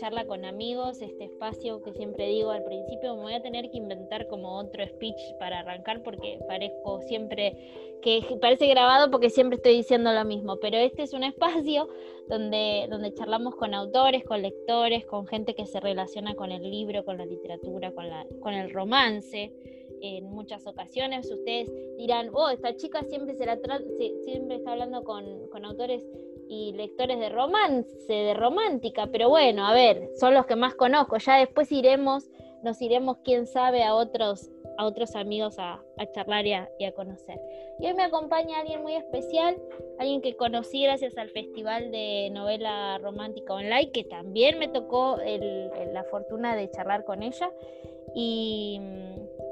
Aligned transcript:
Charla 0.00 0.24
con 0.24 0.46
Amigos, 0.46 1.02
este 1.02 1.24
espacio 1.24 1.82
que 1.82 1.92
siempre 1.92 2.26
digo 2.26 2.48
al 2.52 2.64
principio, 2.64 3.14
me 3.16 3.20
voy 3.20 3.34
a 3.34 3.42
tener 3.42 3.70
que 3.70 3.76
inventar 3.76 4.28
como 4.28 4.56
otro 4.56 4.82
speech 4.86 5.20
para 5.38 5.58
arrancar 5.58 6.02
porque 6.02 6.38
parezco 6.48 7.02
siempre 7.02 7.54
que 8.00 8.22
parece 8.40 8.66
grabado 8.68 9.10
porque 9.10 9.28
siempre 9.28 9.56
estoy 9.56 9.74
diciendo 9.76 10.10
lo 10.14 10.24
mismo, 10.24 10.56
pero 10.56 10.78
este 10.78 11.02
es 11.02 11.12
un 11.12 11.22
espacio 11.22 11.86
donde, 12.28 12.86
donde 12.88 13.12
charlamos 13.12 13.56
con 13.56 13.74
autores, 13.74 14.24
con 14.24 14.40
lectores, 14.40 15.04
con 15.04 15.26
gente 15.26 15.54
que 15.54 15.66
se 15.66 15.80
relaciona 15.80 16.34
con 16.34 16.50
el 16.50 16.62
libro, 16.62 17.04
con 17.04 17.18
la 17.18 17.26
literatura, 17.26 17.92
con, 17.92 18.08
la, 18.08 18.26
con 18.40 18.54
el 18.54 18.72
romance 18.72 19.52
en 20.00 20.24
muchas 20.30 20.66
ocasiones. 20.66 21.30
Ustedes 21.30 21.70
dirán, 21.98 22.30
oh, 22.32 22.48
esta 22.48 22.74
chica 22.74 23.02
siempre, 23.04 23.34
se 23.34 23.44
la 23.44 23.58
siempre 24.24 24.56
está 24.56 24.72
hablando 24.72 25.04
con, 25.04 25.46
con 25.48 25.66
autores 25.66 26.06
y 26.50 26.72
lectores 26.72 27.20
de 27.20 27.28
romance, 27.28 28.12
de 28.12 28.34
romántica, 28.34 29.06
pero 29.06 29.28
bueno, 29.28 29.64
a 29.64 29.72
ver, 29.72 30.10
son 30.16 30.34
los 30.34 30.46
que 30.46 30.56
más 30.56 30.74
conozco. 30.74 31.16
Ya 31.16 31.36
después 31.36 31.70
iremos, 31.70 32.28
nos 32.64 32.82
iremos, 32.82 33.18
quién 33.24 33.46
sabe, 33.46 33.84
a 33.84 33.94
otros, 33.94 34.50
a 34.76 34.84
otros 34.84 35.14
amigos 35.14 35.60
a, 35.60 35.80
charlar 36.12 36.44
y 36.46 36.54
a, 36.54 36.92
conocer. 36.96 37.40
Y 37.78 37.86
hoy 37.86 37.94
me 37.94 38.02
acompaña 38.02 38.58
alguien 38.58 38.82
muy 38.82 38.96
especial, 38.96 39.56
alguien 40.00 40.20
que 40.22 40.34
conocí 40.36 40.82
gracias 40.82 41.16
al 41.16 41.28
Festival 41.30 41.92
de 41.92 42.30
Novela 42.32 42.98
Romántica 42.98 43.54
Online, 43.54 43.92
que 43.92 44.02
también 44.02 44.58
me 44.58 44.66
tocó 44.66 45.18
la 45.18 46.02
fortuna 46.10 46.56
de 46.56 46.68
charlar 46.72 47.04
con 47.04 47.22
ella. 47.22 47.48
Y, 48.12 48.80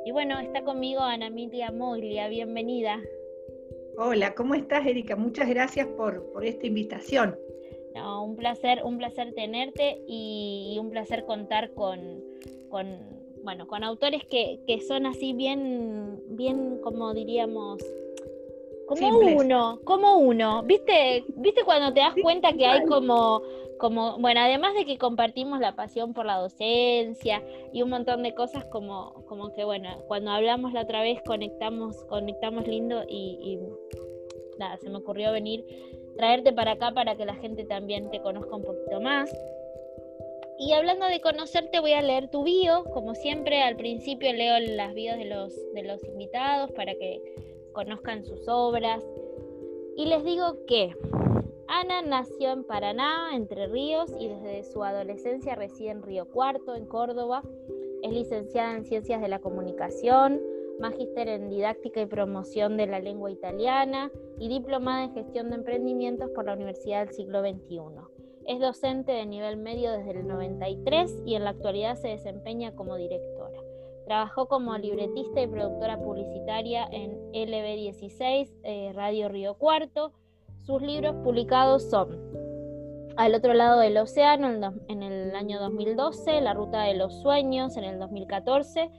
y 0.04 0.10
bueno, 0.10 0.40
está 0.40 0.64
conmigo 0.64 1.00
Ana 1.00 1.28
Emilia 1.28 1.70
Moglia, 1.70 2.26
bienvenida. 2.26 3.00
Hola, 4.00 4.32
¿cómo 4.36 4.54
estás, 4.54 4.86
Erika? 4.86 5.16
Muchas 5.16 5.48
gracias 5.48 5.88
por, 5.88 6.22
esta 6.44 6.68
invitación. 6.68 7.36
No, 7.96 8.22
un 8.22 8.36
placer, 8.36 8.80
un 8.84 8.96
placer 8.96 9.34
tenerte 9.34 10.00
y, 10.06 10.76
un 10.80 10.88
placer 10.90 11.24
contar 11.24 11.74
con, 11.74 12.22
bueno, 13.42 13.66
con 13.66 13.82
autores 13.82 14.22
que, 14.24 14.80
son 14.86 15.04
así 15.04 15.32
bien, 15.32 16.22
bien, 16.28 16.78
como 16.80 17.12
diríamos, 17.12 17.82
como 18.86 19.18
uno, 19.18 19.80
como 19.82 20.18
uno. 20.18 20.62
¿Viste, 20.62 21.24
¿Viste 21.34 21.64
cuando 21.64 21.92
te 21.92 21.98
das 21.98 22.14
cuenta 22.22 22.52
que 22.52 22.66
hay 22.66 22.84
como 22.84 23.42
bueno, 23.80 24.40
además 24.40 24.74
de 24.74 24.84
que 24.84 24.98
compartimos 24.98 25.60
la 25.60 25.76
pasión 25.76 26.12
por 26.12 26.26
la 26.26 26.36
docencia 26.36 27.42
y 27.72 27.82
un 27.82 27.90
montón 27.90 28.22
de 28.22 28.34
cosas 28.34 28.64
como, 28.66 29.24
como 29.26 29.52
que, 29.52 29.64
bueno, 29.64 29.88
cuando 30.08 30.30
hablamos 30.30 30.72
la 30.72 30.82
otra 30.82 31.02
vez 31.02 31.22
conectamos, 31.22 32.04
conectamos 32.04 32.66
lindo 32.66 33.04
y, 33.08 33.58
nada, 34.58 34.76
se 34.78 34.90
me 34.90 34.98
ocurrió 34.98 35.32
venir, 35.32 35.64
traerte 36.16 36.52
para 36.52 36.72
acá 36.72 36.92
para 36.92 37.16
que 37.16 37.24
la 37.24 37.34
gente 37.36 37.64
también 37.64 38.10
te 38.10 38.20
conozca 38.20 38.56
un 38.56 38.64
poquito 38.64 39.00
más. 39.00 39.32
Y 40.60 40.72
hablando 40.72 41.06
de 41.06 41.20
conocerte, 41.20 41.78
voy 41.78 41.92
a 41.92 42.02
leer 42.02 42.30
tu 42.30 42.42
bio. 42.42 42.82
Como 42.92 43.14
siempre, 43.14 43.62
al 43.62 43.76
principio 43.76 44.32
leo 44.32 44.58
las 44.58 44.92
bios 44.92 45.16
de 45.16 45.26
los, 45.26 45.54
de 45.72 45.84
los 45.84 46.02
invitados 46.02 46.72
para 46.72 46.94
que 46.94 47.22
conozcan 47.72 48.24
sus 48.24 48.48
obras. 48.48 49.04
Y 49.96 50.06
les 50.06 50.24
digo 50.24 50.56
que 50.66 50.96
Ana 51.70 52.00
nació 52.00 52.52
en 52.52 52.64
Paraná, 52.64 53.34
Entre 53.34 53.66
Ríos, 53.66 54.10
y 54.18 54.28
desde 54.28 54.64
su 54.64 54.82
adolescencia 54.82 55.54
reside 55.54 55.90
en 55.90 56.02
Río 56.02 56.26
Cuarto, 56.26 56.74
en 56.74 56.86
Córdoba. 56.86 57.42
Es 58.02 58.10
licenciada 58.10 58.74
en 58.74 58.86
Ciencias 58.86 59.20
de 59.20 59.28
la 59.28 59.40
Comunicación, 59.40 60.40
magíster 60.80 61.28
en 61.28 61.50
Didáctica 61.50 62.00
y 62.00 62.06
Promoción 62.06 62.78
de 62.78 62.86
la 62.86 63.00
Lengua 63.00 63.30
Italiana 63.30 64.10
y 64.38 64.48
diplomada 64.48 65.04
en 65.04 65.12
Gestión 65.12 65.50
de 65.50 65.56
Emprendimientos 65.56 66.30
por 66.30 66.46
la 66.46 66.54
Universidad 66.54 67.04
del 67.04 67.14
Siglo 67.14 67.42
XXI. 67.42 67.80
Es 68.46 68.60
docente 68.60 69.12
de 69.12 69.26
nivel 69.26 69.58
medio 69.58 69.92
desde 69.92 70.12
el 70.12 70.26
93 70.26 71.22
y 71.26 71.34
en 71.34 71.44
la 71.44 71.50
actualidad 71.50 71.96
se 71.96 72.08
desempeña 72.08 72.74
como 72.74 72.96
directora. 72.96 73.60
Trabajó 74.06 74.48
como 74.48 74.78
libretista 74.78 75.42
y 75.42 75.46
productora 75.46 75.98
publicitaria 75.98 76.88
en 76.90 77.30
LB16, 77.32 78.48
eh, 78.62 78.92
Radio 78.94 79.28
Río 79.28 79.52
Cuarto, 79.58 80.14
sus 80.68 80.82
libros 80.82 81.16
publicados 81.24 81.88
son 81.88 82.10
Al 83.16 83.34
otro 83.34 83.54
lado 83.54 83.80
del 83.80 83.96
océano 83.96 84.74
en 84.88 85.02
el 85.02 85.34
año 85.34 85.58
2012, 85.60 86.42
La 86.42 86.52
ruta 86.52 86.82
de 86.82 86.92
los 86.92 87.22
sueños 87.22 87.78
en 87.78 87.84
el 87.84 87.98
2014, 87.98 88.90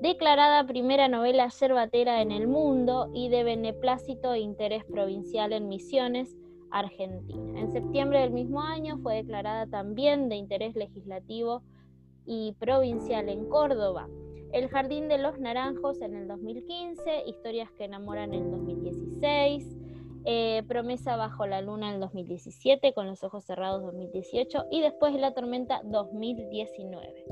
declarada 0.00 0.64
primera 0.64 1.08
novela 1.08 1.48
yerbatera 1.48 2.22
en 2.22 2.30
el 2.30 2.46
mundo 2.46 3.10
y 3.12 3.30
de 3.30 3.42
beneplácito 3.42 4.32
e 4.32 4.38
interés 4.38 4.84
provincial 4.84 5.52
en 5.52 5.68
Misiones, 5.68 6.36
Argentina. 6.70 7.58
En 7.58 7.72
septiembre 7.72 8.20
del 8.20 8.30
mismo 8.30 8.62
año 8.62 8.98
fue 8.98 9.16
declarada 9.16 9.66
también 9.66 10.28
de 10.28 10.36
interés 10.36 10.76
legislativo 10.76 11.62
y 12.26 12.54
provincial 12.60 13.28
en 13.28 13.48
Córdoba. 13.48 14.06
El 14.52 14.68
Jardín 14.68 15.08
de 15.08 15.18
los 15.18 15.36
Naranjos 15.40 16.00
en 16.00 16.14
el 16.14 16.28
2015, 16.28 17.24
Historias 17.26 17.72
que 17.72 17.86
enamoran 17.86 18.32
en 18.32 18.44
el 18.44 18.50
2016, 18.52 19.78
eh, 20.24 20.62
Promesa 20.68 21.16
bajo 21.16 21.46
la 21.46 21.60
luna 21.60 21.92
en 21.92 22.00
2017, 22.00 22.92
Con 22.92 23.06
los 23.06 23.22
ojos 23.24 23.44
cerrados 23.44 23.82
2018 23.82 24.66
y 24.70 24.80
después 24.80 25.14
La 25.14 25.34
tormenta 25.34 25.80
2019. 25.84 27.24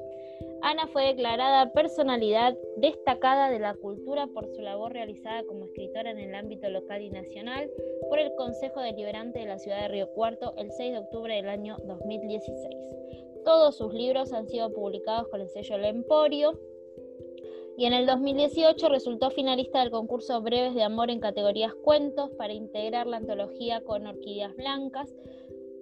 Ana 0.62 0.86
fue 0.88 1.06
declarada 1.06 1.72
personalidad 1.72 2.56
destacada 2.78 3.50
de 3.50 3.58
la 3.58 3.74
cultura 3.74 4.26
por 4.26 4.48
su 4.48 4.62
labor 4.62 4.92
realizada 4.92 5.44
como 5.44 5.66
escritora 5.66 6.10
en 6.10 6.18
el 6.18 6.34
ámbito 6.34 6.68
local 6.70 7.02
y 7.02 7.10
nacional 7.10 7.70
por 8.08 8.18
el 8.18 8.34
Consejo 8.34 8.80
Deliberante 8.80 9.38
de 9.40 9.46
la 9.46 9.58
ciudad 9.58 9.82
de 9.82 9.88
Río 9.88 10.10
Cuarto 10.10 10.54
el 10.56 10.70
6 10.72 10.92
de 10.92 10.98
octubre 10.98 11.34
del 11.34 11.48
año 11.48 11.76
2016. 11.84 12.74
Todos 13.44 13.76
sus 13.76 13.94
libros 13.94 14.32
han 14.32 14.48
sido 14.48 14.72
publicados 14.72 15.28
con 15.28 15.40
el 15.40 15.48
sello 15.50 15.76
El 15.76 15.84
Emporio 15.84 16.58
y 17.78 17.84
en 17.84 17.92
el 17.92 18.06
2018 18.06 18.88
resultó 18.88 19.30
finalista 19.30 19.80
del 19.80 19.90
concurso 19.90 20.40
Breves 20.40 20.74
de 20.74 20.82
Amor 20.82 21.10
en 21.10 21.20
categorías 21.20 21.74
cuentos 21.74 22.30
para 22.38 22.54
integrar 22.54 23.06
la 23.06 23.18
antología 23.18 23.82
con 23.82 24.06
Orquídeas 24.06 24.56
Blancas 24.56 25.14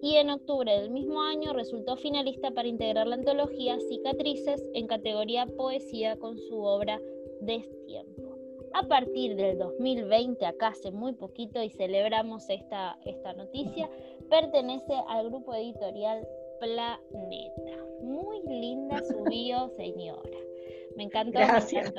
y 0.02 0.16
en 0.16 0.30
octubre 0.30 0.80
del 0.80 0.90
mismo 0.90 1.22
año 1.22 1.52
resultó 1.52 1.96
finalista 1.96 2.50
para 2.50 2.68
integrar 2.68 3.06
la 3.06 3.14
antología 3.14 3.78
Cicatrices 3.88 4.62
en 4.74 4.86
categoría 4.86 5.46
Poesía 5.46 6.16
con 6.16 6.36
su 6.38 6.62
obra 6.62 7.00
Destiempo. 7.40 8.36
A 8.74 8.82
partir 8.88 9.36
del 9.36 9.56
2020, 9.56 10.44
acá 10.46 10.68
hace 10.68 10.90
muy 10.90 11.12
poquito 11.12 11.62
y 11.62 11.70
celebramos 11.70 12.50
esta, 12.50 12.98
esta 13.04 13.32
noticia, 13.34 13.88
pertenece 14.28 14.94
al 15.08 15.28
grupo 15.28 15.54
editorial 15.54 16.26
Planeta. 16.58 17.86
Muy 18.02 18.42
linda 18.48 19.00
su 19.02 19.22
bio, 19.30 19.68
señora. 19.70 20.53
Me 20.96 21.04
encantó. 21.04 21.38
Gracias. 21.38 21.92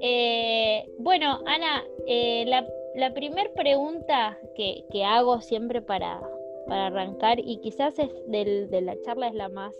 Eh, 0.00 0.88
bueno, 0.98 1.40
Ana, 1.46 1.84
eh, 2.06 2.44
la, 2.46 2.66
la 2.94 3.12
primera 3.14 3.50
pregunta 3.54 4.38
que, 4.54 4.84
hago 5.04 5.40
siempre 5.40 5.82
para, 5.82 6.20
para 6.66 6.86
arrancar, 6.86 7.38
y 7.40 7.58
quizás 7.58 7.98
es 7.98 8.10
del, 8.28 8.70
de 8.70 8.80
la 8.80 9.00
charla 9.02 9.28
es 9.28 9.34
la 9.34 9.48
más, 9.48 9.74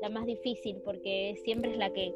la 0.00 0.08
más 0.08 0.26
difícil, 0.26 0.80
porque 0.84 1.36
siempre 1.44 1.72
es 1.72 1.78
la 1.78 1.92
que, 1.92 2.14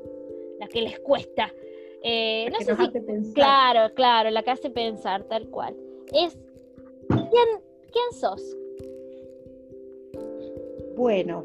la 0.59 0.67
que 0.67 0.82
les 0.82 0.99
cuesta. 1.00 1.55
Eh, 2.03 2.49
no 2.50 2.59
sé 2.61 2.75
si, 2.76 3.33
claro, 3.35 3.93
claro, 3.94 4.31
la 4.31 4.43
que 4.43 4.50
hace 4.50 4.71
pensar, 4.71 5.25
tal 5.25 5.49
cual. 5.50 5.76
Es, 6.12 6.37
¿quién, 7.09 7.61
quién 7.93 8.12
sos? 8.12 8.56
Bueno, 10.97 11.44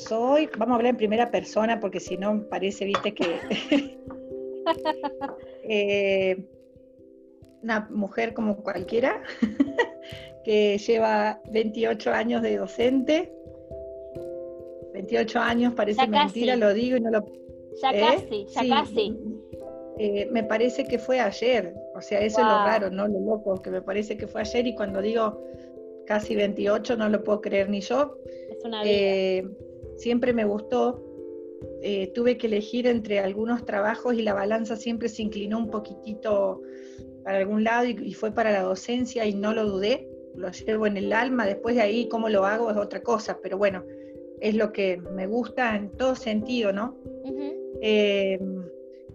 soy, 0.00 0.48
vamos 0.56 0.72
a 0.72 0.76
hablar 0.76 0.90
en 0.90 0.96
primera 0.96 1.30
persona 1.30 1.78
porque 1.80 2.00
si 2.00 2.16
no 2.16 2.42
parece, 2.48 2.84
viste, 2.84 3.14
que 3.14 3.40
eh, 5.64 6.44
una 7.62 7.88
mujer 7.90 8.34
como 8.34 8.56
cualquiera, 8.62 9.22
que 10.44 10.78
lleva 10.78 11.40
28 11.50 12.10
años 12.12 12.42
de 12.42 12.56
docente, 12.56 13.32
28 14.94 15.38
años, 15.38 15.74
parece 15.74 16.06
mentira, 16.08 16.56
lo 16.56 16.72
digo 16.74 16.96
y 16.96 17.00
no 17.00 17.10
lo... 17.10 17.24
Ya 17.82 17.90
¿Eh? 17.92 18.00
casi, 18.00 18.46
ya 18.46 18.68
casi. 18.68 19.16
Eh, 19.98 20.28
me 20.32 20.42
parece 20.42 20.84
que 20.84 20.98
fue 20.98 21.20
ayer, 21.20 21.74
o 21.94 22.00
sea, 22.00 22.20
eso 22.20 22.40
es 22.40 22.46
lo 22.46 22.64
raro, 22.64 22.90
¿no? 22.90 23.06
Lo 23.06 23.20
loco, 23.20 23.60
que 23.60 23.70
me 23.70 23.82
parece 23.82 24.16
que 24.16 24.26
fue 24.26 24.40
ayer 24.40 24.66
y 24.66 24.74
cuando 24.74 25.02
digo 25.02 25.44
casi 26.06 26.34
28 26.34 26.96
no 26.96 27.08
lo 27.08 27.22
puedo 27.22 27.40
creer 27.40 27.68
ni 27.68 27.80
yo. 27.80 28.16
Es 28.50 28.64
una 28.64 28.82
vida 28.82 29.48
siempre 30.00 30.32
me 30.32 30.44
gustó. 30.44 31.04
Eh, 31.82 32.10
tuve 32.14 32.38
que 32.38 32.46
elegir 32.46 32.86
entre 32.86 33.20
algunos 33.20 33.64
trabajos 33.66 34.14
y 34.14 34.22
la 34.22 34.32
balanza 34.32 34.76
siempre 34.76 35.08
se 35.08 35.22
inclinó 35.22 35.58
un 35.58 35.70
poquitito 35.70 36.62
para 37.22 37.38
algún 37.38 37.64
lado 37.64 37.86
y, 37.86 38.14
fue 38.14 38.32
para 38.32 38.50
la 38.50 38.62
docencia 38.62 39.26
y 39.26 39.34
no 39.34 39.52
lo 39.52 39.66
dudé, 39.66 40.08
lo 40.34 40.50
llevo 40.50 40.86
en 40.86 40.96
el 40.96 41.12
alma, 41.12 41.46
después 41.46 41.74
de 41.74 41.82
ahí 41.82 42.08
cómo 42.08 42.30
lo 42.30 42.46
hago 42.46 42.70
es 42.70 42.78
otra 42.78 43.02
cosa, 43.02 43.38
pero 43.42 43.58
bueno, 43.58 43.84
es 44.40 44.54
lo 44.54 44.72
que 44.72 44.96
me 45.14 45.26
gusta 45.26 45.76
en 45.76 45.90
todo 45.90 46.14
sentido, 46.16 46.72
¿no? 46.72 46.96
Eh, 47.82 48.38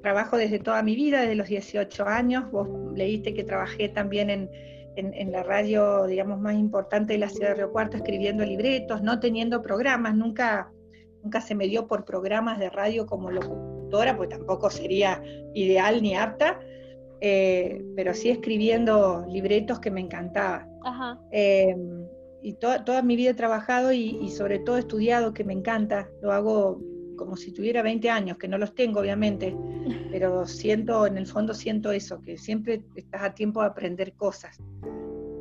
trabajo 0.04 0.38
desde 0.38 0.60
toda 0.60 0.84
mi 0.84 0.96
vida, 0.96 1.22
desde 1.22 1.36
los 1.36 1.48
18 1.48 2.06
años, 2.06 2.52
vos 2.52 2.70
leíste 2.94 3.34
que 3.34 3.44
trabajé 3.44 3.90
también 3.90 4.30
en, 4.30 4.50
en, 4.96 5.32
la 5.32 5.44
radio, 5.44 6.06
digamos, 6.06 6.40
más 6.40 6.56
importante 6.56 7.14
de 7.14 7.20
la 7.20 7.30
ciudad 7.30 7.50
de 7.50 7.56
Río 7.56 7.72
Cuarto, 7.72 7.98
escribiendo 7.98 8.46
libretos, 8.46 9.02
no 9.02 9.20
teniendo 9.20 9.62
programas, 9.62 10.16
nunca, 10.16 10.72
nunca 11.26 11.42
se 11.42 11.56
me 11.56 11.68
dio 11.68 11.88
por 11.88 12.06
programas 12.06 12.60
de 12.60 12.70
radio 12.70 13.08
como 13.08 13.32
locutora, 13.32 14.16
pues 14.16 14.30
tampoco 14.30 14.70
sería 14.70 15.24
ideal 15.56 16.04
ni 16.04 16.16
apta, 16.16 16.60
eh, 17.20 17.84
pero 17.96 18.14
sí 18.14 18.30
escribiendo 18.30 19.26
libretos 19.28 19.80
que 19.80 19.90
me 19.90 20.02
encantaba. 20.02 20.68
Em, 21.32 22.06
y 22.44 22.54
toda 22.54 23.02
mi 23.02 23.16
vida 23.16 23.32
he 23.32 23.34
trabajado 23.34 23.92
y, 23.92 24.20
y, 24.22 24.30
sobre 24.30 24.60
todo 24.60 24.78
he 24.78 24.82
estudiado, 24.82 25.34
que 25.34 25.44
me 25.44 25.54
encanta, 25.54 26.08
lo 26.22 26.32
hago 26.32 26.80
como 27.18 27.36
si 27.36 27.52
tuviera 27.52 27.82
20 27.82 28.08
años, 28.12 28.38
que 28.38 28.48
no 28.48 28.60
los 28.60 28.76
tengo 28.76 29.00
obviamente, 29.00 29.58
pero 30.12 30.46
siento, 30.46 31.08
en 31.08 31.18
el 31.18 31.26
fondo 31.26 31.56
siento 31.56 31.92
eso, 31.92 32.22
que 32.22 32.38
siempre 32.38 32.84
estás 32.96 33.24
a 33.24 33.34
tiempo 33.34 33.62
de 33.62 33.68
aprender 33.68 34.14
cosas. 34.14 34.60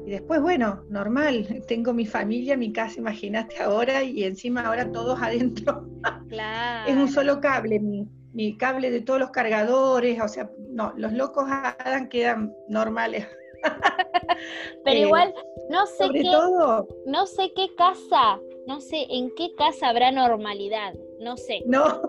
Y 0.07 0.11
después, 0.11 0.41
bueno, 0.43 0.85
normal, 0.91 1.47
tengo 1.69 1.93
mi 1.93 2.07
familia, 2.07 2.57
mi 2.57 2.73
casa, 2.73 3.01
imagínate 3.01 3.63
ahora, 3.63 4.03
y 4.03 4.25
encima 4.25 4.67
ahora 4.67 4.91
todos 4.91 5.19
adentro. 5.23 5.89
Claro. 6.29 6.91
es 6.91 6.97
un 6.97 7.09
solo 7.09 7.41
cable, 7.41 7.81
mi, 7.81 8.07
mi, 8.33 8.57
cable 8.57 8.91
de 8.91 9.01
todos 9.01 9.21
los 9.21 9.31
cargadores, 9.31 10.21
o 10.21 10.29
sea, 10.29 10.51
no, 10.69 10.93
los 10.97 11.13
locos 11.13 11.47
Adam 11.49 12.09
quedan 12.09 12.53
normales. 12.69 13.27
Pero 14.85 14.97
eh, 14.97 15.03
igual, 15.07 15.35
no 15.71 15.87
sé 15.87 16.11
qué, 16.13 16.31
no 17.07 17.27
sé 17.27 17.53
qué 17.57 17.75
casa, 17.77 18.39
no 18.67 18.81
sé 18.81 19.07
en 19.09 19.35
qué 19.35 19.55
casa 19.57 19.89
habrá 19.89 20.11
normalidad, 20.11 20.93
no 21.21 21.37
sé. 21.39 21.63
No, 21.65 22.03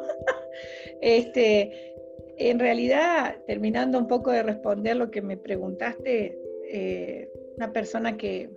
este, 1.02 1.94
en 2.38 2.60
realidad, 2.60 3.38
terminando 3.48 3.98
un 3.98 4.08
poco 4.08 4.32
de 4.32 4.44
responder 4.44 4.98
lo 4.98 5.10
que 5.10 5.22
me 5.22 5.38
preguntaste, 5.38 6.38
eh, 6.70 7.30
una 7.58 7.72
persona 7.72 8.18
que 8.18 8.50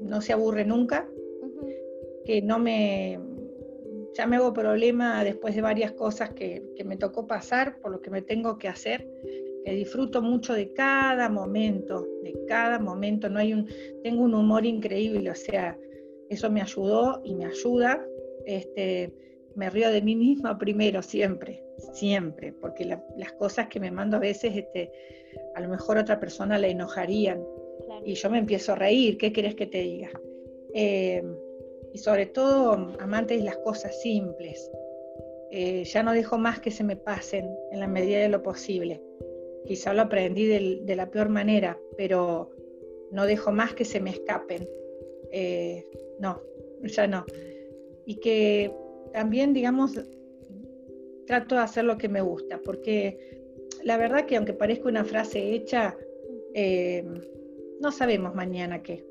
no 0.00 0.20
se 0.20 0.32
aburre 0.32 0.64
nunca, 0.64 1.08
que 2.24 2.42
no 2.42 2.58
me, 2.58 3.18
ya 4.14 4.26
me 4.26 4.36
hago 4.36 4.52
problema 4.52 5.24
después 5.24 5.54
de 5.54 5.62
varias 5.62 5.92
cosas 5.92 6.30
que, 6.30 6.62
que, 6.76 6.84
me 6.84 6.96
tocó 6.96 7.26
pasar, 7.26 7.80
por 7.80 7.92
lo 7.92 8.00
que 8.00 8.10
me 8.10 8.22
tengo 8.22 8.58
que 8.58 8.68
hacer, 8.68 9.08
que 9.64 9.72
disfruto 9.72 10.22
mucho 10.22 10.54
de 10.54 10.72
cada 10.72 11.28
momento, 11.28 12.06
de 12.22 12.44
cada 12.46 12.78
momento, 12.78 13.28
no 13.28 13.38
hay 13.38 13.52
un, 13.52 13.68
tengo 14.02 14.22
un 14.22 14.34
humor 14.34 14.66
increíble, 14.66 15.30
o 15.30 15.34
sea, 15.34 15.78
eso 16.28 16.50
me 16.50 16.62
ayudó 16.62 17.20
y 17.24 17.34
me 17.34 17.46
ayuda, 17.46 18.04
este, 18.46 19.12
me 19.54 19.70
río 19.70 19.90
de 19.90 20.02
mí 20.02 20.16
misma 20.16 20.58
primero, 20.58 21.02
siempre, 21.02 21.62
siempre, 21.92 22.52
porque 22.52 22.84
las 22.84 23.32
cosas 23.34 23.68
que 23.68 23.80
me 23.80 23.90
mando 23.90 24.16
a 24.16 24.20
veces, 24.20 24.56
este, 24.56 24.90
a 25.54 25.60
lo 25.60 25.68
mejor 25.68 25.98
otra 25.98 26.18
persona 26.18 26.58
la 26.58 26.68
enojarían 26.68 27.44
y 28.04 28.14
yo 28.14 28.30
me 28.30 28.38
empiezo 28.38 28.72
a 28.72 28.76
reír, 28.76 29.18
¿qué 29.18 29.32
querés 29.32 29.54
que 29.54 29.66
te 29.66 29.82
diga? 29.82 30.10
Eh, 30.74 31.22
y 31.92 31.98
sobre 31.98 32.26
todo, 32.26 32.72
amante 33.00 33.36
de 33.36 33.44
las 33.44 33.58
cosas 33.58 34.00
simples. 34.00 34.70
Eh, 35.50 35.84
ya 35.84 36.02
no 36.02 36.12
dejo 36.12 36.38
más 36.38 36.60
que 36.60 36.70
se 36.70 36.82
me 36.82 36.96
pasen 36.96 37.54
en 37.70 37.80
la 37.80 37.86
medida 37.86 38.20
de 38.20 38.30
lo 38.30 38.42
posible. 38.42 39.02
Quizá 39.66 39.92
lo 39.92 40.02
aprendí 40.02 40.46
de, 40.46 40.96
la 40.96 41.10
peor 41.10 41.28
manera, 41.28 41.78
pero 41.96 42.50
no 43.10 43.26
dejo 43.26 43.52
más 43.52 43.74
que 43.74 43.84
se 43.84 44.00
me 44.00 44.10
escapen. 44.10 44.66
Eh, 45.30 45.86
no, 46.18 46.40
ya 46.82 47.06
no. 47.06 47.26
Y 48.06 48.16
que 48.16 48.72
también, 49.12 49.52
digamos, 49.52 49.92
trato 51.26 51.56
de 51.56 51.60
hacer 51.60 51.84
lo 51.84 51.98
que 51.98 52.08
me 52.08 52.22
gusta, 52.22 52.58
porque 52.64 53.18
la 53.84 53.98
verdad 53.98 54.24
que 54.24 54.36
aunque 54.36 54.54
parezca 54.54 54.88
una 54.88 55.04
frase 55.04 55.52
hecha, 55.52 55.96
no 57.82 57.92
sabemos 57.92 58.34
mañana 58.34 58.82
qué. 58.82 59.04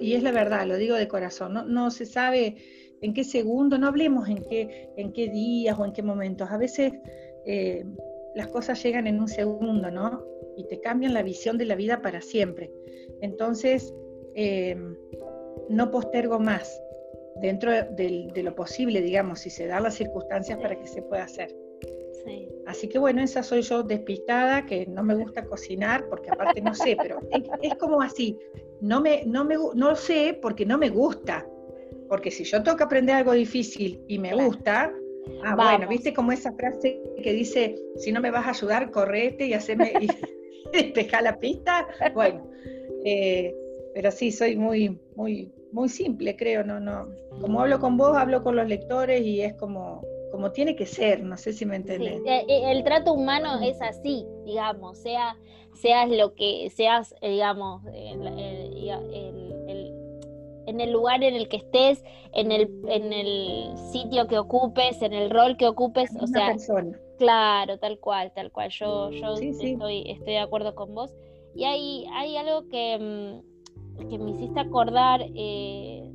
y 0.00 0.14
es 0.14 0.22
la 0.22 0.32
verdad, 0.32 0.66
lo 0.66 0.76
digo 0.76 0.96
de 0.96 1.08
corazón, 1.08 1.54
no, 1.66 1.90
se 1.90 2.04
sabe 2.04 2.56
en 3.00 3.14
qué 3.14 3.24
segundo, 3.24 3.78
no 3.78 3.86
hablemos 3.86 4.28
en 4.28 4.42
qué, 4.42 4.90
en 4.96 5.12
qué 5.12 5.28
días 5.28 5.78
o 5.78 5.84
en 5.84 5.92
qué 5.92 6.02
momentos. 6.02 6.50
A 6.50 6.58
veces 6.58 6.92
eh, 7.46 7.84
las 8.34 8.48
cosas 8.48 8.82
llegan 8.82 9.06
en 9.06 9.20
un 9.20 9.28
segundo, 9.28 9.90
¿no? 9.90 10.24
Y 10.56 10.64
te 10.66 10.80
cambian 10.80 11.14
la 11.14 11.22
visión 11.22 11.56
de 11.58 11.66
la 11.66 11.74
vida 11.74 12.02
para 12.02 12.20
siempre. 12.20 12.70
Entonces, 13.20 13.94
eh, 14.34 14.76
no 15.68 15.90
postergo 15.90 16.38
más 16.38 16.80
dentro 17.40 17.70
de, 17.70 18.42
lo 18.42 18.54
posible, 18.54 19.00
digamos, 19.02 19.40
si 19.40 19.50
se 19.50 19.66
dan 19.66 19.82
las 19.82 19.94
circunstancias 19.94 20.58
para 20.58 20.76
que 20.76 20.86
se 20.86 21.02
pueda 21.02 21.24
hacer. 21.24 21.54
Así 22.66 22.88
que 22.88 22.98
bueno, 22.98 23.22
esa 23.22 23.42
soy 23.42 23.62
yo 23.62 23.82
despistada, 23.82 24.66
que 24.66 24.86
no 24.86 25.02
me 25.02 25.14
gusta 25.14 25.44
cocinar, 25.44 26.08
porque 26.08 26.30
aparte 26.30 26.60
no 26.60 26.74
sé, 26.74 26.96
pero 27.00 27.20
es, 27.62 27.74
como 27.76 28.02
así, 28.02 28.36
no, 28.80 29.00
me, 29.00 29.22
no, 29.24 29.44
me, 29.44 29.56
no 29.74 29.94
sé 29.94 30.38
porque 30.42 30.66
no 30.66 30.76
me 30.76 30.88
gusta, 30.88 31.46
porque 32.08 32.30
si 32.30 32.44
yo 32.44 32.62
tengo 32.62 32.76
que 32.76 32.84
aprender 32.84 33.14
algo 33.14 33.32
difícil 33.32 34.02
y 34.08 34.18
me 34.18 34.34
gusta, 34.34 34.92
ah, 35.44 35.54
bueno, 35.54 35.88
viste 35.88 36.12
como 36.12 36.32
esa 36.32 36.52
frase 36.52 37.00
que 37.22 37.32
dice, 37.32 37.76
si 37.96 38.10
no 38.10 38.20
me 38.20 38.32
vas 38.32 38.46
a 38.46 38.50
ayudar, 38.50 38.90
correte 38.90 39.46
y 39.46 39.54
haceme 39.54 39.92
y 40.00 40.08
despeja 40.72 41.22
la 41.22 41.38
pista, 41.38 41.86
bueno, 42.14 42.50
eh, 43.04 43.54
pero 43.94 44.10
sí, 44.10 44.32
soy 44.32 44.56
muy, 44.56 45.00
muy, 45.14 45.52
muy 45.70 45.88
simple, 45.88 46.36
creo, 46.36 46.64
no, 46.64 46.80
no. 46.80 47.08
Como 47.40 47.60
hablo 47.60 47.78
con 47.78 47.96
vos, 47.96 48.16
hablo 48.16 48.42
con 48.42 48.56
los 48.56 48.66
lectores 48.66 49.22
y 49.22 49.40
es 49.40 49.54
como, 49.54 50.02
como 50.30 50.52
tiene 50.52 50.76
que 50.76 50.86
ser, 50.86 51.22
no 51.22 51.36
sé 51.36 51.52
si 51.52 51.66
me 51.66 51.76
entendés. 51.76 52.20
Eh, 52.26 52.44
eh, 52.48 52.72
el, 52.72 52.84
trato 52.84 53.12
humano 53.12 53.60
es 53.62 53.80
así, 53.80 54.26
digamos, 54.44 54.98
sea, 54.98 55.36
seas 55.74 56.10
lo 56.10 56.34
que 56.34 56.70
seas, 56.70 57.14
eh, 57.20 57.30
digamos, 57.30 57.82
en 60.66 60.80
el 60.80 60.92
lugar 60.92 61.22
en 61.22 61.34
el 61.34 61.48
que 61.48 61.58
estés, 61.58 62.02
en 62.32 62.52
el, 62.52 62.68
en 62.88 63.12
el 63.12 63.76
sitio 63.92 64.26
que 64.26 64.38
ocupes, 64.38 65.00
en 65.02 65.12
el 65.12 65.30
rol 65.30 65.56
que 65.56 65.66
ocupes, 65.66 66.10
o 66.20 66.26
sea, 66.26 66.54
claro, 67.18 67.78
tal 67.78 67.98
cual, 67.98 68.32
tal 68.34 68.50
cual. 68.52 68.70
Yo, 68.70 69.10
yo 69.10 69.34
Estoy, 69.34 70.10
estoy 70.10 70.32
de 70.32 70.38
acuerdo 70.38 70.74
con 70.74 70.94
vos. 70.94 71.14
Y 71.54 71.64
hay, 71.64 72.04
hay 72.12 72.36
algo 72.36 72.68
que, 72.68 72.98
mm, 72.98 73.55
que 74.08 74.18
me 74.18 74.30
hiciste 74.30 74.60
acordar, 74.60 75.20
eh, 75.34 76.10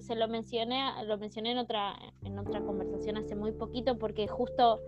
se 0.00 0.14
lo 0.14 0.28
mencioné, 0.28 0.82
lo 1.06 1.18
mencioné 1.18 1.52
en 1.52 1.58
otra, 1.58 1.96
en 2.22 2.38
otra 2.38 2.60
conversación 2.60 3.16
hace 3.16 3.34
muy 3.34 3.52
poquito, 3.52 3.98
porque 3.98 4.26
justo 4.26 4.80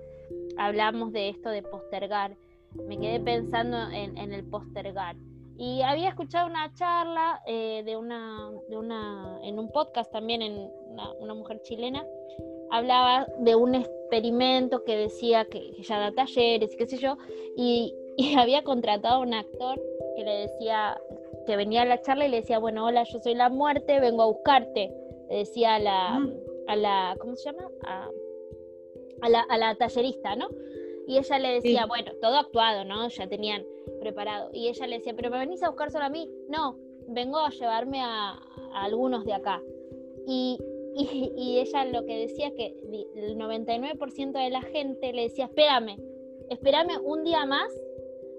hablamos 0.57 1.13
de 1.13 1.31
esto 1.31 1.49
de 1.49 1.63
postergar. 1.63 2.37
Me 2.87 2.99
quedé 2.99 3.21
pensando 3.21 3.79
en, 3.91 4.33
el 4.33 4.45
postergar. 4.45 5.17
Y 5.57 5.81
había 5.81 6.11
escuchado 6.11 6.47
una 6.47 6.73
charla 6.75 7.41
eh, 7.47 7.83
de, 7.87 7.97
una, 7.97 8.51
de 8.69 8.77
una, 8.77 9.39
en 9.43 9.59
un 9.59 9.71
podcast 9.71 10.13
también, 10.13 10.43
en 10.43 10.71
una, 11.21 11.35
mujer 11.35 11.63
chilena, 11.63 12.05
hablaba 12.71 13.27
de 13.39 13.57
un 13.57 13.75
experimento 13.75 14.85
que 14.85 14.97
decía 14.97 15.47
que, 15.47 15.73
que, 15.73 15.83
ya 15.83 15.99
da 15.99 16.13
talleres 16.13 16.75
y 16.75 16.77
qué 16.77 16.87
sé 16.87 16.99
yo, 16.99 17.17
y 17.57 17.95
había 18.39 18.63
contratado 18.65 19.17
a 19.17 19.21
un 19.21 19.33
actor 19.33 19.81
que 20.17 20.25
le 20.25 20.33
decía, 20.41 20.99
que 21.47 21.57
venía 21.57 21.83
a 21.83 21.87
la 21.87 22.01
charla 22.03 22.27
y 22.27 22.31
le 22.31 22.39
decía, 22.39 22.59
bueno, 22.59 22.85
hola, 22.85 23.05
yo 23.05 23.19
soy 23.21 23.35
la 23.35 23.49
muerte, 23.49 24.01
vengo 24.01 24.23
a 24.23 24.27
buscarte. 24.27 24.93
Le 25.31 25.39
decía 25.39 25.77
a 25.77 25.79
la, 25.79 26.21
mm. 26.21 26.33
a 26.69 26.77
la 26.77 27.17
¿cómo 27.19 27.37
se 27.37 27.51
llama? 27.51 27.71
A, 29.23 29.29
la, 29.29 29.41
a 29.41 29.59
la 29.59 29.75
tallerista, 29.77 30.37
¿no? 30.37 30.49
Y 31.07 31.19
ella 31.19 31.39
le 31.39 31.55
decía, 31.55 31.87
bueno, 31.87 32.13
todo 32.21 32.37
actuado, 32.37 32.85
¿no? 32.85 33.09
Ya 33.09 33.29
tenían 33.29 33.65
preparado. 34.01 34.51
Y 34.53 34.69
ella 34.69 34.87
le 34.87 34.99
decía, 34.99 35.15
pero 35.15 35.31
¿me 35.31 35.39
venís 35.39 35.63
a 35.63 35.69
buscar 35.69 35.91
solo 35.91 36.05
a 36.05 36.11
mí? 36.11 36.29
No, 36.49 36.77
vengo 37.09 37.39
a 37.39 37.51
llevarme 37.51 38.01
a, 38.03 38.39
algunos 38.75 39.25
de 39.25 39.33
acá. 39.33 39.63
Y, 40.27 40.59
y, 40.97 41.59
ella 41.61 41.85
lo 41.85 42.05
que 42.05 42.19
decía 42.19 42.53
que 42.55 42.75
el 43.15 43.39
99% 43.39 44.33
de 44.33 44.51
la 44.51 44.63
gente 44.63 45.13
le 45.13 45.23
decía, 45.23 45.45
espérame, 45.45 45.97
espérame 46.51 46.99
un 47.05 47.23
día 47.23 47.47
más, 47.47 47.73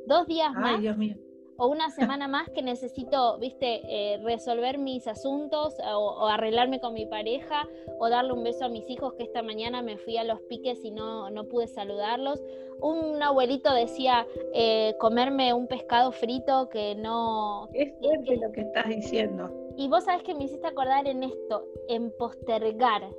dos 0.06 0.28
días 0.28 0.52
Ay, 0.56 0.62
más. 0.62 0.82
Dios 0.82 0.98
mío 0.98 1.16
o 1.58 1.68
una 1.68 1.90
semana 1.90 2.28
más 2.28 2.50
que 2.50 2.62
necesito, 2.62 3.38
viste, 3.40 3.82
eh, 3.84 4.18
resolver 4.20 4.78
mis 4.78 5.08
asuntos 5.08 5.76
o, 5.84 6.28
arreglarme 6.28 6.80
con 6.80 6.94
mi 6.94 7.06
pareja 7.06 7.68
o 8.00 8.10
darle 8.10 8.34
un 8.34 8.44
beso 8.44 8.66
a 8.66 8.70
mis 8.70 8.90
hijos 8.90 9.14
que 9.14 9.24
esta 9.24 9.42
mañana 9.42 9.82
me 9.82 9.98
fui 9.98 10.18
a 10.18 10.24
los 10.24 10.40
piques 10.42 10.84
y 10.84 10.92
no, 10.92 11.30
no 11.32 11.46
pude 11.46 11.68
saludarlos. 11.68 12.42
Un 12.80 13.22
abuelito 13.24 13.74
decía 13.74 14.28
eh, 14.54 14.96
comerme 15.00 15.54
un 15.54 15.68
pescado 15.68 16.12
frito 16.12 16.70
que 16.70 16.94
no... 16.96 17.70
Es 17.74 17.92
fuerte 18.00 18.38
lo 18.38 18.52
que 18.52 18.62
estás 18.62 18.88
diciendo. 18.88 19.52
Y 19.76 19.88
vos 19.88 20.04
sabés 20.04 20.24
que 20.24 20.36
me 20.36 20.44
hiciste 20.44 20.68
acordar 20.68 21.08
en 21.08 21.24
esto, 21.24 21.66
en 21.88 22.12
postergar. 22.18 23.10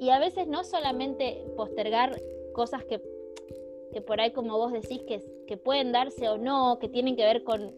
Y 0.00 0.10
a 0.10 0.18
veces 0.18 0.48
no 0.48 0.64
solamente 0.64 1.44
postergar 1.56 2.20
cosas 2.52 2.84
que 2.84 3.00
que 3.92 4.00
por 4.00 4.20
ahí 4.20 4.32
como 4.32 4.58
vos 4.58 4.72
decís 4.72 5.04
que, 5.06 5.22
que 5.46 5.56
pueden 5.56 5.92
darse 5.92 6.28
o 6.28 6.36
no, 6.36 6.80
que 6.80 6.88
tienen 6.88 7.14
que 7.14 7.22
ver 7.22 7.44
con, 7.44 7.72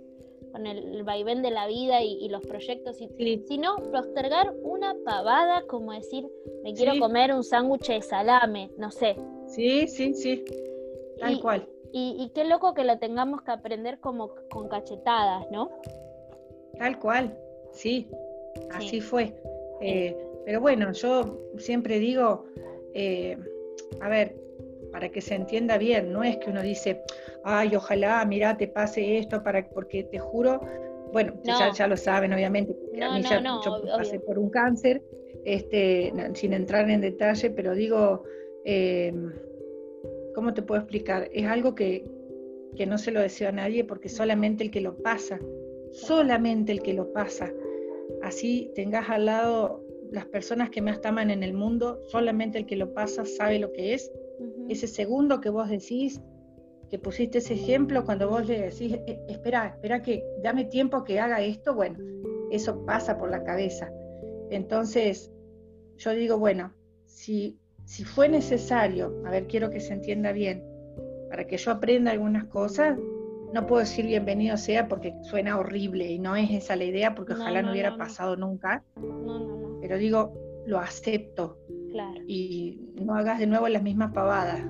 con 0.53 0.67
el, 0.67 1.03
vaivén 1.03 1.43
de 1.43 1.51
la 1.51 1.67
vida 1.67 2.03
y, 2.03 2.29
los 2.29 2.43
proyectos, 2.43 3.01
y, 3.01 3.39
sino 3.47 3.77
postergar 3.93 4.55
una 4.63 4.95
pavada 5.05 5.63
como 5.67 5.93
decir, 5.93 6.27
me 6.63 6.75
quiero 6.75 6.99
comer 6.99 7.33
un 7.33 7.45
sándwich 7.45 7.89
de 7.89 8.03
salame, 8.03 8.71
no 8.79 8.91
sé. 8.91 9.17
Sí, 9.49 9.87
sí, 9.87 10.15
sí, 10.15 10.45
tal 11.19 11.41
cual. 11.41 11.69
Y, 11.93 12.31
qué 12.35 12.45
loco 12.45 12.75
que 12.75 12.85
lo 12.85 12.99
tengamos 12.99 13.43
que 13.43 13.53
aprender 13.53 14.01
como 14.01 14.35
con 14.51 14.69
cachetadas, 14.69 15.51
¿no? 15.51 15.71
Tal 16.79 16.99
cual, 16.99 17.39
sí, 17.73 18.07
así 18.71 19.01
fue. 19.01 19.35
Eh, 19.81 20.17
pero 20.45 20.61
bueno, 20.61 20.93
yo 20.93 21.39
siempre 21.57 21.99
digo, 21.99 22.45
eh, 22.93 23.37
a 24.01 24.09
ver, 24.09 24.37
para 24.97 25.11
que 25.11 25.21
se 25.21 25.35
entienda 25.35 25.77
bien, 25.77 26.11
no 26.11 26.25
es 26.25 26.39
que 26.39 26.49
uno 26.49 26.63
dice, 26.63 27.03
ay, 27.45 27.77
ojalá, 27.77 28.25
mira, 28.25 28.57
te 28.57 28.67
pase 28.67 29.19
esto, 29.19 29.43
para, 29.43 29.69
porque 29.69 30.05
te 30.05 30.19
juro, 30.19 30.59
bueno, 31.13 31.35
ya, 31.45 31.87
lo 31.87 31.99
saben, 31.99 32.33
obviamente, 32.33 32.75
a 33.03 33.15
mí 33.15 33.23
ya, 33.23 33.43
yo 33.63 33.83
pasé 33.95 34.19
por 34.21 34.39
un 34.39 34.49
cáncer, 34.49 35.03
este, 35.45 36.15
sin 36.33 36.55
entrar 36.55 36.89
en 36.89 37.03
detalle, 37.03 37.51
pero 37.51 37.75
digo, 37.75 38.25
eh, 38.65 39.13
¿cómo 40.35 40.55
te 40.55 40.63
puedo 40.63 40.81
explicar? 40.81 41.29
Es 41.31 41.45
algo 41.45 41.75
que, 41.75 42.07
que 42.75 42.87
no 42.87 42.97
se 42.97 43.11
lo 43.11 43.21
deseo 43.21 43.51
a 43.51 43.53
nadie 43.53 43.85
porque 43.85 44.09
solamente 44.09 44.65
el 44.65 44.71
que 44.71 44.81
lo 44.81 44.97
pasa, 44.97 45.39
solamente 45.93 46.73
el 46.73 46.81
que 46.81 46.95
lo 46.95 47.13
pasa, 47.13 47.53
así 48.23 48.73
tengas 48.75 49.11
al 49.11 49.27
lado 49.27 49.85
las 50.11 50.25
personas 50.25 50.71
que 50.71 50.81
más 50.81 51.05
aman 51.05 51.31
en 51.31 51.43
el 51.43 51.53
mundo, 51.53 52.01
solamente 52.07 52.57
el 52.57 52.65
que 52.65 52.77
lo 52.77 52.95
pasa 52.95 53.27
sabe 53.27 53.59
lo 53.59 53.75
que 53.75 53.93
es. 53.93 54.11
Ese 54.69 54.87
segundo 54.87 55.41
que 55.41 55.51
vos 55.51 55.69
decís, 55.69 56.21
que 56.91 56.99
pusiste 56.99 57.39
ese 57.39 57.55
ejemplo, 57.55 58.05
cuando 58.05 58.29
vos 58.29 58.47
le 58.47 58.61
decís, 58.61 58.95
eh, 59.07 59.21
espera, 59.29 59.69
espera 59.69 60.03
que 60.03 60.25
dame 60.43 60.65
tiempo 60.65 61.05
que 61.05 61.19
haga 61.21 61.41
esto, 61.43 61.75
bueno, 61.75 61.99
eso 62.51 62.85
pasa 62.85 63.19
por 63.19 63.31
la 63.31 63.43
cabeza. 63.43 63.91
Entonces, 64.51 65.33
yo 65.97 66.13
digo, 66.13 66.39
bueno, 66.39 66.73
si, 67.07 67.59
si 67.85 68.05
fue 68.05 68.29
necesario, 68.29 69.23
a 69.25 69.31
ver, 69.31 69.47
quiero 69.47 69.71
que 69.71 69.81
se 69.81 69.95
entienda 69.95 70.33
bien, 70.33 70.65
para 71.31 71.47
que 71.47 71.57
yo 71.57 71.71
aprenda 71.73 72.13
algunas 72.13 72.45
cosas, 72.45 72.99
no 73.53 73.67
puedo 73.67 73.81
decir 73.81 74.07
bienvenido 74.07 74.57
sea 74.57 74.89
porque 74.89 75.15
suena 75.23 75.59
horrible 75.59 76.11
y 76.11 76.19
no 76.19 76.37
es 76.37 76.51
esa 76.51 76.77
la 76.77 76.85
idea, 76.85 77.15
porque 77.15 77.33
ojalá 77.33 77.63
no, 77.63 77.73
hubiera 77.73 77.97
pasado 77.97 78.37
nunca. 78.37 78.85
Pero 79.81 79.99
digo, 79.99 80.35
lo 80.67 80.79
acepto. 80.79 81.59
Claro. 81.91 82.21
Y 82.27 82.81
no 83.01 83.15
hagas 83.15 83.39
de 83.39 83.47
nuevo 83.47 83.69
las 83.69 83.83
mismas 83.83 84.13
pavadas. 84.13 84.63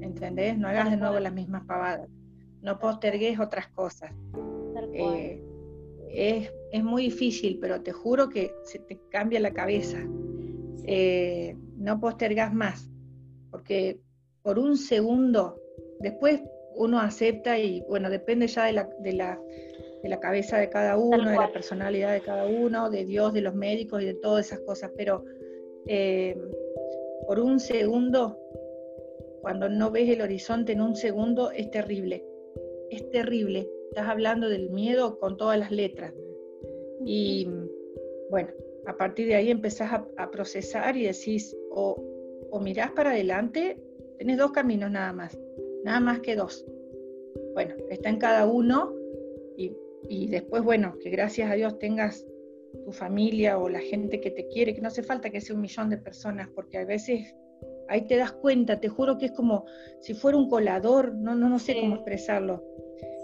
¿Entendés? 0.00 0.58
No 0.58 0.68
hagas 0.68 0.90
de 0.90 0.96
nuevo 0.96 1.18
las 1.18 1.32
mismas 1.32 1.64
pavadas. 1.64 2.08
No 2.62 2.78
postergues 2.78 3.38
otras 3.38 3.68
cosas. 3.68 4.12
Eh, 4.92 5.42
es, 6.10 6.52
es, 6.72 6.84
muy 6.84 7.04
difícil, 7.04 7.58
pero 7.60 7.82
te 7.82 7.92
juro 7.92 8.28
que 8.28 8.52
se 8.64 8.78
te 8.78 8.98
cambia 9.10 9.40
la 9.40 9.52
cabeza. 9.52 9.98
Eh, 10.84 11.56
no 11.76 12.00
postergas 12.00 12.52
más, 12.52 12.90
porque 13.50 14.00
por 14.42 14.58
un 14.58 14.76
segundo, 14.76 15.60
después 16.00 16.42
uno 16.76 17.00
acepta 17.00 17.58
y 17.58 17.82
bueno, 17.82 18.08
depende 18.08 18.46
ya 18.46 18.64
de 18.64 18.72
la, 18.72 18.88
de 19.00 19.12
la, 19.12 19.38
de 20.02 20.08
la 20.08 20.20
cabeza 20.20 20.58
de 20.58 20.70
cada 20.70 20.96
uno, 20.96 21.28
de 21.28 21.36
la 21.36 21.52
personalidad 21.52 22.12
de 22.12 22.20
cada 22.20 22.46
uno, 22.46 22.88
de 22.88 23.04
Dios, 23.04 23.32
de 23.32 23.42
los 23.42 23.54
médicos 23.54 24.02
y 24.02 24.06
de 24.06 24.14
todas 24.14 24.46
esas 24.46 24.60
cosas, 24.60 24.90
pero 24.96 25.24
eh, 25.88 26.36
por 27.26 27.40
un 27.40 27.58
segundo, 27.58 28.38
cuando 29.40 29.68
no 29.68 29.90
ves 29.90 30.08
el 30.08 30.22
horizonte 30.22 30.72
en 30.72 30.80
un 30.80 30.94
segundo, 30.94 31.50
es 31.50 31.70
terrible, 31.70 32.24
es 32.90 33.08
terrible. 33.10 33.68
Estás 33.90 34.08
hablando 34.08 34.48
del 34.48 34.70
miedo 34.70 35.18
con 35.18 35.36
todas 35.36 35.58
las 35.58 35.70
letras. 35.70 36.12
Y 37.04 37.48
bueno, 38.30 38.50
a 38.86 38.96
partir 38.96 39.28
de 39.28 39.34
ahí 39.34 39.50
empezás 39.50 39.92
a, 39.92 40.30
procesar 40.30 40.96
y 40.96 41.04
decís, 41.04 41.56
o, 41.70 41.96
o 42.50 42.60
mirás 42.60 42.92
para 42.92 43.10
adelante, 43.10 43.78
tenés 44.18 44.36
dos 44.36 44.52
caminos 44.52 44.90
nada 44.90 45.12
más 45.12 45.38
nada 45.84 46.00
más 46.00 46.20
que 46.20 46.36
dos. 46.36 46.66
Bueno, 47.54 47.74
está 47.90 48.08
en 48.08 48.18
cada 48.18 48.46
uno 48.46 48.94
y, 50.10 50.28
después, 50.28 50.62
bueno, 50.62 50.96
que 51.00 51.10
gracias 51.10 51.50
a 51.50 51.54
Dios 51.54 51.78
tengas 51.78 52.24
tu 52.84 52.92
familia 52.92 53.58
o 53.58 53.68
la 53.68 53.80
gente 53.80 54.20
que 54.20 54.30
te 54.30 54.46
quiere, 54.48 54.74
que 54.74 54.80
no 54.80 54.88
hace 54.88 55.02
falta 55.02 55.30
que 55.30 55.40
sea 55.40 55.54
un 55.54 55.62
millón 55.62 55.90
de 55.90 55.98
personas, 55.98 56.48
porque 56.54 56.78
a 56.78 56.84
veces 56.84 57.34
ahí 57.88 58.02
te 58.06 58.16
das 58.16 58.32
cuenta, 58.32 58.80
te 58.80 58.88
juro 58.88 59.18
que 59.18 59.26
es 59.26 59.32
como 59.32 59.64
si 60.00 60.14
fuera 60.14 60.36
un 60.36 60.48
colador, 60.48 61.14
no, 61.14 61.34
no, 61.34 61.48
no 61.48 61.58
sé 61.58 61.76
cómo 61.80 61.96
expresarlo. 61.96 62.62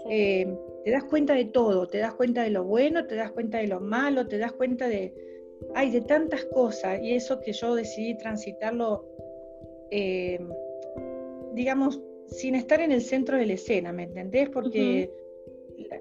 Eh, 0.09 0.47
te 0.83 0.91
das 0.91 1.03
cuenta 1.05 1.33
de 1.33 1.45
todo, 1.45 1.87
te 1.87 1.97
das 1.97 2.13
cuenta 2.13 2.43
de 2.43 2.51
lo 2.51 2.63
bueno, 2.63 3.07
te 3.07 3.15
das 3.15 3.31
cuenta 3.31 3.57
de 3.57 3.67
lo 3.67 3.79
malo, 3.79 4.27
te 4.27 4.37
das 4.37 4.51
cuenta 4.51 4.87
de, 4.87 5.13
hay 5.73 5.91
de 5.91 6.01
tantas 6.01 6.45
cosas, 6.45 7.01
y 7.01 7.13
eso 7.13 7.39
que 7.39 7.53
yo 7.53 7.75
decidí 7.75 8.17
transitarlo, 8.17 9.07
eh, 9.89 10.39
digamos, 11.53 12.01
sin 12.27 12.55
estar 12.55 12.81
en 12.81 12.91
el 12.91 13.01
centro 13.01 13.37
de 13.37 13.45
la 13.45 13.53
escena, 13.53 13.91
¿me 13.91 14.03
entendés? 14.03 14.49
Porque 14.49 15.11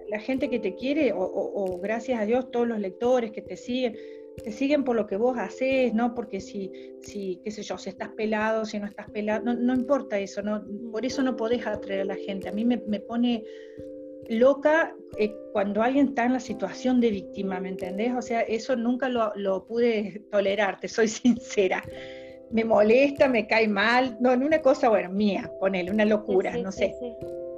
la, 0.08 0.18
gente 0.18 0.48
que 0.48 0.58
te 0.58 0.74
quiere, 0.74 1.12
o, 1.14 1.78
gracias 1.82 2.20
a 2.20 2.24
Dios 2.24 2.50
todos 2.50 2.66
los 2.66 2.78
lectores 2.78 3.32
que 3.32 3.42
te 3.42 3.56
siguen, 3.56 3.96
te 4.42 4.50
siguen 4.50 4.84
por 4.84 4.96
lo 4.96 5.06
que 5.06 5.16
vos 5.16 5.38
haces, 5.38 5.94
no 5.94 6.14
porque 6.14 6.40
si, 6.40 6.70
si 7.02 7.40
qué 7.44 7.50
sé 7.50 7.62
yo, 7.62 7.78
si 7.78 7.90
estás 7.90 8.10
pelado, 8.10 8.64
si 8.64 8.78
no 8.78 8.86
estás 8.86 9.10
pelado, 9.10 9.44
no, 9.44 9.54
no 9.54 9.74
importa 9.74 10.18
eso, 10.18 10.42
no, 10.42 10.64
por 10.90 11.04
eso 11.04 11.22
no 11.22 11.36
podés 11.36 11.66
atraer 11.66 12.00
a 12.00 12.04
la 12.04 12.16
gente. 12.16 12.48
A 12.48 12.52
mí 12.52 12.64
me, 12.64 12.82
me 12.88 13.00
pone 13.00 13.44
loca 14.28 14.94
eh, 15.18 15.32
cuando 15.52 15.82
alguien 15.82 16.08
está 16.08 16.24
en 16.24 16.32
la 16.32 16.40
situación 16.40 17.00
de 17.00 17.10
víctima, 17.10 17.60
¿me 17.60 17.68
entendés? 17.68 18.12
O 18.16 18.22
sea, 18.22 18.40
eso 18.42 18.74
nunca 18.74 19.08
lo, 19.08 19.32
lo 19.36 19.66
pude 19.66 20.22
tolerar, 20.30 20.80
te 20.80 20.88
soy 20.88 21.08
sincera 21.08 21.82
me 22.50 22.64
molesta, 22.64 23.28
me 23.28 23.48
cae 23.48 23.66
mal, 23.66 24.16
no, 24.20 24.32
en 24.32 24.44
una 24.44 24.60
cosa, 24.62 24.88
bueno, 24.88 25.10
mía, 25.10 25.50
ponele, 25.58 25.90
una 25.90 26.04
locura, 26.04 26.56
no 26.56 26.70
sé. 26.70 26.94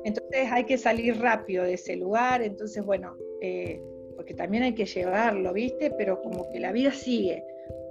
Entonces 0.06 0.48
hay 0.52 0.62
que 0.64 0.78
salir 0.78 1.18
rápido 1.18 1.64
de 1.64 1.75
ese 1.75 1.96
lugar, 1.96 2.40
entonces 2.40 2.84
bueno, 2.84 3.16
eh, 3.40 3.82
porque 4.14 4.34
también 4.34 4.62
hay 4.62 4.72
que 4.72 4.84
llevarlo, 4.84 5.52
¿viste? 5.52 5.90
Pero 5.90 6.22
como 6.22 6.48
que 6.52 6.60
la 6.60 6.70
vida 6.70 6.92
sigue, 6.92 7.42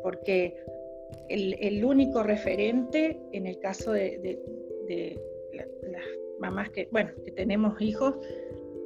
porque 0.02 0.56
el, 1.28 1.84
único 1.84 2.24
referente 2.24 3.20
en 3.34 3.48
el 3.48 3.60
caso 3.60 3.92
de, 3.92 4.40
las 5.52 6.06
mamás 6.40 6.70
que, 6.70 6.88
bueno, 6.90 7.12
que 7.26 7.32
tenemos 7.34 7.82
hijos, 7.82 8.16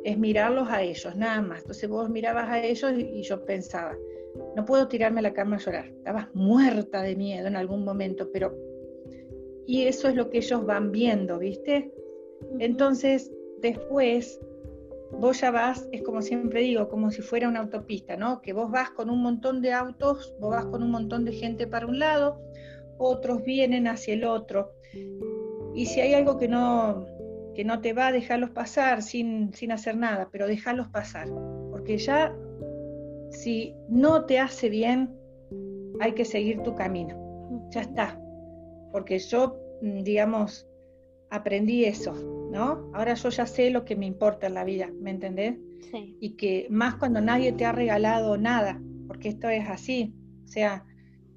es 0.03 0.17
mirarlos 0.17 0.67
a 0.67 0.81
ellos, 0.81 1.15
nada 1.15 1.41
más. 1.43 1.59
Entonces 1.59 1.87
vos 1.87 2.09
mirabas 2.09 2.49
a 2.49 2.63
ellos 2.63 2.93
y 2.97 3.21
yo 3.21 3.45
pensaba, 3.45 3.95
no 4.55 4.65
puedo 4.65 4.87
tirarme 4.87 5.19
a 5.19 5.23
la 5.23 5.33
cama 5.33 5.57
a 5.57 5.59
llorar. 5.59 5.87
Estabas 5.87 6.33
muerta 6.33 7.03
de 7.03 7.15
miedo 7.15 7.47
en 7.47 7.55
algún 7.55 7.85
momento, 7.85 8.31
pero... 8.33 8.57
Y 9.67 9.83
eso 9.83 10.07
es 10.07 10.15
lo 10.15 10.31
que 10.31 10.39
ellos 10.39 10.65
van 10.65 10.91
viendo, 10.91 11.37
¿viste? 11.37 11.91
Entonces, 12.59 13.31
después, 13.61 14.39
vos 15.11 15.41
ya 15.41 15.51
vas, 15.51 15.87
es 15.91 16.01
como 16.01 16.21
siempre 16.21 16.61
digo, 16.61 16.89
como 16.89 17.11
si 17.11 17.21
fuera 17.21 17.47
una 17.47 17.61
autopista, 17.61 18.17
¿no? 18.17 18.41
Que 18.41 18.53
vos 18.53 18.71
vas 18.71 18.91
con 18.91 19.09
un 19.09 19.21
montón 19.21 19.61
de 19.61 19.73
autos, 19.73 20.33
vos 20.39 20.51
vas 20.51 20.65
con 20.65 20.83
un 20.83 20.91
montón 20.91 21.25
de 21.25 21.33
gente 21.33 21.67
para 21.67 21.87
un 21.87 21.99
lado, 21.99 22.41
otros 22.97 23.43
vienen 23.43 23.87
hacia 23.87 24.13
el 24.13 24.23
otro. 24.23 24.73
Y 25.73 25.85
si 25.85 26.01
hay 26.01 26.13
algo 26.13 26.37
que 26.37 26.47
no, 26.47 27.05
que 27.55 27.63
no 27.63 27.81
te 27.81 27.93
va, 27.93 28.07
a 28.07 28.11
dejarlos 28.11 28.51
pasar 28.51 29.01
sin, 29.01 29.53
sin 29.53 29.71
hacer 29.71 29.97
nada, 29.97 30.29
pero 30.31 30.47
dejarlos 30.47 30.87
pasar, 30.89 31.27
porque 31.71 31.97
ya 31.97 32.35
si 33.31 33.75
no 33.87 34.25
te 34.25 34.39
hace 34.39 34.69
bien, 34.69 35.15
hay 35.99 36.13
que 36.13 36.25
seguir 36.25 36.61
tu 36.63 36.75
camino. 36.75 37.15
Ya 37.71 37.81
está. 37.81 38.19
Porque 38.91 39.19
yo, 39.19 39.57
mm, 39.81 39.99
digamos, 40.01 40.68
aprendí 41.29 41.85
eso, 41.85 42.13
¿no? 42.51 42.89
Ahora 42.93 43.13
yo 43.13 43.29
ya 43.29 43.45
sé 43.45 43.69
lo 43.69 43.85
que 43.85 43.95
me 43.95 44.05
importa 44.05 44.47
en 44.47 44.53
la 44.53 44.63
vida, 44.63 44.89
¿me 44.99 45.11
entendés? 45.11 45.55
Sí. 45.91 46.17
Y 46.19 46.31
que 46.31 46.67
más 46.69 46.95
cuando 46.95 47.21
nadie 47.21 47.51
te 47.53 47.65
ha 47.65 47.71
regalado 47.71 48.37
nada, 48.37 48.81
porque 49.07 49.29
esto 49.29 49.49
es 49.49 49.67
así. 49.67 50.13
O 50.45 50.47
sea, 50.47 50.85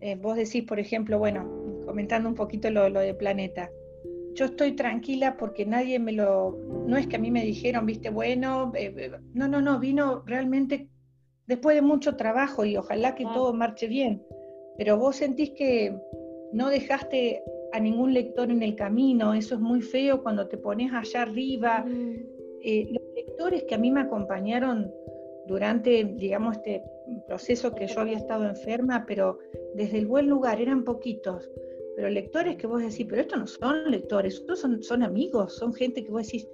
eh, 0.00 0.16
vos 0.16 0.36
decís, 0.36 0.64
por 0.64 0.78
ejemplo, 0.80 1.18
bueno, 1.18 1.48
comentando 1.86 2.28
un 2.28 2.34
poquito 2.34 2.70
lo, 2.70 2.88
lo 2.88 3.00
de 3.00 3.14
Planeta, 3.14 3.70
yo 4.34 4.46
estoy 4.46 4.72
tranquila 4.72 5.36
porque 5.36 5.66
nadie 5.66 5.98
me 5.98 6.12
lo, 6.12 6.58
no 6.86 6.96
es 6.96 7.06
que 7.06 7.16
a 7.16 7.18
mí 7.18 7.30
me 7.30 7.44
dijeron, 7.44 7.86
viste, 7.86 8.10
bueno, 8.10 8.72
eh, 8.74 8.92
eh, 8.96 9.12
no, 9.34 9.48
no, 9.48 9.60
no, 9.60 9.78
vino 9.78 10.22
realmente 10.26 10.88
después 11.46 11.76
de 11.76 11.82
mucho 11.82 12.16
trabajo 12.16 12.64
y 12.64 12.76
ojalá 12.76 13.14
que 13.14 13.24
todo 13.24 13.52
marche 13.52 13.86
bien, 13.86 14.22
pero 14.78 14.96
vos 14.96 15.16
sentís 15.16 15.50
que 15.50 15.96
no 16.52 16.68
dejaste 16.68 17.42
a 17.72 17.80
ningún 17.80 18.12
lector 18.12 18.50
en 18.50 18.62
el 18.62 18.76
camino, 18.76 19.34
eso 19.34 19.54
es 19.54 19.60
muy 19.60 19.80
feo 19.80 20.22
cuando 20.22 20.48
te 20.48 20.58
pones 20.58 20.92
allá 20.92 21.22
arriba. 21.22 21.84
Mm. 21.86 22.16
Eh, 22.64 22.88
los 22.90 23.02
lectores 23.14 23.64
que 23.64 23.74
a 23.74 23.78
mí 23.78 23.90
me 23.90 24.02
acompañaron 24.02 24.92
durante, 25.46 26.04
digamos, 26.04 26.56
este 26.56 26.82
proceso 27.26 27.74
que 27.74 27.86
yo 27.86 28.00
había 28.00 28.16
estado 28.16 28.46
enferma, 28.46 29.04
pero 29.06 29.38
desde 29.74 29.98
el 29.98 30.06
buen 30.06 30.28
lugar, 30.28 30.60
eran 30.60 30.84
poquitos, 30.84 31.50
pero 31.96 32.08
lectores 32.08 32.56
que 32.56 32.66
vos 32.66 32.80
decís, 32.80 33.06
pero 33.08 33.22
estos 33.22 33.38
no 33.38 33.46
son 33.46 33.90
lectores, 33.90 34.34
estos 34.34 34.60
son, 34.60 34.82
son 34.82 35.02
amigos, 35.02 35.56
son 35.56 35.74
gente 35.74 36.04
que 36.04 36.10
vos 36.10 36.24
decís, 36.24 36.48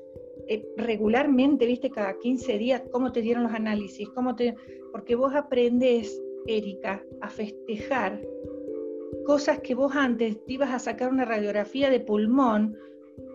eh, 0.46 0.66
regularmente, 0.76 1.66
viste, 1.66 1.90
cada 1.90 2.18
15 2.18 2.58
días, 2.58 2.82
cómo 2.90 3.12
te 3.12 3.20
dieron 3.20 3.42
los 3.42 3.52
análisis, 3.52 4.08
cómo 4.10 4.34
te... 4.34 4.54
Porque 4.92 5.14
vos 5.14 5.34
aprendés, 5.34 6.20
Erika, 6.46 7.04
a 7.20 7.28
festejar 7.28 8.18
cosas 9.26 9.60
que 9.60 9.74
vos 9.74 9.94
antes 9.94 10.44
te 10.44 10.54
ibas 10.54 10.72
a 10.72 10.78
sacar 10.78 11.10
una 11.10 11.24
radiografía 11.24 11.90
de 11.90 12.00
pulmón 12.00 12.76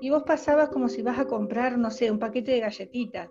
y 0.01 0.09
vos 0.09 0.23
pasabas 0.23 0.69
como 0.69 0.89
si 0.89 1.01
vas 1.01 1.19
a 1.19 1.27
comprar, 1.27 1.77
no 1.77 1.91
sé, 1.91 2.11
un 2.11 2.19
paquete 2.19 2.51
de 2.51 2.59
galletitas. 2.59 3.29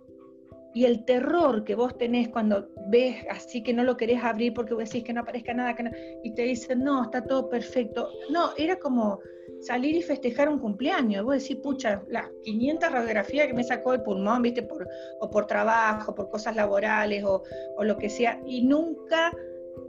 Y 0.74 0.86
el 0.86 1.04
terror 1.04 1.64
que 1.64 1.74
vos 1.74 1.98
tenés 1.98 2.28
cuando 2.30 2.68
ves 2.88 3.26
así 3.30 3.62
que 3.62 3.74
no 3.74 3.84
lo 3.84 3.96
querés 3.96 4.24
abrir 4.24 4.54
porque 4.54 4.72
vos 4.72 4.84
decís 4.84 5.04
que 5.04 5.12
no 5.12 5.20
aparezca 5.20 5.52
nada, 5.52 5.76
que 5.76 5.84
y 6.22 6.34
te 6.34 6.42
dicen, 6.42 6.82
no, 6.82 7.02
está 7.02 7.24
todo 7.24 7.50
perfecto. 7.50 8.08
No, 8.30 8.50
era 8.56 8.76
como 8.76 9.20
salir 9.60 9.94
y 9.96 10.02
festejar 10.02 10.48
un 10.48 10.58
cumpleaños. 10.58 11.24
Vos 11.24 11.42
decís, 11.42 11.58
pucha, 11.62 12.02
las 12.08 12.30
500 12.42 12.90
radiografías 12.90 13.48
que 13.48 13.54
me 13.54 13.64
sacó 13.64 13.92
el 13.92 14.02
pulmón, 14.02 14.40
viste, 14.40 14.62
por, 14.62 14.88
o 15.20 15.30
por 15.30 15.46
trabajo, 15.46 16.14
por 16.14 16.30
cosas 16.30 16.56
laborales 16.56 17.22
o, 17.22 17.42
o 17.76 17.84
lo 17.84 17.98
que 17.98 18.08
sea, 18.08 18.40
y 18.46 18.62
nunca 18.62 19.30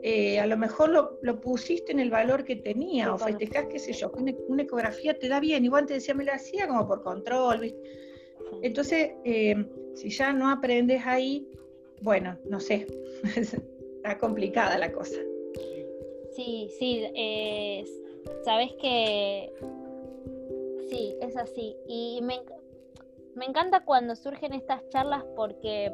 eh, 0.06 0.38
a 0.38 0.46
lo 0.48 0.58
mejor 0.58 0.90
lo, 1.22 1.40
pusiste 1.40 1.94
en 1.94 2.00
el 2.02 2.12
valor 2.12 2.44
que 2.44 2.58
tenía, 2.58 3.14
o 3.14 3.18
festejás, 3.18 3.68
qué 3.68 3.80
sé 3.80 3.94
yo, 3.94 4.12
una, 4.50 4.62
ecografía 4.62 5.18
te 5.18 5.30
da 5.30 5.40
bien, 5.40 5.64
igual 5.64 5.86
te 5.86 5.94
decía, 5.94 6.14
me 6.14 6.26
la 6.26 6.34
hacía 6.34 6.68
como 6.68 6.86
por 6.86 7.02
control, 7.04 7.74
Entonces, 8.62 9.12
eh, 9.24 9.56
si 9.96 10.10
ya 10.10 10.34
no 10.34 10.50
aprendes 10.50 11.04
ahí, 11.06 11.48
bueno, 12.02 12.38
no 12.50 12.60
sé, 12.60 12.86
está 13.24 14.18
complicada 14.18 14.78
la 14.78 14.92
cosa. 14.92 15.22
Sí, 16.36 16.70
sí, 16.78 17.06
eh, 17.16 17.86
sabes 18.44 18.74
que 18.82 19.54
sí, 20.90 21.16
es 21.22 21.38
así. 21.38 21.78
Y 21.88 22.20
me, 22.24 22.42
me 23.36 23.46
encanta 23.46 23.86
cuando 23.86 24.18
surgen 24.18 24.52
estas 24.52 24.86
charlas 24.90 25.24
porque 25.38 25.90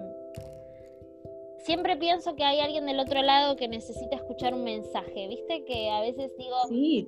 siempre 1.59 1.97
pienso 1.97 2.35
que 2.35 2.43
hay 2.43 2.59
alguien 2.59 2.85
del 2.85 2.99
otro 2.99 3.21
lado 3.21 3.55
que 3.55 3.67
necesita 3.67 4.15
escuchar 4.15 4.53
un 4.53 4.63
mensaje, 4.63 5.27
¿viste? 5.27 5.63
Que 5.65 5.89
a 5.89 6.01
veces 6.01 6.35
digo... 6.37 6.55
Sí, 6.69 7.05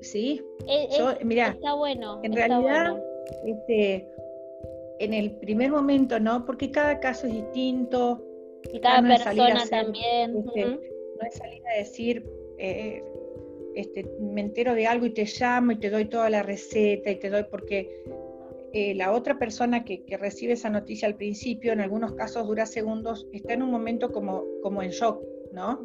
sí. 0.00 0.42
mira, 1.24 1.48
está 1.48 1.74
bueno. 1.74 2.20
En 2.22 2.32
realidad, 2.32 3.02
este, 3.44 4.08
en 4.98 5.14
el 5.14 5.36
primer 5.36 5.70
momento, 5.70 6.18
¿no? 6.20 6.44
Porque 6.44 6.70
cada 6.70 7.00
caso 7.00 7.26
es 7.26 7.34
distinto. 7.34 8.22
Y 8.72 8.80
cada 8.80 9.02
persona 9.02 9.64
también. 9.68 10.36
Este, 10.36 10.64
no 10.64 11.26
es 11.26 11.34
salir 11.34 11.62
a 11.66 11.78
decir, 11.78 12.24
eh, 12.58 13.02
este, 13.74 14.04
me 14.20 14.40
entero 14.40 14.74
de 14.74 14.86
algo 14.86 15.06
y 15.06 15.10
te 15.10 15.24
llamo 15.24 15.72
y 15.72 15.76
te 15.76 15.90
doy 15.90 16.06
toda 16.06 16.30
la 16.30 16.42
receta 16.42 17.10
y 17.10 17.16
te 17.16 17.30
doy 17.30 17.44
porque 17.50 18.02
eh, 18.72 18.94
la 18.94 19.12
otra 19.12 19.38
persona 19.38 19.84
que, 19.84 20.04
recibe 20.18 20.52
esa 20.52 20.70
noticia 20.70 21.08
al 21.08 21.16
principio, 21.16 21.72
en 21.72 21.80
algunos 21.80 22.12
casos 22.14 22.46
dura 22.46 22.66
segundos, 22.66 23.26
está 23.32 23.54
en 23.54 23.62
un 23.62 23.70
momento 23.70 24.12
como, 24.12 24.44
como 24.62 24.82
en 24.82 24.90
shock, 24.90 25.22
¿no? 25.52 25.84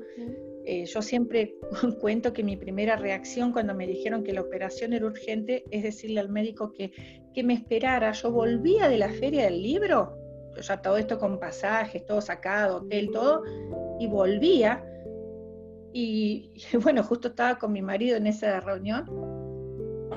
Eh, 0.65 0.85
yo 0.85 1.01
siempre 1.01 1.55
cuento 1.99 2.33
que 2.33 2.43
mi 2.43 2.55
primera 2.55 2.95
reacción 2.95 3.51
cuando 3.51 3.73
me 3.73 3.87
dijeron 3.87 4.23
que 4.23 4.33
la 4.33 4.41
operación 4.41 4.93
era 4.93 5.07
urgente 5.07 5.63
es 5.71 5.81
decirle 5.83 6.19
al 6.19 6.29
médico 6.29 6.71
que, 6.71 6.91
que 7.33 7.43
me 7.43 7.53
esperara. 7.53 8.11
Yo 8.11 8.31
volvía 8.31 8.87
de 8.89 8.97
la 8.97 9.09
feria 9.09 9.45
del 9.45 9.61
libro, 9.61 10.15
yo 10.55 10.61
ya 10.61 10.81
todo 10.81 10.97
esto 10.97 11.17
con 11.17 11.39
pasajes, 11.39 12.05
todo 12.05 12.21
sacado, 12.21 12.77
hotel, 12.77 13.09
todo, 13.11 13.43
y 13.99 14.07
volvía. 14.07 14.83
Y, 15.93 16.51
y 16.73 16.77
bueno, 16.77 17.03
justo 17.03 17.29
estaba 17.29 17.57
con 17.57 17.71
mi 17.71 17.81
marido 17.81 18.17
en 18.17 18.27
esa 18.27 18.59
reunión 18.59 19.40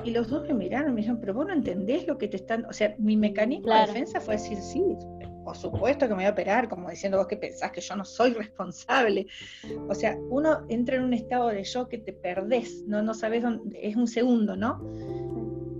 y 0.03 0.11
los 0.11 0.27
dos 0.29 0.43
me 0.47 0.53
miraron 0.53 0.91
y 0.91 0.93
me 0.93 1.01
dijeron, 1.01 1.19
pero 1.19 1.33
vos 1.33 1.47
no 1.47 1.53
entendés 1.53 2.07
lo 2.07 2.17
que 2.17 2.27
te 2.27 2.37
están... 2.37 2.65
O 2.65 2.73
sea, 2.73 2.95
mi 2.97 3.17
mecanismo 3.17 3.73
de 3.73 3.87
defensa 3.87 4.19
fue 4.19 4.35
decir, 4.35 4.57
sí, 4.57 4.83
por 5.43 5.55
supuesto 5.55 6.07
que 6.07 6.15
me 6.15 6.15
voy 6.15 6.25
a 6.25 6.31
operar, 6.31 6.67
como 6.67 6.89
diciendo 6.89 7.17
vos 7.17 7.27
que 7.27 7.37
pensás 7.37 7.71
que 7.71 7.79
yo 7.79 7.95
no 7.95 8.03
soy 8.03 8.33
responsable. 8.33 9.27
O 9.87 9.93
sea, 9.93 10.17
uno 10.29 10.65
entra 10.69 10.97
en 10.97 11.03
un 11.03 11.13
estado 11.13 11.49
de 11.49 11.63
shock 11.63 11.89
que 11.89 11.99
te 11.99 12.13
perdés, 12.13 12.83
no, 12.87 13.01
no 13.03 13.13
sabes 13.13 13.43
dónde, 13.43 13.79
es 13.81 13.95
un 13.95 14.07
segundo, 14.07 14.55
¿no? 14.55 14.81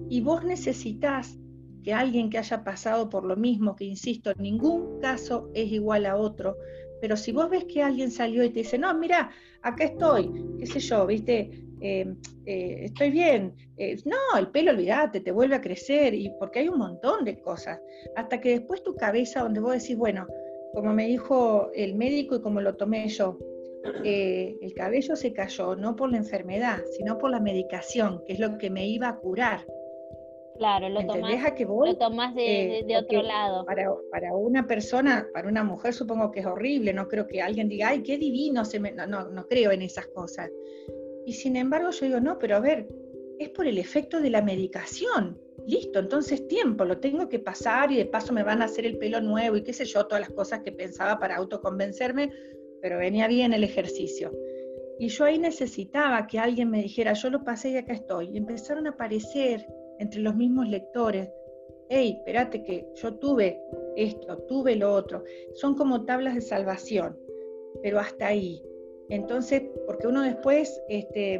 Y 0.07 0.21
vos 0.21 0.43
necesitas 0.43 1.39
que 1.83 1.93
alguien 1.93 2.29
que 2.29 2.37
haya 2.37 2.63
pasado 2.63 3.09
por 3.09 3.25
lo 3.25 3.35
mismo, 3.35 3.75
que 3.75 3.85
insisto, 3.85 4.33
ningún 4.37 4.99
caso 4.99 5.49
es 5.53 5.71
igual 5.71 6.05
a 6.05 6.15
otro, 6.15 6.57
pero 7.01 7.17
si 7.17 7.31
vos 7.31 7.49
ves 7.49 7.65
que 7.65 7.81
alguien 7.81 8.11
salió 8.11 8.43
y 8.43 8.49
te 8.49 8.59
dice, 8.59 8.77
no, 8.77 8.93
mira, 8.97 9.31
acá 9.61 9.85
estoy, 9.85 10.31
qué 10.59 10.65
sé 10.67 10.79
yo, 10.79 11.05
viste, 11.05 11.64
Em, 11.87 12.17
eh, 12.47 12.85
estoy 12.85 13.11
bien. 13.11 13.53
Eh, 13.77 13.97
no, 14.05 14.39
el 14.39 14.47
pelo, 14.47 14.71
olvídate, 14.71 15.19
te 15.19 15.31
vuelve 15.31 15.55
a 15.55 15.61
crecer, 15.61 16.15
y 16.15 16.31
porque 16.39 16.59
hay 16.59 16.67
un 16.67 16.79
montón 16.79 17.23
de 17.23 17.39
cosas. 17.39 17.79
Hasta 18.15 18.41
que 18.41 18.49
después 18.57 18.81
tu 18.81 18.95
cabeza, 18.95 19.41
donde 19.41 19.59
vos 19.59 19.73
decís, 19.73 19.95
bueno, 19.95 20.25
como 20.73 20.93
me 20.93 21.05
dijo 21.05 21.69
el 21.75 21.93
médico 21.93 22.37
y 22.37 22.41
como 22.41 22.59
lo 22.59 22.75
tomé 22.75 23.07
yo, 23.07 23.37
eh, 24.03 24.57
el 24.61 24.73
cabello 24.73 25.15
se 25.15 25.31
cayó 25.31 25.75
no 25.75 25.95
por 25.95 26.09
la 26.09 26.17
enfermedad, 26.17 26.79
sino 26.97 27.19
por 27.19 27.29
la 27.29 27.39
medicación, 27.39 28.23
que 28.25 28.33
es 28.33 28.39
lo 28.39 28.57
que 28.57 28.71
me 28.71 28.87
iba 28.87 29.07
a 29.09 29.17
curar. 29.17 29.63
Claro, 30.57 30.89
lo 30.89 31.05
tomás, 31.05 31.51
que 31.51 31.65
lo 31.65 31.97
tomás 31.97 32.33
de, 32.33 32.97
otro 32.97 33.21
lado. 33.21 33.63
Para, 33.65 33.93
para, 34.09 34.33
una 34.33 34.65
persona, 34.65 35.27
para 35.33 35.49
una 35.49 35.63
mujer 35.63 35.93
supongo 35.93 36.31
que 36.31 36.39
es 36.39 36.45
horrible, 36.47 36.93
no 36.93 37.07
creo 37.07 37.27
que 37.27 37.41
alguien 37.41 37.69
diga, 37.69 37.89
ay, 37.89 38.01
qué 38.01 38.17
divino, 38.17 38.65
se 38.65 38.79
me... 38.79 38.91
no, 38.91 39.05
no, 39.05 39.29
no 39.29 39.45
creo 39.47 39.71
en 39.71 39.83
esas 39.83 40.07
cosas. 40.07 40.49
Y 41.25 41.33
sin 41.33 41.55
embargo 41.55 41.89
yo 41.91 42.05
digo, 42.05 42.19
no, 42.19 42.37
pero 42.37 42.57
a 42.57 42.59
ver, 42.59 42.87
es 43.39 43.49
por 43.49 43.67
el 43.67 43.77
efecto 43.77 44.21
de 44.21 44.29
la 44.29 44.41
medicación. 44.41 45.39
Listo, 45.67 45.99
entonces 45.99 46.47
tiempo, 46.47 46.85
lo 46.85 46.99
tengo 46.99 47.27
que 47.27 47.39
pasar 47.39 47.91
y 47.91 47.97
de 47.97 48.05
paso 48.05 48.33
me 48.33 48.43
van 48.43 48.61
a 48.61 48.65
hacer 48.65 48.85
el 48.85 48.97
pelo 48.97 49.19
nuevo 49.19 49.57
y 49.57 49.63
qué 49.63 49.73
sé 49.73 49.85
yo, 49.85 50.05
todas 50.05 50.21
las 50.21 50.29
cosas 50.29 50.61
que 50.61 50.71
pensaba 50.71 51.19
para 51.19 51.37
autoconvencerme, 51.37 52.31
pero 52.81 52.99
venía 52.99 53.27
bien 53.27 53.51
el 53.53 53.63
ejercicio. 53.63 54.31
Y 54.99 55.07
yo 55.07 55.25
ahí 55.25 55.39
necesitaba 55.39 56.27
que 56.27 56.39
alguien 56.39 56.69
me 56.69 56.81
dijera, 56.81 57.13
yo 57.13 57.29
lo 57.29 57.43
pasé 57.43 57.71
y 57.71 57.77
acá 57.77 57.93
estoy. 57.93 58.29
Y 58.31 58.37
empezaron 58.37 58.87
a 58.87 58.91
aparecer 58.91 59.65
entre 59.99 60.21
los 60.21 60.35
mismos 60.35 60.69
lectores, 60.69 61.29
hey, 61.89 62.15
espérate 62.19 62.63
que 62.63 62.87
yo 62.95 63.15
tuve 63.15 63.59
esto, 63.95 64.37
tuve 64.47 64.75
lo 64.75 64.93
otro. 64.93 65.23
Son 65.53 65.75
como 65.75 66.05
tablas 66.05 66.35
de 66.35 66.41
salvación, 66.41 67.17
pero 67.81 67.99
hasta 67.99 68.27
ahí. 68.27 68.61
Entonces, 69.09 69.63
porque 69.85 70.07
uno 70.07 70.23
después 70.23 70.81
este, 70.89 71.39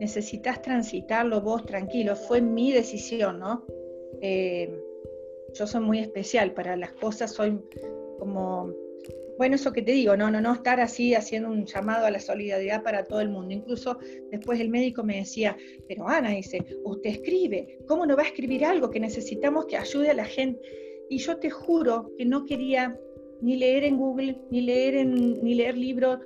necesitas 0.00 0.62
transitarlo 0.62 1.40
vos 1.40 1.64
tranquilo, 1.64 2.16
fue 2.16 2.40
mi 2.40 2.72
decisión, 2.72 3.40
¿no? 3.40 3.64
Eh, 4.20 4.70
yo 5.54 5.66
soy 5.66 5.80
muy 5.80 5.98
especial 6.00 6.52
para 6.52 6.76
las 6.76 6.92
cosas, 6.92 7.32
soy 7.32 7.60
como, 8.18 8.72
bueno, 9.38 9.56
eso 9.56 9.72
que 9.72 9.82
te 9.82 9.92
digo, 9.92 10.16
no, 10.16 10.30
no, 10.30 10.40
no 10.40 10.54
estar 10.54 10.80
así 10.80 11.14
haciendo 11.14 11.50
un 11.50 11.64
llamado 11.64 12.06
a 12.06 12.10
la 12.10 12.20
solidaridad 12.20 12.82
para 12.82 13.04
todo 13.04 13.20
el 13.20 13.28
mundo. 13.28 13.52
Incluso 13.52 13.98
después 14.30 14.60
el 14.60 14.68
médico 14.68 15.04
me 15.04 15.16
decía, 15.16 15.56
pero 15.88 16.08
Ana 16.08 16.30
dice, 16.30 16.64
usted 16.84 17.10
escribe, 17.10 17.78
¿cómo 17.86 18.06
no 18.06 18.16
va 18.16 18.22
a 18.22 18.26
escribir 18.26 18.64
algo 18.64 18.90
que 18.90 19.00
necesitamos 19.00 19.66
que 19.66 19.76
ayude 19.76 20.10
a 20.10 20.14
la 20.14 20.24
gente? 20.24 20.60
Y 21.08 21.18
yo 21.18 21.36
te 21.38 21.50
juro 21.50 22.10
que 22.16 22.24
no 22.24 22.44
quería 22.44 22.98
ni 23.40 23.56
leer 23.56 23.84
en 23.84 23.98
Google, 23.98 24.38
ni 24.50 24.62
leer 24.62 24.94
en, 24.96 25.42
ni 25.42 25.54
leer 25.54 25.76
libros, 25.76 26.20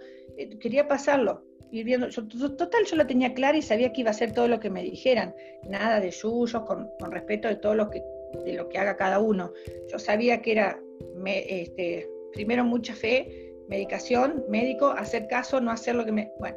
quería 0.61 0.89
pasarlo, 0.89 1.43
ir 1.71 1.85
viendo, 1.85 2.09
total 2.09 2.85
yo 2.87 2.97
lo 2.97 3.07
tenía 3.07 3.35
clara 3.35 3.57
y 3.57 3.63
sabía 3.63 3.93
que 3.93 4.03
iba 4.03 4.11
a 4.11 4.13
hacer 4.13 4.33
todo 4.33 4.49
lo 4.49 4.61
que 4.61 4.71
me 4.71 4.83
dijeran, 4.83 5.35
nada 5.69 6.01
de 6.01 6.13
suyos, 6.13 6.63
con, 6.63 6.89
respeto 7.11 7.49
de 7.49 7.57
todo 7.57 7.75
lo 7.75 7.91
que, 7.91 8.03
de 8.45 8.55
lo 8.55 8.69
que 8.69 8.79
haga 8.79 8.97
cada 8.97 9.19
uno. 9.19 9.53
Yo 9.91 9.99
sabía 9.99 10.41
que 10.41 10.53
era, 10.53 10.81
este, 11.27 12.09
primero 12.33 12.65
mucha 12.65 12.95
fe, 12.95 13.53
medicación, 13.69 14.45
médico, 14.49 14.89
hacer 14.89 15.27
caso, 15.27 15.61
no 15.61 15.71
hacer 15.71 15.95
lo 15.95 16.05
que 16.05 16.13
me... 16.13 16.33
Bueno, 16.39 16.57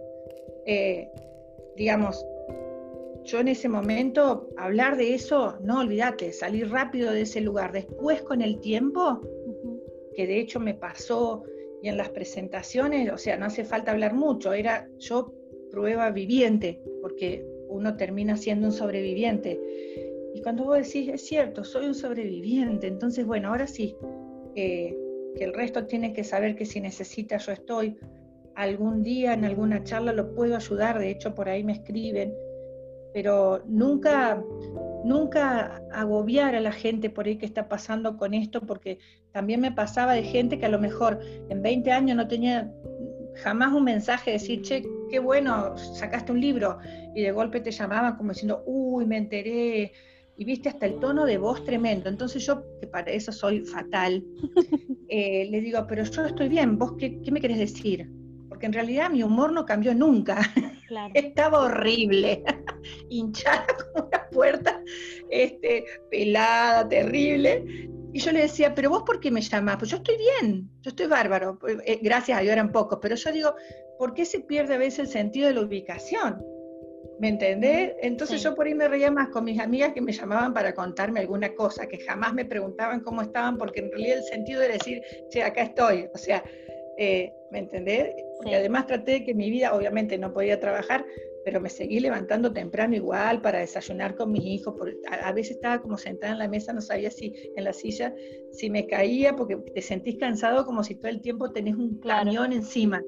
eh, 0.66 1.10
digamos, 1.76 2.26
yo 3.24 3.40
en 3.40 3.50
ese 3.50 3.70
momento, 3.70 4.50
hablar 4.58 4.98
de 4.98 5.14
eso, 5.14 5.58
no 5.62 5.80
olvídate, 5.80 6.32
salir 6.34 6.70
rápido 6.72 7.12
de 7.12 7.22
ese 7.22 7.42
lugar. 7.42 7.72
Después 7.72 8.22
con 8.24 8.42
el 8.42 8.60
tiempo, 8.60 9.22
que 10.16 10.26
de 10.26 10.40
hecho 10.40 10.60
me 10.60 10.74
pasó 10.74 11.44
y 11.82 11.90
en 11.90 11.98
las 11.98 12.10
presentaciones, 12.10 13.12
o 13.12 13.18
sea, 13.18 13.38
no 13.38 13.46
hace 13.46 13.64
falta 13.64 13.92
hablar 13.92 14.14
mucho, 14.14 14.54
era 14.54 14.88
yo 15.00 15.34
prueba 15.72 16.12
viviente, 16.12 16.82
porque 17.02 17.46
uno 17.70 17.96
termina 17.98 18.38
siendo 18.38 18.68
un 18.68 18.74
sobreviviente. 18.74 19.60
Y 20.34 20.42
cuando 20.42 20.66
vos 20.66 20.78
decís, 20.78 21.10
es 21.10 21.26
cierto, 21.26 21.64
soy 21.64 21.88
un 21.88 21.96
sobreviviente, 21.96 22.88
entonces, 22.88 23.26
bueno, 23.26 23.50
ahora 23.50 23.68
sí, 23.68 23.96
eh, 24.56 24.96
que 25.36 25.44
el 25.44 25.54
resto 25.54 25.86
tiene 25.86 26.14
que 26.14 26.24
saber 26.24 26.56
que 26.56 26.66
si 26.66 26.80
necesita 26.80 27.38
yo 27.38 27.54
estoy, 27.54 27.98
algún 28.56 29.02
día 29.02 29.34
en 29.34 29.46
alguna 29.46 29.84
charla 29.84 30.14
lo 30.14 30.34
puedo 30.36 30.56
ayudar, 30.56 31.00
de 31.00 31.10
hecho 31.10 31.34
por 31.34 31.50
ahí 31.50 31.64
me 31.64 31.74
escriben, 31.74 32.34
pero 33.14 33.64
nunca, 33.68 34.44
nunca 35.04 35.82
agobiar 35.92 36.56
a 36.56 36.60
la 36.62 36.72
gente 36.72 37.10
por 37.10 37.26
ahí 37.26 37.38
que 37.38 37.46
está 37.46 37.68
pasando 37.68 38.18
con 38.18 38.34
esto, 38.34 38.62
porque 38.62 39.00
también 39.32 39.62
me 39.62 39.72
pasaba 39.72 40.14
de 40.14 40.24
gente 40.24 40.60
que 40.60 40.66
a 40.66 40.70
lo 40.70 40.80
mejor 40.80 41.20
en 41.50 41.62
20 41.62 41.92
años 41.92 42.18
no 42.18 42.28
tenía 42.28 42.72
jamás 43.36 43.74
un 43.74 43.84
mensaje 43.84 44.32
de 44.32 44.38
decir, 44.38 44.62
che, 44.62 44.84
qué 45.10 45.20
bueno, 45.20 45.76
sacaste 45.78 46.32
un 46.32 46.42
libro, 46.42 46.78
y 47.16 47.22
de 47.22 47.32
golpe 47.32 47.60
te 47.60 47.72
llamaban 47.72 48.16
como 48.16 48.32
diciendo, 48.32 48.64
uy, 48.66 49.06
me 49.06 49.18
enteré, 49.18 49.92
y 50.38 50.46
viste 50.46 50.70
hasta 50.70 50.86
el 50.86 51.00
tono 51.00 51.26
de 51.26 51.38
voz 51.38 51.64
tremendo. 51.66 52.10
Entonces 52.10 52.46
yo, 52.46 52.64
que 52.80 52.88
para 52.88 53.12
eso 53.12 53.32
soy 53.32 53.62
fatal, 53.62 54.24
eh, 55.08 55.48
le 55.50 55.62
digo, 55.62 55.86
pero 55.88 56.04
yo 56.04 56.26
estoy 56.26 56.50
bien, 56.50 56.78
vos 56.78 56.94
qué, 56.98 57.22
qué 57.22 57.32
me 57.32 57.42
querés 57.42 57.60
decir? 57.60 58.10
Porque 58.62 58.68
en 58.68 58.74
realidad 58.74 59.10
mi 59.10 59.24
humor 59.24 59.52
no 59.52 59.66
cambió 59.66 59.96
nunca. 59.96 60.38
Estaba 61.16 61.62
horrible, 61.62 62.44
hinchada 63.10 63.66
como 63.96 64.06
una 64.06 64.30
puerta, 64.30 64.84
este, 65.32 65.84
pelada, 66.12 66.88
terrible. 66.88 67.66
Y 68.14 68.20
yo 68.20 68.32
le 68.32 68.42
decía, 68.42 68.76
pero 68.76 68.92
vos 68.92 69.02
por 69.02 69.20
qué 69.20 69.32
me 69.32 69.42
llamás? 69.42 69.78
Pues 69.78 69.90
yo 69.90 69.98
estoy 69.98 70.16
bien, 70.18 70.70
yo 70.82 70.90
estoy 70.90 71.08
bárbaro. 71.08 71.58
Eh, 71.88 72.02
gracias 72.04 72.38
a 72.38 72.42
Dios 72.42 72.54
eran 72.54 72.72
pocos, 72.72 73.00
pero 73.02 73.16
yo 73.16 73.32
digo, 73.32 73.56
¿por 73.98 74.14
qué 74.14 74.26
se 74.26 74.42
pierde 74.42 74.76
a 74.76 74.78
veces 74.78 75.00
el 75.00 75.08
sentido 75.08 75.48
de 75.48 75.56
la 75.56 75.62
ubicación? 75.62 76.46
¿Me 77.20 77.30
entendés? 77.30 77.94
Entonces 78.04 78.44
yo 78.44 78.54
por 78.54 78.68
ahí 78.68 78.76
me 78.76 78.88
reía 78.88 79.10
más 79.10 79.30
con 79.30 79.44
mis 79.44 79.60
amigas 79.60 79.94
que 79.94 80.02
me 80.02 80.12
llamaban 80.12 80.54
para 80.54 80.76
contarme 80.76 81.22
alguna 81.22 81.52
cosa, 81.56 81.88
que 81.88 81.98
jamás 82.06 82.36
me 82.36 82.46
preguntaban 82.46 83.00
cómo 83.00 83.24
estaban, 83.24 83.58
porque 83.58 83.80
en 83.80 83.90
realidad 83.90 84.20
el 84.20 84.24
sentido 84.24 84.62
era 84.62 84.74
decir, 84.74 85.02
che, 85.32 85.42
acá 85.42 85.64
estoy. 85.64 86.08
O 86.14 86.18
sea, 86.20 86.44
eh, 86.98 87.34
¿me 87.52 87.60
entendés? 87.60 88.14
Y 88.46 88.54
además 88.54 88.88
traté 88.88 89.12
de 89.12 89.24
que 89.24 89.34
mi 89.34 89.50
vida, 89.50 89.74
obviamente 89.76 90.18
no 90.18 90.34
podía 90.34 90.60
trabajar, 90.60 91.06
pero 91.44 91.60
me 91.60 91.70
seguí 91.70 92.00
levantando 92.00 92.54
temprano 92.54 92.96
igual 92.96 93.42
para 93.42 93.60
desayunar 93.60 94.16
con 94.16 94.32
mis 94.32 94.44
hijos. 94.44 94.76
a, 95.10 95.32
veces 95.32 95.58
estaba 95.58 95.82
como 95.82 95.98
sentada 95.98 96.34
en 96.34 96.40
la 96.40 96.48
mesa, 96.48 96.74
no 96.74 96.82
sabía 96.82 97.12
si 97.12 97.34
en 97.56 97.64
la 97.64 97.74
silla, 97.74 98.14
si 98.52 98.70
me 98.70 98.88
caía, 98.88 99.36
porque 99.36 99.58
te 99.58 99.82
sentís 99.82 100.18
cansado 100.18 100.66
como 100.66 100.84
si 100.84 100.96
todo 100.96 101.10
el 101.10 101.22
tiempo 101.22 101.52
tenés 101.52 101.76
un 101.76 102.00
camión 102.00 102.54
encima. 102.54 103.02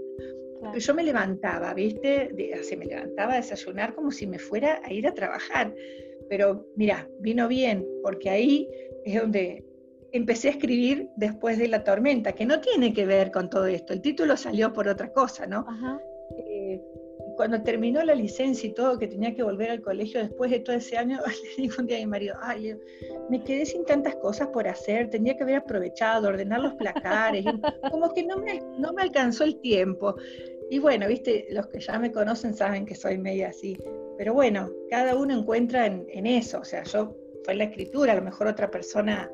Pero 0.62 0.78
yo 0.78 0.94
me 0.94 1.04
levantaba, 1.04 1.74
¿viste? 1.74 2.32
se 2.64 2.78
me 2.78 2.86
levantaba 2.86 3.34
a 3.34 3.38
desayunar 3.38 3.94
como 3.96 4.12
si 4.12 4.26
me 4.26 4.40
fuera 4.40 4.82
a 4.84 4.94
ir 4.94 5.06
a 5.08 5.14
trabajar. 5.14 5.74
Pero 6.30 6.66
mira, 6.76 7.10
vino 7.20 7.48
bien, 7.48 7.86
porque 8.02 8.30
ahí 8.30 8.70
es 9.04 9.20
donde 9.20 9.66
empecé 10.14 10.48
a 10.48 10.52
escribir 10.52 11.10
después 11.16 11.58
de 11.58 11.68
la 11.68 11.84
tormenta, 11.84 12.32
que 12.34 12.46
no 12.46 12.62
tiene 12.62 12.94
que 12.94 13.06
ver 13.06 13.32
con 13.32 13.50
todo 13.50 13.66
esto. 13.66 13.94
El 13.94 14.02
título 14.02 14.38
salió 14.38 14.72
por 14.72 14.88
otra 14.88 15.12
cosa, 15.12 15.46
¿no? 15.48 15.66
Eh, 16.38 16.82
cuando 17.36 17.62
terminó 17.64 18.04
la 18.04 18.14
licencia 18.14 18.70
y 18.70 18.74
todo, 18.74 19.00
que 19.00 19.08
tenía 19.08 19.34
que 19.34 19.44
volver 19.44 19.72
al 19.72 19.82
colegio 19.82 20.22
después 20.22 20.52
de 20.52 20.60
todo 20.60 20.76
ese 20.76 20.98
año, 20.98 21.20
le 21.58 21.64
dijo 21.64 21.82
un 21.82 21.88
día 21.88 21.98
a 21.98 22.02
mi 22.02 22.08
marido, 22.08 22.36
ay, 22.42 22.76
me 23.30 23.44
quedé 23.44 23.66
sin 23.66 23.86
tantas 23.86 24.16
cosas 24.18 24.50
por 24.50 24.68
hacer, 24.68 25.10
tenía 25.10 25.36
que 25.36 25.44
haber 25.44 25.56
aprovechado, 25.56 26.28
ordenar 26.28 26.62
los 26.62 26.76
placares, 26.76 27.44
como 27.92 28.14
que 28.14 28.24
no 28.24 28.38
me, 28.38 28.62
no 28.78 28.94
me 28.94 29.02
alcanzó 29.02 29.44
el 29.44 29.60
tiempo. 29.60 30.16
Y 30.70 30.80
bueno, 30.80 31.08
viste, 31.08 31.48
los 31.50 31.68
que 31.68 31.80
ya 31.80 32.00
me 32.00 32.12
conocen 32.12 32.54
saben 32.54 32.86
que 32.86 32.96
soy 32.96 33.18
media 33.18 33.50
así. 33.50 33.78
Pero 34.18 34.34
bueno, 34.34 34.72
cada 34.90 35.16
uno 35.16 35.38
encuentra 35.38 35.86
en, 35.88 36.28
eso. 36.28 36.60
O 36.60 36.64
sea, 36.64 36.84
yo 36.84 37.16
fue 37.44 37.56
la 37.56 37.66
escritura, 37.66 38.14
a 38.14 38.16
lo 38.16 38.22
mejor 38.22 38.48
otra 38.48 38.70
persona 38.70 39.30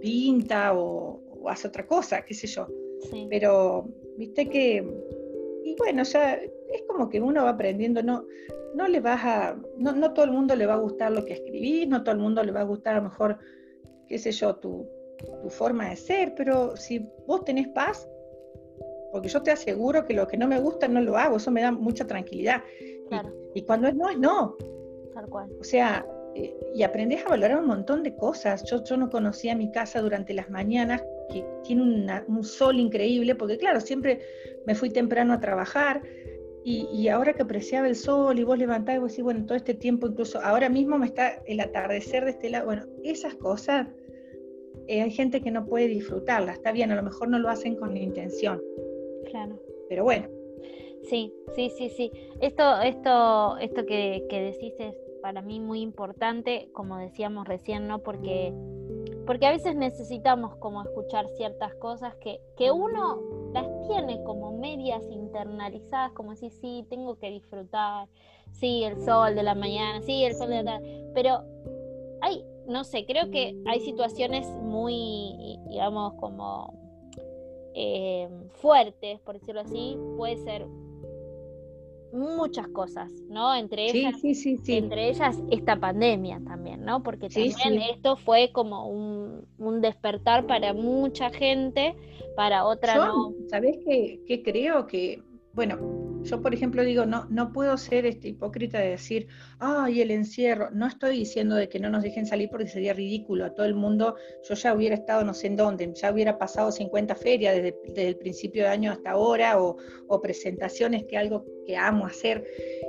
pinta 0.00 0.72
o, 0.74 1.22
hace 1.48 1.68
otra 1.68 1.86
cosa, 1.86 2.24
qué 2.24 2.34
sé 2.34 2.46
yo. 2.46 2.66
Pero 3.30 3.88
viste 4.16 4.48
que, 4.48 4.84
y 5.64 5.76
bueno, 5.76 6.02
ya 6.02 6.34
es 6.34 6.82
como 6.88 7.08
que 7.08 7.20
uno 7.20 7.44
va 7.44 7.50
aprendiendo, 7.50 8.02
no, 8.02 8.24
no 8.74 8.88
le 8.88 9.00
vas 9.00 9.20
a, 9.24 9.56
no, 9.76 9.92
no 9.92 10.12
todo 10.12 10.24
el 10.24 10.32
mundo 10.32 10.56
le 10.56 10.66
va 10.66 10.74
a 10.74 10.78
gustar 10.78 11.12
lo 11.12 11.24
que 11.24 11.34
escribís, 11.34 11.88
no 11.88 12.02
todo 12.02 12.14
el 12.14 12.20
mundo 12.20 12.42
le 12.42 12.52
va 12.52 12.60
a 12.60 12.64
gustar 12.64 12.94
a 12.94 12.98
lo 12.98 13.04
mejor, 13.04 13.38
qué 14.08 14.18
sé 14.18 14.32
yo, 14.32 14.56
tu, 14.56 14.86
tu 15.42 15.48
forma 15.48 15.90
de 15.90 15.96
ser, 15.96 16.34
pero 16.34 16.76
si 16.76 17.08
vos 17.26 17.44
tenés 17.44 17.68
paz, 17.68 18.08
porque 19.12 19.28
yo 19.28 19.42
te 19.42 19.50
aseguro 19.50 20.04
que 20.04 20.14
lo 20.14 20.26
que 20.26 20.36
no 20.36 20.46
me 20.46 20.60
gusta 20.60 20.88
no 20.88 21.00
lo 21.00 21.16
hago, 21.16 21.36
eso 21.36 21.50
me 21.50 21.62
da 21.62 21.72
mucha 21.72 22.06
tranquilidad. 22.06 22.62
Y, 23.54 23.62
cuando 23.62 23.88
es 23.88 23.94
no, 23.94 24.10
es 24.10 24.18
no. 24.18 24.56
Tal 25.14 25.28
cual. 25.28 25.50
O 25.58 25.64
sea, 25.64 26.06
eh, 26.38 26.54
y 26.74 26.82
aprendes 26.82 27.24
a 27.26 27.30
valorar 27.30 27.60
un 27.60 27.66
montón 27.66 28.02
de 28.02 28.14
cosas. 28.14 28.64
Yo, 28.70 28.84
yo 28.84 28.96
no 28.96 29.10
conocía 29.10 29.54
mi 29.56 29.70
casa 29.70 30.00
durante 30.00 30.34
las 30.34 30.48
mañanas, 30.50 31.02
que 31.32 31.44
tiene 31.64 31.82
un 32.26 32.44
sol 32.44 32.78
increíble, 32.78 33.34
porque 33.34 33.58
claro, 33.58 33.80
siempre 33.80 34.20
me 34.66 34.74
fui 34.74 34.90
temprano 34.90 35.32
a 35.34 35.40
trabajar. 35.40 36.02
Y, 36.64 37.08
ahora 37.08 37.32
que 37.32 37.42
apreciaba 37.42 37.88
el 37.88 37.96
sol 37.96 38.38
y 38.38 38.44
vos 38.44 38.58
levantás 38.58 38.96
y 38.96 38.98
vos 38.98 39.12
decís, 39.12 39.24
bueno, 39.24 39.46
todo 39.46 39.56
este 39.56 39.72
tiempo, 39.72 40.06
incluso 40.06 40.38
ahora 40.42 40.68
mismo 40.68 40.98
me 40.98 41.06
está 41.06 41.42
el 41.46 41.60
atardecer 41.60 42.26
de 42.26 42.32
este 42.32 42.50
lado, 42.50 42.66
bueno, 42.66 42.84
esas 43.04 43.34
cosas, 43.36 43.88
eh, 44.86 45.00
hay 45.00 45.10
gente 45.10 45.40
que 45.40 45.50
no 45.50 45.64
puede 45.64 45.88
disfrutarlas, 45.88 46.56
está 46.56 46.72
bien, 46.72 46.90
a 46.90 46.96
lo 46.96 47.02
mejor 47.02 47.30
no 47.30 47.38
lo 47.38 47.48
hacen 47.48 47.74
con 47.74 47.94
la 47.94 48.00
intención, 48.00 48.60
Claro. 49.30 49.58
Pero 49.88 50.04
bueno. 50.04 50.28
Sí, 51.04 51.32
sí, 51.54 51.70
sí, 51.70 51.88
sí. 51.88 52.10
Esto, 52.40 52.82
esto, 52.82 53.56
esto 53.58 53.86
que, 53.86 54.26
decís 54.30 54.74
es 54.78 54.94
para 55.20 55.42
mí 55.42 55.60
muy 55.60 55.80
importante, 55.80 56.70
como 56.72 56.96
decíamos 56.96 57.46
recién, 57.46 57.86
¿no? 57.86 58.00
Porque, 58.00 58.52
porque 59.26 59.46
a 59.46 59.50
veces 59.50 59.76
necesitamos 59.76 60.56
como 60.56 60.82
escuchar 60.82 61.28
ciertas 61.36 61.74
cosas 61.74 62.14
que, 62.16 62.40
que 62.56 62.70
uno 62.70 63.20
las 63.52 63.66
tiene 63.86 64.22
como 64.24 64.56
medias 64.58 65.02
internalizadas, 65.10 66.12
como 66.12 66.30
decir, 66.30 66.52
sí, 66.52 66.86
tengo 66.88 67.18
que 67.18 67.30
disfrutar, 67.30 68.08
sí, 68.52 68.84
el 68.84 69.00
sol 69.04 69.34
de 69.34 69.42
la 69.42 69.54
mañana, 69.54 70.02
sí, 70.02 70.24
el 70.24 70.34
sol 70.34 70.50
de 70.50 70.62
la 70.62 70.72
tarde, 70.72 71.10
pero 71.14 71.42
hay, 72.20 72.44
no 72.66 72.84
sé, 72.84 73.06
creo 73.06 73.30
que 73.30 73.56
hay 73.66 73.80
situaciones 73.80 74.46
muy, 74.62 75.58
digamos, 75.68 76.14
como 76.14 76.74
eh, 77.74 78.28
fuertes, 78.60 79.20
por 79.20 79.38
decirlo 79.38 79.60
así, 79.60 79.96
puede 80.16 80.36
ser 80.38 80.66
muchas 82.12 82.68
cosas, 82.68 83.10
¿no? 83.28 83.54
Entre 83.54 83.90
ellas, 83.90 84.14
entre 84.66 85.10
ellas 85.10 85.38
esta 85.50 85.78
pandemia 85.78 86.40
también, 86.44 86.84
¿no? 86.84 87.02
Porque 87.02 87.28
también 87.28 87.82
esto 87.90 88.16
fue 88.16 88.50
como 88.52 88.88
un, 88.88 89.80
despertar 89.80 90.46
para 90.46 90.72
mucha 90.72 91.30
gente, 91.30 91.94
para 92.36 92.64
otra 92.64 92.96
no. 92.96 93.32
¿Sabés 93.48 93.78
qué, 93.84 94.20
qué 94.26 94.42
creo? 94.42 94.86
Que, 94.86 95.22
bueno, 95.52 96.07
yo, 96.28 96.42
por 96.42 96.54
ejemplo, 96.54 96.82
digo, 96.82 97.06
no, 97.06 97.26
no 97.30 97.52
puedo 97.52 97.76
ser 97.76 98.06
este 98.06 98.28
hipócrita 98.28 98.78
de 98.78 98.90
decir, 98.90 99.28
ay, 99.58 100.02
el 100.02 100.10
encierro. 100.10 100.70
No 100.70 100.86
estoy 100.86 101.18
diciendo 101.18 101.56
de 101.56 101.68
que 101.68 101.78
no 101.78 101.90
nos 101.90 102.02
dejen 102.02 102.26
salir 102.26 102.50
porque 102.50 102.68
sería 102.68 102.92
ridículo. 102.92 103.44
A 103.44 103.54
todo 103.54 103.66
el 103.66 103.74
mundo, 103.74 104.16
yo 104.48 104.54
ya 104.54 104.74
hubiera 104.74 104.94
estado 104.94 105.24
no 105.24 105.34
sé 105.34 105.46
en 105.46 105.56
dónde, 105.56 105.90
ya 105.94 106.12
hubiera 106.12 106.38
pasado 106.38 106.70
50 106.70 107.14
ferias 107.14 107.54
desde, 107.56 108.08
el 108.08 108.16
principio 108.16 108.64
de 108.64 108.68
año 108.68 108.92
hasta 108.92 109.12
ahora, 109.12 109.60
o, 109.60 109.76
presentaciones, 110.20 111.04
que 111.04 111.16
algo 111.16 111.44
que 111.66 111.76
amo 111.76 112.06
hacer. 112.06 112.44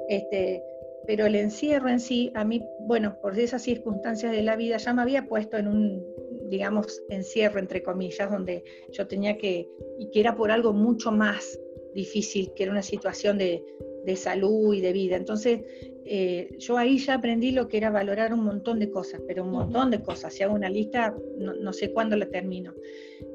Este, 0.09 0.61
pero 1.07 1.25
el 1.25 1.35
encierro 1.35 1.89
en 1.89 1.99
sí, 1.99 2.31
a 2.35 2.43
mí, 2.43 2.61
bueno, 2.81 3.17
por 3.21 3.37
esas 3.39 3.63
circunstancias 3.63 4.31
de 4.31 4.43
la 4.43 4.55
vida, 4.55 4.77
ya 4.77 4.93
me 4.93 5.01
había 5.01 5.27
puesto 5.27 5.57
en 5.57 5.67
un, 5.67 6.03
digamos, 6.49 7.01
encierro, 7.09 7.59
entre 7.59 7.81
comillas, 7.81 8.29
donde 8.29 8.63
yo 8.91 9.07
tenía 9.07 9.37
que, 9.37 9.67
y 9.97 10.11
que 10.11 10.19
era 10.19 10.35
por 10.35 10.51
algo 10.51 10.73
mucho 10.73 11.11
más 11.11 11.59
difícil, 11.93 12.51
que 12.55 12.63
era 12.63 12.71
una 12.71 12.81
situación 12.81 13.37
de, 13.37 13.63
salud 14.15 14.73
y 14.73 14.81
de 14.81 14.91
vida. 14.91 15.15
Entonces, 15.17 15.61
eh, 16.03 16.55
yo 16.57 16.77
ahí 16.77 16.97
ya 16.97 17.13
aprendí 17.13 17.51
lo 17.51 17.67
que 17.67 17.77
era 17.77 17.91
valorar 17.91 18.33
un 18.33 18.43
montón 18.43 18.79
de 18.79 18.89
cosas, 18.89 19.21
pero 19.27 19.43
un 19.43 19.51
montón 19.51 19.91
de 19.91 20.01
cosas. 20.01 20.33
Si 20.33 20.41
hago 20.41 20.55
una 20.55 20.67
lista, 20.67 21.15
no, 21.37 21.73
sé 21.73 21.93
cuándo 21.93 22.15
la 22.15 22.25
termino. 22.25 22.73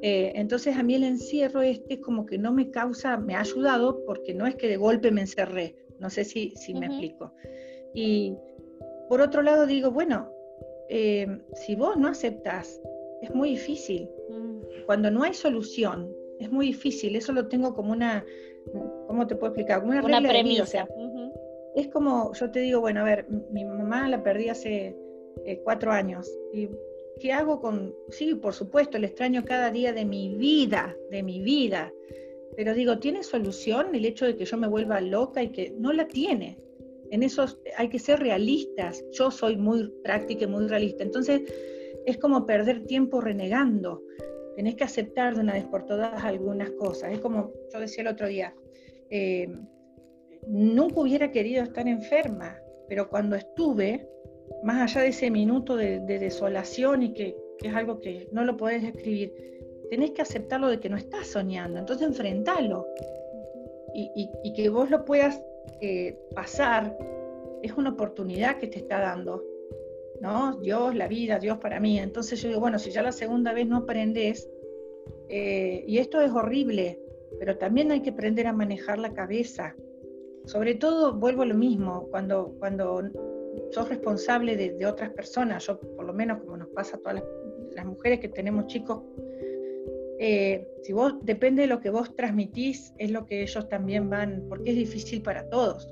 Eh, 0.02 0.32
entonces, 0.34 0.76
a 0.76 0.82
mí 0.82 0.96
el 0.96 1.04
encierro 1.04 1.62
este 1.62 2.00
como 2.00 2.26
que 2.26 2.38
no 2.38 2.52
me 2.52 2.72
causa, 2.72 3.16
me 3.16 3.36
ha 3.36 3.40
ayudado 3.40 4.04
porque 4.04 4.34
no 4.34 4.48
es 4.48 4.56
que 4.56 4.66
de 4.66 4.76
golpe 4.76 5.12
me 5.12 5.20
encerré. 5.20 5.76
No 6.00 6.10
sé 6.10 6.24
si, 6.24 6.50
si 6.56 6.74
me 6.74 6.86
explico. 6.86 7.32
Y 7.94 8.34
por 9.08 9.20
otro 9.20 9.42
lado 9.42 9.66
digo, 9.66 9.92
bueno, 9.92 10.28
eh, 10.88 11.26
si 11.54 11.76
vos 11.76 11.96
no 11.96 12.08
aceptás, 12.08 12.80
es 13.22 13.34
muy 13.34 13.50
difícil. 13.50 14.08
Mm. 14.28 14.60
Cuando 14.86 15.10
no 15.10 15.22
hay 15.22 15.34
solución, 15.34 16.13
es 16.38 16.50
muy 16.50 16.66
difícil, 16.66 17.16
eso 17.16 17.32
lo 17.32 17.48
tengo 17.48 17.74
como 17.74 17.92
una, 17.92 18.24
¿cómo 19.06 19.26
te 19.26 19.36
puedo 19.36 19.52
explicar? 19.52 19.80
Como 19.80 19.92
una, 19.92 20.02
regla 20.02 20.28
premisa. 20.28 20.88
Es 21.74 21.88
como, 21.88 22.32
yo 22.34 22.50
te 22.50 22.60
digo, 22.60 22.80
bueno, 22.80 23.00
a 23.00 23.04
ver, 23.04 23.26
mi 23.50 23.64
mamá 23.64 24.08
la 24.08 24.22
perdí 24.22 24.48
hace 24.48 24.96
eh, 25.44 25.60
cuatro 25.64 25.90
años. 25.90 26.30
¿Y 26.52 26.68
qué 27.20 27.32
hago 27.32 27.60
con.? 27.60 27.94
Sí, 28.10 28.34
por 28.34 28.54
supuesto, 28.54 28.98
le 28.98 29.08
extraño 29.08 29.44
cada 29.44 29.70
día 29.70 29.92
de 29.92 30.04
mi 30.04 30.36
vida, 30.36 30.96
de 31.10 31.22
mi 31.22 31.40
vida. 31.42 31.92
Pero 32.56 32.74
digo, 32.74 32.98
¿tiene 32.98 33.24
solución 33.24 33.94
el 33.94 34.04
hecho 34.04 34.24
de 34.24 34.36
que 34.36 34.44
yo 34.44 34.56
me 34.56 34.68
vuelva 34.68 35.00
loca 35.00 35.42
y 35.42 35.48
que 35.48 35.74
no 35.76 35.92
la 35.92 36.06
tiene? 36.06 36.58
En 37.10 37.22
eso 37.22 37.46
hay 37.76 37.88
que 37.88 37.98
ser 37.98 38.20
realistas. 38.20 39.04
Yo 39.12 39.30
soy 39.30 39.56
muy 39.56 39.92
práctica 40.04 40.44
y 40.44 40.48
muy 40.48 40.68
realista. 40.68 41.02
Entonces, 41.02 41.42
es 42.06 42.18
como 42.18 42.46
perder 42.46 42.86
tiempo 42.86 43.20
renegando 43.20 44.02
tenés 44.56 44.74
que 44.74 44.84
aceptar 44.84 45.34
de 45.34 45.40
una 45.40 45.54
vez 45.54 45.64
por 45.64 45.84
todas 45.84 46.22
algunas 46.24 46.70
cosas. 46.72 47.12
Es 47.12 47.20
como 47.20 47.52
yo 47.72 47.80
decía 47.80 48.02
el 48.02 48.08
otro 48.08 48.26
día, 48.28 48.54
eh, 49.10 49.48
nunca 50.46 51.00
hubiera 51.00 51.30
querido 51.30 51.62
estar 51.62 51.86
enferma, 51.88 52.56
pero 52.88 53.08
cuando 53.08 53.36
estuve, 53.36 54.08
más 54.62 54.82
allá 54.82 55.02
de 55.02 55.08
ese 55.08 55.30
minuto 55.30 55.76
de, 55.76 56.00
desolación 56.00 57.02
y 57.02 57.14
que, 57.14 57.36
es 57.62 57.74
algo 57.74 58.00
que 58.00 58.28
no 58.32 58.44
lo 58.44 58.56
podés 58.56 58.82
describir, 58.82 59.32
tenés 59.90 60.10
que 60.10 60.22
aceptarlo 60.22 60.68
de 60.68 60.80
que 60.80 60.88
no 60.88 60.96
estás 60.96 61.28
soñando, 61.28 61.78
entonces 61.78 62.06
enfrentalo. 62.06 62.86
Y, 63.96 64.52
que 64.54 64.68
vos 64.70 64.90
lo 64.90 65.04
puedas 65.04 65.40
eh, 65.80 66.18
pasar 66.34 66.96
es 67.64 67.72
una 67.72 67.90
oportunidad 67.90 68.58
que 68.58 68.66
te 68.66 68.78
está 68.78 69.00
dando. 69.00 69.42
¿No? 70.20 70.56
Dios, 70.58 70.94
la 70.94 71.08
vida, 71.08 71.38
Dios 71.38 71.58
para 71.58 71.80
mí. 71.80 71.98
Entonces 71.98 72.40
yo 72.40 72.48
digo, 72.48 72.60
bueno, 72.60 72.78
si 72.78 72.90
ya 72.90 73.02
la 73.02 73.12
segunda 73.12 73.52
vez 73.52 73.66
no 73.66 73.78
aprendes, 73.78 74.48
eh, 75.28 75.84
y 75.86 75.98
esto 75.98 76.20
es 76.20 76.30
horrible, 76.30 77.00
pero 77.38 77.56
también 77.58 77.90
hay 77.90 78.00
que 78.00 78.10
aprender 78.10 78.46
a 78.46 78.52
manejar 78.52 78.98
la 78.98 79.12
cabeza. 79.12 79.74
Sobre 80.46 80.74
todo, 80.74 81.14
vuelvo 81.14 81.42
a 81.42 81.46
lo 81.46 81.54
mismo, 81.54 82.08
cuando, 82.10 82.54
cuando 82.58 83.02
sos 83.70 83.88
responsable 83.88 84.56
de, 84.56 84.86
otras 84.86 85.10
personas. 85.10 85.66
Yo, 85.66 85.80
por 85.80 86.04
lo 86.04 86.12
menos, 86.12 86.40
como 86.40 86.56
nos 86.56 86.68
pasa 86.68 86.96
a 86.96 87.00
todas 87.00 87.22
las, 87.74 87.86
mujeres 87.86 88.20
que 88.20 88.28
tenemos 88.28 88.66
chicos, 88.66 89.02
eh, 90.20 90.68
si 90.82 90.92
vos, 90.92 91.14
depende 91.22 91.62
de 91.62 91.68
lo 91.68 91.80
que 91.80 91.90
vos 91.90 92.14
transmitís, 92.14 92.94
es 92.98 93.10
lo 93.10 93.26
que 93.26 93.42
ellos 93.42 93.68
también 93.68 94.08
van, 94.08 94.44
porque 94.48 94.70
es 94.70 94.76
difícil 94.76 95.22
para 95.22 95.48
todos. 95.48 95.88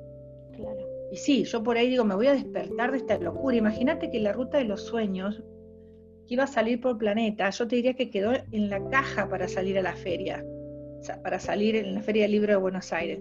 Y 1.13 1.17
sí, 1.19 1.45
yo 1.45 1.63
por 1.63 1.77
ahí 1.77 1.91
digo, 1.91 2.05
me 2.05 2.15
voy 2.15 2.27
a 2.27 2.33
despertar 2.33 2.91
de 2.91 2.97
esta 2.97 3.19
locura. 3.19 3.55
Imagínate 3.55 4.11
que 4.11 4.19
la 4.19 4.33
ruta 4.33 4.57
de 4.57 4.65
los 4.65 4.87
sueños, 4.87 5.43
que 6.27 6.35
iba 6.35 6.45
a 6.45 6.47
salir 6.47 6.81
por 6.81 6.97
planeta, 6.97 7.51
yo 7.51 7.69
te 7.69 7.77
diría 7.77 7.93
que 7.93 8.09
quedó 8.09 8.33
en 8.51 8.71
la 8.71 8.83
caja 8.89 9.29
para 9.29 9.47
salir 9.47 9.79
a 9.79 9.83
la 9.83 9.95
feria, 9.95 10.43
para 11.23 11.39
salir 11.39 11.77
en 11.77 11.95
la 11.95 12.01
Feria 12.01 12.23
del 12.23 12.33
Libro 12.33 12.53
de 12.53 12.57
Buenos 12.57 12.95
Aires. 12.95 13.21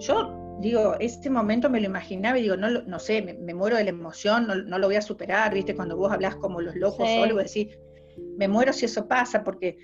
Yo 0.00 0.56
digo, 0.60 0.96
este 0.98 1.30
momento 1.30 1.70
me 1.70 1.80
lo 1.80 1.86
imaginaba 1.86 2.36
y 2.36 2.42
digo, 2.42 2.56
no, 2.56 2.68
no 2.68 2.98
sé, 2.98 3.22
me, 3.22 3.54
muero 3.54 3.76
de 3.76 3.84
la 3.84 3.90
emoción, 3.90 4.48
no, 4.48 4.78
lo 4.78 4.86
voy 4.88 4.96
a 4.96 5.02
superar, 5.02 5.54
¿viste? 5.54 5.76
Cuando 5.76 5.96
vos 5.96 6.10
hablas 6.10 6.34
como 6.34 6.60
los 6.60 6.74
locos 6.74 7.08
sí. 7.08 7.16
solo, 7.16 7.36
decís, 7.36 7.78
me 8.36 8.48
muero 8.48 8.72
si 8.72 8.86
eso 8.86 9.06
pasa, 9.06 9.44
porque 9.44 9.78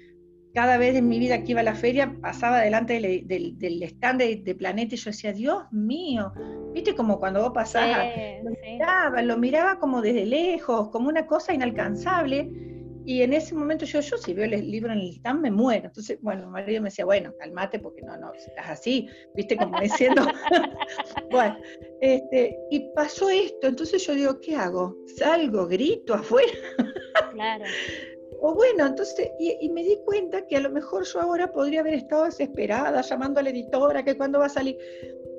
cada 0.54 0.78
vez 0.78 0.96
en 0.96 1.08
mi 1.08 1.18
vida 1.18 1.42
que 1.42 1.52
iba 1.52 1.60
a 1.60 1.64
la 1.64 1.74
feria 1.74 2.16
pasaba 2.20 2.60
delante 2.60 2.94
del, 2.94 3.82
stand 3.82 4.20
de, 4.20 4.54
Planeta 4.54 4.94
y 4.94 4.98
yo 4.98 5.10
decía, 5.10 5.32
Dios 5.32 5.64
mío, 5.70 6.32
¿viste? 6.74 6.94
Como 6.94 7.18
cuando 7.18 7.40
vos 7.40 7.52
pasabas, 7.54 8.06
lo, 8.42 8.50
miraba, 8.50 9.22
lo 9.22 9.38
miraba 9.38 9.78
como 9.78 10.02
desde 10.02 10.26
lejos, 10.26 10.90
como 10.90 11.08
una 11.08 11.26
cosa 11.26 11.54
inalcanzable 11.54 12.50
y 13.04 13.22
en 13.22 13.32
ese 13.32 13.54
momento 13.54 13.84
yo, 13.86 14.00
yo 14.00 14.16
si 14.18 14.34
veo 14.34 14.44
el 14.44 14.70
libro 14.70 14.92
en 14.92 14.98
el 14.98 15.08
stand 15.14 15.40
me 15.40 15.50
muero. 15.50 15.86
Entonces, 15.86 16.18
bueno, 16.20 16.46
mi 16.46 16.52
marido 16.52 16.82
me 16.82 16.90
decía, 16.90 17.04
bueno, 17.04 17.32
calmate 17.38 17.78
porque 17.78 18.02
no, 18.02 18.16
no, 18.16 18.32
estás 18.34 18.68
así, 18.68 19.08
viste, 19.34 19.56
como 19.56 19.80
diciendo. 19.80 20.22
bueno, 21.30 21.56
este, 22.00 22.56
y 22.70 22.90
pasó 22.94 23.30
esto, 23.30 23.68
entonces 23.68 24.06
yo 24.06 24.14
digo, 24.14 24.40
¿qué 24.40 24.54
hago? 24.54 24.96
¿Salgo, 25.16 25.66
grito 25.66 26.14
afuera? 26.14 26.52
claro. 27.32 27.64
O 28.40 28.54
bueno, 28.54 28.86
entonces, 28.86 29.30
y, 29.38 29.68
me 29.70 29.82
di 29.82 29.96
cuenta 30.04 30.46
que 30.46 30.56
a 30.56 30.60
lo 30.60 30.70
mejor 30.70 31.04
yo 31.04 31.20
ahora 31.20 31.52
podría 31.52 31.80
haber 31.80 31.94
estado 31.94 32.24
desesperada, 32.24 33.00
llamando 33.02 33.40
a 33.40 33.42
la 33.42 33.50
editora, 33.50 34.04
que 34.04 34.16
cuándo 34.16 34.38
va 34.38 34.46
a 34.46 34.50
salir. 34.50 34.78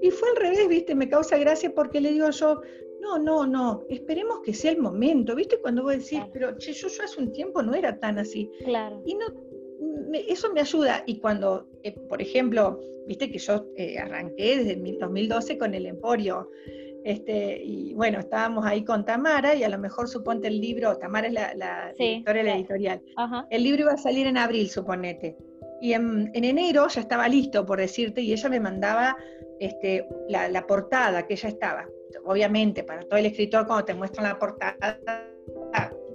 Y 0.02 0.12
fue 0.12 0.30
al 0.30 0.36
revés, 0.36 0.68
viste, 0.68 0.96
me 0.96 1.10
causa 1.10 1.38
gracia 1.38 1.74
porque 1.74 2.00
le 2.00 2.12
digo 2.12 2.30
yo, 2.30 2.62
no, 3.02 3.18
no, 3.18 3.48
no, 3.48 3.84
esperemos 3.90 4.42
que 4.42 4.54
sea 4.54 4.72
el 4.72 4.78
momento, 4.78 5.36
¿viste? 5.36 5.60
Cuando 5.60 5.84
vos 5.84 5.94
decís, 5.94 6.22
pero 6.32 6.58
che, 6.58 6.74
yo, 6.74 6.88
hace 6.88 7.20
un 7.20 7.32
tiempo 7.32 7.64
no 7.64 7.74
era 7.74 8.00
tan 8.00 8.20
así. 8.20 8.50
Claro. 8.64 9.02
Y 9.06 9.16
no, 9.16 9.26
eso 10.28 10.52
me 10.54 10.62
ayuda. 10.62 11.04
Y 11.08 11.20
cuando, 11.20 11.68
eh, 11.84 11.94
por 12.08 12.22
ejemplo, 12.22 12.80
viste 13.08 13.32
que 13.32 13.40
yo 13.40 13.66
eh, 13.76 13.98
arranqué 13.98 14.58
desde 14.58 14.74
el 14.74 15.00
2012 15.00 15.58
con 15.58 15.74
el 15.74 15.88
Emporio. 15.88 16.50
Este, 17.04 17.62
y 17.64 17.94
bueno, 17.94 18.20
estábamos 18.20 18.66
ahí 18.66 18.84
con 18.84 19.06
Tamara 19.06 19.56
y 19.56 19.64
a 19.64 19.70
lo 19.70 19.80
mejor 19.80 20.08
suponte 20.08 20.48
el 20.48 20.62
libro, 20.62 20.98
Tamara 20.98 21.28
es 21.28 21.34
la, 21.34 21.94
directora 21.98 22.38
de 22.40 22.44
la 22.44 22.56
editorial, 22.56 23.02
el 23.50 23.64
libro 23.64 23.82
iba 23.84 23.94
a 23.94 23.98
salir 23.98 24.28
en 24.28 24.38
abril, 24.38 24.70
suponete. 24.70 25.38
Y 25.82 25.94
en, 25.94 26.30
enero 26.34 26.88
ya 26.88 27.02
estaba 27.02 27.28
listo, 27.28 27.66
por 27.66 27.80
decirte, 27.80 28.22
y 28.22 28.34
ella 28.34 28.50
me 28.50 28.60
mandaba 28.60 29.18
este, 29.60 30.08
la, 30.30 30.48
la 30.48 30.68
portada 30.68 31.26
que 31.26 31.36
ya 31.36 31.48
estaba 31.48 31.88
obviamente, 32.26 32.84
para 32.84 33.02
todo 33.02 33.18
el 33.18 33.26
escritor, 33.26 33.66
cuando 33.66 33.86
te 33.86 33.94
muestran 33.94 34.28
la 34.28 34.40
portada, 34.40 34.76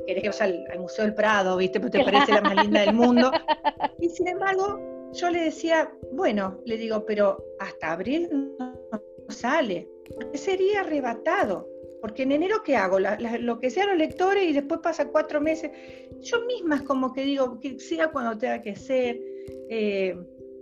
querés 0.07 0.22
que 0.22 0.29
vaya 0.29 0.44
al, 0.44 0.79
Museo 0.79 1.05
del 1.05 1.14
Prado, 1.14 1.57
¿viste? 1.57 1.81
Porque 1.81 1.99
te 1.99 2.05
parece 2.05 2.33
la 2.33 2.40
más 2.40 2.57
linda 2.57 2.81
del 2.81 2.94
mundo. 2.94 3.31
Y 3.99 4.11
sin 4.11 4.29
embargo, 4.29 5.11
yo 5.14 5.31
le 5.31 5.40
decía, 5.40 5.90
bueno, 6.12 6.61
le 6.66 6.77
digo, 6.77 7.05
pero 7.07 7.42
hasta 7.59 7.92
abril 7.92 8.29
no 8.59 9.01
sale, 9.31 9.88
sería 10.35 10.81
arrebatado. 10.81 11.69
Porque 12.01 12.23
en 12.23 12.33
enero, 12.33 12.62
¿qué 12.64 12.77
hago? 12.77 12.99
lo 13.01 13.59
que 13.59 13.71
sean 13.71 13.88
los 13.88 13.99
lectores 13.99 14.45
y 14.45 14.53
después 14.53 14.81
pasa 14.83 15.09
cuatro 15.09 15.40
meses. 15.40 15.71
Yo 16.23 16.45
misma 16.45 16.77
es 16.77 16.83
como 16.83 17.12
que 17.12 17.23
digo, 17.23 17.59
que 17.59 17.79
sea 17.79 18.09
cuando 18.09 18.37
tenga 18.38 18.62
que 18.62 18.77
ser. 18.77 19.19
Eh, 19.71 20.16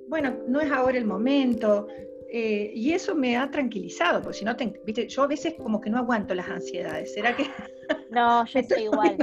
bueno, 0.09 0.37
no 0.47 0.61
es 0.61 0.71
ahora 0.71 0.97
el 0.97 1.05
momento. 1.05 1.89
Eh, 2.31 2.73
y 2.75 2.93
eso 2.93 3.15
me 3.15 3.37
ha 3.37 3.49
tranquilizado, 3.51 4.21
porque 4.21 4.39
si 4.39 4.45
no, 4.45 4.57
te, 4.57 4.81
¿viste? 4.85 5.07
yo 5.07 5.23
a 5.23 5.29
veces 5.29 5.55
como 5.55 5.81
que 5.81 5.89
no 5.89 5.99
aguanto 5.99 6.35
las 6.35 6.49
ansiedades. 6.49 7.15
¿Será 7.15 7.37
que.? 7.37 7.45
No, 8.11 8.45
yo 8.47 8.59
estoy 8.59 8.85
igual. 8.85 9.17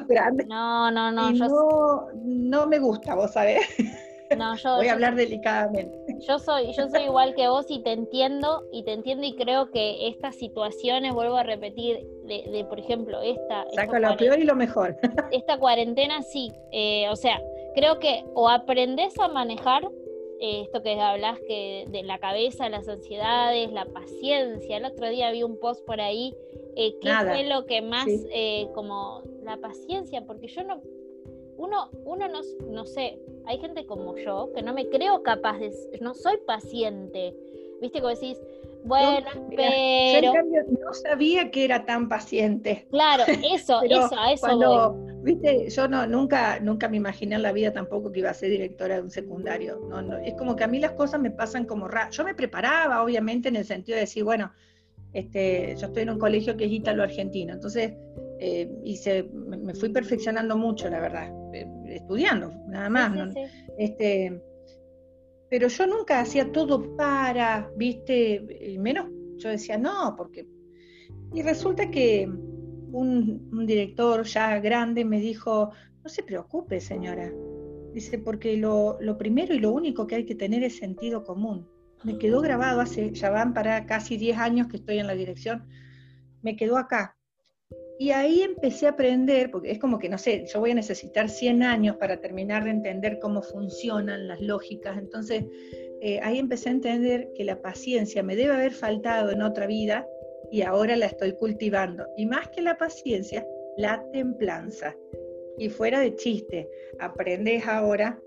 No, 0.47 0.91
no, 0.91 1.11
no. 1.11 1.31
no, 1.31 2.07
no 2.23 2.67
me 2.67 2.79
gusta, 2.79 3.15
vos 3.15 3.33
sabés. 3.33 3.61
No, 4.37 4.55
yo, 4.55 4.75
Voy 4.77 4.87
a 4.87 4.93
hablar 4.93 5.15
delicadamente. 5.15 5.97
Yo 6.19 6.39
soy, 6.39 6.71
yo 6.73 6.87
soy 6.89 7.03
igual 7.03 7.35
que 7.35 7.47
vos 7.47 7.65
y 7.69 7.79
te 7.83 7.91
entiendo, 7.91 8.63
y 8.71 8.83
te 8.83 8.93
entiendo 8.93 9.25
y 9.25 9.35
creo 9.35 9.71
que 9.71 10.07
estas 10.07 10.35
situaciones, 10.35 11.13
vuelvo 11.13 11.37
a 11.37 11.43
repetir, 11.43 12.05
de, 12.25 12.65
por 12.69 12.79
ejemplo, 12.79 13.21
esta... 13.21 13.65
Saco 13.75 13.99
lo 13.99 14.15
peor 14.15 14.39
y 14.39 14.43
lo 14.43 14.55
mejor. 14.55 14.97
Esta 15.31 15.57
cuarentena 15.57 16.21
sí, 16.21 16.51
eh, 16.71 17.09
o 17.09 17.15
sea, 17.15 17.41
creo 17.75 17.99
que 17.99 18.23
o 18.33 18.49
aprendes 18.49 19.19
a 19.19 19.27
manejar 19.27 19.83
esto 20.41 20.81
que 20.81 20.99
hablas 20.99 21.39
que 21.47 21.85
de 21.89 22.03
la 22.03 22.17
cabeza, 22.17 22.67
las 22.67 22.87
ansiedades, 22.87 23.71
la 23.71 23.85
paciencia. 23.85 24.77
El 24.77 24.85
otro 24.85 25.07
día 25.09 25.31
vi 25.31 25.43
un 25.43 25.59
post 25.59 25.85
por 25.85 26.01
ahí, 26.01 26.35
eh, 26.75 26.95
¿qué 26.99 27.11
fue 27.23 27.43
lo 27.43 27.65
que 27.65 27.81
más, 27.81 28.07
eh, 28.07 28.67
como 28.73 29.21
la 29.43 29.57
paciencia? 29.57 30.25
Porque 30.25 30.47
yo 30.47 30.63
no, 30.63 30.81
uno, 31.61 31.89
uno 32.05 32.27
no, 32.27 32.39
no 32.71 32.85
sé, 32.85 33.19
hay 33.45 33.59
gente 33.59 33.85
como 33.85 34.17
yo 34.17 34.51
que 34.55 34.63
no 34.63 34.73
me 34.73 34.89
creo 34.89 35.21
capaz 35.21 35.59
de, 35.59 35.71
no 36.01 36.13
soy 36.13 36.37
paciente. 36.45 37.35
¿Viste? 37.79 37.99
Como 37.99 38.13
decís, 38.13 38.37
bueno, 38.83 39.27
pero. 39.55 40.21
Yo, 40.21 40.33
cambio, 40.33 40.63
no 40.83 40.93
sabía 40.93 41.49
que 41.49 41.65
era 41.65 41.85
tan 41.85 42.09
paciente. 42.09 42.87
Claro, 42.89 43.23
eso, 43.27 43.81
eso, 43.83 44.15
a 44.17 44.33
eso 44.33 44.45
cuando, 44.45 44.93
Viste, 45.23 45.69
yo 45.69 45.87
no, 45.87 46.07
nunca, 46.07 46.59
nunca 46.59 46.89
me 46.89 46.97
imaginé 46.97 47.35
en 47.35 47.43
la 47.43 47.51
vida 47.51 47.71
tampoco 47.71 48.11
que 48.11 48.19
iba 48.19 48.31
a 48.31 48.33
ser 48.33 48.49
directora 48.49 48.95
de 48.95 49.01
un 49.01 49.11
secundario. 49.11 49.79
No, 49.87 50.01
no, 50.01 50.17
es 50.17 50.33
como 50.33 50.55
que 50.55 50.63
a 50.63 50.67
mí 50.67 50.79
las 50.79 50.93
cosas 50.93 51.19
me 51.21 51.29
pasan 51.29 51.65
como 51.65 51.87
raras. 51.87 52.15
Yo 52.15 52.23
me 52.23 52.33
preparaba, 52.33 53.03
obviamente, 53.03 53.49
en 53.49 53.55
el 53.55 53.65
sentido 53.65 53.95
de 53.95 54.01
decir, 54.01 54.23
bueno, 54.23 54.51
este, 55.13 55.75
yo 55.77 55.87
estoy 55.87 56.03
en 56.03 56.11
un 56.11 56.19
colegio 56.19 56.57
que 56.57 56.65
es 56.65 56.71
ítalo-argentino, 56.71 57.53
entonces 57.53 57.93
eh, 58.39 58.71
hice, 58.83 59.23
me, 59.33 59.73
fui 59.73 59.89
perfeccionando 59.89 60.57
mucho, 60.57 60.89
la 60.89 60.99
verdad, 60.99 61.31
estudiando, 61.87 62.53
nada 62.67 62.89
más. 62.89 63.35
Este, 63.77 64.41
pero 65.49 65.67
yo 65.67 65.87
nunca 65.87 66.21
hacía 66.21 66.51
todo 66.51 66.95
para, 66.95 67.69
viste, 67.75 68.45
y 68.67 68.77
menos 68.77 69.07
yo 69.37 69.49
decía, 69.49 69.77
no, 69.77 70.15
porque... 70.17 70.47
Y 71.33 71.41
resulta 71.41 71.89
que 71.89 72.29
un, 72.91 73.65
director 73.65 74.23
ya 74.23 74.59
grande 74.59 75.05
me 75.05 75.19
dijo, 75.19 75.71
no 76.03 76.09
se 76.09 76.23
preocupe 76.23 76.79
señora, 76.79 77.31
dice, 77.93 78.17
porque 78.17 78.57
lo, 78.57 78.97
lo, 79.01 79.17
primero 79.17 79.53
y 79.53 79.59
lo 79.59 79.71
único 79.71 80.07
que 80.07 80.15
hay 80.15 80.25
que 80.25 80.35
tener 80.35 80.63
es 80.63 80.77
sentido 80.77 81.23
común. 81.23 81.67
Me 82.03 82.17
quedó 82.17 82.41
grabado 82.41 82.81
hace, 82.81 83.13
ya 83.13 83.29
van 83.29 83.53
para 83.53 83.85
casi 83.85 84.17
10 84.17 84.37
años 84.37 84.67
que 84.67 84.77
estoy 84.77 84.99
en 84.99 85.07
la 85.07 85.15
dirección, 85.15 85.67
me 86.41 86.55
quedó 86.55 86.77
acá. 86.77 87.17
Y 88.01 88.09
ahí 88.09 88.41
empecé 88.41 88.87
a 88.87 88.89
aprender, 88.89 89.51
porque 89.51 89.69
es 89.69 89.77
como 89.77 89.99
que, 89.99 90.09
no 90.09 90.17
sé, 90.17 90.43
yo 90.47 90.59
voy 90.59 90.71
a 90.71 90.73
necesitar 90.73 91.29
100 91.29 91.61
años 91.61 91.97
para 91.97 92.19
terminar 92.19 92.63
de 92.63 92.71
entender 92.71 93.19
cómo 93.19 93.43
funcionan 93.43 94.27
las 94.27 94.41
lógicas. 94.41 94.97
Entonces, 94.97 95.45
eh, 96.01 96.19
ahí 96.23 96.39
empecé 96.39 96.69
a 96.69 96.71
entender 96.71 97.29
que 97.35 97.43
la 97.43 97.61
paciencia 97.61 98.23
me 98.23 98.35
debe 98.35 98.55
haber 98.55 98.71
faltado 98.71 99.29
en 99.29 99.43
otra 99.43 99.67
vida 99.67 100.07
y 100.49 100.63
ahora 100.63 100.95
la 100.95 101.05
estoy 101.05 101.33
cultivando. 101.33 102.07
Y 102.17 102.25
más 102.25 102.49
que 102.49 102.63
la 102.63 102.75
paciencia, 102.75 103.45
la 103.77 104.03
templanza. 104.11 104.95
Y 105.59 105.69
fuera 105.69 105.99
de 105.99 106.15
chiste, 106.15 106.67
aprendes 106.97 107.67
ahora 107.67 108.19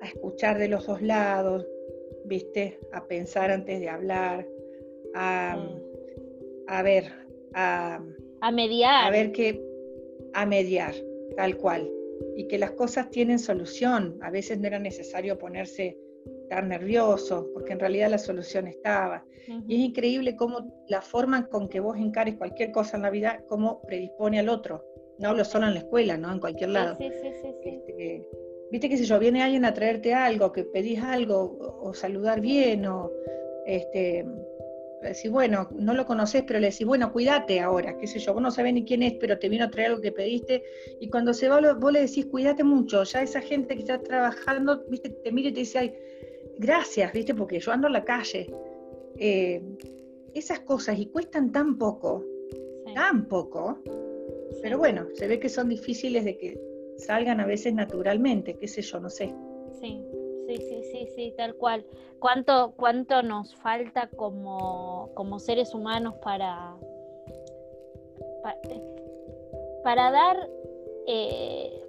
a 0.00 0.06
escuchar 0.06 0.56
de 0.56 0.68
los 0.68 0.86
dos 0.86 1.02
lados, 1.02 1.66
¿viste? 2.24 2.80
A 2.92 3.06
pensar 3.06 3.50
antes 3.50 3.78
de 3.78 3.90
hablar, 3.90 4.48
a, 5.14 5.54
mm. 5.54 6.64
a 6.68 6.82
ver, 6.82 7.12
a 7.52 8.02
a 8.40 8.50
mediar. 8.50 9.04
A 9.06 9.10
ver 9.10 9.32
qué, 9.32 9.62
a 10.34 10.46
mediar, 10.46 10.94
tal 11.36 11.56
cual. 11.56 11.90
Y 12.36 12.46
que 12.48 12.58
las 12.58 12.72
cosas 12.72 13.10
tienen 13.10 13.38
solución. 13.38 14.18
A 14.22 14.30
veces 14.30 14.58
no 14.58 14.66
era 14.66 14.78
necesario 14.78 15.38
ponerse 15.38 15.98
tan 16.48 16.68
nervioso, 16.68 17.48
porque 17.52 17.72
en 17.72 17.80
realidad 17.80 18.10
la 18.10 18.18
solución 18.18 18.66
estaba. 18.66 19.24
Y 19.68 19.76
es 19.76 19.80
increíble 19.90 20.36
cómo 20.36 20.84
la 20.88 21.00
forma 21.00 21.46
con 21.48 21.68
que 21.68 21.80
vos 21.80 21.96
encares 21.96 22.36
cualquier 22.36 22.72
cosa 22.72 22.96
en 22.96 23.02
la 23.02 23.10
vida, 23.10 23.44
cómo 23.48 23.80
predispone 23.82 24.40
al 24.40 24.48
otro. 24.48 24.84
No 25.18 25.30
hablo 25.30 25.44
solo 25.44 25.66
en 25.66 25.74
la 25.74 25.80
escuela, 25.80 26.16
¿no? 26.16 26.32
En 26.32 26.40
cualquier 26.40 26.70
lado. 26.70 26.96
Sí, 26.98 27.10
sí, 27.10 27.28
sí, 27.42 27.48
este, 27.64 28.26
Viste 28.70 28.88
que 28.88 28.96
si 28.96 29.04
yo, 29.04 29.18
viene 29.20 29.42
alguien 29.42 29.64
a 29.64 29.72
traerte 29.72 30.12
algo, 30.12 30.52
que 30.52 30.64
pedís 30.64 31.00
algo, 31.00 31.56
o, 31.60 31.88
o 31.88 31.94
saludar 31.94 32.40
bien, 32.40 32.84
o 32.86 33.12
este, 33.64 34.26
decís, 35.02 35.30
bueno, 35.30 35.68
no 35.78 35.94
lo 35.94 36.06
conoces, 36.06 36.42
pero 36.46 36.58
le 36.58 36.70
decís, 36.70 36.86
bueno, 36.86 37.12
cuídate 37.12 37.60
ahora, 37.60 37.96
qué 37.98 38.06
sé 38.06 38.18
yo, 38.18 38.32
vos 38.34 38.42
no 38.42 38.50
sabés 38.50 38.74
ni 38.74 38.84
quién 38.84 39.02
es, 39.02 39.14
pero 39.20 39.38
te 39.38 39.48
vino 39.48 39.64
a 39.64 39.70
traer 39.70 39.90
algo 39.90 40.00
que 40.00 40.12
pediste, 40.12 40.62
y 41.00 41.08
cuando 41.08 41.34
se 41.34 41.48
va, 41.48 41.60
vos 41.74 41.92
le 41.92 42.00
decís, 42.00 42.26
cuídate 42.26 42.64
mucho, 42.64 43.02
ya 43.04 43.22
esa 43.22 43.40
gente 43.40 43.74
que 43.74 43.80
está 43.80 44.00
trabajando, 44.00 44.84
viste, 44.88 45.10
te 45.10 45.32
mira 45.32 45.50
y 45.50 45.52
te 45.52 45.60
dice, 45.60 45.78
ay, 45.78 45.94
gracias, 46.58 47.12
viste, 47.12 47.34
porque 47.34 47.60
yo 47.60 47.72
ando 47.72 47.86
en 47.86 47.92
la 47.92 48.04
calle. 48.04 48.50
Eh, 49.18 49.62
esas 50.34 50.60
cosas, 50.60 50.98
y 50.98 51.06
cuestan 51.06 51.50
tan 51.50 51.78
poco, 51.78 52.24
Tampoco. 52.96 53.78
Pero 54.62 54.78
bueno, 54.78 55.06
se 55.14 55.28
ve 55.28 55.38
que 55.38 55.50
son 55.50 55.68
difíciles 55.68 56.24
de 56.24 56.38
que 56.38 56.58
salgan 56.96 57.40
a 57.40 57.46
veces 57.46 57.74
naturalmente, 57.74 58.56
qué 58.56 58.66
sé 58.66 58.80
yo, 58.80 58.98
no 59.00 59.10
sé. 59.10 59.34
Sí, 59.80 60.02
sí, 60.46 60.56
sí, 60.58 60.82
sí, 60.92 61.06
sí, 61.14 61.34
tal 61.36 61.54
cual. 61.56 61.84
¿Cuánto, 62.18 62.72
cuánto 62.76 63.22
nos 63.22 63.54
falta 63.56 64.08
como, 64.08 65.10
como 65.14 65.38
seres 65.38 65.74
humanos 65.74 66.14
para, 66.22 66.74
para, 69.82 70.10
dar 70.10 70.48
eh, 71.06 71.82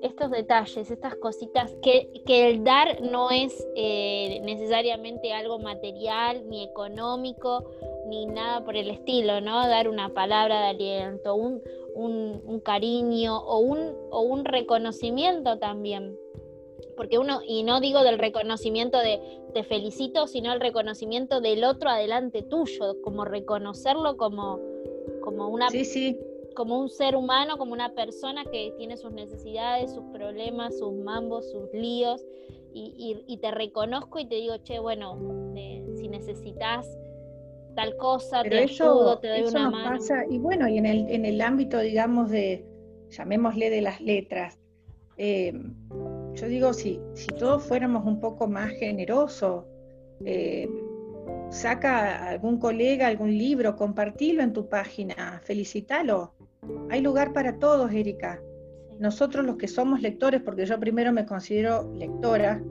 estos 0.00 0.30
detalles, 0.30 0.90
estas 0.90 1.16
cositas, 1.16 1.74
que, 1.82 2.22
que 2.24 2.48
el 2.48 2.64
dar 2.64 3.02
no 3.02 3.30
es 3.30 3.66
eh, 3.76 4.40
necesariamente 4.44 5.32
algo 5.32 5.58
material, 5.58 6.48
ni 6.48 6.62
económico, 6.64 7.64
ni 8.06 8.26
nada 8.26 8.64
por 8.64 8.76
el 8.76 8.90
estilo, 8.90 9.40
¿no? 9.40 9.66
Dar 9.66 9.88
una 9.88 10.10
palabra 10.10 10.60
de 10.60 10.66
aliento, 10.68 11.34
un, 11.34 11.62
un, 11.94 12.60
cariño 12.60 13.38
o 13.38 13.58
un, 13.58 13.96
o 14.10 14.20
un 14.22 14.44
reconocimiento 14.44 15.58
también. 15.58 16.18
Porque 16.96 17.18
uno, 17.18 17.40
y 17.46 17.62
no 17.62 17.80
digo 17.80 18.02
del 18.02 18.18
reconocimiento 18.18 18.98
de 18.98 19.20
te 19.52 19.64
felicito, 19.64 20.26
sino 20.26 20.52
el 20.52 20.60
reconocimiento 20.60 21.40
del 21.40 21.64
otro 21.64 21.90
adelante 21.90 22.42
tuyo, 22.42 23.00
como 23.02 23.24
reconocerlo 23.24 24.16
como, 24.16 24.60
como 25.22 25.48
una 25.48 25.70
sí, 25.70 25.84
sí. 25.84 26.18
como 26.54 26.78
un 26.78 26.88
ser 26.88 27.16
humano, 27.16 27.56
como 27.56 27.72
una 27.72 27.94
persona 27.94 28.44
que 28.44 28.72
tiene 28.76 28.96
sus 28.96 29.12
necesidades, 29.12 29.92
sus 29.92 30.04
problemas, 30.12 30.78
sus 30.78 30.92
mambos, 30.92 31.50
sus 31.50 31.72
líos, 31.72 32.24
y, 32.76 33.38
te 33.40 33.52
reconozco 33.52 34.18
y 34.18 34.26
te 34.26 34.34
digo, 34.34 34.56
che, 34.64 34.80
bueno, 34.80 35.16
eh, 35.54 35.84
si 35.94 36.08
necesitas 36.08 36.86
tal 37.76 37.96
cosa, 37.96 38.42
te 38.42 38.56
ayudo, 38.56 39.18
te 39.18 39.28
doy 39.28 39.42
una 39.42 39.70
mano. 39.70 40.00
y 40.28 40.38
bueno, 40.38 40.68
y 40.68 40.78
en 40.78 40.86
el, 40.86 41.08
en 41.08 41.24
el 41.24 41.40
ámbito, 41.40 41.78
digamos, 41.78 42.30
de, 42.30 42.64
llamémosle 43.10 43.70
de 43.70 43.80
las 43.80 44.00
letras, 44.00 44.58
eh, 45.16 45.52
yo 46.34 46.48
digo, 46.48 46.72
si, 46.72 47.00
si 47.14 47.26
todos 47.28 47.62
fuéramos 47.62 48.04
un 48.04 48.20
poco 48.20 48.48
más 48.48 48.70
generosos, 48.72 49.64
eh, 50.24 50.68
saca 51.50 52.28
algún 52.28 52.58
colega 52.58 53.06
algún 53.06 53.36
libro, 53.36 53.76
compartilo 53.76 54.42
en 54.42 54.52
tu 54.52 54.68
página, 54.68 55.40
felicítalo. 55.44 56.34
Hay 56.90 57.00
lugar 57.00 57.32
para 57.32 57.58
todos, 57.58 57.92
Erika. 57.92 58.40
Nosotros 58.98 59.44
los 59.44 59.56
que 59.56 59.68
somos 59.68 60.00
lectores, 60.00 60.40
porque 60.42 60.66
yo 60.66 60.78
primero 60.78 61.12
me 61.12 61.26
considero 61.26 61.92
lectora, 61.94 62.62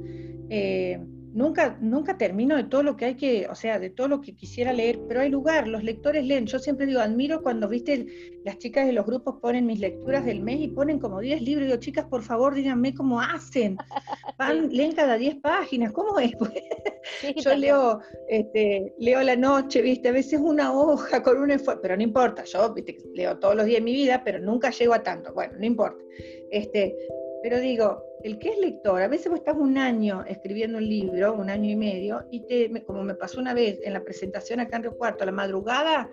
eh, 0.50 1.02
nunca, 1.34 1.78
nunca 1.82 2.18
termino 2.18 2.56
de 2.56 2.64
todo 2.64 2.84
lo 2.84 2.96
que 2.96 3.06
hay 3.06 3.16
que, 3.16 3.48
o 3.48 3.56
sea, 3.56 3.80
de 3.80 3.90
todo 3.90 4.08
lo 4.08 4.22
que 4.22 4.36
quisiera 4.36 4.72
leer, 4.72 5.00
pero 5.08 5.22
hay 5.22 5.30
lugar, 5.30 5.68
los 5.68 5.84
lectores 5.84 6.26
leen. 6.26 6.46
Yo 6.46 6.60
siempre 6.60 6.86
digo, 6.86 7.00
admiro 7.00 7.42
cuando, 7.42 7.68
viste, 7.68 8.06
las 8.46 8.58
chicas 8.60 8.86
de 8.86 8.94
los 8.94 9.06
grupos 9.06 9.36
ponen 9.42 9.66
mis 9.66 9.80
lecturas 9.80 10.26
del 10.26 10.42
mes 10.42 10.60
y 10.62 10.68
ponen 10.70 11.00
como 11.00 11.20
10 11.20 11.42
libros. 11.42 11.68
Digo, 11.68 11.80
chicas, 11.80 12.06
por 12.06 12.24
favor, 12.24 12.54
díganme 12.54 12.94
cómo 12.94 13.20
hacen. 13.20 13.78
Van, 14.38 14.70
leen 14.70 14.94
cada 14.94 15.18
10 15.18 15.38
páginas, 15.38 15.92
¿cómo 15.92 16.20
es? 16.20 16.32
yo 17.44 17.56
leo, 17.56 18.00
este, 18.30 18.94
leo 18.98 19.22
la 19.24 19.36
noche, 19.36 19.82
viste, 19.82 20.10
a 20.10 20.14
veces 20.14 20.40
una 20.40 20.74
hoja 20.74 21.22
con 21.24 21.38
un 21.38 21.52
esfuerzo, 21.52 21.82
pero 21.82 21.98
no 21.98 22.04
importa, 22.04 22.44
yo 22.46 22.74
viste, 22.74 22.98
leo 23.14 23.38
todos 23.40 23.56
los 23.56 23.66
días 23.66 23.80
de 23.80 23.86
mi 23.86 23.94
vida, 23.94 24.24
pero 24.24 24.40
nunca 24.40 24.70
llego 24.70 24.94
a 24.94 25.04
tanto. 25.04 25.34
Bueno, 25.34 25.54
no 25.58 25.66
importa. 25.66 26.04
Este, 26.52 26.96
pero 27.44 27.60
digo, 27.60 28.02
el 28.24 28.40
que 28.40 28.50
es 28.50 28.58
lector, 28.58 29.02
a 29.02 29.10
veces 29.10 29.28
vos 29.30 29.40
estás 29.40 29.58
un 29.58 29.78
año 29.78 30.24
escribiendo 30.26 30.78
un 30.78 30.88
libro, 30.88 31.34
un 31.34 31.50
año 31.50 31.70
y 31.70 31.76
medio, 31.76 32.24
y 32.32 32.40
te, 32.46 32.72
como 32.86 33.04
me 33.04 33.16
pasó 33.16 33.42
una 33.42 33.54
vez 33.54 33.82
en 33.84 33.92
la 33.92 34.02
presentación 34.02 34.62
acá 34.62 34.78
en 34.78 34.84
Río 34.84 34.98
Cuarto, 34.98 35.24
a 35.24 35.26
la 35.26 35.34
madrugada, 35.34 36.10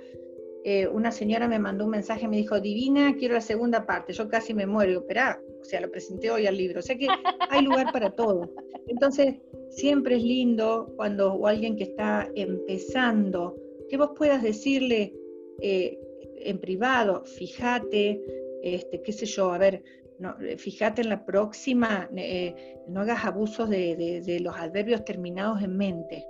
eh, 0.64 0.88
una 0.88 1.12
señora 1.12 1.46
me 1.46 1.60
mandó 1.60 1.84
un 1.84 1.92
mensaje, 1.92 2.26
me 2.26 2.36
dijo, 2.36 2.60
Divina, 2.60 3.14
quiero 3.16 3.34
la 3.34 3.40
segunda 3.40 3.86
parte, 3.86 4.12
yo 4.12 4.28
casi 4.28 4.54
me 4.54 4.66
muero, 4.66 5.06
pero, 5.06 5.22
o 5.60 5.64
sea, 5.64 5.80
lo 5.80 5.90
presenté 5.90 6.32
hoy 6.32 6.48
al 6.48 6.56
libro, 6.56 6.80
o 6.80 6.82
sea 6.82 6.98
que 6.98 7.06
hay 7.48 7.62
lugar 7.62 7.92
para 7.92 8.10
todo. 8.10 8.52
Entonces, 8.88 9.36
siempre 9.70 10.16
es 10.16 10.24
lindo 10.24 10.92
cuando 10.96 11.32
o 11.32 11.46
alguien 11.46 11.76
que 11.76 11.84
está 11.84 12.28
empezando, 12.34 13.56
que 13.88 13.96
vos 13.96 14.10
puedas 14.16 14.42
decirle 14.42 15.14
eh, 15.60 15.96
en 16.40 16.58
privado, 16.58 17.24
fíjate, 17.24 18.20
este, 18.62 19.00
qué 19.00 19.12
sé 19.12 19.26
yo, 19.26 19.52
a 19.52 19.58
ver, 19.58 19.82
no, 20.20 20.36
eh, 20.40 20.58
fíjate 20.58 21.00
en 21.00 21.08
la 21.08 21.24
próxima, 21.24 22.08
eh, 22.14 22.76
no 22.86 23.00
hagas 23.00 23.24
abusos 23.24 23.70
de, 23.70 24.38
los 24.42 24.54
adverbios 24.54 25.02
terminados 25.04 25.62
en 25.62 25.76
mente, 25.76 26.26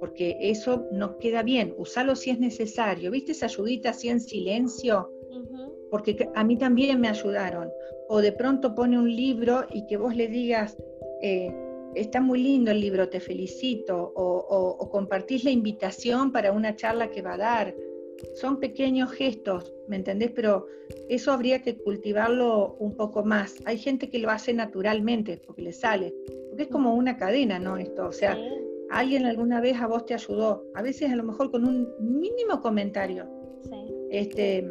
porque 0.00 0.38
eso 0.40 0.86
no 0.92 1.18
queda 1.18 1.42
bien. 1.42 1.74
Usalo 1.76 2.16
si 2.16 2.30
es 2.30 2.40
necesario. 2.40 3.10
¿Viste 3.10 3.32
esa 3.32 3.46
ayudita 3.46 3.90
así 3.90 4.08
en 4.08 4.20
silencio? 4.20 5.12
Porque 5.90 6.28
a 6.34 6.42
mí 6.42 6.56
también 6.56 7.00
me 7.00 7.08
ayudaron. 7.08 7.70
O 8.08 8.20
de 8.20 8.32
pronto 8.32 8.74
pone 8.74 8.98
un 8.98 9.14
libro 9.14 9.66
y 9.70 9.86
que 9.86 9.98
vos 9.98 10.16
le 10.16 10.28
digas, 10.28 10.76
eh, 11.20 11.52
está 11.94 12.22
muy 12.22 12.42
lindo 12.42 12.70
el 12.70 12.80
libro, 12.80 13.10
te 13.10 13.20
felicito, 13.20 14.12
o 14.14 14.88
compartís 14.90 15.44
la 15.44 15.50
invitación 15.50 16.32
para 16.32 16.52
una 16.52 16.74
charla 16.76 17.10
que 17.10 17.20
va 17.20 17.34
a 17.34 17.38
dar 17.38 17.74
son 18.34 18.58
pequeños 18.58 19.12
gestos, 19.12 19.72
¿me 19.88 19.96
entendés? 19.96 20.30
Pero 20.34 20.66
eso 21.08 21.32
habría 21.32 21.62
que 21.62 21.76
cultivarlo 21.76 22.76
un 22.78 22.94
poco 22.96 23.24
más. 23.24 23.56
Hay 23.64 23.78
gente 23.78 24.08
que 24.08 24.18
lo 24.18 24.30
hace 24.30 24.52
naturalmente, 24.54 25.40
porque 25.44 25.62
le 25.62 25.72
sale, 25.72 26.14
porque 26.48 26.64
es 26.64 26.68
como 26.68 26.94
una 26.94 27.16
cadena, 27.16 27.58
¿no? 27.58 27.76
Esto, 27.76 28.06
o 28.06 28.12
sea, 28.12 28.38
alguien 28.90 29.26
alguna 29.26 29.60
vez 29.60 29.80
a 29.80 29.86
vos 29.86 30.06
te 30.06 30.14
ayudó, 30.14 30.64
a 30.74 30.82
veces 30.82 31.10
a 31.10 31.16
lo 31.16 31.24
mejor 31.24 31.50
con 31.50 31.66
un 31.66 31.88
mínimo 32.00 32.60
comentario. 32.60 33.28
Sí. 33.64 33.94
Este, 34.10 34.66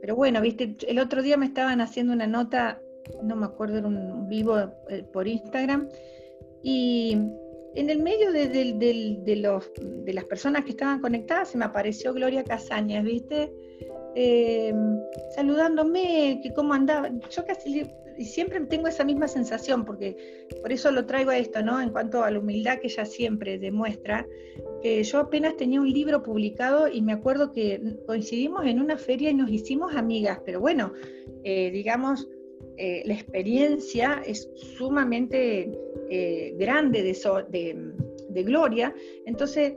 pero 0.00 0.14
bueno, 0.16 0.40
viste, 0.40 0.76
el 0.86 0.98
otro 0.98 1.22
día 1.22 1.36
me 1.36 1.46
estaban 1.46 1.80
haciendo 1.80 2.12
una 2.12 2.26
nota, 2.26 2.80
no 3.22 3.36
me 3.36 3.46
acuerdo, 3.46 3.78
era 3.78 3.88
un 3.88 4.28
vivo 4.28 4.56
eh, 4.88 5.04
por 5.12 5.26
Instagram, 5.26 5.88
y 6.62 7.16
en 7.74 7.90
el 7.90 8.02
medio 8.02 8.32
de, 8.32 9.36
los, 9.36 9.70
de, 9.76 10.12
las 10.12 10.24
personas 10.24 10.64
que 10.64 10.70
estaban 10.70 11.00
conectadas 11.00 11.50
se 11.50 11.58
me 11.58 11.64
apareció 11.64 12.12
Gloria 12.12 12.44
Casañas, 12.44 13.04
¿viste? 13.04 13.52
Eh, 14.14 14.74
saludándome, 15.34 16.40
que 16.42 16.52
cómo 16.52 16.74
andaba. 16.74 17.10
Yo 17.30 17.44
casi 17.44 17.84
y 18.18 18.24
siempre 18.24 18.60
tengo 18.62 18.88
esa 18.88 19.04
misma 19.04 19.28
sensación, 19.28 19.84
porque 19.84 20.16
por 20.60 20.72
eso 20.72 20.90
lo 20.90 21.06
traigo 21.06 21.30
a 21.30 21.38
esto, 21.38 21.62
¿no? 21.62 21.80
En 21.80 21.90
cuanto 21.90 22.24
a 22.24 22.30
la 22.30 22.40
humildad 22.40 22.80
que 22.80 22.88
ella 22.88 23.04
siempre 23.04 23.58
demuestra, 23.58 24.26
que 24.82 25.02
yo 25.04 25.20
apenas 25.20 25.56
tenía 25.56 25.80
un 25.80 25.90
libro 25.90 26.22
publicado 26.22 26.88
y 26.88 27.00
me 27.00 27.12
acuerdo 27.12 27.52
que 27.52 27.80
coincidimos 28.06 28.66
en 28.66 28.80
una 28.80 28.98
feria 28.98 29.30
y 29.30 29.34
nos 29.34 29.50
hicimos 29.50 29.94
amigas, 29.94 30.40
pero 30.44 30.58
bueno, 30.60 30.92
eh, 31.44 31.70
digamos, 31.70 32.28
eh, 32.80 33.02
la 33.06 33.14
experiencia 33.14 34.22
es 34.24 34.48
sumamente 34.76 35.72
eh, 36.10 36.54
grande 36.56 37.02
de, 37.02 38.42
Gloria. 38.44 38.94
Entonces, 39.26 39.74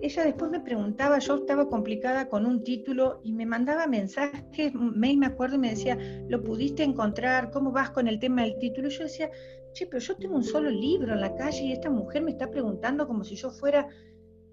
ella 0.00 0.24
después 0.24 0.50
me 0.52 0.60
preguntaba, 0.60 1.18
yo 1.18 1.36
estaba 1.36 1.68
complicada 1.68 2.28
con 2.28 2.46
un 2.46 2.62
título 2.62 3.20
y 3.24 3.32
me 3.32 3.46
mandaba 3.46 3.88
mensajes, 3.88 4.72
me 4.74 5.26
acuerdo 5.26 5.56
y 5.56 5.58
me 5.58 5.70
decía, 5.70 5.98
¿lo 6.28 6.44
pudiste 6.44 6.84
encontrar? 6.84 7.50
¿Cómo 7.50 7.72
vas 7.72 7.90
con 7.90 8.06
el 8.06 8.20
tema 8.20 8.42
del 8.44 8.58
título? 8.58 8.86
Y 8.86 8.92
yo 8.92 9.04
decía, 9.04 9.28
che, 9.72 9.86
pero 9.86 9.98
yo 9.98 10.16
tengo 10.16 10.36
un 10.36 10.44
solo 10.44 10.70
libro 10.70 11.14
en 11.14 11.20
la 11.20 11.34
calle 11.34 11.64
y 11.64 11.72
esta 11.72 11.90
mujer 11.90 12.22
me 12.22 12.30
está 12.30 12.48
preguntando 12.48 13.08
como 13.08 13.24
si 13.24 13.34
yo 13.34 13.50
fuera... 13.50 13.88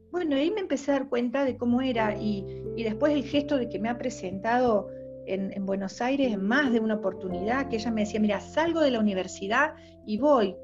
Bueno, 0.09 0.35
ahí 0.35 0.49
me 0.51 0.61
empecé 0.61 0.91
a 0.91 0.99
dar 0.99 1.09
cuenta 1.09 1.43
de 1.43 1.57
cómo 1.57 1.81
era 1.81 2.15
y 2.19 2.63
después 2.75 3.13
el 3.13 3.23
gesto 3.23 3.57
de 3.57 3.67
que 3.67 3.79
me 3.79 3.89
ha 3.89 3.97
presentado 3.97 4.89
en, 5.27 5.65
Buenos 5.65 6.01
Aires 6.01 6.33
en 6.33 6.43
más 6.43 6.71
de 6.71 6.79
una 6.79 6.95
oportunidad, 6.95 7.69
que 7.69 7.77
ella 7.77 7.91
me 7.91 8.01
decía, 8.01 8.19
mira, 8.19 8.39
salgo 8.39 8.81
de 8.81 8.91
la 8.91 8.99
universidad 8.99 9.73
y 10.05 10.17
voy. 10.17 10.55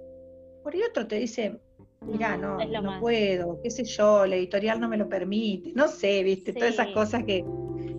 Por 0.64 0.74
ahí 0.74 0.82
otro 0.90 1.08
te 1.08 1.16
dice, 1.18 1.60
mira, 2.02 2.38
no, 2.38 2.58
no 2.58 3.00
puedo, 3.00 3.60
qué 3.62 3.70
sé 3.70 3.84
yo, 3.84 4.26
la 4.26 4.36
editorial 4.36 4.80
no 4.80 4.90
me 4.90 4.98
lo 4.98 5.08
permite, 5.08 5.72
no 5.74 5.88
sé, 5.88 6.24
viste, 6.24 6.54
todas 6.54 6.74
esas 6.74 6.88
cosas 6.88 7.24
que... 7.24 7.46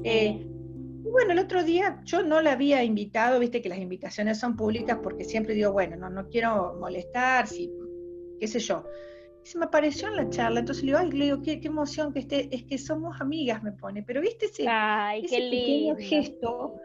Eh, 0.05 0.47
bueno, 1.03 1.33
el 1.33 1.41
otro 1.41 1.65
día 1.65 2.01
yo 2.05 2.23
no 2.23 2.41
la 2.41 2.53
había 2.53 2.85
invitado, 2.85 3.41
viste 3.41 3.61
que 3.61 3.69
las 3.69 3.79
invitaciones 3.79 4.39
son 4.39 4.57
públicas 4.57 4.99
porque 5.03 5.25
siempre 5.25 5.55
digo, 5.55 5.73
bueno, 5.73 5.97
no, 5.97 6.09
no 6.09 6.29
quiero 6.29 6.77
molestar, 6.79 7.49
si, 7.49 7.73
qué 8.39 8.47
sé 8.47 8.61
yo 8.61 8.85
se 9.51 9.59
me 9.59 9.65
apareció 9.65 10.07
en 10.07 10.17
la 10.17 10.31
charla, 10.31 10.61
entonces 10.61 10.85
le 10.85 10.93
digo, 10.93 10.99
ay, 10.99 11.11
le 11.11 11.25
digo, 11.25 11.43
qué, 11.43 11.61
emoción 11.65 12.13
que 12.13 12.21
esté, 12.21 12.49
es 12.55 12.63
que 12.65 12.79
somos 12.79 13.21
amigas, 13.21 13.65
me 13.65 13.73
pone, 13.73 14.05
pero 14.05 14.21
viste 14.21 14.47
ese, 14.47 14.65
pequeño 15.29 15.97
gesto, 15.97 16.77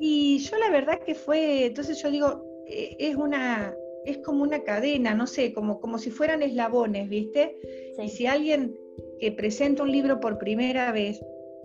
y 0.00 0.38
yo 0.38 0.56
la 0.58 0.68
verdad 0.68 0.98
que 0.98 1.14
fue, 1.14 1.66
entonces 1.66 2.02
yo 2.02 2.10
digo, 2.10 2.44
eh, 2.66 2.96
es 2.98 3.14
una, 3.14 3.72
es 4.04 4.18
como 4.18 4.42
una 4.42 4.64
cadena, 4.64 5.14
no 5.14 5.28
sé, 5.28 5.52
como, 5.52 5.80
como 5.80 5.96
si 5.98 6.10
fueran 6.10 6.42
eslabones, 6.42 7.08
¿viste? 7.08 7.56
Y 8.02 8.08
si 8.08 8.26
alguien 8.26 8.74
que 9.20 9.30
presenta 9.30 9.84
un 9.84 9.92
libro 9.92 10.18
por 10.18 10.38
primera 10.38 10.90
vez, 10.90 11.20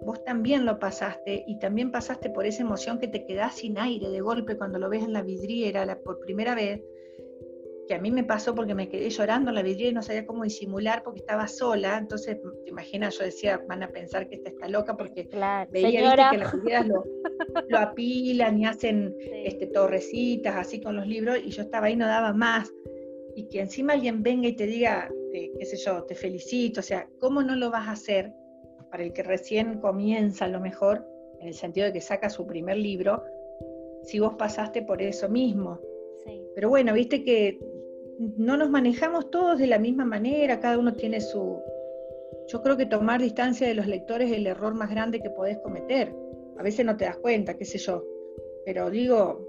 vos 0.06 0.24
también 0.24 0.66
lo 0.66 0.78
pasaste 0.78 1.46
y 1.48 1.58
también 1.58 1.92
pasaste 1.92 2.30
por 2.30 2.46
esa 2.46 2.62
emoción 2.62 3.00
que 3.00 3.08
te 3.08 3.26
quedás 3.26 3.56
sin 3.56 3.80
aire 3.80 4.10
de 4.10 4.22
golpe 4.22 4.56
cuando 4.56 4.78
lo 4.78 4.88
ves 4.90 5.04
en 5.04 5.14
la 5.14 5.24
vidriera 5.24 5.84
la, 5.84 5.98
por 5.98 6.20
primera 6.20 6.54
vez, 6.54 6.80
que 7.88 7.94
a 7.96 8.00
mí 8.00 8.12
me 8.12 8.24
pasó 8.24 8.56
porque 8.56 8.74
me 8.74 8.88
quedé 8.88 9.10
llorando 9.10 9.50
en 9.50 9.56
la 9.56 9.62
vidriera 9.62 9.92
y 9.92 9.94
no 9.94 10.02
sabía 10.02 10.26
cómo 10.26 10.44
disimular 10.44 11.04
porque 11.04 11.20
estaba 11.20 11.48
sola, 11.48 11.98
entonces 11.98 12.38
te 12.64 12.70
imaginas, 12.70 13.18
yo 13.18 13.26
decía, 13.26 13.62
van 13.68 13.84
a 13.84 13.90
pensar 13.90 14.28
que 14.28 14.36
esta 14.36 14.50
está 14.50 14.68
loca 14.68 14.96
porque 14.96 15.28
veía 15.72 16.16
que 16.32 16.38
las 16.38 16.54
vidrieras 16.54 16.88
lo, 16.88 17.78
apilan 17.78 18.60
y 18.60 18.66
hacen 18.66 19.16
este, 19.20 19.68
torrecitas 19.68 20.56
así 20.56 20.82
con 20.82 20.96
los 20.96 21.08
libros 21.08 21.40
y 21.44 21.50
yo 21.50 21.64
estaba 21.64 21.88
ahí, 21.88 21.96
no 21.96 22.08
daba 22.08 22.34
más. 22.34 22.72
Y 23.36 23.48
que 23.50 23.62
encima 23.62 23.94
alguien 23.94 24.22
venga 24.22 24.48
y 24.48 24.54
te 24.54 24.66
diga, 24.66 25.12
eh, 25.34 25.52
qué 25.58 25.66
sé 25.66 25.78
yo, 25.78 26.04
te 26.04 26.16
felicito, 26.16 26.80
o 26.80 26.84
sea, 26.84 27.08
¿cómo 27.20 27.42
no 27.42 27.56
lo 27.56 27.72
vas 27.72 27.88
a 27.88 27.92
hacer 27.94 28.32
para 28.92 29.04
el 29.04 29.12
que 29.12 29.24
recién 29.24 29.80
comienza 29.80 30.46
a 30.46 30.50
lo 30.50 30.60
mejor, 30.60 31.06
en 31.40 31.48
el 31.48 31.54
sentido 31.56 31.88
de 31.88 31.94
que 31.94 32.02
saca 32.02 32.30
su 32.30 32.46
primer 32.46 32.78
libro, 32.78 33.24
si 34.04 34.20
vos 34.20 34.36
pasaste 34.36 34.84
por 34.84 35.02
eso 35.02 35.28
mismo? 35.30 35.80
Pero 36.56 36.70
bueno, 36.70 36.94
viste 36.94 37.24
que 37.24 37.60
no 38.20 38.58
nos 38.58 38.70
manejamos 38.70 39.30
todos 39.32 39.60
de 39.60 39.68
la 39.68 39.80
misma 39.80 40.06
manera, 40.06 40.60
cada 40.60 40.78
uno 40.78 40.94
tiene 40.94 41.22
su... 41.22 41.62
Yo 42.48 42.62
creo 42.62 42.78
que 42.78 42.86
tomar 42.86 43.22
distancia 43.22 43.68
de 43.68 43.74
los 43.74 43.88
lectores 43.88 44.32
es 44.32 44.38
el 44.38 44.48
error 44.48 44.74
más 44.74 44.90
grande 44.90 45.22
que 45.22 45.30
podés 45.30 45.58
cometer. 45.60 46.14
A 46.58 46.64
veces 46.64 46.86
no 46.86 46.98
te 46.98 47.06
das 47.06 47.18
cuenta, 47.18 47.56
qué 47.56 47.66
sé 47.66 47.78
yo. 47.78 48.04
Pero 48.66 48.90
digo, 48.90 49.48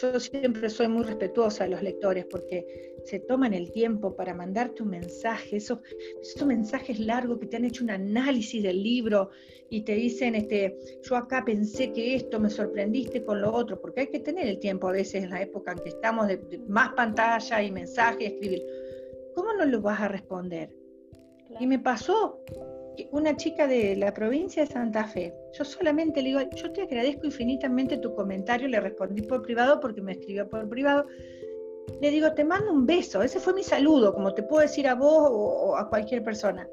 yo 0.00 0.20
siempre 0.20 0.68
soy 0.68 0.88
muy 0.88 1.04
respetuosa 1.04 1.64
de 1.64 1.70
los 1.70 1.82
lectores 1.82 2.26
porque 2.26 2.94
se 3.04 3.20
toman 3.20 3.54
el 3.54 3.70
tiempo 3.70 4.14
para 4.16 4.34
mandarte 4.34 4.82
un 4.82 4.90
mensaje, 4.90 5.56
esos, 5.56 5.78
esos 6.20 6.46
mensajes 6.46 6.98
largos 6.98 7.38
que 7.38 7.46
te 7.46 7.56
han 7.56 7.64
hecho 7.64 7.84
un 7.84 7.90
análisis 7.90 8.62
del 8.62 8.82
libro 8.82 9.30
y 9.70 9.82
te 9.82 9.94
dicen, 9.94 10.34
este, 10.34 10.76
yo 11.02 11.16
acá 11.16 11.44
pensé 11.44 11.92
que 11.92 12.16
esto, 12.16 12.40
me 12.40 12.50
sorprendiste 12.50 13.24
con 13.24 13.40
lo 13.40 13.52
otro, 13.52 13.80
porque 13.80 14.02
hay 14.02 14.06
que 14.08 14.20
tener 14.20 14.46
el 14.46 14.58
tiempo 14.58 14.88
a 14.88 14.92
veces 14.92 15.24
en 15.24 15.30
la 15.30 15.42
época 15.42 15.72
en 15.72 15.78
que 15.78 15.88
estamos 15.90 16.28
de, 16.28 16.60
más 16.68 16.92
pantalla 16.94 17.62
y 17.62 17.70
mensaje, 17.70 18.26
escribir. 18.26 18.62
¿Cómo 19.34 19.52
no 19.52 19.64
lo 19.64 19.80
vas 19.80 20.00
a 20.00 20.08
responder? 20.08 20.70
Y 21.60 21.66
me 21.66 21.78
pasó 21.78 22.40
una 23.12 23.36
chica 23.36 23.66
de 23.66 23.96
la 23.96 24.12
provincia 24.12 24.64
de 24.64 24.70
Santa 24.70 25.04
Fe. 25.04 25.34
Yo 25.52 25.64
solamente 25.64 26.22
le 26.22 26.28
digo, 26.28 26.40
yo 26.54 26.72
te 26.72 26.82
agradezco 26.82 27.26
infinitamente 27.26 27.98
tu 27.98 28.14
comentario, 28.14 28.68
le 28.68 28.80
respondí 28.80 29.22
por 29.22 29.42
privado 29.42 29.80
porque 29.80 30.00
me 30.00 30.12
escribió 30.12 30.48
por 30.48 30.68
privado. 30.68 31.06
Le 32.00 32.10
digo, 32.10 32.32
te 32.32 32.44
mando 32.44 32.72
un 32.72 32.84
beso, 32.84 33.22
ese 33.22 33.38
fue 33.38 33.54
mi 33.54 33.62
saludo, 33.62 34.12
como 34.12 34.34
te 34.34 34.42
puedo 34.42 34.62
decir 34.62 34.88
a 34.88 34.94
vos 34.94 35.28
o, 35.30 35.76
a 35.76 35.88
cualquier 35.88 36.22
persona. 36.22 36.68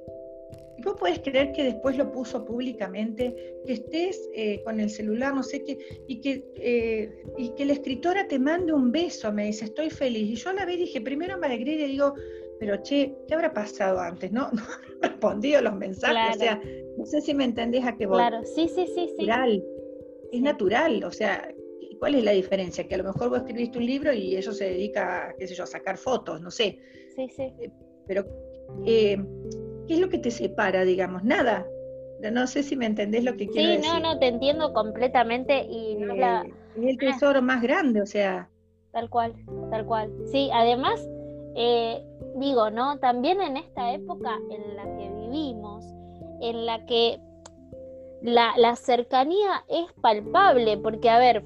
Y 0.76 0.82
vos 0.82 0.95
podés 0.99 1.19
creer 1.19 1.51
que 1.51 1.63
después 1.63 1.95
lo 1.97 2.11
puso 2.11 2.43
públicamente, 2.43 3.59
que 3.65 3.74
estés 3.74 4.30
eh, 4.34 4.61
con 4.63 4.80
el 4.80 4.89
celular, 4.89 5.34
no 5.36 5.43
sé 5.43 5.63
qué, 5.63 5.78
y 6.07 6.19
que, 6.19 6.43
eh, 6.55 7.24
y 7.38 7.49
que 7.49 7.65
la 7.65 7.74
escritora 7.74 8.28
te 8.28 8.39
mande 8.39 8.74
un 8.74 8.91
beso, 8.91 9.32
me 9.32 9.45
dice, 9.45 9.65
estoy 9.65 9.91
feliz. 9.91 10.30
Y 10.32 10.36
yo 10.36 10.49
a 10.49 10.53
la 10.53 10.65
vez 10.65 10.78
dije, 10.78 10.99
primero 10.99 11.38
me 11.38 11.45
alegré 11.45 11.74
y 11.74 11.78
le 11.78 11.88
digo, 11.88 12.15
pero 12.64 12.82
che, 12.82 13.14
¿qué 13.28 13.34
habrá 13.34 13.53
pasado 13.53 13.99
antes? 13.99 14.32
No, 14.32 14.49
no 14.53 14.61
he 14.61 15.07
respondido 15.07 15.61
los 15.61 15.76
mensajes, 15.76 16.38
o 16.38 16.39
sea, 16.39 16.61
no 16.97 17.05
sé 17.05 17.20
si 17.20 17.34
me 17.34 17.43
entendés 17.43 17.84
a 17.86 17.97
qué 17.97 18.05
voy. 18.05 18.20
Claro, 18.20 18.41
sí, 18.45 18.70
sí, 18.70 18.88
sí. 18.88 19.09
sí. 19.18 19.26
Natural, 19.26 19.64
es 20.32 20.41
natural, 20.41 21.03
o 21.03 21.11
sea, 21.11 21.53
¿cuál 21.99 22.16
es 22.16 22.24
la 22.24 22.32
diferencia? 22.32 22.88
Que 22.88 22.95
a 22.95 22.99
lo 22.99 23.03
mejor 23.03 23.30
vos 23.30 23.39
escribiste 23.39 23.80
un 23.80 23.86
libro 23.86 24.14
y 24.14 24.38
ellos 24.38 24.57
se 24.57 24.66
dedica, 24.66 25.36
qué 25.38 25.45
sé 25.45 25.55
yo, 25.55 25.64
a 25.64 25.68
sacar 25.68 25.97
fotos, 25.97 26.39
no 26.39 26.51
sé. 26.51 26.80
Sí, 27.18 27.28
sí. 27.36 27.43
Eh, 27.59 27.70
pero, 28.07 28.26
eh, 28.86 29.18
¿qué 29.86 29.93
es 29.95 29.99
lo 29.99 30.07
que 30.07 30.20
te 30.20 30.32
separa, 30.32 30.86
digamos? 30.86 31.26
Nada. 31.26 31.68
No 32.32 32.47
sé 32.47 32.64
si 32.64 32.78
me 32.78 32.86
entendés 32.86 33.26
lo 33.26 33.36
que 33.36 33.49
quiero 33.49 33.72
decir. 33.72 33.84
Sí, 33.84 33.89
no, 33.89 34.14
no, 34.14 34.20
te 34.20 34.28
entiendo 34.28 34.72
completamente 34.72 35.66
y 35.66 35.95
no 35.95 36.16
la... 36.16 36.45
Es 36.78 36.84
el 36.84 36.95
ah. 36.95 37.11
tesoro 37.11 37.41
más 37.41 37.61
grande, 37.61 38.01
o 38.01 38.05
sea... 38.05 38.49
Tal 38.93 39.09
cual, 39.09 39.34
tal 39.70 39.86
cual. 39.86 40.14
Sí, 40.32 40.49
además 40.53 41.05
eh, 41.55 42.03
digo, 42.36 42.69
¿no? 42.69 42.99
También 42.99 43.41
en 43.41 43.57
esta 43.57 43.93
época 43.93 44.38
en 44.49 44.75
la 44.75 44.84
que 44.97 45.09
vivimos, 45.09 45.86
en 46.41 46.65
la 46.65 46.86
que 46.86 47.19
la, 48.21 48.53
la, 48.57 48.75
cercanía 48.75 49.63
es 49.67 49.91
palpable, 50.01 50.77
porque 50.77 51.09
a 51.09 51.19
ver, 51.19 51.43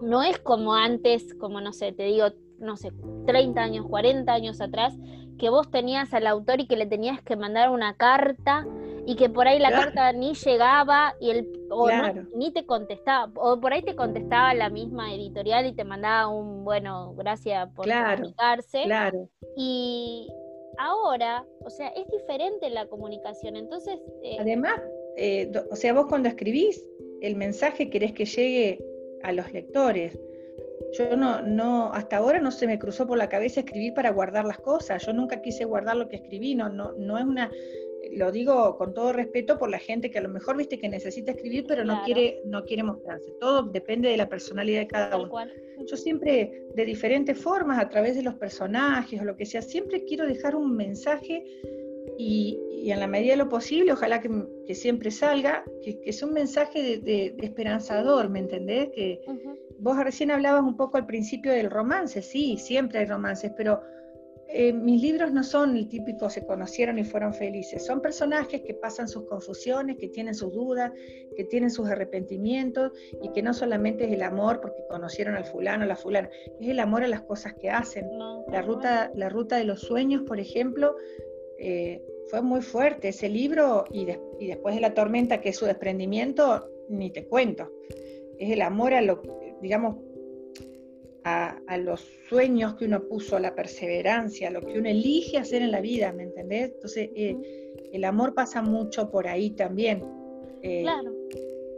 no 0.00 0.22
es 0.22 0.38
como 0.38 0.74
antes, 0.74 1.34
como 1.34 1.60
no 1.60 1.72
sé, 1.72 1.92
te 1.92 2.04
digo, 2.04 2.26
no 2.58 2.76
sé, 2.76 2.92
30 3.26 3.60
años, 3.60 3.86
40 3.88 4.32
años 4.32 4.60
atrás, 4.60 4.94
que 5.38 5.50
vos 5.50 5.70
tenías 5.70 6.12
al 6.12 6.26
autor 6.26 6.60
y 6.60 6.66
que 6.66 6.76
le 6.76 6.86
tenías 6.86 7.22
que 7.22 7.36
mandar 7.36 7.70
una 7.70 7.96
carta 7.96 8.66
y 9.10 9.16
que 9.16 9.28
por 9.28 9.48
ahí 9.48 9.58
la 9.58 9.72
carta 9.72 10.12
ni 10.12 10.34
llegaba 10.34 11.16
y 11.18 11.30
el 11.30 11.66
o 11.68 11.88
ni 12.36 12.52
te 12.52 12.64
contestaba 12.64 13.28
o 13.34 13.60
por 13.60 13.72
ahí 13.72 13.82
te 13.82 13.96
contestaba 13.96 14.54
la 14.54 14.70
misma 14.70 15.12
editorial 15.12 15.66
y 15.66 15.72
te 15.72 15.82
mandaba 15.82 16.28
un 16.28 16.64
bueno 16.64 17.12
gracias 17.16 17.68
por 17.74 17.88
comunicarse 17.88 18.84
claro. 18.84 19.28
y 19.56 20.28
ahora 20.78 21.44
o 21.64 21.70
sea 21.70 21.88
es 21.88 22.06
diferente 22.08 22.70
la 22.70 22.86
comunicación 22.86 23.56
entonces 23.56 23.98
eh, 24.22 24.36
además 24.38 24.80
eh, 25.16 25.50
o 25.72 25.74
sea 25.74 25.92
vos 25.92 26.06
cuando 26.06 26.28
escribís 26.28 26.80
el 27.20 27.34
mensaje 27.34 27.90
querés 27.90 28.12
que 28.12 28.26
llegue 28.26 28.78
a 29.24 29.32
los 29.32 29.52
lectores 29.52 30.16
yo 30.92 31.16
no, 31.16 31.42
no, 31.42 31.92
hasta 31.92 32.16
ahora 32.16 32.40
no 32.40 32.50
se 32.50 32.66
me 32.66 32.78
cruzó 32.78 33.06
por 33.06 33.16
la 33.16 33.28
cabeza 33.28 33.60
escribir 33.60 33.94
para 33.94 34.10
guardar 34.10 34.44
las 34.44 34.58
cosas. 34.58 35.06
Yo 35.06 35.12
nunca 35.12 35.40
quise 35.40 35.64
guardar 35.64 35.96
lo 35.96 36.08
que 36.08 36.16
escribí. 36.16 36.56
No, 36.56 36.68
no, 36.68 36.94
no 36.94 37.16
es 37.16 37.24
una, 37.24 37.48
lo 38.12 38.32
digo 38.32 38.76
con 38.76 38.94
todo 38.94 39.12
respeto 39.12 39.58
por 39.58 39.70
la 39.70 39.78
gente 39.78 40.10
que 40.10 40.18
a 40.18 40.22
lo 40.22 40.28
mejor 40.28 40.56
viste 40.56 40.78
que 40.78 40.88
necesita 40.88 41.32
escribir, 41.32 41.64
pero 41.66 41.84
no 41.84 42.02
quiere, 42.04 42.40
no 42.44 42.64
quiere 42.64 42.82
mostrarse. 42.82 43.30
Todo 43.40 43.62
depende 43.62 44.08
de 44.08 44.16
la 44.16 44.28
personalidad 44.28 44.80
de 44.80 44.86
cada 44.86 45.16
uno. 45.16 45.30
Yo 45.86 45.96
siempre, 45.96 46.66
de 46.74 46.84
diferentes 46.84 47.38
formas, 47.38 47.78
a 47.78 47.88
través 47.88 48.16
de 48.16 48.22
los 48.22 48.34
personajes 48.34 49.20
o 49.20 49.24
lo 49.24 49.36
que 49.36 49.46
sea, 49.46 49.62
siempre 49.62 50.04
quiero 50.04 50.26
dejar 50.26 50.54
un 50.54 50.74
mensaje 50.76 51.44
y, 52.18 52.90
en 52.90 53.00
la 53.00 53.06
medida 53.06 53.32
de 53.32 53.38
lo 53.38 53.48
posible, 53.48 53.92
ojalá 53.92 54.20
que, 54.20 54.74
siempre 54.74 55.10
salga, 55.10 55.64
que, 55.82 56.00
es 56.04 56.22
un 56.22 56.32
mensaje 56.32 56.98
de, 56.98 57.34
esperanzador, 57.38 58.28
¿me 58.28 58.40
entendés? 58.40 58.90
Que 58.94 59.20
vos 59.78 59.96
recién 60.02 60.30
hablabas 60.30 60.62
un 60.62 60.76
poco 60.76 60.96
al 60.96 61.06
principio 61.06 61.52
del 61.52 61.70
romance, 61.70 62.22
sí, 62.22 62.56
siempre 62.58 62.98
hay 62.98 63.06
romances, 63.06 63.52
pero 63.56 63.80
eh, 64.52 64.72
mis 64.72 65.00
libros 65.00 65.32
no 65.32 65.44
son 65.44 65.76
el 65.76 65.88
típico 65.88 66.28
se 66.28 66.44
conocieron 66.44 66.98
y 66.98 67.04
fueron 67.04 67.32
felices, 67.32 67.86
son 67.86 68.00
personajes 68.00 68.62
que 68.62 68.74
pasan 68.74 69.08
sus 69.08 69.24
confusiones, 69.26 69.96
que 69.96 70.08
tienen 70.08 70.34
sus 70.34 70.52
dudas, 70.52 70.92
que 71.36 71.44
tienen 71.44 71.70
sus 71.70 71.88
arrepentimientos 71.88 72.92
y 73.22 73.30
que 73.32 73.42
no 73.42 73.54
solamente 73.54 74.06
es 74.06 74.12
el 74.12 74.22
amor 74.22 74.60
porque 74.60 74.82
conocieron 74.88 75.36
al 75.36 75.44
fulano 75.44 75.84
o 75.84 75.86
la 75.86 75.94
fulana, 75.94 76.30
es 76.60 76.68
el 76.68 76.80
amor 76.80 77.04
a 77.04 77.08
las 77.08 77.22
cosas 77.22 77.54
que 77.54 77.70
hacen. 77.70 78.06
la, 78.48 78.62
ruta, 78.62 79.12
la 79.14 79.28
ruta 79.28 79.56
de 79.56 79.64
los 79.64 79.82
sueños, 79.82 80.22
por 80.22 80.40
ejemplo, 80.40 80.96
eh, 81.58 82.02
fue 82.28 82.42
muy 82.42 82.62
fuerte 82.62 83.08
ese 83.08 83.28
libro 83.28 83.84
y, 83.90 84.06
y 84.40 84.48
después 84.48 84.74
de 84.74 84.80
la 84.80 84.94
tormenta 84.94 85.40
que 85.40 85.50
es 85.50 85.56
su 85.56 85.66
desprendimiento, 85.66 86.68
ni 86.88 87.10
te 87.10 87.26
cuento. 87.26 87.70
Es 88.38 88.50
el 88.50 88.62
amor 88.62 88.94
a 88.94 89.00
lo, 89.00 89.22
digamos, 89.60 89.96
a, 91.24 91.76
los 91.78 92.06
sueños 92.28 92.74
que 92.74 92.86
uno 92.86 93.02
puso, 93.02 93.36
a 93.36 93.40
la 93.40 93.54
perseverancia, 93.54 94.48
a 94.48 94.50
lo 94.50 94.60
que 94.60 94.78
uno 94.78 94.88
elige 94.88 95.38
hacer 95.38 95.62
en 95.62 95.70
la 95.70 95.80
vida, 95.80 96.12
¿me 96.12 96.24
entendés? 96.24 96.72
Entonces, 96.72 97.10
eh, 97.14 97.36
el 97.92 98.04
amor 98.04 98.34
pasa 98.34 98.62
mucho 98.62 99.10
por 99.10 99.26
ahí 99.26 99.50
también. 99.50 100.04
Eh, 100.62 100.82
claro. 100.82 101.12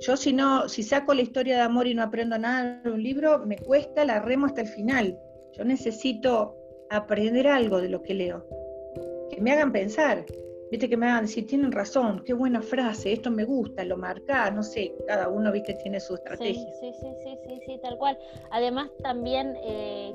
Yo 0.01 0.17
si 0.17 0.33
no, 0.33 0.69
si 0.69 0.83
saco 0.83 1.15
la 1.15 1.23
historia 1.23 1.55
de 1.55 1.63
amor 1.63 1.87
y 1.87 1.95
no 1.95 2.03
aprendo 2.03 2.37
nada 2.37 2.81
de 2.83 2.91
un 2.91 3.03
libro, 3.03 3.47
me 3.47 3.57
cuesta, 3.57 4.05
la 4.05 4.21
remo 4.21 4.47
hasta 4.47 4.63
el 4.63 4.69
final. 4.69 5.19
Yo 5.53 5.65
necesito 5.65 6.57
aprender 6.91 7.47
algo 7.47 7.81
de 7.81 7.89
lo 7.89 8.03
que 8.03 8.15
leo, 8.15 8.45
que 9.31 9.41
me 9.41 9.53
hagan 9.53 9.71
pensar. 9.71 10.25
Viste 10.73 10.89
que 10.89 10.97
me 10.97 11.07
hagan 11.07 11.25
decir, 11.25 11.47
tienen 11.47 11.71
razón, 11.71 12.23
qué 12.25 12.33
buena 12.33 12.63
frase, 12.63 13.13
esto 13.13 13.31
me 13.31 13.45
gusta, 13.45 13.85
lo 13.85 13.99
marca, 13.99 14.51
no 14.51 14.63
sé, 14.63 14.95
cada 15.07 15.29
uno, 15.29 15.53
viste, 15.53 15.75
tiene 15.75 16.01
su 16.01 16.15
estrategia. 16.15 16.67
Sí, 16.81 16.95
sí, 16.99 17.13
sí, 17.23 17.37
sí, 17.47 17.61
sí, 17.67 17.79
tal 17.83 17.99
cual. 17.99 18.17
Además 18.51 18.91
también, 19.03 19.55
eh, 19.65 20.15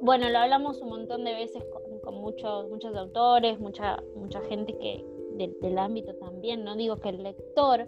bueno, 0.00 0.30
lo 0.30 0.38
hablamos 0.38 0.80
un 0.80 0.88
montón 0.88 1.24
de 1.24 1.34
veces 1.34 1.62
con, 2.02 2.14
muchos, 2.14 2.70
muchos 2.70 2.96
autores, 2.96 3.60
mucha, 3.60 4.02
mucha 4.16 4.40
gente 4.44 4.74
que 4.78 5.04
del 5.36 5.78
ámbito 5.78 6.14
también, 6.14 6.64
no 6.64 6.74
digo 6.74 6.96
que 6.96 7.10
el 7.10 7.22
lector, 7.22 7.86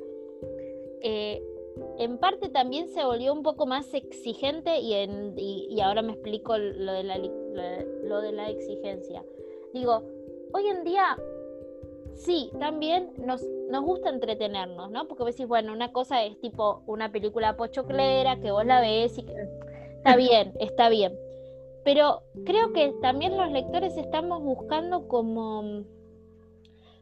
eh, 1.01 1.43
en 1.97 2.19
parte 2.19 2.51
también 2.51 2.89
se 2.89 3.03
volvió 3.03 3.33
un 3.33 3.43
poco 3.43 3.65
más 3.65 3.95
exigente 3.95 4.79
y, 4.79 4.93
en, 4.93 5.33
y, 5.39 5.81
ahora 5.81 6.03
me 6.03 6.13
explico 6.13 6.59
lo 6.59 6.93
de 6.93 7.03
la, 7.03 7.17
lo 7.17 8.21
de 8.21 8.33
la 8.33 8.51
exigencia. 8.51 9.25
Digo, 9.73 10.03
hoy 10.53 10.67
en 10.67 10.85
día 10.85 11.17
sí, 12.17 12.51
también 12.59 13.13
nos, 13.19 13.43
nos 13.71 13.85
gusta 13.85 14.11
entretenernos, 14.11 14.91
¿no? 14.91 15.07
Porque 15.09 15.25
decís, 15.25 15.47
bueno, 15.47 15.73
una 15.73 15.93
cosa 15.93 16.23
es 16.25 16.41
tipo 16.41 16.83
una 16.87 17.11
película 17.11 17.57
pochoclera 17.57 18.41
que 18.41 18.51
vos 18.51 18.65
la 18.65 18.81
ves 18.81 19.19
y 19.19 19.23
que 19.23 19.35
está 19.97 20.17
bien, 20.17 20.53
está 20.59 20.89
bien. 20.89 21.17
Pero 21.85 22.23
creo 22.47 22.73
que 22.73 22.95
también 23.03 23.37
los 23.37 23.51
lectores 23.51 23.97
estamos 23.97 24.43
buscando 24.43 25.07
como, 25.07 25.85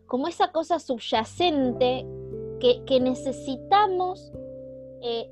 como 0.07 0.29
esa 0.29 0.51
cosa 0.51 0.79
subyacente 0.79 2.07
que, 2.87 3.01
necesitamos, 3.01 4.33
eh, 5.03 5.29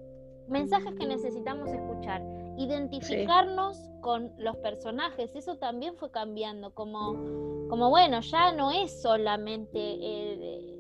mensajes 0.48 0.94
que 0.94 1.06
necesitamos 1.06 1.68
escuchar. 1.68 2.22
Identificarnos 2.60 3.90
con 4.00 4.32
los 4.38 4.56
personajes. 4.58 5.34
Eso 5.34 5.56
también 5.56 5.96
fue 5.96 6.10
cambiando, 6.10 6.74
como, 6.74 7.14
como 7.68 7.90
bueno, 7.90 8.20
ya 8.20 8.52
no 8.52 8.70
es 8.70 9.02
solamente 9.02 9.78
eh, 9.78 10.70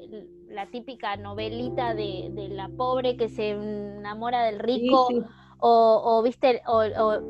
la 0.48 0.70
típica 0.70 1.16
novelita 1.16 1.94
de, 1.94 2.30
la 2.50 2.68
pobre 2.68 3.16
que 3.16 3.28
se 3.28 3.50
enamora 3.50 4.44
del 4.44 4.58
rico, 4.58 5.08
O, 5.62 6.02
o, 6.04 6.22
viste, 6.22 6.62
o, 6.66 7.20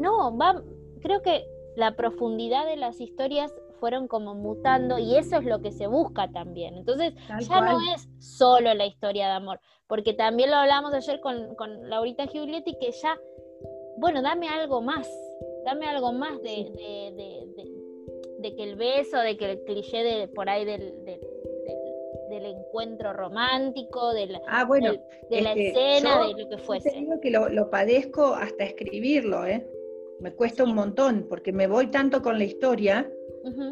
no, 0.00 0.36
va, 0.36 0.62
creo 1.00 1.22
que 1.22 1.44
la 1.76 1.96
profundidad 1.96 2.66
de 2.66 2.76
las 2.76 3.00
historias 3.00 3.52
fueron 3.80 4.06
como 4.06 4.34
mutando 4.34 4.98
y 4.98 5.16
eso 5.16 5.38
es 5.38 5.44
lo 5.44 5.60
que 5.60 5.72
se 5.72 5.86
busca 5.86 6.30
también. 6.30 6.76
Entonces 6.76 7.14
ya 7.48 7.60
no 7.60 7.78
es 7.94 8.08
solo 8.18 8.74
la 8.74 8.86
historia 8.86 9.26
de 9.26 9.32
amor, 9.32 9.60
porque 9.88 10.12
también 10.12 10.50
lo 10.50 10.56
hablamos 10.56 10.94
ayer 10.94 11.20
con, 11.20 11.54
con 11.56 11.88
Laurita 11.88 12.26
Giulietti, 12.26 12.76
que 12.78 12.92
ya, 12.92 13.18
bueno, 14.00 14.22
dame 14.22 14.48
algo 14.48 14.80
más, 14.80 15.08
dame 15.64 15.86
algo 15.86 16.12
más 16.12 16.40
de, 16.42 16.66
de, 18.40 18.56
que 18.56 18.62
el 18.62 18.76
beso, 18.76 19.18
de 19.18 19.36
que 19.36 19.52
el 19.52 19.64
cliché 19.64 20.02
de 20.02 20.28
por 20.28 20.48
ahí 20.48 20.64
del, 20.64 21.04
del, 21.04 21.20
encuentro 22.44 23.12
romántico, 23.12 24.14
de 24.14 24.26
la, 24.26 24.40
ah, 24.48 24.64
bueno, 24.64 24.94
de 25.28 25.40
la 25.42 25.52
escena, 25.52 26.26
de 26.26 26.42
lo 26.42 26.48
que 26.48 26.58
fuese. 26.58 26.90
Te 26.90 26.98
digo 26.98 27.20
que 27.20 27.30
lo, 27.30 27.48
lo 27.48 27.68
padezco 27.68 28.34
hasta 28.34 28.64
escribirlo, 28.64 29.46
¿eh? 29.46 29.66
me 30.20 30.32
cuesta 30.32 30.64
un 30.64 30.74
montón 30.74 31.26
porque 31.28 31.52
me 31.52 31.66
voy 31.66 31.88
tanto 31.88 32.22
con 32.22 32.38
la 32.38 32.44
historia, 32.44 33.10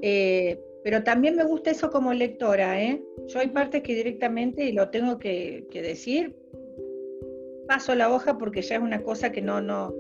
eh, 0.03 0.61
pero 0.83 1.05
también 1.05 1.37
me 1.37 1.45
gusta 1.45 1.71
eso 1.71 1.91
como 1.91 2.13
lectora. 2.13 2.83
¿eh? 2.83 3.03
Yo 3.27 3.41
hay 3.41 3.49
partes 3.49 3.83
que 3.83 3.95
directamente, 3.95 4.65
y 4.65 4.73
lo 4.73 4.91
tengo 4.91 5.19
que, 5.19 5.67
decir, 5.73 6.35
paso 7.67 7.95
la 7.95 8.11
hoja 8.11 8.39
porque 8.39 8.63
ya 8.63 8.77
es 8.77 8.83
una 8.83 9.03
cosa 9.03 9.31
que 9.31 9.43
no, 9.43 9.61
no, 9.61 9.95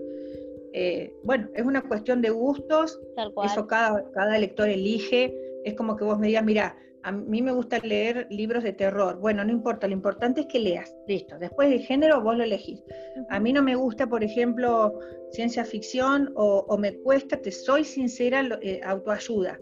eh, 0.73 1.13
bueno, 1.25 1.49
es 1.55 1.65
una 1.65 1.83
cuestión 1.83 2.21
de 2.23 2.31
gustos, 2.31 3.01
eso 3.45 3.67
cada, 3.67 4.11
cada 4.13 4.39
lector 4.39 4.69
elige, 4.69 5.35
es 5.65 5.75
como 5.75 5.97
que 5.97 6.05
vos 6.05 6.19
me 6.19 6.29
digas, 6.29 6.45
mira, 6.45 6.77
a 7.03 7.13
mí 7.13 7.43
me 7.43 7.53
gusta 7.53 7.79
leer 7.79 8.27
libros 8.31 8.65
de 8.65 8.73
terror. 8.73 9.19
Bueno, 9.19 9.45
no 9.45 9.53
importa, 9.53 9.87
lo 9.87 9.95
importante 9.95 10.43
es 10.43 10.47
que 10.47 10.59
leas. 10.59 10.95
Listo. 11.07 11.39
Después 11.39 11.71
de 11.71 11.79
género 11.79 12.23
vos 12.23 12.37
lo 12.37 12.45
elegís. 12.45 12.83
A 13.31 13.41
mí 13.41 13.53
no 13.53 13.63
me 13.63 13.77
gusta, 13.77 14.07
por 14.07 14.25
ejemplo, 14.25 14.99
ciencia 15.31 15.65
ficción 15.65 16.33
o, 16.37 16.77
me 16.77 16.99
cuesta, 16.99 17.37
te 17.41 17.53
soy 17.53 17.85
sincera, 17.85 18.47
eh, 18.61 18.81
autoayuda. 18.85 19.59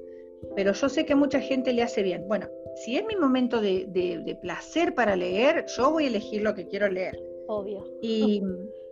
Pero 0.55 0.73
yo 0.73 0.89
sé 0.89 1.05
que 1.05 1.15
mucha 1.15 1.41
gente 1.41 1.73
le 1.73 1.83
hace 1.83 2.03
bien. 2.03 2.27
Bueno, 2.27 2.49
si 2.85 2.97
es 2.97 3.05
mi 3.07 3.17
momento 3.17 3.61
de, 3.61 4.39
placer 4.43 4.95
para 4.95 5.15
leer, 5.15 5.67
yo 5.77 5.91
voy 5.91 6.05
a 6.05 6.09
elegir 6.09 6.43
lo 6.43 6.55
que 6.55 6.67
quiero 6.67 6.89
leer. 6.89 7.17
Obvio. 7.49 7.85
Y, 8.03 8.43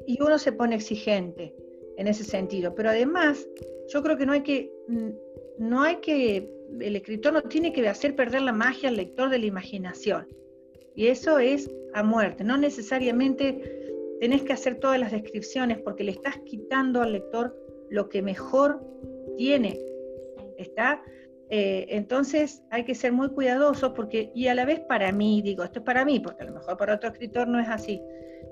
y 0.07 0.23
uno 0.23 0.39
se 0.39 0.53
pone 0.53 0.77
exigente 0.77 1.55
en 1.97 2.09
ese 2.09 2.24
sentido. 2.24 2.74
Pero 2.74 2.90
además, 2.90 3.47
yo 3.88 4.03
creo 4.03 4.16
que 4.16 4.26
no 4.26 4.32
hay 4.32 4.42
que, 4.42 4.72
mm, 4.88 5.11
no 5.59 5.82
hay 5.82 5.97
que 5.97 6.51
el 6.80 6.97
escritor 6.97 7.32
no 7.32 7.42
tiene 7.42 7.72
que 7.72 7.86
hacer 7.88 8.16
perder 8.16 8.42
la 8.42 8.53
magia 8.53 8.88
al 8.88 8.97
lector 8.97 9.30
de 9.30 9.38
la 9.38 9.47
imaginación. 9.47 10.26
Y 10.95 11.09
eso 11.09 11.38
es 11.38 11.70
a 11.95 12.03
muerte. 12.03 12.45
No 12.45 12.57
necesariamente 12.57 14.16
tenés 14.20 14.42
que 14.42 14.53
hacer 14.53 14.76
todas 14.76 14.99
las 14.99 15.12
descripciones 15.12 15.78
porque 15.78 16.05
le 16.05 16.12
estás 16.12 16.38
quitando 16.45 17.03
al 17.03 17.12
lector 17.12 17.57
lo 17.90 18.09
que 18.09 18.22
mejor 18.22 18.80
tiene. 19.36 19.78
¿Está? 20.57 21.03
Eh, 21.51 21.86
entonces 21.90 22.62
hay 22.70 22.84
que 22.84 22.95
ser 22.95 23.12
muy 23.12 23.28
cuidadosos 23.28 23.92
porque, 23.92 24.30
y 24.34 24.47
a 24.49 24.55
la 24.55 24.64
vez 24.64 24.80
para 24.80 25.12
mí, 25.12 25.42
digo, 25.42 25.62
esto 25.62 25.80
es 25.80 25.84
para 25.84 26.05
mí, 26.05 26.20
porque 26.20 26.42
a 26.42 26.47
lo 26.47 26.55
mejor 26.55 26.76
para 26.76 26.95
otro 26.95 27.11
escritor 27.11 27.49
no 27.49 27.61
es 27.61 27.68
así. 27.68 28.01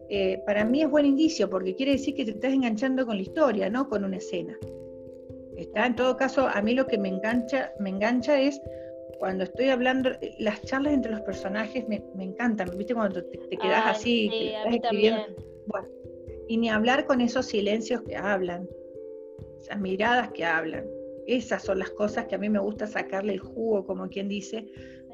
Eh, 0.08 0.42
para 0.44 0.64
mí 0.64 0.82
es 0.82 0.90
buen 0.90 1.06
indicio 1.06 1.48
porque 1.48 1.74
quiere 1.74 1.92
decir 1.92 2.14
que 2.14 2.24
te 2.24 2.32
estás 2.32 2.52
enganchando 2.52 3.06
con 3.06 3.16
la 3.16 3.22
historia, 3.22 3.70
no 3.70 3.88
con 3.88 4.04
una 4.04 4.16
escena. 4.16 4.56
Está, 5.56 5.86
en 5.86 5.96
todo 5.96 6.16
caso, 6.16 6.48
a 6.48 6.60
mí 6.62 6.74
lo 6.74 6.86
que 6.86 6.98
me 6.98 7.08
engancha, 7.08 7.72
me 7.78 7.90
engancha 7.90 8.40
es 8.40 8.60
cuando 9.18 9.44
estoy 9.44 9.68
hablando, 9.68 10.10
las 10.38 10.62
charlas 10.62 10.94
entre 10.94 11.12
los 11.12 11.20
personajes 11.20 11.86
me, 11.88 12.02
encantan, 12.18 12.70
¿viste? 12.76 12.94
Cuando 12.94 13.22
te, 13.24 13.38
quedas 13.56 13.86
así, 13.86 14.52
Bueno, 15.66 15.88
y 16.48 16.56
ni 16.56 16.68
hablar 16.68 17.06
con 17.06 17.20
esos 17.20 17.46
silencios 17.46 18.02
que 18.02 18.16
hablan, 18.16 18.68
esas 19.60 19.80
miradas 19.80 20.32
que 20.32 20.44
hablan. 20.44 20.86
Esas 21.26 21.62
son 21.62 21.78
las 21.78 21.90
cosas 21.90 22.26
que 22.26 22.34
a 22.34 22.38
mí 22.38 22.48
me 22.48 22.58
gusta 22.58 22.86
sacarle 22.88 23.34
el 23.34 23.38
jugo, 23.38 23.86
como 23.86 24.08
quien 24.08 24.26
dice, 24.28 24.66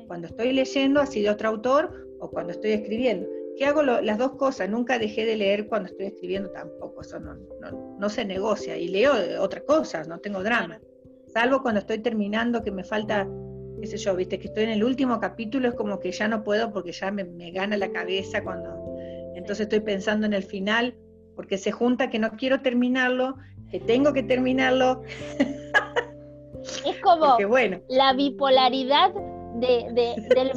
cuando 0.07 0.29
estoy 0.29 0.53
leyendo 0.55 1.01
así 1.01 1.21
de 1.21 1.29
otro 1.29 1.51
autor 1.51 2.09
o 2.19 2.31
cuando 2.31 2.53
estoy 2.53 2.71
escribiendo 2.71 3.29
que 3.59 3.67
hago 3.67 3.83
las 3.83 4.19
dos 4.19 4.37
cosas, 4.37 4.71
nunca 4.71 4.99
dejé 4.99 5.27
de 5.27 5.37
leer 5.37 5.67
cuando 5.67 5.89
estoy 5.89 6.07
escribiendo 6.07 6.51
tampoco, 6.51 7.01
eso 7.01 7.19
no, 7.19 7.35
no, 7.99 8.09
se 8.09 8.25
negocia, 8.25 8.77
y 8.77 8.89
leo 8.89 9.13
otra 9.41 9.63
cosa, 9.63 10.05
no 10.05 10.19
tengo 10.21 10.45
drama, 10.45 10.81
salvo 11.27 11.61
cuando 11.61 11.81
estoy 11.81 11.99
terminando 11.99 12.63
que 12.63 12.71
me 12.71 12.85
falta, 12.85 13.29
qué 13.81 13.87
sé 13.89 13.97
yo, 13.97 14.15
viste, 14.15 14.39
que 14.39 14.47
estoy 14.47 14.63
en 14.63 14.71
el 14.71 14.85
último 14.85 15.19
capítulo, 15.19 15.69
es 15.69 15.75
como 15.75 15.99
que 15.99 16.13
ya 16.13 16.29
no 16.29 16.45
puedo 16.45 16.73
porque 16.73 16.93
ya 16.93 17.11
me, 17.11 17.25
gana 17.51 17.77
la 17.77 17.91
cabeza 17.91 18.45
cuando, 18.45 18.97
entonces 19.35 19.65
estoy 19.65 19.81
pensando 19.81 20.25
en 20.25 20.35
el 20.35 20.45
final, 20.45 20.97
porque 21.35 21.59
se 21.59 21.73
junta 21.73 22.11
que 22.11 22.21
no 22.21 22.31
quiero 22.31 22.63
terminarlo, 22.63 23.35
que 23.73 23.81
tengo 23.81 24.13
que 24.13 24.23
terminarlo. 24.23 25.03
Es 26.87 26.99
como 27.03 27.37
bueno. 27.49 27.81
la 27.89 28.13
bipolaridad 28.13 29.13
de, 29.55 29.89
de, 29.93 30.35
del 30.35 30.53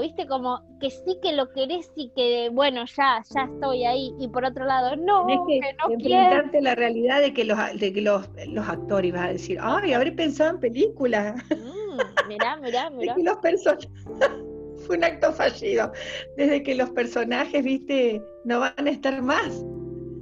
¿viste? 0.00 0.26
Como 0.26 0.60
que 0.80 0.90
sí 0.90 1.18
que 1.22 1.32
lo 1.32 1.52
querés 1.52 1.90
y 1.96 2.10
que, 2.14 2.50
bueno, 2.52 2.84
ya, 2.96 3.22
ya 3.34 3.42
estoy 3.42 3.84
ahí. 3.84 4.14
Y 4.18 4.28
por 4.28 4.44
otro 4.44 4.64
lado, 4.64 4.96
no, 4.96 5.26
que, 5.46 5.60
que 5.60 5.74
no 5.74 5.92
enfrentarte 5.92 6.60
la 6.60 6.74
realidad 6.74 7.20
de 7.20 7.32
que 7.32 7.44
los, 7.44 7.58
de 7.78 7.92
que 7.92 8.00
los, 8.00 8.28
los 8.48 8.68
actores 8.68 9.12
vas 9.12 9.26
a 9.26 9.32
decir, 9.32 9.58
ay, 9.60 9.92
habré 9.92 10.12
pensado 10.12 10.50
en 10.50 10.60
películas. 10.60 11.42
Mm, 11.50 12.28
mirá, 12.28 12.56
mirá, 12.56 12.90
mirá. 12.90 13.14
que 13.14 13.22
los 13.22 13.36
personajes... 13.38 13.90
Fue 14.86 14.98
un 14.98 15.04
acto 15.04 15.32
fallido. 15.32 15.90
Desde 16.36 16.62
que 16.62 16.74
los 16.74 16.90
personajes, 16.90 17.64
viste, 17.64 18.22
no 18.44 18.60
van 18.60 18.86
a 18.86 18.90
estar 18.90 19.20
más. 19.22 19.64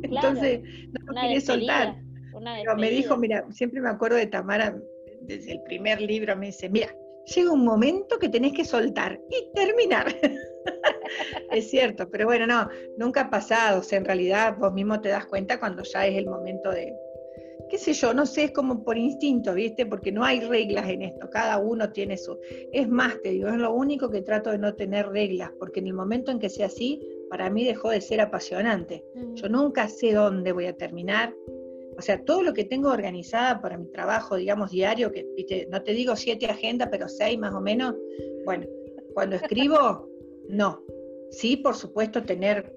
Entonces, 0.02 0.62
no 0.92 1.12
lo 1.12 1.20
querés 1.20 1.44
soltar. 1.44 1.96
Pero 2.32 2.76
me 2.76 2.90
dijo, 2.90 3.16
mira, 3.16 3.44
siempre 3.50 3.80
me 3.80 3.90
acuerdo 3.90 4.16
de 4.16 4.26
Tamara, 4.26 4.74
desde 5.22 5.52
el 5.52 5.62
primer 5.62 6.00
libro, 6.00 6.36
me 6.36 6.46
dice, 6.46 6.68
mira, 6.68 6.88
llega 7.26 7.52
un 7.52 7.64
momento 7.64 8.18
que 8.18 8.28
tenés 8.28 8.52
que 8.52 8.64
soltar 8.64 9.20
y 9.30 9.52
terminar. 9.54 10.14
es 11.50 11.70
cierto, 11.70 12.08
pero 12.10 12.26
bueno, 12.26 12.46
no, 12.46 12.68
nunca 12.96 13.22
ha 13.22 13.30
pasado. 13.30 13.80
O 13.80 13.82
sea, 13.82 13.98
en 13.98 14.04
realidad 14.04 14.56
vos 14.58 14.72
mismo 14.72 15.00
te 15.00 15.10
das 15.10 15.26
cuenta 15.26 15.58
cuando 15.58 15.82
ya 15.82 16.06
es 16.06 16.16
el 16.16 16.26
momento 16.26 16.70
de, 16.70 16.94
qué 17.68 17.78
sé 17.78 17.92
yo, 17.92 18.14
no 18.14 18.26
sé, 18.26 18.44
es 18.44 18.52
como 18.52 18.84
por 18.84 18.96
instinto, 18.98 19.54
¿viste? 19.54 19.86
Porque 19.86 20.12
no 20.12 20.24
hay 20.24 20.40
reglas 20.40 20.88
en 20.88 21.02
esto, 21.02 21.28
cada 21.30 21.58
uno 21.58 21.90
tiene 21.90 22.16
su... 22.16 22.38
Es 22.72 22.88
más, 22.88 23.20
te 23.22 23.30
digo, 23.30 23.48
es 23.48 23.56
lo 23.56 23.72
único 23.72 24.10
que 24.10 24.22
trato 24.22 24.50
de 24.50 24.58
no 24.58 24.74
tener 24.74 25.08
reglas, 25.08 25.50
porque 25.58 25.80
en 25.80 25.88
el 25.88 25.94
momento 25.94 26.30
en 26.30 26.38
que 26.38 26.48
sea 26.48 26.66
así, 26.66 27.00
para 27.30 27.50
mí 27.50 27.64
dejó 27.64 27.90
de 27.90 28.00
ser 28.00 28.20
apasionante. 28.20 29.04
Mm. 29.14 29.34
Yo 29.34 29.48
nunca 29.48 29.88
sé 29.88 30.12
dónde 30.12 30.52
voy 30.52 30.66
a 30.66 30.76
terminar, 30.76 31.34
o 31.96 32.02
sea, 32.02 32.22
todo 32.24 32.42
lo 32.42 32.52
que 32.52 32.64
tengo 32.64 32.90
organizada 32.90 33.60
para 33.60 33.78
mi 33.78 33.90
trabajo, 33.90 34.36
digamos, 34.36 34.70
diario, 34.70 35.12
que 35.12 35.26
no 35.70 35.82
te 35.82 35.92
digo 35.92 36.16
siete 36.16 36.46
agendas, 36.46 36.88
pero 36.90 37.08
seis 37.08 37.38
más 37.38 37.54
o 37.54 37.60
menos, 37.60 37.94
bueno, 38.44 38.66
cuando 39.14 39.36
escribo, 39.36 40.08
no. 40.48 40.82
Sí, 41.30 41.56
por 41.56 41.74
supuesto, 41.74 42.22
tener 42.22 42.72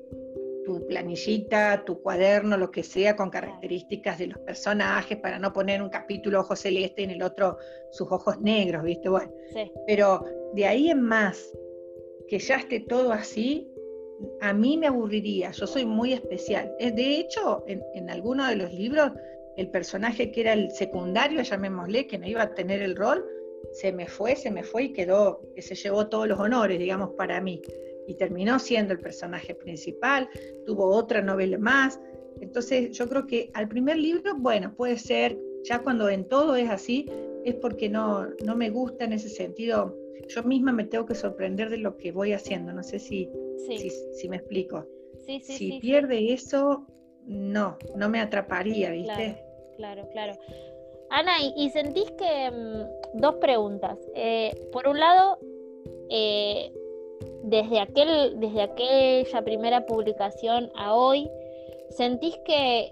tu 0.65 0.86
planillita, 0.86 1.84
tu 1.86 2.01
cuaderno, 2.01 2.57
lo 2.57 2.70
que 2.72 2.84
sea, 2.84 3.15
con 3.15 3.30
características 3.30 4.20
de 4.20 4.28
los 4.28 4.39
personajes, 4.39 5.18
para 5.18 5.39
no 5.39 5.53
poner 5.53 5.82
un 5.82 5.89
capítulo 5.89 6.41
ojo 6.41 6.55
celeste 6.55 7.01
y 7.01 7.05
en 7.05 7.11
el 7.11 7.24
otro 7.24 7.57
sus 7.91 8.11
ojos 8.11 8.39
negros, 8.41 8.84
¿viste? 8.84 9.07
Bueno, 9.07 9.32
pero 9.86 10.26
de 10.53 10.65
ahí 10.65 10.89
en 10.89 11.01
más, 11.01 11.51
que 12.28 12.39
ya 12.39 12.57
esté 12.57 12.82
todo 12.82 13.13
así, 13.13 13.72
a 14.41 14.53
mí 14.53 14.78
me 14.78 14.88
aburriría, 14.88 15.51
yo 15.51 15.68
soy 15.68 15.86
muy 15.86 16.13
especial. 16.13 16.74
Eh, 16.80 16.91
de 16.91 17.20
hecho, 17.20 17.63
en, 17.68 17.84
en 17.93 18.09
alguno 18.09 18.47
de 18.47 18.55
los 18.55 18.74
libros, 18.74 19.11
el 19.57 19.70
personaje 19.70 20.32
que 20.32 20.41
era 20.41 20.53
el 20.53 20.72
secundario, 20.72 21.41
llamémosle, 21.41 22.07
que 22.07 22.18
no 22.18 22.28
iba 22.28 22.43
a 22.43 22.53
tener 22.53 22.82
el 22.82 22.95
rol, 22.95 23.26
se 23.74 23.91
me 23.91 24.07
fue, 24.07 24.36
se 24.36 24.51
me 24.51 24.63
fue 24.63 24.84
y 24.84 24.93
quedó, 24.93 25.41
que 25.55 25.61
se 25.61 25.76
llevó 25.76 26.07
todos 26.07 26.28
los 26.28 26.39
honores, 26.39 26.80
digamos, 26.80 27.11
para 27.15 27.41
mí. 27.41 27.61
Y 28.07 28.15
terminó 28.15 28.59
siendo 28.59 28.93
el 28.93 28.99
personaje 28.99 29.53
principal, 29.53 30.30
tuvo 30.65 30.88
otra 30.88 31.22
novela 31.22 31.57
más. 31.57 31.99
Entonces, 32.39 32.91
yo 32.91 33.09
creo 33.09 33.28
que 33.28 33.49
al 33.53 33.68
primer 33.68 33.97
libro, 33.97 34.36
bueno, 34.38 34.74
puede 34.76 34.97
ser, 34.97 35.38
ya 35.63 35.80
cuando 35.80 36.09
en 36.09 36.26
todo 36.26 36.55
es 36.55 36.70
así, 36.70 37.09
es 37.43 37.55
porque 37.55 37.89
no, 37.89 38.28
no 38.45 38.55
me 38.55 38.70
gusta 38.70 39.05
en 39.05 39.13
ese 39.13 39.30
sentido. 39.30 39.95
Yo 40.28 40.43
misma 40.43 40.72
me 40.72 40.86
tengo 40.86 41.05
que 41.05 41.15
sorprender 41.15 41.70
de 41.70 41.78
lo 41.78 41.97
que 41.97 42.11
voy 42.11 42.34
haciendo. 42.34 42.74
No 42.74 42.84
sé 42.84 42.99
si, 42.99 43.30
si, 44.13 44.30
me 44.30 44.38
explico. 44.38 44.86
si 45.41 45.80
pierde 45.80 46.34
eso, 46.34 46.86
no, 47.26 47.78
no 47.95 48.09
me 48.09 48.20
atraparía, 48.20 48.91
¿viste? 48.91 49.43
Claro, 49.78 50.07
claro. 50.11 50.34
Ana, 51.09 51.34
¿y, 51.55 51.70
sentís 51.70 52.11
que 52.11 52.51
mm, 52.51 53.20
dos 53.20 53.36
preguntas? 53.36 53.97
Eh, 54.15 54.53
por 54.74 54.88
un 54.88 54.99
lado, 54.99 55.39
eh, 56.09 56.72
desde, 57.43 57.80
aquel, 57.80 58.39
desde 58.39 58.61
aquella 58.61 59.41
primera 59.43 59.86
publicación 59.86 60.70
a 60.76 60.93
hoy, 60.95 61.30
¿sentís 61.91 62.38
que 62.45 62.91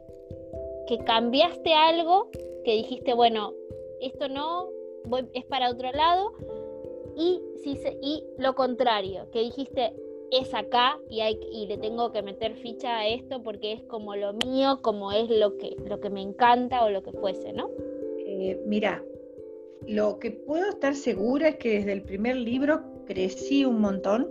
que 0.88 1.00
cambiaste 1.00 1.74
algo, 1.74 2.30
que 2.64 2.74
dijiste, 2.74 3.14
bueno, 3.14 3.54
esto 4.02 4.30
no, 4.30 4.70
es 5.34 5.46
para 5.46 5.70
otro 5.70 5.92
lado, 5.92 6.32
y, 7.16 7.41
si 7.63 7.80
y 8.01 8.24
lo 8.38 8.55
contrario, 8.55 9.28
que 9.32 9.41
dijiste, 9.41 9.93
es 10.32 10.53
acá 10.53 10.99
y, 11.09 11.22
hay, 11.22 11.39
y 11.51 11.68
le 11.68 11.78
tengo 11.78 12.11
que 12.11 12.22
meter 12.22 12.55
ficha 12.55 12.97
a 12.97 13.07
esto 13.07 13.41
porque 13.43 13.74
es 13.74 13.84
como 13.84 14.16
lo 14.16 14.34
mío, 14.34 14.80
como 14.82 15.11
es 15.11 15.30
lo 15.30 15.57
que, 15.57 15.76
lo 15.86 15.99
que 15.99 16.09
me 16.09 16.22
encanta 16.22 16.84
o 16.84 16.89
lo 16.89 17.03
que 17.03 17.11
fuese, 17.11 17.53
¿no? 17.53 17.70
Eh, 18.26 18.59
mira, 18.66 19.03
lo 19.88 20.20
que 20.20 20.32
puedo 20.32 20.70
estar 20.70 20.95
segura 20.95 21.49
es 21.49 21.55
que 21.57 21.80
desde 21.80 21.93
el 21.93 22.01
primer 22.01 22.36
libro 22.38 22.82
crecí 23.05 23.66
un 23.66 23.80
montón, 23.80 24.30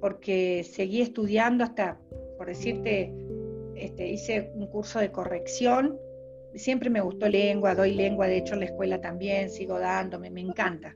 porque 0.00 0.64
seguí 0.64 1.02
estudiando 1.02 1.64
hasta, 1.64 2.00
por 2.38 2.46
decirte, 2.46 3.12
este, 3.74 4.08
hice 4.08 4.50
un 4.54 4.66
curso 4.66 4.98
de 4.98 5.12
corrección, 5.12 5.98
siempre 6.54 6.90
me 6.90 7.00
gustó 7.00 7.28
lengua, 7.28 7.74
doy 7.74 7.92
lengua, 7.92 8.26
de 8.26 8.38
hecho 8.38 8.54
en 8.54 8.60
la 8.60 8.66
escuela 8.66 9.00
también, 9.00 9.50
sigo 9.50 9.78
dándome, 9.78 10.30
me 10.30 10.40
encanta. 10.40 10.94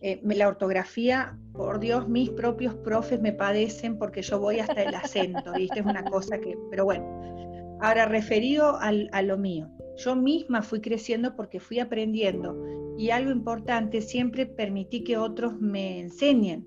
Eh, 0.00 0.20
la 0.22 0.48
ortografía, 0.48 1.36
por 1.52 1.80
Dios, 1.80 2.08
mis 2.08 2.30
propios 2.30 2.74
profes 2.76 3.20
me 3.20 3.32
padecen 3.32 3.98
porque 3.98 4.22
yo 4.22 4.38
voy 4.38 4.60
hasta 4.60 4.82
el 4.82 4.94
acento, 4.94 5.52
¿viste? 5.54 5.80
Es 5.80 5.86
una 5.86 6.04
cosa 6.04 6.38
que, 6.38 6.56
pero 6.70 6.84
bueno. 6.84 7.04
Ahora, 7.80 8.06
referido 8.06 8.78
a 8.80 9.22
lo 9.22 9.38
mío, 9.38 9.70
yo 9.96 10.16
misma 10.16 10.62
fui 10.62 10.80
creciendo 10.80 11.34
porque 11.36 11.60
fui 11.60 11.80
aprendiendo 11.80 12.56
y 12.96 13.10
algo 13.10 13.30
importante, 13.30 14.00
siempre 14.00 14.46
permití 14.46 15.04
que 15.04 15.16
otros 15.16 15.60
me 15.60 16.00
enseñen. 16.00 16.66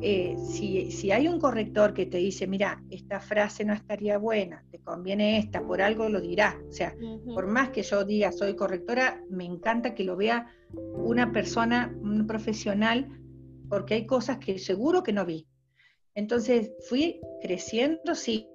Eh, 0.00 0.36
si, 0.38 1.10
hay 1.12 1.28
un 1.28 1.38
corrector 1.38 1.94
que 1.94 2.06
te 2.06 2.18
dice, 2.18 2.46
mira, 2.46 2.82
esta 2.90 3.20
frase 3.20 3.64
no 3.64 3.72
estaría 3.72 4.18
buena, 4.18 4.64
te 4.70 4.80
conviene 4.80 5.38
esta, 5.38 5.62
por 5.64 5.80
algo 5.80 6.08
lo 6.08 6.20
dirá. 6.20 6.60
O 6.68 6.72
sea, 6.72 6.94
por 7.34 7.46
más 7.46 7.70
que 7.70 7.82
yo 7.82 8.04
diga 8.04 8.32
soy 8.32 8.56
correctora, 8.56 9.22
me 9.30 9.44
encanta 9.44 9.94
que 9.94 10.04
lo 10.04 10.16
vea 10.16 10.46
una 10.94 11.30
persona, 11.32 11.94
un 12.02 12.26
profesional, 12.26 13.08
porque 13.68 13.94
hay 13.94 14.06
cosas 14.06 14.38
que 14.38 14.58
seguro 14.58 15.02
que 15.02 15.12
no 15.12 15.24
vi. 15.24 15.46
Entonces 16.14 16.72
fui 16.88 17.20
creciendo, 17.40 18.14
sí, 18.14 18.46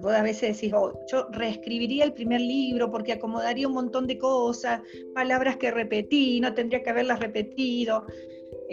vos 0.00 0.12
a 0.12 0.22
veces 0.22 0.56
decís, 0.56 0.72
oh, 0.74 0.98
yo 1.10 1.28
reescribiría 1.30 2.04
el 2.04 2.14
primer 2.14 2.40
libro 2.40 2.90
porque 2.90 3.12
acomodaría 3.12 3.68
un 3.68 3.74
montón 3.74 4.06
de 4.06 4.16
cosas, 4.16 4.80
palabras 5.14 5.58
que 5.58 5.70
repetí, 5.70 6.40
no 6.40 6.54
tendría 6.54 6.82
que 6.82 6.88
haberlas 6.88 7.20
repetido. 7.20 8.06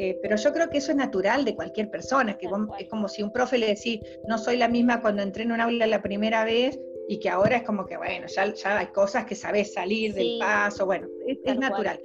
Eh, 0.02 0.18
pero 0.22 0.38
yo 0.38 0.54
creo 0.54 0.70
que 0.70 0.78
eso 0.78 0.92
es 0.92 0.98
natural 0.98 1.44
de 1.44 1.54
cualquier 1.54 1.92
persona, 1.92 2.38
que 2.38 2.48
es 2.80 2.88
como 2.88 3.10
si 3.10 3.22
un 3.22 3.34
profe 3.34 3.58
le 3.58 3.68
decís, 3.68 4.00
no 4.30 4.38
soy 4.38 4.56
la 4.56 4.70
misma 4.70 5.02
cuando 5.02 5.22
entré 5.22 5.44
en 5.44 5.52
un 5.52 5.60
aula 5.60 5.86
la 5.88 6.02
primera 6.02 6.46
vez 6.46 6.80
y 7.10 7.20
que 7.20 7.28
ahora 7.28 7.58
es 7.58 7.64
como 7.64 7.86
que, 7.86 7.98
bueno, 7.98 8.26
ya, 8.28 8.78
hay 8.80 8.88
cosas 8.94 9.26
que 9.26 9.36
sabes 9.36 9.74
salir 9.74 10.14
del 10.14 10.40
paso, 10.40 10.86
bueno, 10.86 11.06
es, 11.28 11.60
natural. 11.60 12.00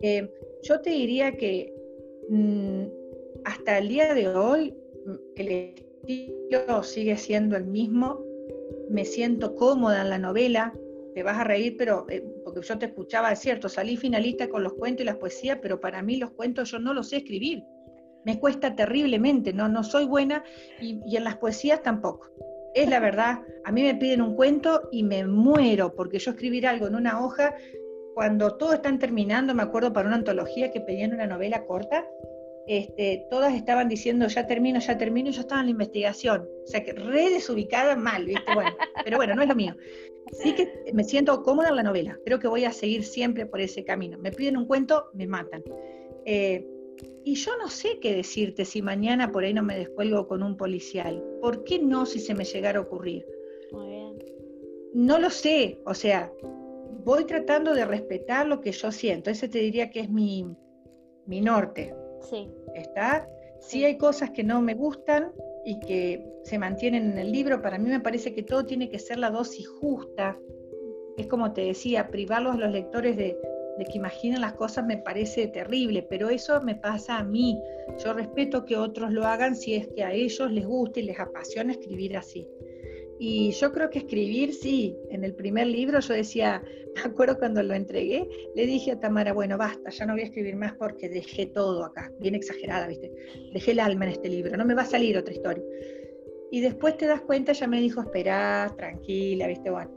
Eh, 0.00 0.32
yo 0.62 0.80
te 0.80 0.88
diría 0.88 1.36
que 1.36 1.74
mm, 2.30 2.84
hasta 3.44 3.76
el 3.76 3.88
día 3.88 4.14
de 4.14 4.28
hoy 4.28 4.74
mm, 5.04 5.14
el 5.36 5.48
estilo 5.50 6.82
sigue 6.82 7.18
siendo 7.18 7.54
el 7.58 7.66
mismo, 7.66 8.24
me 8.88 9.04
siento 9.04 9.56
cómoda 9.56 10.00
en 10.00 10.08
la 10.08 10.18
novela, 10.18 10.72
te 11.14 11.22
vas 11.22 11.36
a 11.36 11.44
reír, 11.44 11.76
pero 11.76 12.06
eh, 12.08 12.24
porque 12.52 12.66
yo 12.66 12.78
te 12.78 12.86
escuchaba, 12.86 13.32
es 13.32 13.38
cierto, 13.38 13.68
salí 13.68 13.96
finalista 13.96 14.48
con 14.48 14.62
los 14.62 14.74
cuentos 14.74 15.02
y 15.02 15.06
las 15.06 15.16
poesías, 15.16 15.58
pero 15.62 15.80
para 15.80 16.02
mí 16.02 16.16
los 16.16 16.30
cuentos 16.32 16.70
yo 16.70 16.78
no 16.78 16.94
los 16.94 17.08
sé 17.08 17.18
escribir. 17.18 17.64
Me 18.24 18.38
cuesta 18.38 18.74
terriblemente, 18.76 19.52
no, 19.52 19.68
no 19.68 19.82
soy 19.82 20.04
buena 20.04 20.44
y, 20.80 21.00
y 21.06 21.16
en 21.16 21.24
las 21.24 21.38
poesías 21.38 21.82
tampoco. 21.82 22.28
Es 22.74 22.88
la 22.88 23.00
verdad, 23.00 23.40
a 23.64 23.72
mí 23.72 23.82
me 23.82 23.94
piden 23.94 24.22
un 24.22 24.36
cuento 24.36 24.88
y 24.92 25.02
me 25.02 25.26
muero, 25.26 25.94
porque 25.94 26.18
yo 26.18 26.32
escribir 26.32 26.66
algo 26.66 26.86
en 26.86 26.94
una 26.94 27.24
hoja, 27.24 27.54
cuando 28.14 28.56
todo 28.56 28.74
están 28.74 28.98
terminando, 28.98 29.54
me 29.54 29.62
acuerdo 29.62 29.92
para 29.92 30.06
una 30.06 30.16
antología 30.16 30.70
que 30.70 30.80
pedían 30.80 31.14
una 31.14 31.26
novela 31.26 31.64
corta, 31.64 32.06
este, 32.66 33.26
todas 33.30 33.54
estaban 33.54 33.88
diciendo 33.88 34.28
ya 34.28 34.46
termino, 34.46 34.78
ya 34.78 34.96
termino, 34.96 35.30
y 35.30 35.32
yo 35.32 35.40
estaba 35.40 35.60
en 35.60 35.66
la 35.66 35.72
investigación. 35.72 36.48
O 36.64 36.66
sea 36.66 36.84
que 36.84 36.92
re 36.92 37.30
desubicada 37.30 37.96
mal, 37.96 38.26
¿viste? 38.26 38.54
Bueno, 38.54 38.70
pero 39.04 39.16
bueno, 39.16 39.34
no 39.34 39.42
es 39.42 39.48
lo 39.48 39.56
mío. 39.56 39.74
Sí 40.32 40.54
que 40.54 40.92
me 40.92 41.04
siento 41.04 41.42
cómoda 41.42 41.68
en 41.68 41.76
la 41.76 41.82
novela. 41.82 42.18
Creo 42.24 42.38
que 42.38 42.48
voy 42.48 42.64
a 42.64 42.72
seguir 42.72 43.04
siempre 43.04 43.46
por 43.46 43.60
ese 43.60 43.84
camino. 43.84 44.18
Me 44.18 44.32
piden 44.32 44.56
un 44.56 44.66
cuento, 44.66 45.06
me 45.12 45.26
matan. 45.26 45.62
Eh, 46.24 46.66
y 47.24 47.34
yo 47.34 47.56
no 47.58 47.68
sé 47.68 47.98
qué 48.00 48.14
decirte 48.14 48.64
si 48.64 48.82
mañana 48.82 49.32
por 49.32 49.44
ahí 49.44 49.54
no 49.54 49.62
me 49.62 49.76
descuelgo 49.76 50.26
con 50.26 50.42
un 50.42 50.56
policial. 50.56 51.22
¿Por 51.40 51.64
qué 51.64 51.78
no 51.78 52.06
si 52.06 52.20
se 52.20 52.34
me 52.34 52.44
llegara 52.44 52.78
a 52.78 52.82
ocurrir? 52.82 53.26
Muy 53.72 53.88
bien. 53.88 54.18
No 54.94 55.18
lo 55.18 55.30
sé. 55.30 55.80
O 55.84 55.94
sea, 55.94 56.32
voy 57.04 57.24
tratando 57.24 57.74
de 57.74 57.84
respetar 57.84 58.46
lo 58.46 58.60
que 58.60 58.72
yo 58.72 58.92
siento. 58.92 59.30
Ese 59.30 59.48
te 59.48 59.58
diría 59.58 59.90
que 59.90 60.00
es 60.00 60.10
mi, 60.10 60.46
mi 61.26 61.40
norte. 61.40 61.94
Sí. 62.28 62.48
¿Está? 62.74 63.28
Sí 63.60 63.84
hay 63.84 63.96
cosas 63.98 64.30
que 64.30 64.42
no 64.42 64.60
me 64.60 64.74
gustan 64.74 65.32
y 65.64 65.78
que 65.80 66.26
se 66.44 66.58
mantienen 66.58 67.12
en 67.12 67.18
el 67.18 67.30
libro. 67.30 67.62
Para 67.62 67.78
mí 67.78 67.88
me 67.88 68.00
parece 68.00 68.34
que 68.34 68.42
todo 68.42 68.64
tiene 68.64 68.88
que 68.88 68.98
ser 68.98 69.18
la 69.18 69.30
dosis 69.30 69.68
justa. 69.68 70.38
Es 71.16 71.26
como 71.26 71.52
te 71.52 71.62
decía, 71.62 72.08
privarlos 72.08 72.54
a 72.54 72.58
los 72.58 72.72
lectores 72.72 73.16
de, 73.16 73.36
que 73.78 73.98
imaginen 73.98 74.40
las 74.40 74.54
cosas 74.54 74.84
me 74.86 74.98
parece 74.98 75.48
terrible, 75.48 76.02
pero 76.02 76.28
eso 76.28 76.60
me 76.62 76.74
pasa 76.74 77.18
a 77.18 77.24
mí. 77.24 77.60
Yo 78.02 78.12
respeto 78.12 78.64
que 78.64 78.76
otros 78.76 79.12
lo 79.12 79.26
hagan 79.26 79.56
si 79.56 79.74
es 79.74 79.88
que 79.88 80.04
a 80.04 80.12
ellos 80.12 80.50
les 80.50 80.66
gusta 80.66 81.00
y 81.00 81.04
les 81.04 81.18
apasiona 81.18 81.72
escribir 81.72 82.16
así. 82.16 82.46
Y 83.22 83.50
yo 83.50 83.70
creo 83.70 83.90
que 83.90 83.98
escribir, 83.98 84.54
sí, 84.54 84.96
en 85.10 85.24
el 85.24 85.34
primer 85.34 85.66
libro 85.66 86.00
yo 86.00 86.14
decía, 86.14 86.62
me 86.96 87.02
acuerdo 87.02 87.38
cuando 87.38 87.62
lo 87.62 87.74
entregué, 87.74 88.26
le 88.56 88.64
dije 88.64 88.92
a 88.92 88.98
Tamara, 88.98 89.34
bueno, 89.34 89.58
basta, 89.58 89.90
ya 89.90 90.06
no 90.06 90.14
voy 90.14 90.22
a 90.22 90.24
escribir 90.24 90.56
más 90.56 90.72
porque 90.78 91.10
dejé 91.10 91.44
todo 91.44 91.84
acá, 91.84 92.10
bien 92.18 92.34
exagerada, 92.34 92.86
¿viste? 92.86 93.12
Dejé 93.52 93.72
el 93.72 93.80
alma 93.80 94.06
en 94.06 94.12
este 94.12 94.30
libro, 94.30 94.56
no 94.56 94.64
me 94.64 94.72
va 94.72 94.82
a 94.82 94.86
salir 94.86 95.18
otra 95.18 95.34
historia. 95.34 95.62
Y 96.50 96.62
después 96.62 96.96
te 96.96 97.06
das 97.06 97.20
cuenta, 97.20 97.52
ya 97.52 97.66
me 97.66 97.78
dijo, 97.82 98.00
espera, 98.00 98.72
tranquila, 98.74 99.48
¿viste? 99.48 99.68
Bueno. 99.68 99.90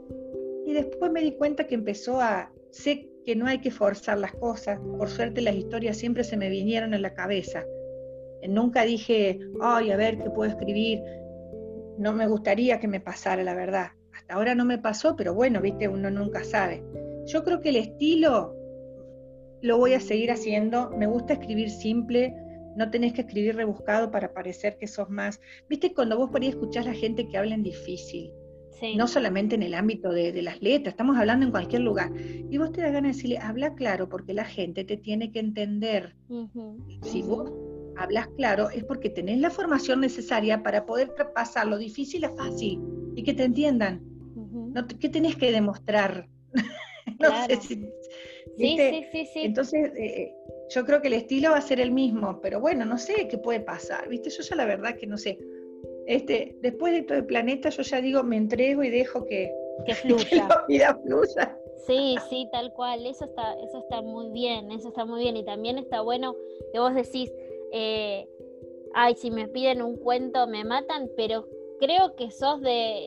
Y 0.66 0.74
después 0.74 1.10
me 1.10 1.22
di 1.22 1.32
cuenta 1.32 1.66
que 1.66 1.76
empezó 1.76 2.20
a, 2.20 2.52
sé 2.72 3.08
que 3.24 3.34
no 3.34 3.46
hay 3.46 3.58
que 3.62 3.70
forzar 3.70 4.18
las 4.18 4.34
cosas, 4.34 4.78
por 4.98 5.08
suerte 5.08 5.40
las 5.40 5.54
historias 5.54 5.96
siempre 5.96 6.24
se 6.24 6.36
me 6.36 6.50
vinieron 6.50 6.92
en 6.92 7.00
la 7.00 7.14
cabeza. 7.14 7.64
Nunca 8.46 8.84
dije, 8.84 9.38
ay, 9.62 9.90
a 9.92 9.96
ver 9.96 10.18
qué 10.18 10.28
puedo 10.28 10.50
escribir 10.50 11.00
no 11.98 12.12
me 12.12 12.26
gustaría 12.26 12.80
que 12.80 12.88
me 12.88 13.00
pasara, 13.00 13.42
la 13.42 13.54
verdad. 13.54 13.88
Hasta 14.14 14.34
ahora 14.34 14.54
no 14.54 14.64
me 14.64 14.78
pasó, 14.78 15.16
pero 15.16 15.34
bueno, 15.34 15.60
viste, 15.60 15.88
uno 15.88 16.10
nunca 16.10 16.44
sabe. 16.44 16.82
Yo 17.26 17.44
creo 17.44 17.60
que 17.60 17.70
el 17.70 17.76
estilo 17.76 18.54
lo 19.62 19.78
voy 19.78 19.94
a 19.94 20.00
seguir 20.00 20.30
haciendo. 20.30 20.90
Me 20.90 21.06
gusta 21.06 21.34
escribir 21.34 21.70
simple, 21.70 22.34
no 22.76 22.90
tenés 22.90 23.12
que 23.12 23.22
escribir 23.22 23.56
rebuscado 23.56 24.10
para 24.10 24.32
parecer 24.32 24.76
que 24.78 24.86
sos 24.86 25.08
más. 25.10 25.40
Viste, 25.68 25.94
cuando 25.94 26.18
vos 26.18 26.30
por 26.30 26.42
ahí 26.42 26.48
escuchás 26.48 26.86
a 26.86 26.90
la 26.90 26.94
gente 26.94 27.28
que 27.28 27.38
habla 27.38 27.54
en 27.54 27.62
difícil, 27.62 28.32
no 28.96 29.08
solamente 29.08 29.54
en 29.54 29.62
el 29.62 29.74
ámbito 29.74 30.10
de, 30.10 30.42
las 30.42 30.60
letras, 30.60 30.92
estamos 30.92 31.16
hablando 31.16 31.46
en 31.46 31.52
cualquier 31.52 31.82
lugar. 31.82 32.12
Y 32.16 32.58
vos 32.58 32.72
te 32.72 32.82
da 32.82 32.90
ganas 32.90 33.02
de 33.12 33.16
decirle, 33.16 33.38
habla 33.38 33.74
claro, 33.74 34.08
porque 34.08 34.34
la 34.34 34.44
gente 34.44 34.84
te 34.84 34.96
tiene 34.96 35.32
que 35.32 35.38
entender. 35.38 36.14
Si 37.02 37.22
vos 37.22 37.50
hablas 37.96 38.28
claro, 38.36 38.70
es 38.70 38.84
porque 38.84 39.10
tenés 39.10 39.38
la 39.38 39.50
formación 39.50 40.00
necesaria 40.00 40.62
para 40.62 40.86
poder 40.86 41.14
pasar 41.34 41.66
lo 41.66 41.78
difícil 41.78 42.24
a 42.24 42.30
fácil 42.30 42.80
y 43.14 43.22
que 43.22 43.34
te 43.34 43.44
entiendan. 43.44 44.02
¿Qué 45.00 45.08
tenés 45.08 45.36
que 45.36 45.52
demostrar? 45.52 46.28
no 47.20 47.46
sé 47.46 47.56
si, 47.56 47.74
sí, 48.56 48.76
sí, 48.76 49.06
sí, 49.12 49.26
sí, 49.32 49.40
Entonces, 49.42 49.92
eh, 49.96 50.34
yo 50.70 50.84
creo 50.84 51.00
que 51.00 51.08
el 51.08 51.14
estilo 51.14 51.50
va 51.50 51.58
a 51.58 51.62
ser 51.62 51.80
el 51.80 51.92
mismo, 51.92 52.40
pero 52.40 52.60
bueno, 52.60 52.84
no 52.84 52.98
sé 52.98 53.28
qué 53.28 53.38
puede 53.38 53.60
pasar, 53.60 54.08
¿viste? 54.08 54.30
Yo 54.30 54.42
ya 54.42 54.56
la 54.56 54.66
verdad 54.66 54.96
que 54.96 55.06
no 55.06 55.16
sé. 55.16 55.38
Este, 56.06 56.56
después 56.60 56.92
de 56.92 57.02
todo 57.02 57.18
el 57.18 57.26
planeta, 57.26 57.70
yo 57.70 57.82
ya 57.82 58.00
digo, 58.00 58.22
me 58.22 58.36
entrego 58.36 58.82
y 58.82 58.90
dejo 58.90 59.24
que, 59.24 59.52
que 59.86 59.94
fluya. 59.94 60.48
vida 60.68 60.98
fluya. 61.04 61.58
Sí, 61.86 62.16
sí, 62.30 62.48
tal 62.50 62.72
cual, 62.72 63.04
eso 63.04 63.26
está, 63.26 63.54
eso 63.62 63.78
está 63.80 64.00
muy 64.00 64.30
bien, 64.30 64.70
eso 64.72 64.88
está 64.88 65.04
muy 65.04 65.22
bien. 65.22 65.36
Y 65.36 65.44
también 65.44 65.76
está 65.76 66.00
bueno 66.00 66.34
que 66.72 66.78
vos 66.78 66.94
decís, 66.94 67.30
eh, 67.76 68.28
ay, 68.94 69.16
si 69.16 69.32
me 69.32 69.48
piden 69.48 69.82
un 69.82 69.96
cuento 69.96 70.46
me 70.46 70.64
matan, 70.64 71.10
pero 71.16 71.48
creo 71.80 72.14
que 72.14 72.30
sos 72.30 72.60
de, 72.60 73.02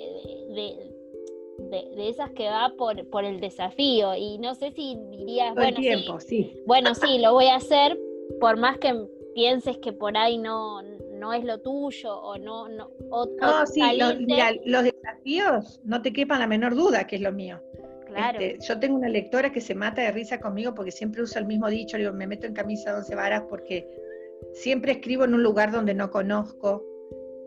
de, 1.71 2.09
esas 2.09 2.31
que 2.31 2.49
va 2.49 2.73
por, 2.77 3.07
por 3.09 3.23
el 3.23 3.39
desafío 3.39 4.13
y 4.15 4.37
no 4.39 4.55
sé 4.55 4.71
si 4.71 4.97
dirías, 5.09 5.55
bueno, 5.55 5.77
sí, 6.19 6.53
bueno, 6.65 6.93
sí, 6.95 7.19
lo 7.19 7.31
voy 7.33 7.45
a 7.45 7.55
hacer, 7.55 7.97
por 8.41 8.57
más 8.57 8.77
que 8.77 8.93
pienses 9.33 9.77
que 9.77 9.93
por 9.93 10.17
ahí 10.17 10.37
no, 10.37 10.81
no 11.13 11.31
es 11.31 11.45
lo 11.45 11.61
tuyo 11.61 12.13
o 12.19 12.37
no... 12.37 12.67
No, 12.67 12.91
no 13.09 13.65
sí, 13.67 13.81
los 14.65 14.83
desafíos, 14.83 15.79
no 15.85 16.01
te 16.01 16.11
quepan 16.11 16.39
la 16.39 16.47
menor 16.47 16.75
duda 16.75 17.07
que 17.07 17.15
es 17.15 17.21
lo 17.21 17.31
mío. 17.31 17.61
Claro. 18.05 18.39
Este, 18.39 18.65
yo 18.65 18.79
tengo 18.79 18.97
una 18.97 19.09
lectora 19.09 19.51
que 19.51 19.61
se 19.61 19.75
mata 19.75 20.01
de 20.01 20.11
risa 20.11 20.39
conmigo 20.39 20.73
porque 20.73 20.91
siempre 20.91 21.21
usa 21.21 21.39
el 21.39 21.47
mismo 21.47 21.69
dicho, 21.69 21.97
digo, 21.97 22.11
me 22.11 22.27
meto 22.27 22.47
en 22.47 22.53
camisa 22.53 22.91
de 22.91 22.97
once 22.99 23.15
varas 23.15 23.43
porque 23.49 23.87
siempre 24.61 24.93
escribo 24.93 25.23
en 25.25 25.33
un 25.33 25.43
lugar 25.43 25.71
donde 25.71 25.93
no 25.93 26.09
conozco, 26.09 26.83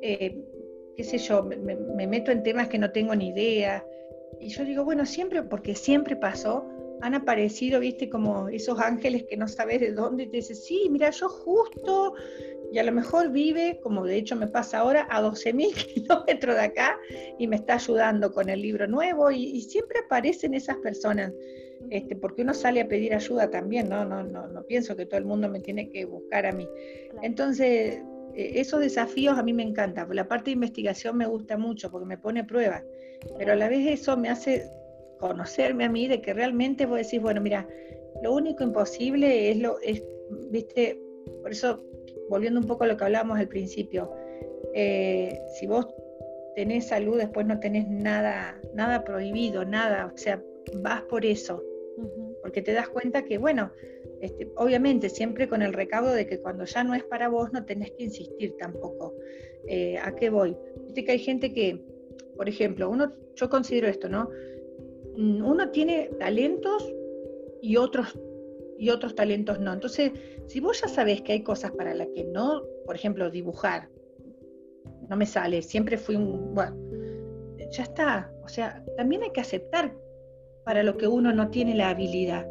eh, 0.02 0.36
qué 0.96 1.04
sé 1.04 1.18
yo, 1.18 1.42
me, 1.42 2.06
meto 2.06 2.30
en 2.30 2.42
temas 2.42 2.68
que 2.68 2.78
no 2.78 2.90
tengo 2.92 3.14
ni 3.14 3.28
idea. 3.28 3.84
y 4.38 4.48
yo 4.48 4.64
digo, 4.64 4.84
bueno, 4.84 5.04
siempre, 5.04 5.42
porque 5.42 5.74
siempre 5.74 6.16
pasó, 6.16 6.66
han 7.02 7.14
aparecido, 7.14 7.80
viste, 7.80 8.08
como 8.08 8.48
esos 8.48 8.78
ángeles 8.78 9.24
que 9.24 9.36
no 9.36 9.48
sabes 9.48 9.80
de 9.80 9.92
dónde, 9.92 10.24
y 10.24 10.26
te 10.28 10.36
dicen, 10.38 10.56
sí, 10.56 10.88
mira, 10.90 11.10
yo 11.10 11.28
justo, 11.28 12.14
y 12.72 12.78
a 12.78 12.84
lo 12.84 12.92
mejor 12.92 13.30
vive, 13.30 13.80
como 13.82 14.04
de 14.04 14.16
hecho 14.16 14.36
me 14.36 14.46
pasa 14.46 14.78
ahora, 14.78 15.06
a 15.10 15.22
12.000 15.22 15.74
kilómetros 15.94 16.54
de 16.54 16.62
acá, 16.62 16.98
y 17.38 17.46
me 17.46 17.56
está 17.56 17.74
ayudando 17.74 18.32
con 18.32 18.48
el 18.48 18.60
libro 18.60 18.86
nuevo, 18.86 19.30
y, 19.30 19.60
siempre 19.62 20.00
aparecen 20.04 20.54
esas 20.54 20.76
personas. 20.78 21.32
Este, 21.88 22.14
porque 22.14 22.42
uno 22.42 22.52
sale 22.52 22.82
a 22.82 22.88
pedir 22.88 23.14
ayuda 23.14 23.50
también, 23.50 23.88
¿no? 23.88 24.04
No, 24.04 24.22
no, 24.22 24.46
no 24.46 24.62
pienso 24.64 24.94
que 24.96 25.06
todo 25.06 25.18
el 25.18 25.24
mundo 25.24 25.48
me 25.48 25.60
tiene 25.60 25.88
que 25.88 26.04
buscar 26.04 26.46
a 26.46 26.52
mí. 26.52 26.68
Entonces, 27.22 28.02
eh, 28.34 28.52
esos 28.56 28.80
desafíos 28.80 29.38
a 29.38 29.42
mí 29.42 29.52
me 29.52 29.62
encantan. 29.62 30.08
La 30.14 30.28
parte 30.28 30.46
de 30.46 30.52
investigación 30.52 31.16
me 31.16 31.26
gusta 31.26 31.56
mucho 31.56 31.90
porque 31.90 32.06
me 32.06 32.18
pone 32.18 32.44
pruebas, 32.44 32.84
pero 33.38 33.52
a 33.52 33.56
la 33.56 33.68
vez 33.68 33.86
eso 33.88 34.16
me 34.16 34.28
hace 34.28 34.70
conocerme 35.18 35.84
a 35.84 35.88
mí 35.88 36.08
de 36.08 36.20
que 36.20 36.32
realmente 36.32 36.86
vos 36.86 36.98
decís, 36.98 37.20
bueno, 37.20 37.40
mira, 37.40 37.66
lo 38.22 38.34
único 38.34 38.62
imposible 38.62 39.50
es 39.50 39.58
lo, 39.58 39.78
es, 39.80 40.02
viste, 40.50 41.00
por 41.42 41.50
eso, 41.50 41.84
volviendo 42.28 42.60
un 42.60 42.66
poco 42.66 42.84
a 42.84 42.86
lo 42.86 42.96
que 42.96 43.04
hablábamos 43.04 43.38
al 43.38 43.48
principio, 43.48 44.12
eh, 44.74 45.40
si 45.58 45.66
vos 45.66 45.88
tenés 46.54 46.88
salud, 46.88 47.18
después 47.18 47.46
no 47.46 47.58
tenés 47.60 47.88
nada, 47.88 48.60
nada 48.74 49.04
prohibido, 49.04 49.64
nada, 49.64 50.10
o 50.12 50.16
sea, 50.16 50.42
vas 50.74 51.02
por 51.02 51.24
eso, 51.24 51.62
porque 52.42 52.62
te 52.62 52.72
das 52.72 52.88
cuenta 52.88 53.24
que, 53.24 53.38
bueno, 53.38 53.72
este, 54.20 54.50
obviamente 54.56 55.08
siempre 55.08 55.48
con 55.48 55.62
el 55.62 55.72
recaudo 55.72 56.12
de 56.12 56.26
que 56.26 56.40
cuando 56.40 56.64
ya 56.64 56.84
no 56.84 56.94
es 56.94 57.04
para 57.04 57.28
vos 57.28 57.52
no 57.52 57.64
tenés 57.64 57.90
que 57.92 58.04
insistir 58.04 58.56
tampoco. 58.58 59.14
Eh, 59.66 59.98
¿A 59.98 60.14
qué 60.14 60.30
voy? 60.30 60.56
Viste 60.84 61.04
que 61.04 61.12
hay 61.12 61.18
gente 61.18 61.52
que, 61.52 61.84
por 62.36 62.48
ejemplo, 62.48 62.88
uno, 62.90 63.12
yo 63.34 63.48
considero 63.48 63.88
esto, 63.88 64.08
¿no? 64.08 64.30
Mm, 65.16 65.44
uno 65.44 65.70
tiene 65.70 66.10
talentos 66.18 66.92
y 67.62 67.76
otros 67.76 68.18
y 68.78 68.88
otros 68.88 69.14
talentos 69.14 69.60
no. 69.60 69.74
Entonces, 69.74 70.12
si 70.46 70.58
vos 70.60 70.80
ya 70.80 70.88
sabés 70.88 71.20
que 71.20 71.32
hay 71.32 71.42
cosas 71.42 71.70
para 71.72 71.94
las 71.94 72.08
que 72.14 72.24
no, 72.24 72.62
por 72.86 72.96
ejemplo, 72.96 73.30
dibujar, 73.30 73.90
no 75.08 75.16
me 75.16 75.26
sale, 75.26 75.60
siempre 75.60 75.98
fui 75.98 76.16
un, 76.16 76.54
bueno, 76.54 76.76
ya 77.70 77.82
está. 77.82 78.32
O 78.42 78.48
sea, 78.48 78.82
también 78.96 79.22
hay 79.22 79.32
que 79.32 79.40
aceptar 79.40 79.94
para 80.64 80.82
lo 80.82 80.96
que 80.96 81.06
uno 81.06 81.32
no 81.32 81.50
tiene 81.50 81.74
la 81.74 81.90
habilidad. 81.90 82.46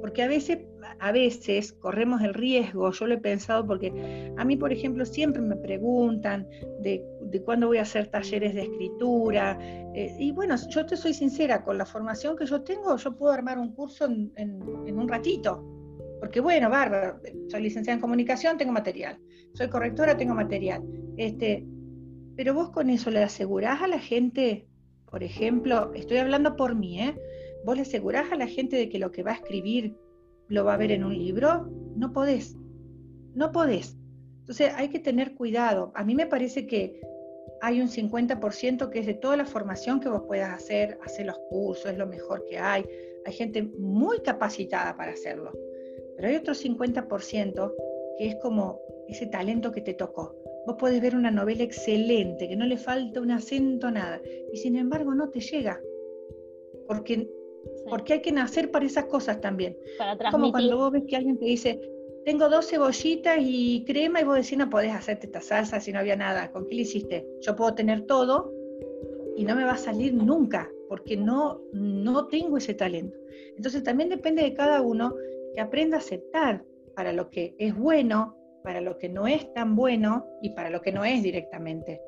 Porque 0.00 0.22
a 0.22 0.28
veces 0.28 0.58
a 0.98 1.12
veces 1.12 1.72
corremos 1.72 2.22
el 2.22 2.34
riesgo, 2.34 2.90
yo 2.90 3.06
lo 3.06 3.14
he 3.14 3.18
pensado 3.18 3.66
porque 3.66 4.32
a 4.36 4.44
mí, 4.44 4.56
por 4.56 4.72
ejemplo, 4.72 5.04
siempre 5.04 5.42
me 5.42 5.56
preguntan 5.56 6.48
de, 6.80 7.04
cuándo 7.44 7.66
voy 7.68 7.78
a 7.78 7.82
hacer 7.82 8.06
talleres 8.08 8.54
de 8.54 8.62
escritura. 8.62 9.58
Eh, 9.94 10.14
y 10.18 10.32
bueno, 10.32 10.54
yo 10.68 10.86
te 10.86 10.96
soy 10.96 11.14
sincera, 11.14 11.64
con 11.64 11.78
la 11.78 11.86
formación 11.86 12.36
que 12.36 12.46
yo 12.46 12.62
tengo, 12.62 12.96
yo 12.96 13.16
puedo 13.16 13.32
armar 13.32 13.58
un 13.58 13.74
curso 13.74 14.06
en, 14.06 14.98
un 14.98 15.08
ratito. 15.08 15.62
Porque 16.20 16.40
bueno, 16.40 16.70
bárbaro, 16.70 17.20
soy 17.48 17.62
licenciada 17.62 17.96
en 17.96 18.00
comunicación, 18.00 18.56
tengo 18.56 18.72
material. 18.72 19.18
Soy 19.52 19.68
correctora, 19.68 20.16
tengo 20.16 20.34
material. 20.34 20.82
Este, 21.16 21.66
pero 22.36 22.54
vos 22.54 22.70
con 22.70 22.88
eso 22.88 23.10
le 23.10 23.22
asegurás 23.22 23.82
a 23.82 23.88
la 23.88 23.98
gente, 23.98 24.66
por 25.10 25.22
ejemplo, 25.22 25.92
estoy 25.94 26.16
hablando 26.18 26.56
por 26.56 26.74
mí, 26.74 27.00
¿eh? 27.00 27.14
¿Vos 27.64 27.76
le 27.76 27.82
asegurás 27.82 28.30
a 28.30 28.36
la 28.36 28.46
gente 28.46 28.76
de 28.76 28.88
que 28.88 28.98
lo 28.98 29.10
que 29.10 29.22
va 29.22 29.32
a 29.32 29.34
escribir 29.34 29.96
lo 30.48 30.64
va 30.64 30.74
a 30.74 30.76
ver 30.76 30.92
en 30.92 31.04
un 31.04 31.16
libro, 31.16 31.70
no 31.96 32.12
podés, 32.12 32.56
no 33.34 33.52
podés. 33.52 33.96
Entonces 34.40 34.72
hay 34.74 34.88
que 34.88 34.98
tener 34.98 35.34
cuidado. 35.34 35.90
A 35.94 36.04
mí 36.04 36.14
me 36.14 36.26
parece 36.26 36.66
que 36.66 37.00
hay 37.62 37.80
un 37.80 37.88
50% 37.88 38.90
que 38.90 38.98
es 38.98 39.06
de 39.06 39.14
toda 39.14 39.38
la 39.38 39.46
formación 39.46 40.00
que 40.00 40.10
vos 40.10 40.22
puedas 40.26 40.52
hacer, 40.52 40.98
hacer 41.02 41.26
los 41.26 41.38
cursos, 41.48 41.90
es 41.90 41.96
lo 41.96 42.06
mejor 42.06 42.44
que 42.44 42.58
hay. 42.58 42.84
Hay 43.24 43.32
gente 43.32 43.62
muy 43.62 44.20
capacitada 44.20 44.96
para 44.96 45.12
hacerlo. 45.12 45.52
Pero 46.16 46.28
hay 46.28 46.36
otro 46.36 46.52
50% 46.52 47.72
que 48.18 48.26
es 48.26 48.36
como 48.36 48.80
ese 49.08 49.26
talento 49.26 49.72
que 49.72 49.80
te 49.80 49.94
tocó. 49.94 50.36
Vos 50.66 50.76
podés 50.78 51.00
ver 51.00 51.16
una 51.16 51.30
novela 51.30 51.62
excelente, 51.62 52.48
que 52.48 52.56
no 52.56 52.66
le 52.66 52.76
falta 52.76 53.20
un 53.20 53.30
acento, 53.30 53.90
nada, 53.90 54.20
y 54.52 54.56
sin 54.56 54.76
embargo 54.76 55.14
no 55.14 55.28
te 55.28 55.40
llega, 55.40 55.78
porque 56.86 57.28
porque 57.88 58.14
hay 58.14 58.20
que 58.20 58.32
nacer 58.32 58.70
para 58.70 58.86
esas 58.86 59.06
cosas 59.06 59.40
también. 59.40 59.76
Como 60.30 60.50
cuando 60.50 60.76
vos 60.76 60.92
ves 60.92 61.04
que 61.08 61.16
alguien 61.16 61.38
te 61.38 61.44
dice, 61.46 61.80
tengo 62.24 62.48
dos 62.48 62.68
cebollitas 62.68 63.38
y 63.40 63.84
crema 63.86 64.20
y 64.20 64.24
vos 64.24 64.36
decís, 64.36 64.56
no 64.56 64.70
podés 64.70 64.92
hacerte 64.92 65.26
esta 65.26 65.40
salsa 65.40 65.80
si 65.80 65.92
no 65.92 65.98
había 65.98 66.16
nada. 66.16 66.50
¿Con 66.50 66.66
qué 66.66 66.74
le 66.74 66.82
hiciste? 66.82 67.26
Yo 67.42 67.54
puedo 67.54 67.74
tener 67.74 68.02
todo 68.02 68.52
y 69.36 69.44
no 69.44 69.54
me 69.54 69.64
va 69.64 69.72
a 69.72 69.78
salir 69.78 70.14
nunca 70.14 70.70
porque 70.88 71.16
no, 71.16 71.60
no 71.72 72.26
tengo 72.28 72.56
ese 72.56 72.74
talento. 72.74 73.16
Entonces 73.56 73.82
también 73.82 74.08
depende 74.08 74.42
de 74.42 74.54
cada 74.54 74.80
uno 74.80 75.14
que 75.54 75.60
aprenda 75.60 75.96
a 75.96 76.00
aceptar 76.00 76.64
para 76.94 77.12
lo 77.12 77.30
que 77.30 77.54
es 77.58 77.76
bueno, 77.76 78.36
para 78.62 78.80
lo 78.80 78.98
que 78.98 79.08
no 79.08 79.26
es 79.26 79.52
tan 79.52 79.76
bueno 79.76 80.26
y 80.40 80.50
para 80.50 80.70
lo 80.70 80.80
que 80.80 80.92
no 80.92 81.04
es 81.04 81.22
directamente. 81.22 82.00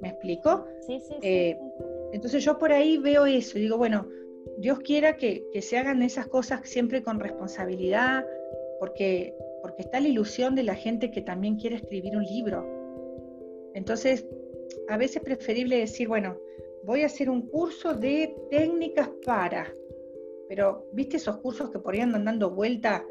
¿Me 0.00 0.08
explico? 0.08 0.66
Sí, 0.80 0.98
sí, 0.98 1.06
sí. 1.08 1.14
Eh, 1.22 1.58
entonces 2.12 2.44
yo 2.44 2.58
por 2.58 2.72
ahí 2.72 2.98
veo 2.98 3.26
eso 3.26 3.58
y 3.58 3.62
digo, 3.62 3.78
bueno, 3.78 4.06
Dios 4.58 4.80
quiera 4.80 5.16
que, 5.16 5.44
se 5.60 5.78
hagan 5.78 6.02
esas 6.02 6.26
cosas 6.26 6.60
siempre 6.68 7.02
con 7.02 7.20
responsabilidad, 7.20 8.24
porque, 8.78 9.34
porque 9.62 9.82
está 9.82 10.00
la 10.00 10.08
ilusión 10.08 10.54
de 10.54 10.62
la 10.62 10.74
gente 10.74 11.10
que 11.10 11.22
también 11.22 11.56
quiere 11.56 11.76
escribir 11.76 12.16
un 12.16 12.24
libro. 12.24 12.64
Entonces, 13.74 14.26
a 14.88 14.96
veces 14.96 15.16
es 15.16 15.22
preferible 15.22 15.78
decir, 15.78 16.08
bueno, 16.08 16.36
voy 16.84 17.02
a 17.02 17.06
hacer 17.06 17.30
un 17.30 17.48
curso 17.48 17.94
de 17.94 18.34
técnicas 18.50 19.10
para, 19.24 19.74
pero 20.48 20.86
viste 20.92 21.16
esos 21.16 21.38
cursos 21.38 21.70
que 21.70 21.78
por 21.78 21.94
ahí 21.94 22.00
andan 22.00 22.24
dando 22.24 22.50
vuelta, 22.50 23.04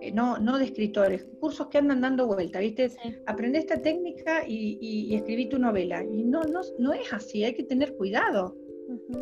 eh, 0.00 0.12
no, 0.12 0.38
no 0.38 0.58
de 0.58 0.64
escritores, 0.64 1.26
cursos 1.40 1.68
que 1.68 1.78
andan 1.78 2.00
dando 2.00 2.26
vuelta, 2.26 2.60
viste, 2.60 2.90
aprende 3.26 3.58
esta 3.58 3.80
técnica 3.80 4.44
y, 4.46 4.78
y, 4.80 5.14
escribí 5.14 5.48
tu 5.48 5.58
novela. 5.58 6.02
Y 6.02 6.24
no, 6.24 6.42
no, 6.44 6.60
no 6.78 6.92
es 6.92 7.12
así, 7.12 7.44
hay 7.44 7.54
que 7.54 7.64
tener 7.64 7.96
cuidado 7.96 8.56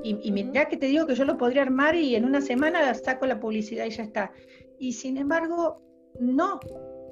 y, 0.02 0.18
y 0.22 0.32
mira 0.32 0.68
que 0.68 0.76
te 0.76 0.86
digo 0.86 1.06
que 1.06 1.14
yo 1.14 1.24
lo 1.24 1.36
podría 1.36 1.62
armar 1.62 1.94
y 1.94 2.14
en 2.14 2.24
una 2.24 2.40
semana 2.40 2.94
saco 2.94 3.26
la 3.26 3.40
publicidad 3.40 3.86
y 3.86 3.90
ya 3.90 4.04
está. 4.04 4.32
Y 4.78 4.92
sin 4.92 5.16
embargo, 5.16 5.82
no. 6.20 6.60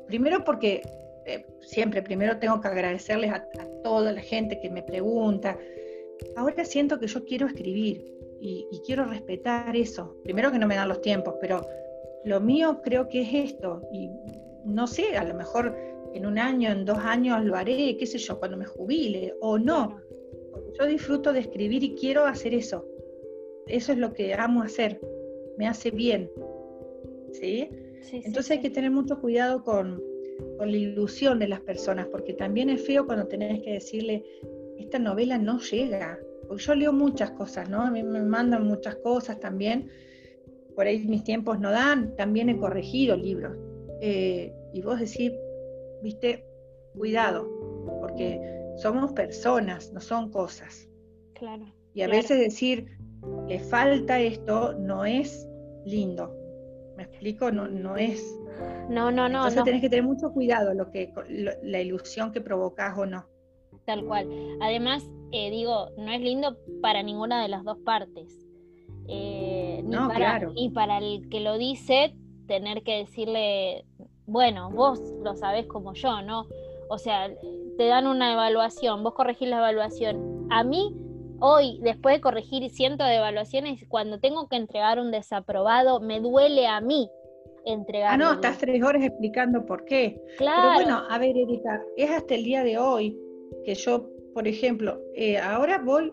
Primero 0.07 0.45
porque 0.45 0.83
eh, 1.27 1.47
siempre, 1.61 2.03
primero 2.03 2.39
tengo 2.39 2.61
que 2.61 2.69
agradecerles 2.69 3.33
a, 3.33 3.45
toda 3.83 4.13
la 4.13 4.21
gente 4.21 4.61
que 4.61 4.71
me 4.71 4.83
pregunta. 4.83 5.59
Ahora 6.37 6.65
siento 6.65 6.99
que 6.99 7.07
yo 7.07 7.25
quiero 7.25 7.47
escribir 7.47 8.03
y, 8.41 8.67
quiero 8.87 9.05
respetar 9.05 9.75
eso. 9.77 10.17
Primero 10.23 10.51
que 10.53 10.59
no 10.59 10.67
me 10.67 10.75
dan 10.75 10.89
los 10.89 11.01
tiempos, 11.01 11.35
pero 11.41 11.67
lo 12.25 12.41
mío 12.41 12.81
creo 12.83 13.09
que 13.09 13.23
es 13.23 13.53
esto. 13.53 13.83
Y 13.93 14.11
no 14.65 14.87
sé, 14.87 15.17
a 15.17 15.25
lo 15.25 15.35
mejor 15.35 15.77
en 16.15 16.27
un 16.27 16.39
año, 16.39 16.71
en 16.71 16.85
dos 16.85 16.99
años 16.99 17.45
lo 17.45 17.57
haré, 17.57 17.97
qué 17.97 18.07
sé 18.07 18.19
yo, 18.19 18.39
cuando 18.39 18.57
me 18.57 18.65
jubile 18.65 19.35
o 19.41 19.59
no 19.59 19.99
yo 20.79 20.87
disfruto 20.87 21.33
de 21.33 21.41
escribir 21.41 21.83
y 21.83 21.95
quiero 21.95 22.27
hacer 22.27 22.55
eso. 22.55 22.87
Eso 23.66 23.93
es 23.93 23.99
lo 23.99 24.12
que 24.12 24.35
amo 24.35 24.62
hacer. 24.62 25.01
Me 25.57 25.66
hace 25.66 25.91
bien. 25.91 26.31
¿Sí? 27.33 27.68
Entonces 28.12 28.53
hay 28.53 28.61
que 28.61 28.70
tener 28.70 28.91
mucho 28.91 29.20
cuidado 29.20 29.62
con, 29.62 30.03
la 30.59 30.66
ilusión 30.66 31.39
de 31.39 31.49
las 31.49 31.61
personas, 31.61 32.07
porque 32.07 32.33
también 32.35 32.68
es 32.68 32.85
feo 32.85 33.07
cuando 33.07 33.27
tenés 33.27 33.62
que 33.62 33.75
decirle, 33.75 34.25
esta 34.79 34.99
novela 34.99 35.39
no 35.39 35.61
llega. 35.61 36.18
Porque 36.49 36.62
yo 36.62 36.75
leo 36.75 36.93
muchas 36.93 37.31
cosas, 37.33 37.70
¿no? 37.70 37.83
A 37.83 37.91
mí 37.91 38.03
me 38.03 38.22
mandan 38.22 38.66
muchas 38.66 38.97
cosas 38.97 39.41
también. 39.41 39.89
Por 40.75 40.87
ahí 40.87 40.99
mis 41.07 41.25
tiempos 41.25 41.61
no 41.61 41.70
dan. 41.70 42.14
También 42.16 42.49
he 42.49 42.59
corregido 42.59 43.16
libros. 43.16 43.57
Eh, 44.01 44.53
y 44.72 44.83
vos 44.83 45.01
decís, 45.01 45.33
viste, 46.03 46.45
cuidado, 46.95 47.49
porque 48.01 48.54
somos 48.77 49.12
personas, 49.12 49.93
no 49.93 50.01
son 50.01 50.31
cosas. 50.31 50.89
Claro. 51.35 51.64
Y 51.95 52.03
a 52.03 52.09
veces 52.09 52.39
decir, 52.39 52.97
le 53.49 53.59
falta 53.59 54.20
esto, 54.20 54.75
no 54.75 55.05
es 55.05 55.49
lindo. 55.85 56.35
¿Me 56.97 57.05
explico? 57.05 57.51
No, 57.51 57.68
no 57.68 57.97
es. 57.97 58.22
No, 58.89 59.11
no, 59.11 59.29
no. 59.29 59.39
Entonces 59.39 59.64
tenés 59.64 59.81
que 59.81 59.89
tener 59.89 60.05
mucho 60.05 60.33
cuidado 60.33 60.75
lo 60.75 60.91
que, 60.91 61.12
la 61.62 61.81
ilusión 61.81 62.33
que 62.33 62.41
provocas 62.41 62.97
o 62.97 63.07
no. 63.07 63.27
Tal 63.85 64.05
cual. 64.05 64.29
Además, 64.61 65.05
eh, 65.33 65.51
digo, 65.51 65.91
no 65.99 66.12
es 66.12 66.20
lindo 66.20 66.57
para 66.81 67.03
ninguna 67.03 67.43
de 67.43 67.49
las 67.49 67.64
dos 67.64 67.79
partes. 67.79 68.39
Eh, 69.09 69.83
no, 69.85 70.09
claro. 70.11 70.53
Y 70.55 70.70
para 70.70 70.99
el 70.99 71.29
que 71.29 71.41
lo 71.41 71.59
dice, 71.59 72.14
tener 72.47 72.83
que 72.83 72.99
decirle, 72.99 73.85
bueno, 74.27 74.70
vos 74.70 75.01
lo 75.22 75.37
sabés 75.37 75.66
como 75.66 75.93
yo, 75.95 76.22
¿no? 76.22 76.47
O 76.89 76.99
sea, 76.99 77.31
te 77.77 77.87
dan 77.87 78.07
una 78.07 78.33
evaluación, 78.33 79.03
vos 79.03 79.14
corregís 79.14 79.49
la 79.49 79.59
evaluación. 79.59 80.47
A 80.51 80.64
mí, 80.64 80.95
hoy, 81.41 81.79
después 81.83 82.16
de 82.16 82.20
corregir 82.20 82.68
cientos 82.70 83.07
de 83.07 83.16
evaluaciones, 83.16 83.85
cuando 83.89 84.20
tengo 84.20 84.49
que 84.49 84.57
entregar 84.57 84.99
un 85.01 85.11
desaprobado, 85.11 86.01
me 86.01 86.20
duele 86.20 86.66
a 86.66 86.81
mí 86.81 87.09
entregar. 87.64 88.14
Ah, 88.14 88.16
no, 88.16 88.33
estás 88.35 88.59
tres 88.59 88.83
horas 88.83 89.03
explicando 89.03 89.64
por 89.64 89.85
qué. 89.85 90.20
Claro. 90.39 90.62
Pero 90.62 90.75
bueno, 90.75 91.03
a 91.09 91.18
ver, 91.18 91.37
Erika, 91.37 91.83
es 91.97 92.11
hasta 92.11 92.35
el 92.35 92.45
día 92.45 92.62
de 92.62 92.79
hoy 92.79 93.18
que 93.64 93.75
yo, 93.75 94.09
por 94.35 94.47
ejemplo, 94.47 95.01
eh, 95.14 95.39
ahora 95.39 95.79
voy 95.79 96.12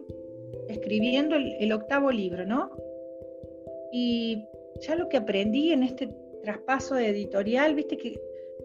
escribiendo 0.69 1.35
el, 1.35 1.71
octavo 1.71 2.11
libro, 2.11 2.45
¿no? 2.45 2.71
Y 3.91 4.45
ya 4.81 4.95
lo 4.95 5.09
que 5.09 5.17
aprendí 5.17 5.71
en 5.71 5.83
este 5.83 6.09
traspaso 6.43 6.97
editorial, 6.97 7.75
viste 7.75 7.97
que, 7.97 8.19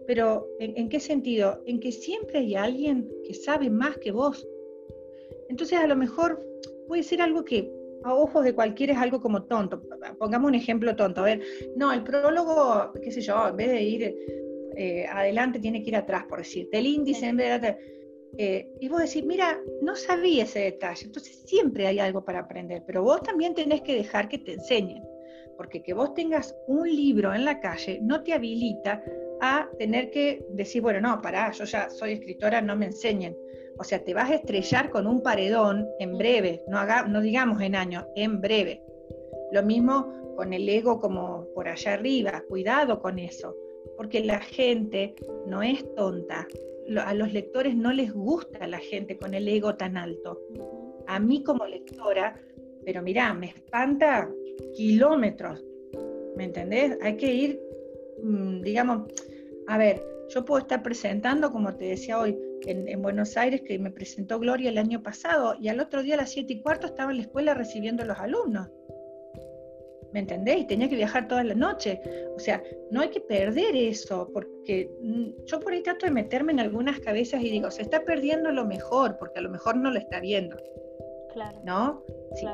pero 0.07 0.47
¿en, 0.59 0.89
qué 0.89 0.99
sentido? 0.99 1.61
En 1.65 1.79
que 1.79 1.91
siempre 1.91 2.39
hay 2.39 2.55
alguien 2.55 3.07
que 3.25 3.33
sabe 3.33 3.69
más 3.69 3.97
que 3.97 4.11
vos. 4.11 4.47
Entonces 5.49 5.77
a 5.77 5.85
lo 5.85 5.95
mejor 5.95 6.41
puede 6.87 7.03
ser 7.03 7.21
algo 7.21 7.43
que 7.43 7.69
a 8.03 8.15
ojos 8.15 8.45
de 8.45 8.55
cualquiera 8.55 8.93
es 8.93 8.99
algo 8.99 9.19
como 9.19 9.43
tonto. 9.43 9.81
Pongamos 10.17 10.47
un 10.47 10.55
ejemplo 10.55 10.95
tonto. 10.95 11.21
A 11.21 11.25
ver, 11.25 11.41
no, 11.75 11.91
el 11.91 12.03
prólogo, 12.03 12.93
qué 13.03 13.11
sé 13.11 13.21
yo, 13.21 13.49
en 13.49 13.57
vez 13.57 13.69
de 13.69 13.83
ir 13.83 14.15
eh, 14.77 15.05
adelante, 15.07 15.59
tiene 15.59 15.83
que 15.83 15.89
ir 15.89 15.95
atrás, 15.97 16.23
por 16.29 16.39
decirte. 16.39 16.77
El 16.77 16.87
índice 16.87 17.25
en 17.27 17.37
vez 17.37 17.61
de 17.61 17.77
eh, 18.37 18.69
y 18.79 18.87
vos 18.87 19.01
decís, 19.01 19.25
mira, 19.25 19.59
no 19.81 19.95
sabía 19.95 20.43
ese 20.43 20.59
detalle, 20.59 21.05
entonces 21.05 21.41
siempre 21.45 21.87
hay 21.87 21.99
algo 21.99 22.23
para 22.23 22.39
aprender, 22.39 22.83
pero 22.85 23.01
vos 23.01 23.23
también 23.23 23.55
tenés 23.55 23.81
que 23.81 23.95
dejar 23.95 24.29
que 24.29 24.37
te 24.37 24.53
enseñen, 24.53 25.03
porque 25.55 25.81
que 25.81 25.93
vos 25.93 26.13
tengas 26.13 26.55
un 26.67 26.87
libro 26.87 27.33
en 27.33 27.45
la 27.45 27.59
calle 27.59 27.99
no 28.03 28.21
te 28.23 28.33
habilita 28.33 29.01
a 29.41 29.69
tener 29.77 30.09
que 30.11 30.45
decir, 30.49 30.81
bueno, 30.81 31.01
no, 31.01 31.21
pará, 31.21 31.51
yo 31.51 31.65
ya 31.65 31.89
soy 31.89 32.13
escritora, 32.13 32.61
no 32.61 32.75
me 32.75 32.87
enseñen. 32.87 33.37
O 33.77 33.83
sea, 33.83 34.03
te 34.03 34.13
vas 34.13 34.31
a 34.31 34.35
estrellar 34.35 34.89
con 34.89 35.05
un 35.05 35.21
paredón 35.21 35.87
en 35.99 36.17
breve, 36.17 36.63
no, 36.67 36.79
haga, 36.79 37.03
no 37.03 37.21
digamos 37.21 37.61
en 37.61 37.75
años, 37.75 38.05
en 38.15 38.41
breve. 38.41 38.81
Lo 39.51 39.63
mismo 39.63 40.35
con 40.35 40.53
el 40.53 40.67
ego 40.67 40.99
como 40.99 41.47
por 41.53 41.67
allá 41.67 41.93
arriba, 41.93 42.43
cuidado 42.47 43.01
con 43.01 43.19
eso, 43.19 43.55
porque 43.95 44.23
la 44.23 44.39
gente 44.39 45.15
no 45.45 45.61
es 45.61 45.83
tonta, 45.95 46.47
a 47.03 47.13
los 47.13 47.33
lectores 47.33 47.75
no 47.75 47.91
les 47.91 48.13
gusta 48.13 48.65
la 48.67 48.79
gente 48.79 49.17
con 49.17 49.33
el 49.33 49.47
ego 49.47 49.75
tan 49.75 49.97
alto. 49.97 50.39
A 51.07 51.19
mí 51.19 51.43
como 51.43 51.65
lectora, 51.65 52.39
pero 52.85 53.01
mirá, 53.01 53.33
me 53.33 53.47
espanta 53.47 54.29
kilómetros, 54.75 55.63
¿me 56.35 56.45
entendés? 56.45 56.97
Hay 57.01 57.17
que 57.17 57.33
ir, 57.33 57.59
digamos, 58.61 59.11
a 59.67 59.77
ver, 59.77 60.03
yo 60.29 60.43
puedo 60.45 60.59
estar 60.59 60.83
presentando, 60.83 61.51
como 61.51 61.75
te 61.75 61.85
decía 61.85 62.19
hoy, 62.19 62.37
en, 62.65 62.87
en, 62.87 63.01
Buenos 63.01 63.37
Aires, 63.37 63.61
que 63.61 63.77
me 63.79 63.91
presentó 63.91 64.39
Gloria 64.39 64.69
el 64.69 64.77
año 64.77 65.01
pasado, 65.03 65.55
y 65.59 65.69
al 65.69 65.79
otro 65.79 66.03
día 66.03 66.15
a 66.15 66.17
las 66.17 66.31
siete 66.31 66.53
y 66.53 66.61
cuarto 66.61 66.87
estaba 66.87 67.11
en 67.11 67.17
la 67.17 67.23
escuela 67.23 67.53
recibiendo 67.53 68.03
a 68.03 68.05
los 68.05 68.17
alumnos. 68.17 68.69
¿Me 70.13 70.21
entendés? 70.21 70.61
Y 70.61 70.65
tenía 70.65 70.89
que 70.89 70.95
viajar 70.95 71.27
toda 71.27 71.43
la 71.43 71.53
noche. 71.53 72.01
O 72.35 72.39
sea, 72.39 72.63
no 72.91 73.01
hay 73.01 73.09
que 73.09 73.19
perder 73.19 73.75
eso, 73.75 74.29
porque 74.33 74.89
mm, 75.01 75.45
yo 75.45 75.59
por 75.59 75.73
ahí 75.73 75.83
trato 75.83 76.05
de 76.05 76.11
meterme 76.11 76.53
en 76.53 76.59
algunas 76.59 76.99
cabezas 76.99 77.41
y 77.41 77.49
digo, 77.49 77.69
se 77.71 77.81
está 77.81 78.03
perdiendo 78.03 78.51
lo 78.51 78.65
mejor, 78.65 79.17
porque 79.17 79.39
a 79.39 79.41
lo 79.41 79.49
mejor 79.49 79.77
no 79.77 79.91
lo 79.91 79.99
está 79.99 80.19
viendo. 80.19 80.57
Claro. 81.33 81.59
¿No? 81.63 82.03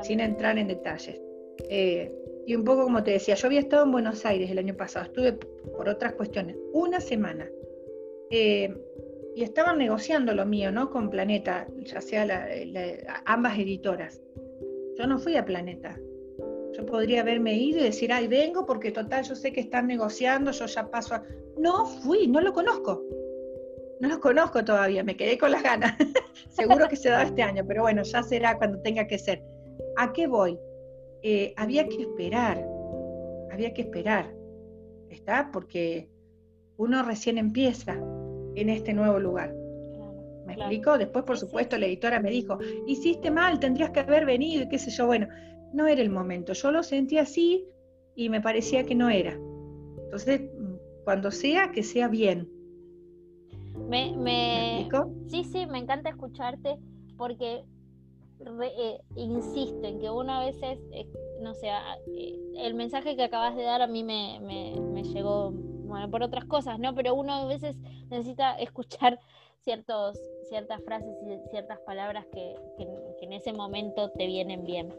Sin, 0.02 0.20
entrar 0.20 0.58
en 0.58 0.68
detalles. 0.68 1.20
Eh, 1.68 2.12
y 2.46 2.54
un 2.54 2.64
poco 2.64 2.84
como 2.84 3.02
te 3.02 3.12
decía, 3.12 3.34
yo 3.34 3.46
había 3.46 3.60
estado 3.60 3.84
en 3.84 3.92
Buenos 3.92 4.24
Aires 4.26 4.50
el 4.50 4.58
año 4.58 4.76
pasado, 4.76 5.06
estuve 5.06 5.32
por 5.32 5.88
otras 5.88 6.14
cuestiones, 6.14 6.56
una 6.72 7.00
semana. 7.00 7.48
Eh, 8.30 8.74
y 9.36 9.42
estaban 9.42 9.78
negociando 9.78 10.32
lo 10.32 10.46
mío, 10.46 10.70
¿no? 10.70 10.90
Con 10.90 11.10
Planeta, 11.10 11.66
ya 11.78 12.00
sea 12.00 12.48
ambas 13.24 13.58
editoras. 13.58 14.22
Yo 14.96 15.06
no 15.06 15.18
fui 15.18 15.36
a 15.36 15.44
Planeta, 15.44 15.98
yo 16.76 16.84
podría 16.86 17.20
haberme 17.20 17.54
ido 17.54 17.80
y 17.80 17.84
decir, 17.84 18.12
ay, 18.12 18.26
vengo 18.26 18.66
porque 18.66 18.90
total, 18.90 19.24
yo 19.24 19.34
sé 19.36 19.52
que 19.52 19.60
están 19.60 19.86
negociando, 19.86 20.50
yo 20.50 20.66
ya 20.66 20.90
paso 20.90 21.14
a... 21.14 21.22
No 21.56 21.86
fui, 21.86 22.26
no 22.26 22.40
lo 22.40 22.52
conozco. 22.52 23.02
No 24.00 24.08
lo 24.08 24.20
conozco 24.20 24.64
todavía, 24.64 25.04
me 25.04 25.16
quedé 25.16 25.38
con 25.38 25.52
las 25.52 25.62
ganas. 25.62 25.96
Seguro 26.50 26.88
que 26.88 26.96
se 26.96 27.10
da 27.10 27.22
este 27.22 27.42
año, 27.42 27.64
pero 27.66 27.82
bueno, 27.82 28.02
ya 28.02 28.22
será 28.22 28.58
cuando 28.58 28.80
tenga 28.82 29.06
que 29.06 29.18
ser. 29.18 29.40
¿A 29.96 30.12
qué 30.12 30.26
voy? 30.26 30.58
Eh, 31.26 31.54
había 31.56 31.88
que 31.88 32.02
esperar, 32.02 32.62
había 33.50 33.72
que 33.72 33.80
esperar, 33.80 34.30
¿está? 35.08 35.48
Porque 35.50 36.10
uno 36.76 37.02
recién 37.02 37.38
empieza 37.38 37.94
en 38.54 38.68
este 38.68 38.92
nuevo 38.92 39.18
lugar. 39.18 39.54
¿Me 40.46 40.52
explico? 40.52 40.98
Después, 40.98 41.24
por 41.24 41.38
supuesto, 41.38 41.78
la 41.78 41.86
editora 41.86 42.20
me 42.20 42.30
dijo, 42.30 42.58
hiciste 42.86 43.30
mal, 43.30 43.58
tendrías 43.58 43.88
que 43.88 44.00
haber 44.00 44.26
venido, 44.26 44.64
y 44.64 44.68
qué 44.68 44.78
sé 44.78 44.90
yo. 44.90 45.06
Bueno, 45.06 45.26
no 45.72 45.86
era 45.86 46.02
el 46.02 46.10
momento. 46.10 46.52
Yo 46.52 46.70
lo 46.70 46.82
sentí 46.82 47.16
así 47.16 47.64
y 48.14 48.28
me 48.28 48.42
parecía 48.42 48.84
que 48.84 48.94
no 48.94 49.08
era. 49.08 49.32
Entonces, 50.04 50.42
cuando 51.04 51.30
sea, 51.30 51.72
que 51.72 51.82
sea 51.82 52.08
bien. 52.08 52.50
Me, 53.88 54.14
me... 54.14 54.90
sí, 55.28 55.44
sí, 55.44 55.64
me 55.66 55.78
encanta 55.78 56.10
escucharte 56.10 56.76
porque 57.16 57.64
eh, 58.62 59.00
insisto 59.16 59.86
en 59.86 60.00
que 60.00 60.10
uno 60.10 60.32
a 60.32 60.44
veces, 60.44 60.78
eh, 60.92 61.06
no 61.40 61.54
sé, 61.54 61.68
eh, 62.16 62.38
el 62.56 62.74
mensaje 62.74 63.16
que 63.16 63.22
acabas 63.22 63.56
de 63.56 63.62
dar 63.62 63.82
a 63.82 63.86
mí 63.86 64.02
me, 64.02 64.40
me, 64.40 65.02
llegó, 65.04 65.52
bueno, 65.52 66.10
por 66.10 66.22
otras 66.22 66.44
cosas, 66.44 66.78
¿no? 66.78 66.94
Pero 66.94 67.14
uno 67.14 67.32
a 67.32 67.46
veces 67.46 67.76
necesita 68.10 68.54
escuchar 68.58 69.18
ciertos, 69.60 70.20
ciertas 70.48 70.82
frases 70.84 71.16
y 71.22 71.48
ciertas 71.50 71.78
palabras 71.80 72.26
que, 72.32 72.56
en 73.22 73.32
ese 73.32 73.54
momento 73.54 74.10
te 74.10 74.26
vienen 74.26 74.64
bien. 74.64 74.94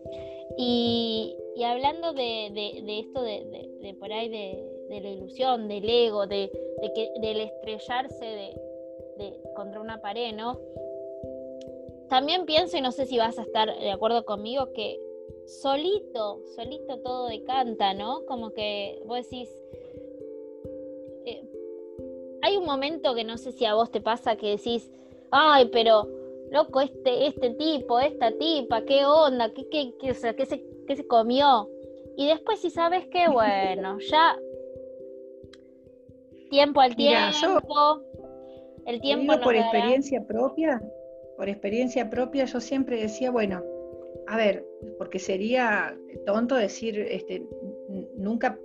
Y, 0.58 1.36
hablando 1.64 2.14
de, 2.14 2.48
esto 2.88 3.22
de, 3.22 3.96
por 4.00 4.12
ahí 4.12 4.30
de, 4.30 5.00
la 5.00 5.10
ilusión, 5.10 5.68
del 5.68 5.88
ego, 5.88 6.26
de, 6.26 6.50
que, 6.96 7.12
del 7.22 7.42
estrellarse 7.42 8.26
de, 8.26 9.40
contra 9.56 9.80
una 9.80 10.02
pared, 10.02 10.34
¿no? 10.36 10.60
También 12.10 12.45
pienso, 12.45 12.78
y 12.78 12.82
no 12.82 12.91
sé 12.91 13.06
si 13.06 13.18
vas 13.18 13.38
a 13.39 13.43
estar 13.43 13.68
de 13.80 13.91
acuerdo 13.91 14.26
conmigo, 14.26 14.72
que 14.74 14.99
solito, 15.47 16.41
solito 16.56 16.99
todo 16.99 17.28
decanta, 17.28 17.93
¿no? 17.93 18.26
Como 18.26 18.51
que 18.51 19.01
vos 19.06 19.18
decís, 19.18 19.49
hay 22.45 22.58
un 22.58 22.66
momento 22.66 23.16
que 23.16 23.24
no 23.24 23.39
sé 23.39 23.51
si 23.51 23.66
a 23.66 23.74
vos 23.74 23.89
te 23.89 24.01
pasa 24.01 24.36
que 24.36 24.51
decís, 24.51 24.91
ay, 25.32 25.70
pero 25.72 26.08
loco, 26.51 26.80
este, 26.80 27.26
este 27.26 27.49
tipo, 27.51 27.99
esta 27.99 28.32
tipa, 28.38 28.84
qué 28.84 29.03
onda, 29.03 29.51
qué, 29.51 29.68
qué, 29.68 29.95
qué, 29.99 30.12
o 30.12 30.14
sea, 30.14 30.36
qué, 30.36 30.45
se, 30.45 30.64
qué 30.88 30.95
se 30.95 31.08
comió. 31.08 31.68
Y 32.16 32.28
después 32.28 32.60
si 32.60 32.70
sabes 32.70 33.08
que, 33.08 33.28
bueno, 33.30 33.97
ya 33.99 34.38
tiempo 36.51 36.82
al 36.82 36.95
tiempo, 36.95 38.01
el 38.86 39.01
tiempo... 39.01 39.39
por 39.41 39.56
experiencia 39.56 40.24
propia, 40.28 40.80
por 41.38 41.50
experiencia 41.50 42.10
propia 42.10 42.46
yo 42.46 42.60
siempre 42.60 43.00
decía, 43.00 43.32
bueno, 43.32 43.64
a 44.28 44.38
ver, 44.38 44.66
porque 44.98 45.20
sería 45.20 45.98
tonto 46.26 46.56
decir, 46.56 47.00
este, 47.00 47.46
nunca, 48.16 48.60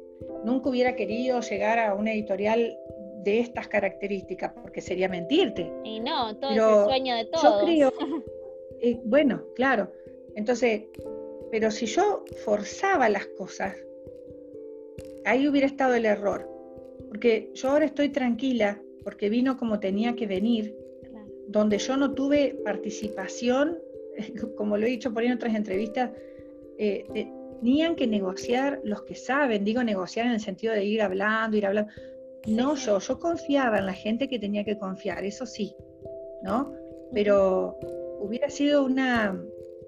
nunca 0.45 0.71
hubiera 0.71 0.97
querido 0.97 1.41
llegar 1.41 1.79
a 1.79 1.95
una 1.95 2.13
editorial 2.13 2.77
de 3.25 3.41
estas 3.41 3.69
características, 3.69 4.53
porque 4.63 4.81
sería 4.81 5.09
mentirte. 5.09 5.71
Y 5.85 6.01
no, 6.01 6.37
todo 6.37 6.51
es 6.51 6.57
el 6.57 6.85
sueño 6.85 7.17
de 7.17 7.25
todos. 7.27 7.43
Yo 7.43 7.65
creo, 7.65 7.93
eh, 8.81 8.99
bueno, 9.05 9.45
claro. 9.55 9.93
Entonces, 10.37 10.85
pero 11.51 11.71
si 11.71 11.87
yo 11.87 12.25
forzaba 12.45 13.09
las 13.09 13.27
cosas, 13.27 13.77
ahí 15.25 15.49
hubiera 15.49 15.67
estado 15.67 15.95
el 15.95 16.07
error. 16.07 16.49
Porque 17.09 17.51
yo 17.55 17.71
ahora 17.71 17.87
estoy 17.87 18.11
tranquila, 18.11 18.81
porque 19.03 19.29
vino 19.29 19.57
como 19.57 19.81
tenía 19.81 20.15
que 20.15 20.27
venir, 20.27 20.77
donde 21.51 21.79
yo 21.79 21.97
no 21.97 22.15
tuve 22.15 22.57
participación, 22.65 23.79
como 24.57 24.77
lo 24.77 24.87
he 24.87 24.91
dicho 24.91 25.13
por 25.13 25.23
ahí 25.23 25.29
en 25.29 25.35
otras 25.35 25.55
entrevistas, 25.55 26.11
eh, 26.79 27.05
tenían 27.61 27.97
que 27.97 28.07
negociar 28.07 28.81
los 28.85 29.03
que 29.03 29.15
saben, 29.15 29.65
digo 29.65 29.83
negociar 29.83 30.27
en 30.27 30.33
el 30.33 30.41
sentido 30.41 30.73
de 30.73 30.85
ir 30.85 31.03
hablando, 31.03 31.57
ir 31.57 31.67
hablando. 31.67 31.93
No 32.47 32.75
yo, 32.77 32.99
yo 32.99 33.19
confiaba 33.19 33.79
en 33.79 33.87
la 33.87 33.93
gente 33.93 34.29
que 34.29 34.39
tenía 34.39 34.65
que 34.65 34.79
confiar, 34.79 35.25
eso 35.25 35.45
sí, 35.45 35.75
¿no? 36.43 36.73
Pero 37.13 37.79
hubiera 38.21 38.49
sido 38.49 38.85
una, 38.85 39.39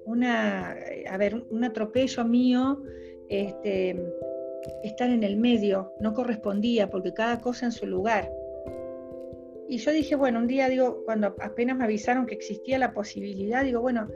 una 0.04 0.76
a 1.08 1.16
ver, 1.16 1.42
un 1.48 1.64
atropello 1.64 2.24
mío, 2.24 2.82
este, 3.28 3.96
estar 4.82 5.08
en 5.08 5.22
el 5.22 5.36
medio, 5.36 5.94
no 6.00 6.12
correspondía, 6.12 6.90
porque 6.90 7.14
cada 7.14 7.40
cosa 7.40 7.66
en 7.66 7.72
su 7.72 7.86
lugar. 7.86 8.30
Y 9.72 9.78
yo 9.78 9.90
dije, 9.90 10.16
bueno, 10.16 10.38
un 10.38 10.46
día 10.46 10.68
digo, 10.68 11.02
cuando 11.06 11.28
apenas 11.40 11.78
me 11.78 11.84
avisaron 11.84 12.26
que 12.26 12.34
existía 12.34 12.78
la 12.78 12.92
posibilidad, 12.92 13.64
digo, 13.64 13.80
bueno, 13.80 14.06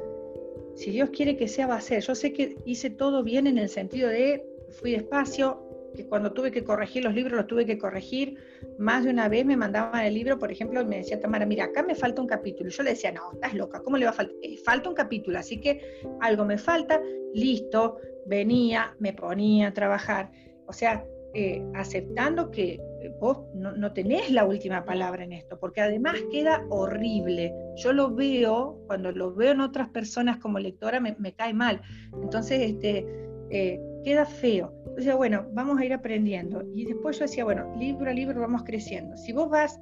si 0.74 0.90
Dios 0.90 1.08
quiere 1.08 1.38
que 1.38 1.48
sea, 1.48 1.66
va 1.66 1.76
a 1.76 1.80
ser. 1.80 2.02
Yo 2.02 2.14
sé 2.14 2.34
que 2.34 2.58
hice 2.66 2.90
todo 2.90 3.22
bien 3.22 3.46
en 3.46 3.56
el 3.56 3.70
sentido 3.70 4.10
de, 4.10 4.46
fui 4.72 4.92
despacio, 4.92 5.66
que 5.94 6.06
cuando 6.06 6.34
tuve 6.34 6.50
que 6.50 6.62
corregir 6.62 7.04
los 7.04 7.14
libros, 7.14 7.38
los 7.38 7.46
tuve 7.46 7.64
que 7.64 7.78
corregir. 7.78 8.36
Más 8.78 9.04
de 9.04 9.10
una 9.10 9.30
vez 9.30 9.46
me 9.46 9.56
mandaban 9.56 10.04
el 10.04 10.12
libro, 10.12 10.38
por 10.38 10.52
ejemplo, 10.52 10.84
me 10.84 10.98
decía 10.98 11.18
Tamara, 11.18 11.46
mira, 11.46 11.64
acá 11.64 11.82
me 11.82 11.94
falta 11.94 12.20
un 12.20 12.28
capítulo. 12.28 12.68
Yo 12.68 12.82
le 12.82 12.90
decía, 12.90 13.10
no, 13.12 13.32
estás 13.32 13.54
loca, 13.54 13.80
¿cómo 13.80 13.96
le 13.96 14.04
va 14.04 14.10
a 14.10 14.14
faltar? 14.14 14.36
Eh, 14.42 14.58
falta 14.62 14.90
un 14.90 14.94
capítulo, 14.94 15.38
así 15.38 15.58
que 15.58 15.80
algo 16.20 16.44
me 16.44 16.58
falta, 16.58 17.00
listo, 17.32 17.96
venía, 18.26 18.94
me 18.98 19.14
ponía 19.14 19.68
a 19.68 19.72
trabajar. 19.72 20.30
O 20.66 20.74
sea, 20.74 21.02
eh, 21.34 21.62
aceptando 21.74 22.50
que 22.50 22.80
vos 23.20 23.38
no, 23.54 23.92
tenés 23.92 24.30
la 24.30 24.44
última 24.44 24.84
palabra 24.84 25.24
en 25.24 25.32
esto, 25.32 25.58
porque 25.58 25.80
además 25.80 26.16
queda 26.30 26.64
horrible. 26.70 27.52
Yo 27.76 27.92
lo 27.92 28.14
veo, 28.14 28.82
cuando 28.86 29.12
lo 29.12 29.34
veo 29.34 29.52
en 29.52 29.60
otras 29.60 29.88
personas 29.90 30.38
como 30.38 30.58
lectora, 30.58 31.00
me, 31.00 31.32
cae 31.34 31.54
mal. 31.54 31.80
Entonces, 32.22 32.60
este, 32.62 33.06
eh, 33.50 33.80
queda 34.04 34.24
feo. 34.24 34.72
Entonces, 34.88 35.14
bueno, 35.16 35.46
vamos 35.52 35.78
a 35.78 35.84
ir 35.84 35.92
aprendiendo. 35.92 36.62
Y 36.74 36.84
después 36.84 37.18
yo 37.18 37.24
decía, 37.24 37.44
bueno, 37.44 37.74
libro 37.76 38.10
a 38.10 38.14
libro 38.14 38.40
vamos 38.40 38.64
creciendo. 38.64 39.16
Si 39.16 39.32
vos 39.32 39.50
vas 39.50 39.80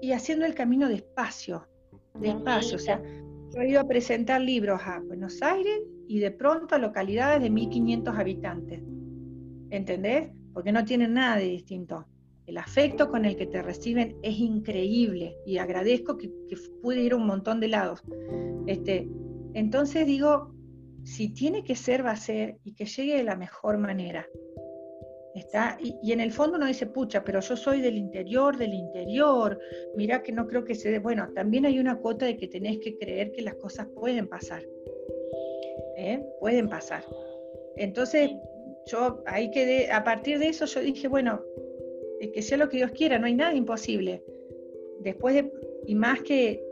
y 0.00 0.12
haciendo 0.12 0.46
el 0.46 0.54
camino 0.54 0.88
despacio, 0.88 1.66
despacio, 2.14 2.76
o 2.76 2.80
sea, 2.80 3.00
yo 3.54 3.60
he 3.60 3.68
ido 3.68 3.80
a 3.80 3.86
presentar 3.86 4.40
libros 4.40 4.80
a 4.84 5.00
Buenos 5.00 5.42
Aires 5.42 5.80
y 6.08 6.18
de 6.18 6.30
pronto 6.30 6.74
a 6.74 6.78
localidades 6.78 7.42
de 7.42 7.50
1500 7.50 8.18
habitantes. 8.18 8.82
¿Entendés? 9.70 10.30
Porque 10.56 10.72
no 10.72 10.86
tienen 10.86 11.12
nada 11.12 11.36
de 11.36 11.44
distinto. 11.44 12.06
El 12.46 12.56
afecto 12.56 13.10
con 13.10 13.26
el 13.26 13.36
que 13.36 13.44
te 13.44 13.60
reciben 13.60 14.16
es 14.22 14.38
increíble 14.38 15.36
y 15.44 15.58
agradezco 15.58 16.16
que, 16.16 16.30
pude 16.80 17.02
ir 17.02 17.12
a 17.12 17.16
un 17.16 17.26
montón 17.26 17.60
de 17.60 17.68
lados. 17.68 18.02
Este, 18.66 19.06
entonces 19.52 20.06
digo, 20.06 20.54
si 21.04 21.28
tiene 21.28 21.62
que 21.62 21.76
ser, 21.76 22.06
va 22.06 22.12
a 22.12 22.16
ser 22.16 22.56
y 22.64 22.72
que 22.72 22.86
llegue 22.86 23.18
de 23.18 23.24
la 23.24 23.36
mejor 23.36 23.76
manera. 23.76 24.26
Está, 25.34 25.76
y, 25.78 26.10
en 26.10 26.20
el 26.20 26.32
fondo 26.32 26.56
uno 26.56 26.64
dice, 26.64 26.86
pucha, 26.86 27.22
pero 27.22 27.40
yo 27.40 27.54
soy 27.54 27.82
del 27.82 27.98
interior, 27.98 28.56
del 28.56 28.72
interior, 28.72 29.60
mira 29.94 30.22
que 30.22 30.32
no 30.32 30.46
creo 30.46 30.64
que 30.64 30.74
se 30.74 30.90
dé. 30.90 31.00
Bueno, 31.00 31.28
también 31.34 31.66
hay 31.66 31.78
una 31.78 31.98
cuota 31.98 32.24
de 32.24 32.38
que 32.38 32.48
tenés 32.48 32.78
que 32.78 32.96
creer 32.96 33.30
que 33.32 33.42
las 33.42 33.56
cosas 33.56 33.88
pueden 33.94 34.26
pasar. 34.26 34.62
¿eh? 35.98 36.24
Pueden 36.40 36.70
pasar. 36.70 37.04
Entonces, 37.76 38.30
yo 38.86 39.22
ahí 39.26 39.50
quedé, 39.50 39.90
a 39.90 40.04
partir 40.04 40.38
de 40.38 40.48
eso 40.48 40.66
yo 40.66 40.80
dije, 40.80 41.08
bueno, 41.08 41.42
que 42.32 42.42
sea 42.42 42.58
lo 42.58 42.68
que 42.68 42.78
Dios 42.78 42.92
quiera, 42.92 43.18
no 43.18 43.26
hay 43.26 43.34
nada 43.34 43.54
imposible. 43.54 44.22
Después 45.00 45.34
de, 45.34 45.52
y 45.86 45.94
más 45.94 46.22
que, 46.22 46.62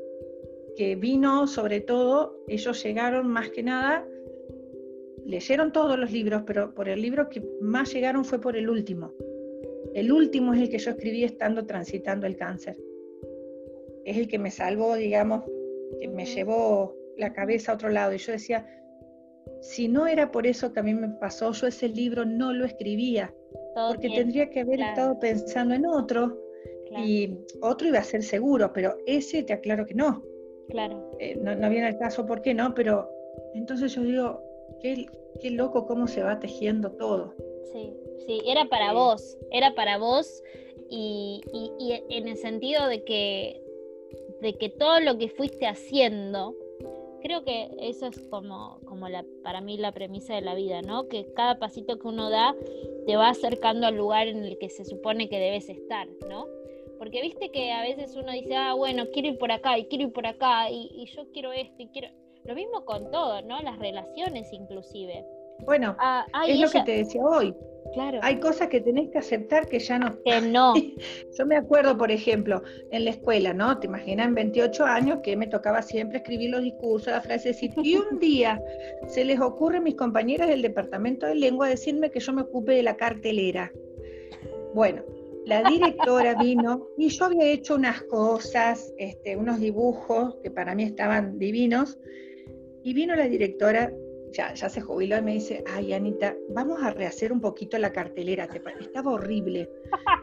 que 0.77 0.97
vino, 0.97 1.47
sobre 1.47 1.81
todo, 1.81 2.39
ellos 2.49 2.83
llegaron 2.83 3.29
más 3.29 3.51
que 3.51 3.63
nada, 3.63 4.07
leyeron 5.25 5.73
todos 5.73 5.99
los 5.99 6.13
libros, 6.13 6.43
pero 6.47 6.75
por 6.75 6.89
el 6.89 7.01
libro 7.01 7.29
que 7.29 7.43
más 7.61 7.93
llegaron 7.93 8.25
fue 8.25 8.41
por 8.41 8.57
el 8.57 8.69
último. 8.69 9.13
El 9.95 10.13
último 10.13 10.55
es 10.55 10.63
el 10.63 10.69
que 10.71 10.79
yo 10.79 10.91
escribí 10.91 11.25
estando 11.25 11.67
transitando 11.67 12.27
el 12.27 12.37
cáncer. 12.37 12.77
Es 14.05 14.17
el 14.17 14.29
que 14.29 14.39
me 14.39 14.51
salvó, 14.51 14.97
digamos, 14.97 15.45
que 16.01 16.09
me 16.09 16.27
llevó 16.27 16.97
la 17.17 17.33
cabeza 17.33 17.73
a 17.73 17.75
otro 17.77 17.89
lado. 17.89 18.13
Y 18.13 18.19
yo 18.19 18.33
decía, 18.33 18.67
si 19.65 19.89
no 19.89 20.07
era 20.07 20.31
por 20.31 20.47
eso 20.47 20.73
que 20.73 20.81
a 20.81 20.83
mí 20.83 20.93
me 20.95 21.09
pasó, 21.09 21.51
yo 21.53 21.67
ese 21.67 21.89
libro 21.89 22.27
no 22.27 22.53
lo 22.53 22.67
escribía 22.67 23.35
porque 23.75 24.11
tendría 24.11 24.51
que 24.51 24.61
haber 24.61 24.81
estado 24.81 25.19
pensando 25.19 25.75
en 25.75 25.87
otro 25.87 26.39
y 26.99 27.39
otro 27.63 27.89
iba 27.89 27.99
a 27.99 28.05
ser 28.05 28.23
seguro, 28.23 28.73
pero 28.73 28.97
ese 29.07 29.43
te 29.43 29.55
aclaro 29.55 29.87
que 29.87 29.95
no. 29.95 30.23
Claro. 30.69 31.11
Eh, 31.19 31.37
no, 31.37 31.55
no, 31.57 31.71
viene 31.71 31.87
al 31.89 31.99
caso 31.99 32.25
por 32.27 32.43
qué 32.43 32.55
no, 32.55 32.75
pero 32.75 33.11
entonces 33.55 33.95
yo 33.95 34.03
digo, 34.03 34.43
qué, 34.81 35.07
qué 35.41 35.51
loco 35.51 35.87
cómo 35.87 36.07
se 36.07 36.23
va 36.23 36.39
tejiendo 36.39 36.93
todo. 36.93 37.35
Sí, 37.73 37.93
sí, 38.27 38.43
era 38.47 38.67
para 38.67 38.93
vos, 38.93 39.37
era 39.51 39.75
para 39.75 39.99
vos 39.99 40.43
y, 40.91 41.41
y, 41.53 42.03
en 42.11 42.29
el 42.29 42.37
sentido 42.37 42.87
de 42.87 43.03
que, 43.03 43.61
de 44.43 44.55
que 44.59 44.69
todo 44.69 45.01
lo 45.01 45.17
que 45.19 45.29
fuiste 45.29 45.67
haciendo, 45.67 46.55
creo 47.25 47.43
que 47.43 47.71
eso 47.81 48.07
es 48.07 48.19
como, 48.29 48.81
como 48.85 49.09
la, 49.09 49.25
para 49.43 49.63
mí 49.63 49.79
la 49.79 49.93
premisa 49.93 50.35
de 50.35 50.43
la 50.43 50.55
vida, 50.55 50.83
¿no? 50.83 51.09
Que 51.09 51.33
cada 51.33 51.59
pasito 51.59 51.99
que 51.99 52.07
uno 52.07 52.29
da 52.29 52.55
te 53.07 53.17
va 53.17 53.31
acercando 53.31 53.87
al 53.87 53.97
lugar 53.97 54.29
en 54.29 54.45
el 54.45 54.59
que 54.59 54.69
se 54.69 54.85
supone 54.85 55.31
que 55.31 55.39
debes 55.39 55.71
estar, 55.71 56.07
¿no? 56.29 56.47
Porque 56.99 57.23
viste 57.23 57.51
que 57.51 57.73
a 57.73 57.81
veces 57.81 58.15
uno 58.15 58.31
dice, 58.31 58.55
ah, 58.55 58.75
bueno, 58.75 59.07
quiero 59.11 59.29
ir 59.29 59.39
por 59.39 59.51
acá 59.51 59.79
y 59.79 59.87
quiero 59.87 60.05
ir 60.05 60.13
por 60.13 60.27
acá 60.27 60.71
y, 60.71 61.07
yo 61.07 61.33
quiero 61.33 61.53
esto 61.53 61.83
y 61.83 61.89
quiero... 61.89 62.09
Lo 62.45 62.55
mismo 62.55 62.85
con 62.85 63.11
todo, 63.11 63.41
¿no? 63.41 63.59
Las 63.63 63.79
relaciones 63.79 64.53
inclusive. 64.53 65.25
Bueno, 65.61 65.97
ah, 65.99 66.27
es 66.47 66.61
lo 66.61 66.71
que 66.71 66.83
te 66.83 66.93
decía 66.99 67.23
hoy. 67.23 67.55
Claro. 67.93 68.19
Hay 68.23 68.41
cosas 68.41 68.69
que 68.69 68.81
tenés 68.81 69.11
que 69.11 69.19
aceptar 69.19 69.69
que 69.69 69.79
ya 69.79 69.99
no. 69.99 70.21
Que 70.25 70.41
no. 70.41 70.75
Yo 71.39 71.47
me 71.47 71.57
acuerdo, 71.57 71.97
por 71.97 72.11
ejemplo, 72.11 72.63
en 72.91 73.05
la 73.05 73.11
escuela, 73.11 73.55
¿no? 73.55 73.79
Te 73.79 73.87
imaginas 73.87 74.29
en 74.29 74.35
28 74.35 74.85
años 74.85 75.21
que 75.23 75.37
me 75.37 75.47
tocaba 75.47 75.81
siempre 75.81 76.19
escribir 76.19 76.51
los 76.51 76.63
discursos, 76.63 77.13
las 77.13 77.25
frases, 77.25 77.63
y 77.63 77.97
un 77.97 78.19
día 78.21 78.61
se 79.07 79.25
les 79.25 79.41
ocurre 79.41 79.79
a 79.79 79.81
mis 79.81 79.95
compañeras 79.95 80.49
del 80.49 80.63
departamento 80.63 81.27
de 81.27 81.37
lengua 81.37 81.69
decirme 81.69 82.11
que 82.11 82.19
yo 82.19 82.33
me 82.33 82.43
ocupe 82.43 82.73
de 82.73 82.83
la 82.83 82.97
cartelera. 82.97 83.71
Bueno, 84.75 85.03
la 85.47 85.63
directora 85.63 86.35
vino 86.43 86.89
y 86.99 87.09
yo 87.11 87.27
había 87.27 87.47
hecho 87.47 87.77
unas 87.77 88.03
cosas, 88.03 88.93
este, 88.99 89.37
unos 89.37 89.61
dibujos 89.61 90.37
que 90.43 90.51
para 90.51 90.75
mí 90.75 90.83
estaban 90.83 91.39
divinos, 91.39 91.99
y 92.83 92.93
vino 92.93 93.15
la 93.15 93.29
directora 93.29 93.91
ya, 94.35 94.55
se 94.55 94.81
jubiló 94.81 95.19
y 95.19 95.23
me 95.23 95.35
dice, 95.35 95.63
ay 95.67 95.93
Anita, 95.93 96.37
vamos 96.51 96.83
a 96.83 96.91
rehacer 96.91 97.33
un 97.33 97.41
poquito 97.41 97.79
la 97.79 97.93
cartelera, 97.93 98.49
estaba 98.81 99.13
horrible. 99.13 99.71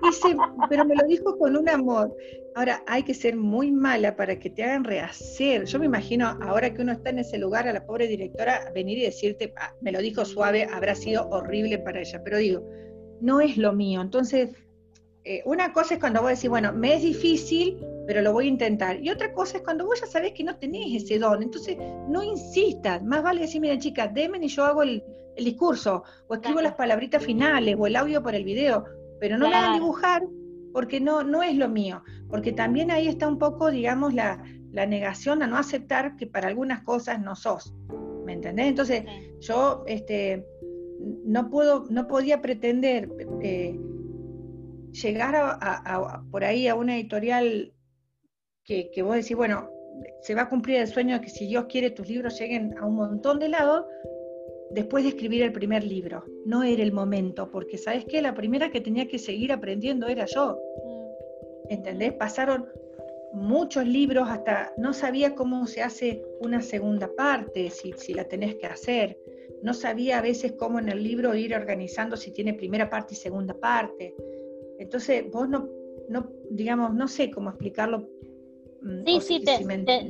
Dice, 0.03 0.35
pero 0.69 0.85
me 0.85 0.95
lo 0.95 1.07
dijo 1.07 1.37
con 1.37 1.55
un 1.55 1.69
amor. 1.69 2.15
Ahora, 2.55 2.83
hay 2.87 3.03
que 3.03 3.13
ser 3.13 3.35
muy 3.35 3.71
mala 3.71 4.15
para 4.15 4.37
que 4.37 4.49
te 4.49 4.63
hagan 4.63 4.83
rehacer. 4.83 5.65
Yo 5.65 5.79
me 5.79 5.85
imagino, 5.85 6.27
ahora 6.41 6.73
que 6.73 6.81
uno 6.81 6.91
está 6.91 7.11
en 7.11 7.19
ese 7.19 7.37
lugar, 7.37 7.67
a 7.67 7.73
la 7.73 7.85
pobre 7.85 8.07
directora 8.07 8.71
venir 8.73 8.97
y 8.97 9.03
decirte, 9.03 9.53
ah, 9.57 9.73
me 9.81 9.91
lo 9.91 9.99
dijo 9.99 10.25
suave, 10.25 10.67
habrá 10.71 10.95
sido 10.95 11.29
horrible 11.29 11.77
para 11.77 12.01
ella. 12.01 12.21
Pero 12.23 12.37
digo, 12.37 12.67
no 13.21 13.39
es 13.39 13.57
lo 13.57 13.73
mío. 13.73 14.01
Entonces, 14.01 14.49
eh, 15.23 15.41
una 15.45 15.71
cosa 15.71 15.93
es 15.93 15.99
cuando 15.99 16.21
vos 16.21 16.31
decís, 16.31 16.49
bueno, 16.49 16.73
me 16.73 16.95
es 16.95 17.03
difícil, 17.03 17.77
pero 18.11 18.23
lo 18.23 18.33
voy 18.33 18.47
a 18.47 18.49
intentar. 18.49 19.01
Y 19.01 19.09
otra 19.09 19.31
cosa 19.31 19.55
es 19.55 19.63
cuando 19.63 19.85
vos 19.85 20.01
ya 20.01 20.05
sabés 20.05 20.33
que 20.33 20.43
no 20.43 20.57
tenés 20.57 21.01
ese 21.01 21.17
don. 21.17 21.41
Entonces, 21.41 21.77
no 22.09 22.21
insistas. 22.21 23.01
Más 23.01 23.23
vale 23.23 23.39
decir, 23.39 23.61
mira, 23.61 23.79
chica, 23.79 24.05
demen 24.05 24.43
y 24.43 24.49
yo 24.49 24.65
hago 24.65 24.83
el, 24.83 25.01
discurso, 25.37 26.03
o 26.27 26.33
escribo 26.33 26.59
las 26.59 26.73
palabritas 26.73 27.23
finales, 27.23 27.77
o 27.79 27.87
el 27.87 27.95
audio 27.95 28.21
para 28.21 28.35
el 28.35 28.43
video, 28.43 28.83
pero 29.21 29.37
no 29.37 29.47
me 29.47 29.55
hagan 29.55 29.75
dibujar 29.75 30.23
porque 30.73 30.99
no, 30.99 31.23
no 31.23 31.41
es 31.41 31.55
lo 31.55 31.69
mío. 31.69 32.03
Porque 32.29 32.51
también 32.51 32.91
ahí 32.91 33.07
está 33.07 33.29
un 33.29 33.39
poco, 33.39 33.71
digamos, 33.71 34.13
la, 34.13 34.43
negación 34.73 35.41
a 35.41 35.47
no 35.47 35.57
aceptar 35.57 36.17
que 36.17 36.27
para 36.27 36.49
algunas 36.49 36.83
cosas 36.83 37.21
no 37.21 37.33
sos. 37.37 37.73
¿Me 38.25 38.33
entendés? 38.33 38.67
Entonces, 38.67 39.05
yo 39.39 39.85
este, 39.87 40.45
no, 41.23 41.49
puedo, 41.49 41.85
no 41.89 42.09
podía 42.09 42.41
pretender 42.41 43.09
eh, 43.41 43.79
llegar 44.91 45.33
a, 45.37 46.23
por 46.29 46.43
ahí 46.43 46.67
a 46.67 46.75
una 46.75 46.97
editorial 46.97 47.71
que, 48.71 48.89
que 48.89 49.01
vos 49.01 49.15
decís, 49.15 49.35
bueno, 49.35 49.69
se 50.21 50.33
va 50.33 50.43
a 50.43 50.49
cumplir 50.49 50.77
el 50.77 50.87
sueño 50.87 51.15
de 51.15 51.21
que 51.25 51.29
si 51.29 51.45
Dios 51.45 51.65
quiere 51.67 51.91
tus 51.91 52.07
libros 52.07 52.39
lleguen 52.39 52.77
a 52.77 52.85
un 52.85 52.95
montón 52.95 53.37
de 53.37 53.49
lados, 53.49 53.85
después 54.69 55.03
de 55.03 55.09
escribir 55.09 55.43
el 55.43 55.51
primer 55.51 55.83
libro. 55.83 56.23
No 56.45 56.63
era 56.63 56.81
el 56.81 56.93
momento, 56.93 57.51
porque 57.51 57.77
sabes 57.77 58.05
qué, 58.05 58.21
la 58.21 58.33
primera 58.33 58.71
que 58.71 58.79
tenía 58.79 59.09
que 59.09 59.19
seguir 59.19 59.51
aprendiendo 59.51 60.07
era 60.07 60.25
yo. 60.25 60.57
Mm. 60.85 61.71
¿Entendés? 61.73 62.13
Pasaron 62.13 62.65
muchos 63.33 63.85
libros 63.85 64.29
hasta 64.29 64.73
no 64.77 64.93
sabía 64.93 65.35
cómo 65.35 65.67
se 65.67 65.81
hace 65.81 66.23
una 66.39 66.61
segunda 66.61 67.09
parte, 67.17 67.69
si, 67.71 67.91
si 67.97 68.13
la 68.13 68.23
tenés 68.23 68.55
que 68.55 68.67
hacer. 68.67 69.17
No 69.63 69.73
sabía 69.73 70.19
a 70.19 70.21
veces 70.21 70.53
cómo 70.53 70.79
en 70.79 70.87
el 70.87 71.03
libro 71.03 71.35
ir 71.35 71.53
organizando 71.53 72.15
si 72.15 72.31
tiene 72.31 72.53
primera 72.53 72.89
parte 72.89 73.15
y 73.15 73.17
segunda 73.17 73.53
parte. 73.53 74.15
Entonces, 74.79 75.29
vos 75.29 75.49
no, 75.49 75.67
no 76.07 76.31
digamos, 76.49 76.93
no 76.93 77.09
sé 77.09 77.29
cómo 77.31 77.49
explicarlo 77.49 78.07
Mm, 78.81 79.05
sí, 79.05 79.21
sí, 79.21 79.43
te, 79.43 79.57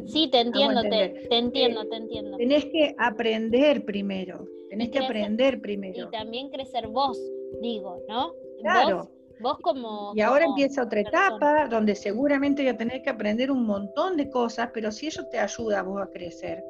sí, 0.07 0.30
te 0.30 0.39
entiendo, 0.39 0.82
te, 0.82 1.28
entiendo, 1.36 1.88
te 1.88 1.95
entiendo. 1.97 2.38
Tenés 2.38 2.65
que 2.65 2.95
aprender 2.97 3.84
primero, 3.84 4.47
tenés 4.69 4.89
que 4.89 4.99
aprender 4.99 5.59
primero. 5.61 6.07
Y 6.07 6.11
también 6.11 6.49
crecer 6.49 6.88
vos, 6.88 7.19
digo, 7.61 8.01
¿no? 8.07 8.34
Claro. 8.61 9.09
Vos, 9.39 9.57
como... 9.61 10.13
Y 10.15 10.22
ahora 10.22 10.45
empieza 10.45 10.84
otra 10.84 11.01
etapa 11.01 11.67
donde 11.67 11.95
seguramente 11.95 12.61
voy 12.61 12.69
a 12.69 12.78
tener 12.78 13.01
que 13.01 13.09
aprender 13.09 13.51
un 13.51 13.65
montón 13.65 14.15
de 14.15 14.30
cosas, 14.30 14.69
pero 14.74 14.91
si 14.91 15.07
eso 15.07 15.26
te 15.32 15.39
ayuda 15.39 15.80
a 15.80 15.84
vos 15.84 16.01
a 16.01 16.07
crecer, 16.11 16.63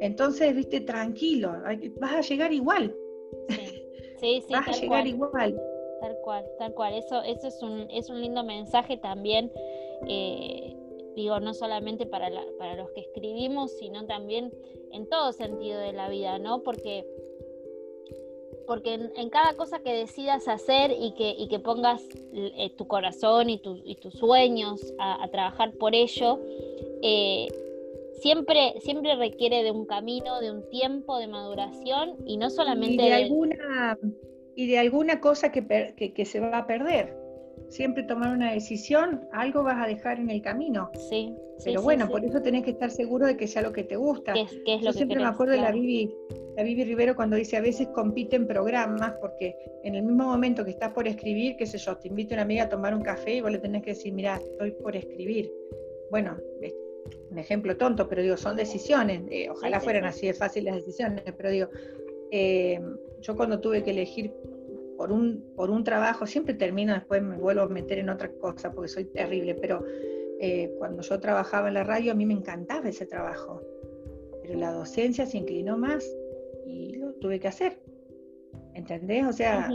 entonces, 0.00 0.54
viste, 0.54 0.80
tranquilo, 0.80 1.52
vas 2.00 2.14
a 2.14 2.20
llegar 2.20 2.52
igual. 2.52 2.94
Sí, 3.48 3.66
sí, 4.18 4.42
sí 4.46 4.52
vas 4.52 4.68
a 4.68 4.72
llegar 4.72 5.06
igual. 5.06 5.60
Tal 6.00 6.16
cual, 6.22 6.44
tal 6.58 6.74
cual. 6.74 6.94
Eso, 6.94 7.22
eso 7.22 7.48
es 7.48 7.62
un, 7.62 7.88
es 7.90 8.08
un 8.08 8.20
lindo 8.20 8.44
mensaje 8.44 8.96
también. 8.96 9.50
Eh, 10.06 10.77
digo, 11.18 11.40
no 11.40 11.54
solamente 11.54 12.06
para, 12.06 12.30
para 12.58 12.76
los 12.76 12.90
que 12.90 13.00
escribimos, 13.00 13.72
sino 13.78 14.06
también 14.06 14.52
en 14.92 15.08
todo 15.08 15.32
sentido 15.32 15.78
de 15.80 15.92
la 15.92 16.08
vida, 16.08 16.38
¿no? 16.38 16.62
Porque, 16.62 17.04
porque 18.66 18.94
en, 18.94 19.30
cada 19.30 19.54
cosa 19.54 19.80
que 19.80 19.92
decidas 19.92 20.48
hacer 20.48 20.92
y 20.98 21.14
que, 21.14 21.34
y 21.38 21.48
que 21.48 21.58
pongas 21.58 22.02
eh, 22.32 22.70
tu 22.76 22.86
corazón 22.86 23.50
y, 23.50 23.60
y, 23.84 23.96
tus 23.96 24.14
sueños 24.14 24.94
a, 24.98 25.28
trabajar 25.30 25.72
por 25.72 25.94
ello, 25.94 26.40
eh, 27.02 27.48
siempre, 28.20 28.74
siempre 28.80 29.16
requiere 29.16 29.62
de 29.62 29.70
un 29.70 29.86
camino, 29.86 30.40
de 30.40 30.50
un 30.50 30.68
tiempo 30.70 31.18
de 31.18 31.26
maduración 31.26 32.16
y 32.26 32.36
no 32.36 32.50
solamente... 32.50 33.02
de, 33.02 33.14
alguna 33.14 33.98
y 34.54 34.66
de 34.66 34.78
alguna 34.78 35.20
cosa 35.20 35.52
que, 35.52 35.94
que, 36.14 36.24
se 36.24 36.40
va 36.40 36.58
a 36.58 36.66
perder. 36.66 37.14
Siempre 37.68 38.02
tomar 38.02 38.34
una 38.34 38.52
decisión, 38.52 39.28
algo 39.32 39.62
vas 39.62 39.84
a 39.84 39.86
dejar 39.86 40.18
en 40.18 40.30
el 40.30 40.40
camino. 40.42 40.90
Sí. 41.10 41.34
Pero 41.64 41.82
bueno, 41.82 42.08
por 42.08 42.24
eso 42.24 42.40
tenés 42.40 42.64
que 42.64 42.70
estar 42.70 42.90
seguro 42.90 43.26
de 43.26 43.36
que 43.36 43.46
sea 43.46 43.62
lo 43.62 43.72
que 43.72 43.84
te 43.84 43.96
gusta. 43.96 44.34
Yo 44.34 44.92
siempre 44.92 45.18
me 45.18 45.26
acuerdo 45.26 45.52
de 45.54 45.60
la 45.60 45.72
Vivi, 45.72 46.14
la 46.56 46.62
Vivi 46.62 46.84
Rivero 46.84 47.16
cuando 47.16 47.36
dice 47.36 47.56
a 47.56 47.60
veces 47.60 47.88
compiten 47.88 48.46
programas 48.46 49.16
porque 49.20 49.56
en 49.82 49.94
el 49.96 50.02
mismo 50.02 50.24
momento 50.24 50.64
que 50.64 50.70
estás 50.70 50.92
por 50.92 51.08
escribir, 51.08 51.56
qué 51.56 51.66
sé 51.66 51.78
yo, 51.78 51.96
te 51.96 52.08
invito 52.08 52.34
a 52.34 52.36
una 52.36 52.42
amiga 52.42 52.64
a 52.64 52.68
tomar 52.68 52.94
un 52.94 53.02
café 53.02 53.36
y 53.36 53.40
vos 53.40 53.50
le 53.50 53.58
tenés 53.58 53.82
que 53.82 53.90
decir, 53.90 54.12
mira, 54.12 54.36
estoy 54.36 54.70
por 54.72 54.94
escribir. 54.94 55.52
Bueno, 56.10 56.36
un 57.30 57.38
ejemplo 57.38 57.76
tonto, 57.76 58.08
pero 58.08 58.22
digo, 58.22 58.36
son 58.36 58.56
decisiones. 58.56 59.22
Eh, 59.30 59.48
ojalá 59.50 59.80
fueran 59.80 60.04
así 60.04 60.26
de 60.26 60.34
fáciles 60.34 60.74
las 60.74 60.84
decisiones, 60.84 61.22
pero 61.36 61.50
digo, 61.50 61.68
eh, 62.30 62.80
yo 63.20 63.36
cuando 63.36 63.60
tuve 63.60 63.82
que 63.82 63.90
elegir 63.90 64.32
por 64.98 65.12
un, 65.12 65.54
por 65.56 65.70
un 65.70 65.82
trabajo, 65.82 66.26
siempre 66.26 66.52
termino, 66.52 66.92
después 66.92 67.22
me 67.22 67.38
vuelvo 67.38 67.62
a 67.62 67.68
meter 67.68 67.98
en 67.98 68.10
otra 68.10 68.30
cosa 68.32 68.72
porque 68.72 68.88
soy 68.88 69.06
terrible, 69.06 69.54
pero 69.54 69.82
eh, 70.40 70.74
cuando 70.76 71.00
yo 71.00 71.18
trabajaba 71.18 71.68
en 71.68 71.74
la 71.74 71.84
radio 71.84 72.12
a 72.12 72.14
mí 72.14 72.26
me 72.26 72.34
encantaba 72.34 72.90
ese 72.90 73.06
trabajo, 73.06 73.62
pero 74.42 74.58
la 74.58 74.72
docencia 74.72 75.24
se 75.24 75.38
inclinó 75.38 75.78
más 75.78 76.04
y 76.66 76.96
lo 76.96 77.14
tuve 77.14 77.40
que 77.40 77.48
hacer. 77.48 77.80
¿Entendés? 78.74 79.24
O 79.26 79.32
sea, 79.32 79.70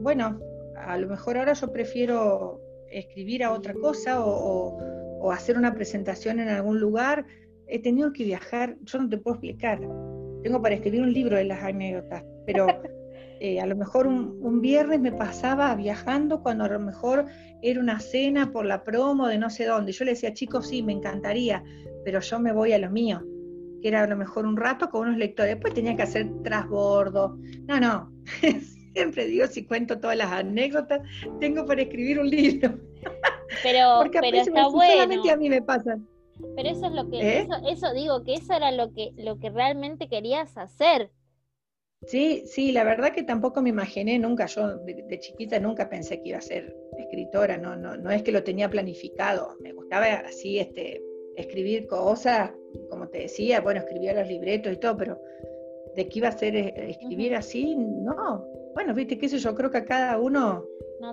bueno, 0.00 0.38
a 0.76 0.98
lo 0.98 1.08
mejor 1.08 1.38
ahora 1.38 1.54
yo 1.54 1.72
prefiero 1.72 2.60
escribir 2.90 3.44
a 3.44 3.52
otra 3.52 3.72
cosa 3.74 4.24
o 4.24 4.76
o 5.20 5.30
hacer 5.30 5.56
una 5.56 5.74
presentación 5.74 6.40
en 6.40 6.48
algún 6.48 6.80
lugar, 6.80 7.26
he 7.66 7.80
tenido 7.80 8.12
que 8.12 8.24
viajar, 8.24 8.76
yo 8.82 8.98
no 8.98 9.08
te 9.08 9.18
puedo 9.18 9.36
explicar, 9.36 9.78
tengo 10.42 10.62
para 10.62 10.74
escribir 10.74 11.02
un 11.02 11.12
libro 11.12 11.36
de 11.36 11.44
las 11.44 11.62
anécdotas, 11.62 12.24
pero 12.46 12.66
eh, 13.40 13.58
a 13.58 13.66
lo 13.66 13.74
mejor 13.74 14.06
un, 14.06 14.60
viernes 14.60 15.00
me 15.00 15.12
pasaba 15.12 15.74
viajando 15.74 16.42
cuando 16.42 16.64
a 16.64 16.68
lo 16.68 16.78
mejor 16.78 17.24
era 17.62 17.80
una 17.80 17.98
cena 17.98 18.52
por 18.52 18.66
la 18.66 18.84
promo 18.84 19.26
de 19.28 19.38
no 19.38 19.48
sé 19.48 19.64
dónde. 19.64 19.92
Yo 19.92 20.04
le 20.04 20.12
decía, 20.12 20.34
chicos, 20.34 20.68
sí, 20.68 20.82
me 20.82 20.92
encantaría, 20.92 21.64
pero 22.04 22.20
yo 22.20 22.38
me 22.38 22.52
voy 22.52 22.74
a 22.74 22.78
lo 22.78 22.90
mío, 22.90 23.22
que 23.80 23.88
era 23.88 24.02
a 24.02 24.06
lo 24.06 24.16
mejor 24.16 24.44
un 24.44 24.58
rato 24.58 24.90
con 24.90 25.08
unos 25.08 25.16
lectores. 25.16 25.54
Después 25.54 25.72
tenía 25.72 25.96
que 25.96 26.02
hacer 26.02 26.28
trasbordo. 26.42 27.38
No, 27.66 27.80
no, 27.80 28.12
siempre 28.94 29.24
digo, 29.24 29.46
si 29.46 29.64
cuento 29.64 29.98
todas 29.98 30.18
las 30.18 30.30
anécdotas, 30.30 31.00
tengo 31.40 31.64
para 31.64 31.80
escribir 31.80 32.20
un 32.20 32.28
libro. 32.28 32.78
Pero, 33.62 34.04
pero 34.12 34.36
está 34.36 34.68
bueno. 34.68 34.92
Solamente 34.92 35.30
a 35.30 35.36
mí 35.36 35.48
me 35.48 35.60
pasa. 35.60 35.98
Pero 36.54 36.68
eso 36.68 36.86
es 36.86 36.92
lo 36.92 37.10
que, 37.10 37.20
¿Eh? 37.20 37.48
eso, 37.68 37.92
digo, 37.92 38.22
que 38.22 38.34
eso 38.34 38.54
era 38.54 38.70
lo 38.70 38.92
que, 38.92 39.10
lo 39.16 39.38
que 39.40 39.50
realmente 39.50 40.08
querías 40.08 40.56
hacer. 40.56 41.10
Sí, 42.06 42.44
sí, 42.46 42.72
la 42.72 42.84
verdad 42.84 43.12
que 43.12 43.22
tampoco 43.22 43.60
me 43.60 43.70
imaginé 43.70 44.18
nunca, 44.18 44.46
yo 44.46 44.78
de, 44.78 45.18
chiquita 45.20 45.60
nunca 45.60 45.88
pensé 45.88 46.20
que 46.22 46.30
iba 46.30 46.38
a 46.38 46.42
ser 46.42 46.74
escritora, 46.98 47.58
no, 47.58 47.76
no, 47.76 47.96
no 47.96 48.10
es 48.10 48.22
que 48.22 48.32
lo 48.32 48.42
tenía 48.42 48.70
planificado, 48.70 49.56
me 49.60 49.72
gustaba 49.72 50.06
así 50.06 50.58
este, 50.58 51.02
escribir 51.36 51.86
cosas, 51.86 52.52
como 52.88 53.08
te 53.08 53.18
decía, 53.20 53.60
bueno, 53.60 53.80
escribía 53.80 54.14
los 54.14 54.28
libretos 54.28 54.72
y 54.72 54.76
todo, 54.76 54.96
pero 54.96 55.20
de 55.94 56.08
que 56.08 56.18
iba 56.18 56.28
a 56.28 56.32
ser 56.32 56.56
eh, 56.56 56.72
escribir 56.90 57.34
así, 57.34 57.76
no. 57.76 58.44
Bueno, 58.74 58.94
viste, 58.94 59.18
qué 59.18 59.28
sé 59.28 59.38
yo, 59.38 59.54
creo 59.54 59.70
que 59.70 59.78
a 59.78 59.84
cada 59.84 60.18
uno 60.18 60.64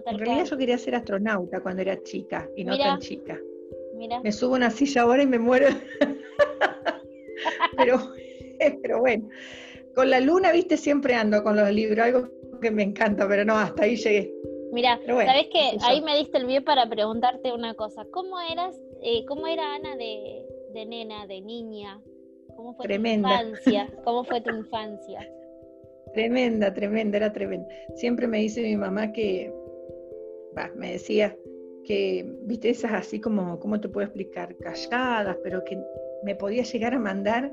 en 0.06 0.20
realidad 0.20 0.46
yo 0.46 0.58
quería 0.58 0.78
ser 0.78 0.96
astronauta 0.96 1.62
cuando 1.62 1.82
era 1.82 2.02
chica 2.04 2.48
y 2.56 2.64
no 2.64 2.78
tan 2.78 3.00
chica. 3.00 3.40
Me 4.24 4.32
subo 4.32 4.54
a 4.54 4.58
una 4.58 4.70
silla 4.70 5.02
ahora 5.02 5.24
y 5.24 5.28
me 5.28 5.40
muero. 5.40 5.68
pero, 7.78 7.98
pero 8.82 9.00
bueno, 9.00 9.28
con 9.98 10.12
la 10.12 10.20
luna, 10.20 10.52
viste, 10.52 10.78
siempre 10.78 11.16
ando 11.16 11.42
con 11.42 11.56
los 11.56 11.72
libros, 11.72 12.06
algo 12.06 12.30
que 12.62 12.70
me 12.70 12.84
encanta, 12.84 13.28
pero 13.28 13.44
no, 13.44 13.58
hasta 13.58 13.84
ahí 13.84 13.96
llegué. 13.96 14.32
Mira, 14.72 15.00
¿sabes 15.08 15.48
qué? 15.52 15.76
Ahí 15.82 16.04
me 16.04 16.16
diste 16.20 16.38
el 16.38 16.46
pie 16.46 16.62
para 16.62 16.88
preguntarte 16.88 17.52
una 17.52 17.74
cosa. 17.74 18.06
¿Cómo 18.12 18.40
eras, 18.40 18.80
eh, 19.02 19.26
cómo 19.26 19.48
era 19.48 19.74
Ana 19.74 19.96
de, 19.96 20.46
de, 20.76 20.86
nena, 20.86 21.26
de 21.26 21.42
niña? 21.42 22.00
¿Cómo 22.56 22.76
fue 22.76 22.86
tu 22.88 22.94
infancia? 22.94 23.90
¿Cómo 24.04 24.24
fue 24.24 24.40
tu 24.42 24.52
infancia? 24.52 25.28
Tremenda, 26.14 26.72
tremenda, 26.72 27.18
era 27.18 27.34
tremenda. 27.34 27.68
Siempre 27.96 28.28
me 28.28 28.38
dice 28.38 28.62
mi 28.62 28.78
mamá 28.78 29.12
que, 29.12 29.52
me 30.76 30.92
decía 30.92 31.36
que, 31.86 32.24
viste, 32.44 32.70
esas 32.70 32.92
así 32.94 33.20
como, 33.20 33.60
¿cómo 33.60 33.82
te 33.82 33.90
puedo 33.90 34.06
explicar? 34.06 34.56
Calladas, 34.58 35.38
pero 35.44 35.64
que 35.64 35.82
me 36.24 36.36
podía 36.36 36.62
llegar 36.62 36.94
a 36.94 37.00
mandar, 37.00 37.52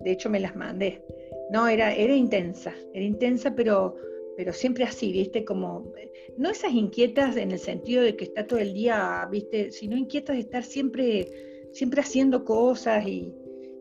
de 0.00 0.10
hecho 0.10 0.28
me 0.28 0.40
las 0.40 0.54
mandé. 0.54 1.02
No, 1.50 1.68
era, 1.68 1.94
era 1.94 2.14
intensa, 2.14 2.74
era 2.94 3.04
intensa, 3.04 3.54
pero, 3.54 3.96
pero 4.36 4.52
siempre 4.52 4.84
así, 4.84 5.12
viste, 5.12 5.44
como, 5.44 5.92
no 6.36 6.50
esas 6.50 6.72
inquietas 6.72 7.36
en 7.36 7.50
el 7.50 7.58
sentido 7.58 8.02
de 8.02 8.16
que 8.16 8.24
está 8.24 8.46
todo 8.46 8.58
el 8.58 8.72
día, 8.72 9.28
viste, 9.30 9.70
sino 9.72 9.96
inquietas 9.96 10.36
de 10.36 10.42
estar 10.42 10.62
siempre, 10.62 11.26
siempre 11.72 12.00
haciendo 12.00 12.44
cosas 12.44 13.06
y, 13.06 13.34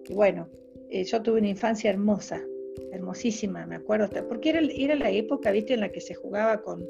bueno, 0.09 0.49
eh, 0.89 1.03
yo 1.03 1.21
tuve 1.21 1.39
una 1.39 1.49
infancia 1.49 1.89
hermosa, 1.91 2.43
hermosísima, 2.91 3.65
me 3.67 3.75
acuerdo, 3.75 4.09
porque 4.27 4.49
era, 4.49 4.61
era 4.75 4.95
la 4.95 5.11
época, 5.11 5.51
viste, 5.51 5.75
en 5.75 5.81
la 5.81 5.91
que 5.91 6.01
se 6.01 6.15
jugaba 6.15 6.61
con, 6.63 6.83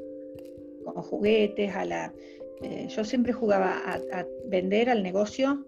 con 0.84 1.02
juguetes, 1.02 1.74
a 1.74 1.84
la, 1.84 2.14
eh, 2.62 2.88
yo 2.88 3.04
siempre 3.04 3.32
jugaba 3.32 3.80
a, 3.86 4.26
vender 4.46 4.90
al 4.90 5.02
negocio 5.02 5.64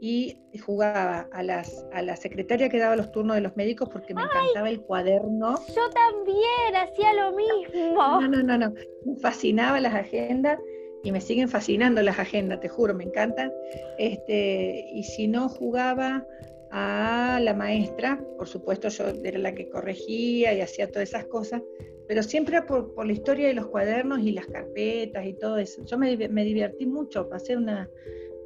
y 0.00 0.36
jugaba 0.64 1.28
a, 1.32 1.42
las, 1.42 1.86
a 1.92 2.02
la 2.02 2.16
secretaria 2.16 2.68
que 2.68 2.78
daba 2.78 2.96
los 2.96 3.10
turnos 3.10 3.36
de 3.36 3.42
los 3.42 3.56
médicos 3.56 3.88
porque 3.88 4.14
me 4.14 4.22
encantaba 4.22 4.68
el 4.68 4.80
cuaderno. 4.80 5.56
Yo 5.74 5.90
también 5.90 6.76
hacía 6.76 7.12
lo 7.14 7.36
mismo. 7.36 8.20
No, 8.20 8.28
no, 8.28 8.42
no, 8.42 8.58
no. 8.58 8.74
Me 9.04 9.16
fascinaba 9.16 9.80
las 9.80 9.94
agendas 9.94 10.58
y 11.02 11.12
me 11.12 11.20
siguen 11.20 11.48
fascinando 11.48 12.02
las 12.02 12.18
agendas, 12.18 12.60
te 12.60 12.68
juro, 12.68 12.94
me 12.94 13.04
encantan. 13.04 13.52
Este, 13.98 14.88
y 14.92 15.02
si 15.04 15.28
no 15.28 15.48
jugaba 15.48 16.24
a 16.70 17.40
la 17.42 17.54
maestra, 17.54 18.22
por 18.36 18.46
supuesto 18.46 18.88
yo 18.88 19.06
era 19.24 19.38
la 19.38 19.54
que 19.54 19.68
corregía 19.68 20.52
y 20.52 20.60
hacía 20.60 20.90
todas 20.90 21.08
esas 21.08 21.24
cosas, 21.26 21.62
pero 22.06 22.22
siempre 22.22 22.62
por, 22.62 22.94
por, 22.94 23.06
la 23.06 23.12
historia 23.12 23.48
de 23.48 23.54
los 23.54 23.66
cuadernos 23.66 24.20
y 24.20 24.32
las 24.32 24.46
carpetas 24.46 25.26
y 25.26 25.34
todo 25.34 25.58
eso. 25.58 25.84
Yo 25.84 25.98
me, 25.98 26.16
me 26.28 26.44
divertí 26.44 26.86
mucho, 26.86 27.28
pasé 27.28 27.56
una, 27.56 27.88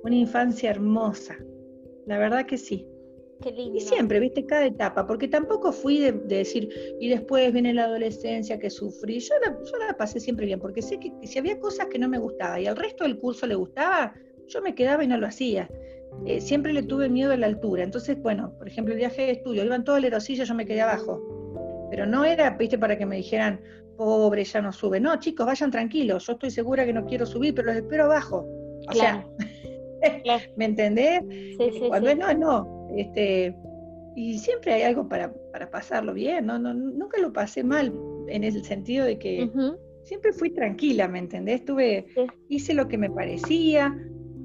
una 0.02 0.16
infancia 0.16 0.70
hermosa, 0.70 1.36
la 2.06 2.18
verdad 2.18 2.46
que 2.46 2.58
sí. 2.58 2.86
Qué 3.42 3.50
lindo. 3.50 3.76
Y 3.76 3.80
siempre, 3.80 4.20
viste, 4.20 4.46
cada 4.46 4.66
etapa, 4.66 5.06
porque 5.06 5.26
tampoco 5.26 5.72
fui 5.72 5.98
de, 5.98 6.12
decir, 6.12 6.68
y 7.00 7.08
después 7.08 7.52
viene 7.52 7.74
la 7.74 7.84
adolescencia 7.84 8.58
que 8.58 8.70
sufrí. 8.70 9.18
Yo 9.18 9.34
la, 9.44 9.58
yo 9.64 9.76
la 9.78 9.96
pasé 9.96 10.20
siempre 10.20 10.46
bien, 10.46 10.60
porque 10.60 10.80
sé 10.80 10.98
que, 11.00 11.12
si 11.24 11.38
había 11.38 11.58
cosas 11.58 11.88
que 11.88 11.98
no 11.98 12.08
me 12.08 12.18
gustaba 12.18 12.60
y 12.60 12.66
al 12.66 12.76
resto 12.76 13.04
del 13.04 13.18
curso 13.18 13.46
le 13.46 13.56
gustaba, 13.56 14.14
yo 14.46 14.62
me 14.62 14.74
quedaba 14.74 15.02
y 15.02 15.08
no 15.08 15.18
lo 15.18 15.26
hacía. 15.26 15.68
Eh, 16.26 16.40
siempre 16.40 16.72
le 16.72 16.82
tuve 16.82 17.08
miedo 17.08 17.32
a 17.32 17.36
la 17.36 17.46
altura. 17.46 17.82
Entonces, 17.82 18.20
bueno, 18.20 18.54
por 18.58 18.68
ejemplo, 18.68 18.94
el 18.94 18.98
viaje 18.98 19.22
de 19.22 19.30
estudio, 19.32 19.64
iban 19.64 19.82
todos 19.82 19.98
el 19.98 20.04
erosilla, 20.04 20.44
yo 20.44 20.54
me 20.54 20.66
quedé 20.66 20.82
abajo 20.82 21.42
pero 21.92 22.06
no 22.06 22.24
era, 22.24 22.48
viste, 22.48 22.78
para 22.78 22.96
que 22.96 23.04
me 23.04 23.16
dijeran, 23.16 23.60
pobre, 23.98 24.44
ya 24.44 24.62
no 24.62 24.72
sube. 24.72 24.98
No, 24.98 25.14
chicos, 25.20 25.44
vayan 25.44 25.70
tranquilos, 25.70 26.26
yo 26.26 26.32
estoy 26.32 26.50
segura 26.50 26.86
que 26.86 26.92
no 26.94 27.04
quiero 27.04 27.26
subir, 27.26 27.54
pero 27.54 27.66
los 27.66 27.76
espero 27.76 28.04
abajo. 28.04 28.48
O 28.88 28.94
sea, 28.94 29.28
¿me 30.56 30.64
entendés? 30.64 31.22
Cuando 31.88 32.10
es 32.10 32.18
no, 32.18 32.28
es 32.28 32.38
no. 32.38 32.88
Este, 32.96 33.54
y 34.14 34.38
siempre 34.38 34.74
hay 34.74 34.82
algo 34.82 35.08
para, 35.08 35.32
pasarlo 35.70 36.14
bien, 36.14 36.46
¿no? 36.46 36.58
No, 36.58 36.74
nunca 36.74 37.18
lo 37.20 37.32
pasé 37.32 37.64
mal 37.64 37.94
en 38.28 38.44
el 38.44 38.64
sentido 38.64 39.04
de 39.06 39.18
que 39.18 39.50
siempre 40.02 40.32
fui 40.32 40.50
tranquila, 40.50 41.08
¿me 41.08 41.18
entendés? 41.18 41.64
Tuve, 41.64 42.06
hice 42.48 42.74
lo 42.74 42.88
que 42.88 42.98
me 42.98 43.10
parecía, 43.10 43.96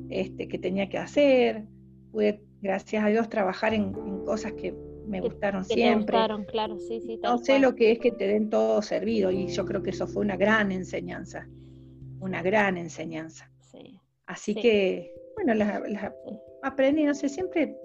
este, 0.10 0.48
que 0.48 0.58
tenía 0.58 0.90
que 0.90 0.98
hacer, 0.98 1.66
pude, 2.12 2.42
gracias 2.62 3.04
a 3.04 3.08
Dios, 3.08 3.30
trabajar 3.30 3.74
en 3.74 3.92
cosas 4.26 4.54
que 4.54 4.74
me 5.08 5.22
gustaron 5.22 5.64
siempre. 5.64 6.18
claro, 6.48 6.80
sí, 6.80 7.02
sí. 7.02 7.20
No 7.24 7.38
sé 7.38 7.60
lo 7.60 7.76
que 7.76 7.94
es 7.94 8.00
que 8.00 8.12
te 8.12 8.28
den 8.28 8.50
todo 8.50 8.82
servido 8.82 9.32
y 9.32 9.48
yo 9.48 9.66
creo 9.66 9.82
que 9.82 9.92
eso 9.92 10.08
fue 10.08 10.24
una 10.24 10.38
gran 10.38 10.72
enseñanza, 10.72 11.48
una 12.20 12.42
gran 12.42 12.78
enseñanza. 12.78 13.50
Sí. 13.62 14.00
Así 14.26 14.54
que, 14.54 15.14
bueno, 15.38 15.54
las, 15.54 15.82
aprendí, 16.64 17.04
no 17.04 17.14
sé, 17.14 17.30
siempre 17.30 17.78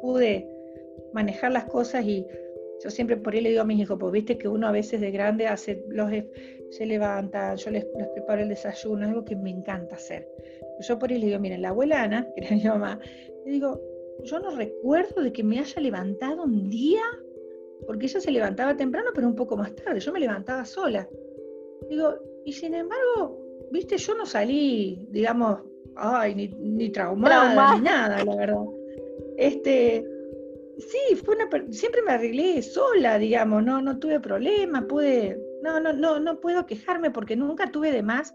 pude 0.00 0.48
manejar 1.12 1.52
las 1.52 1.64
cosas 1.66 2.04
y 2.04 2.26
yo 2.82 2.90
siempre 2.90 3.16
por 3.16 3.34
ahí 3.34 3.40
le 3.40 3.50
digo 3.50 3.62
a 3.62 3.64
mis 3.64 3.80
hijos, 3.80 3.98
pues 3.98 4.12
viste 4.12 4.38
que 4.38 4.48
uno 4.48 4.66
a 4.66 4.72
veces 4.72 5.00
de 5.00 5.10
grande 5.10 5.46
hace 5.46 5.84
los 5.88 6.10
se 6.70 6.86
levanta, 6.86 7.54
yo 7.54 7.70
les, 7.70 7.84
preparo 7.84 8.42
el 8.42 8.48
desayuno, 8.48 9.04
es 9.04 9.08
algo 9.08 9.24
que 9.24 9.36
me 9.36 9.50
encanta 9.50 9.96
hacer. 9.96 10.28
Yo 10.80 10.98
por 10.98 11.10
ahí 11.10 11.18
le 11.18 11.26
digo, 11.26 11.38
miren, 11.38 11.62
la 11.62 11.68
abuela 11.68 12.02
Ana, 12.02 12.26
que 12.36 12.44
era 12.44 12.56
mi 12.56 12.64
mamá, 12.64 12.98
le 13.44 13.52
digo, 13.52 13.80
yo 14.24 14.40
no 14.40 14.50
recuerdo 14.50 15.22
de 15.22 15.32
que 15.32 15.44
me 15.44 15.58
haya 15.58 15.80
levantado 15.80 16.44
un 16.44 16.68
día, 16.68 17.02
porque 17.86 18.06
ella 18.06 18.20
se 18.20 18.30
levantaba 18.30 18.76
temprano, 18.76 19.10
pero 19.14 19.26
un 19.26 19.36
poco 19.36 19.56
más 19.56 19.74
tarde, 19.76 20.00
yo 20.00 20.12
me 20.12 20.20
levantaba 20.20 20.64
sola. 20.64 21.08
Digo, 21.88 22.14
y 22.44 22.52
sin 22.52 22.74
embargo, 22.74 23.38
viste, 23.70 23.96
yo 23.98 24.14
no 24.14 24.26
salí, 24.26 25.06
digamos, 25.10 25.60
ay, 25.96 26.34
ni, 26.34 26.48
ni 26.48 26.90
traumada, 26.90 27.76
ni 27.76 27.82
nada, 27.82 28.24
la 28.24 28.36
verdad. 28.36 28.64
Este, 29.36 30.04
sí, 30.78 31.16
fue 31.16 31.36
una, 31.36 31.48
siempre 31.70 32.02
me 32.02 32.12
arreglé 32.12 32.62
sola, 32.62 33.18
digamos, 33.18 33.64
no, 33.64 33.80
no 33.82 33.98
tuve 33.98 34.20
problemas, 34.20 34.84
pude, 34.84 35.40
no, 35.62 35.80
no, 35.80 35.92
no, 35.92 36.20
no 36.20 36.40
puedo 36.40 36.66
quejarme 36.66 37.10
porque 37.10 37.36
nunca 37.36 37.70
tuve 37.70 37.92
de 37.92 38.02
más. 38.02 38.34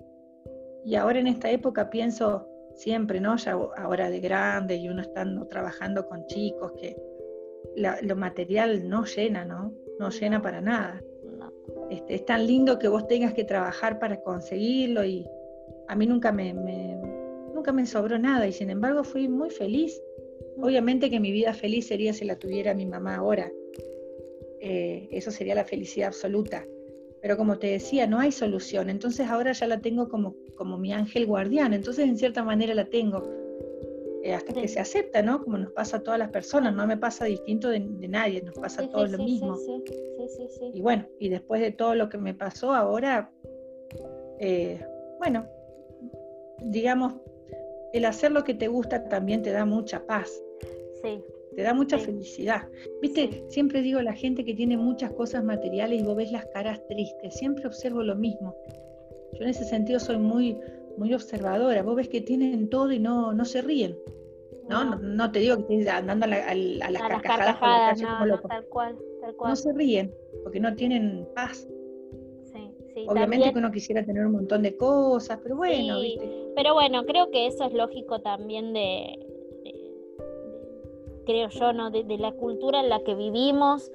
Y 0.84 0.96
ahora 0.96 1.20
en 1.20 1.28
esta 1.28 1.50
época 1.52 1.90
pienso 1.90 2.48
siempre, 2.76 3.20
¿no? 3.20 3.36
Ya 3.38 3.52
ahora 3.52 4.10
de 4.10 4.20
grande 4.20 4.76
y 4.76 4.90
uno 4.90 5.02
estando 5.02 5.48
trabajando 5.48 6.08
con 6.08 6.26
chicos, 6.28 6.74
que 6.80 6.96
lo 7.76 8.16
material 8.16 8.90
no 8.90 9.06
llena, 9.06 9.46
¿no? 9.46 9.74
No 10.00 10.10
llena 10.10 10.42
para 10.42 10.62
nada. 10.62 11.02
Este, 11.90 12.16
es 12.16 12.26
tan 12.26 12.48
lindo 12.48 12.80
que 12.80 12.88
vos 12.88 13.08
tengas 13.08 13.34
que 13.34 13.44
trabajar 13.44 14.00
para 14.00 14.22
conseguirlo 14.22 15.04
y 15.04 15.28
a 15.88 15.96
mí 15.96 16.08
nunca 16.08 16.32
me, 16.32 16.54
nunca 17.62 17.74
me 17.74 17.86
sobró 17.86 18.18
nada 18.18 18.48
y 18.48 18.54
sin 18.54 18.72
embargo 18.72 19.04
fui 19.04 19.28
muy 19.28 19.52
feliz. 19.52 20.02
Obviamente 20.58 21.12
que 21.12 21.20
mi 21.20 21.32
vida 21.32 21.54
feliz 21.54 21.86
sería 21.88 22.12
si 22.12 22.26
la 22.26 22.40
tuviera 22.40 22.74
mi 22.74 22.88
mamá 22.88 23.18
ahora. 23.18 23.52
Eh, 24.60 25.08
eso 25.12 25.30
sería 25.30 25.54
la 25.54 25.64
felicidad 25.64 26.08
absoluta. 26.08 26.66
Pero 27.22 27.38
como 27.38 27.60
te 27.60 27.68
decía, 27.68 28.08
no 28.08 28.20
hay 28.20 28.32
solución. 28.32 28.90
Entonces 28.90 29.28
ahora 29.28 29.52
ya 29.52 29.68
la 29.68 29.80
tengo 29.80 30.10
como, 30.10 30.36
como 30.56 30.80
mi 30.80 30.92
ángel 30.92 31.28
guardián. 31.28 31.72
Entonces 31.74 32.08
en 32.08 32.18
cierta 32.18 32.44
manera 32.44 32.74
la 32.74 32.86
tengo. 32.86 33.22
Eh, 34.24 34.34
hasta 34.34 34.54
que 34.54 34.68
se 34.68 34.80
acepta, 34.80 35.22
¿no? 35.22 35.44
Como 35.44 35.60
nos 35.60 35.72
pasa 35.72 35.98
a 35.98 36.00
todas 36.02 36.18
las 36.18 36.30
personas, 36.30 36.74
no 36.74 36.88
me 36.88 36.98
pasa 36.98 37.26
distinto 37.26 37.70
de, 37.70 37.80
nadie, 37.80 38.42
nos 38.42 38.56
pasa 38.56 38.90
todo 38.90 39.06
lo 39.06 39.20
mismo. 39.20 39.56
Y 40.74 40.82
bueno, 40.82 41.08
y 41.20 41.30
después 41.30 41.62
de 41.62 41.72
todo 41.72 41.94
lo 41.94 42.10
que 42.10 42.18
me 42.18 42.34
pasó 42.34 42.74
ahora, 42.74 43.32
eh, 44.40 44.84
bueno, 45.20 45.46
digamos, 46.62 47.14
el 47.94 48.06
hacer 48.06 48.32
lo 48.32 48.44
que 48.44 48.54
te 48.54 48.68
gusta 48.68 49.08
también 49.10 49.42
te 49.42 49.52
da 49.52 49.66
mucha 49.66 50.06
paz. 50.06 50.42
Sí. 51.04 51.24
Te 51.56 51.64
da 51.64 51.74
mucha 51.74 51.98
felicidad. 51.98 52.68
Viste, 53.02 53.44
siempre 53.50 53.82
digo 53.82 54.00
a 54.00 54.04
la 54.04 54.14
gente 54.14 54.46
que 54.46 54.54
tiene 54.54 54.78
muchas 54.78 55.12
cosas 55.12 55.44
materiales 55.44 56.02
y 56.02 56.04
vos 56.04 56.16
ves 56.16 56.32
las 56.32 56.46
caras 56.48 56.82
tristes, 56.88 57.36
siempre 57.36 57.68
observo 57.68 58.04
lo 58.04 58.16
mismo. 58.16 58.56
Yo 59.34 59.44
en 59.44 59.50
ese 59.50 59.66
sentido 59.66 60.00
soy 60.00 60.18
muy, 60.18 60.58
muy 60.98 61.14
observadora. 61.14 61.84
Vos 61.84 61.96
ves 61.96 62.08
que 62.08 62.22
tienen 62.22 62.70
todo 62.70 62.92
y 62.92 63.00
no, 63.00 63.34
no 63.34 63.44
se 63.44 63.62
ríen. 63.62 63.98
¿no? 64.70 64.96
No, 64.96 65.32
te 65.32 65.40
digo 65.40 65.68
que 65.68 65.80
estés 65.80 65.94
andando 65.94 66.26
a, 66.26 66.30
la, 66.30 66.38
a, 66.38 66.56
las 66.92 67.02
carcajadas, 67.02 67.58
por 67.58 67.68
la 67.68 67.90
calle 67.90 68.06
como 68.06 68.26
loco. 68.26 68.48
Tal 68.48 68.66
cual, 68.68 68.98
tal 69.22 69.36
cual. 69.36 69.50
No 69.50 69.56
se 69.56 69.74
ríen 69.74 70.14
porque 70.44 70.60
no 70.60 70.74
tienen 70.76 71.28
paz. 71.36 71.68
Sí, 72.94 73.06
Obviamente 73.08 73.54
que 73.54 73.60
uno 73.60 73.72
quisiera 73.72 74.06
tener 74.06 74.26
un 74.26 74.34
montón 74.34 74.64
de 74.64 74.76
cosas, 74.76 75.40
pero 75.42 75.56
bueno, 75.56 76.00
¿viste? 76.02 76.30
Pero 76.56 76.74
bueno, 76.74 77.06
creo 77.06 77.32
que 77.32 77.48
eso 77.48 77.64
es 77.64 77.74
lógico 77.74 78.20
también 78.22 78.74
de, 78.74 79.18
creo 81.26 81.50
yo, 81.50 81.74
¿no? 81.74 81.92
De, 81.92 82.04
la 82.18 82.32
cultura 82.34 82.80
en 82.82 82.90
la 82.90 83.04
que 83.04 83.16
vivimos 83.16 83.92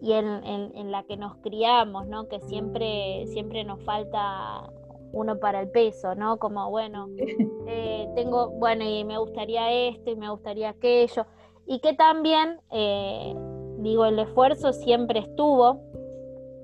y 0.00 0.12
en, 0.12 0.26
en, 0.26 0.90
la 0.90 1.02
que 1.04 1.16
nos 1.16 1.36
criamos, 1.36 2.06
¿no? 2.06 2.28
Que 2.28 2.40
siempre, 2.40 3.26
siempre 3.26 3.64
nos 3.64 3.82
falta 3.82 4.72
uno 5.12 5.38
para 5.38 5.60
el 5.60 5.70
peso, 5.70 6.14
¿no? 6.14 6.38
Como, 6.38 6.70
bueno, 6.70 7.08
eh, 7.66 8.08
tengo, 8.14 8.50
bueno, 8.50 8.84
y 8.84 9.04
me 9.04 9.18
gustaría 9.18 9.88
esto 9.88 10.10
y 10.10 10.16
me 10.16 10.30
gustaría 10.30 10.70
aquello. 10.70 11.26
Y 11.66 11.80
que 11.80 11.94
también, 11.94 12.60
eh, 12.70 13.34
digo, 13.78 14.04
el 14.06 14.18
esfuerzo 14.18 14.72
siempre 14.72 15.20
estuvo. 15.20 15.82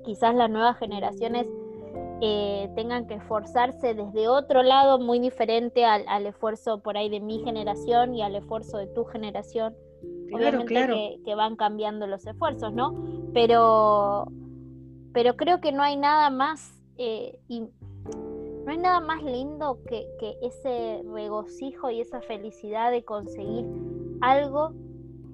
Quizás 0.03 0.35
las 0.35 0.49
nuevas 0.49 0.77
generaciones 0.77 1.47
eh, 2.21 2.69
tengan 2.75 3.07
que 3.07 3.15
esforzarse 3.15 3.93
desde 3.93 4.27
otro 4.27 4.63
lado 4.63 4.99
muy 4.99 5.19
diferente 5.19 5.85
al, 5.85 6.25
esfuerzo 6.25 6.81
por 6.81 6.97
ahí 6.97 7.09
de 7.09 7.19
mi 7.19 7.39
generación 7.39 8.15
y 8.15 8.21
al 8.21 8.35
esfuerzo 8.35 8.77
de 8.77 8.87
tu 8.87 9.05
generación. 9.05 9.75
Obviamente 10.33 11.19
Que, 11.23 11.35
van 11.35 11.55
cambiando 11.55 12.07
los 12.07 12.25
esfuerzos, 12.25 12.73
¿no? 12.73 12.93
Pero, 13.33 14.27
pero 15.13 15.35
creo 15.35 15.59
que 15.61 15.71
no 15.71 15.83
hay 15.83 15.97
nada 15.97 16.29
más 16.29 16.71
no 18.65 18.71
hay 18.71 18.77
nada 18.79 18.99
más 18.99 19.23
lindo 19.23 19.79
que, 19.87 20.07
ese 20.41 21.03
regocijo 21.13 21.91
y 21.91 22.01
esa 22.01 22.21
felicidad 22.21 22.91
de 22.91 23.03
conseguir 23.03 23.65
algo 24.21 24.73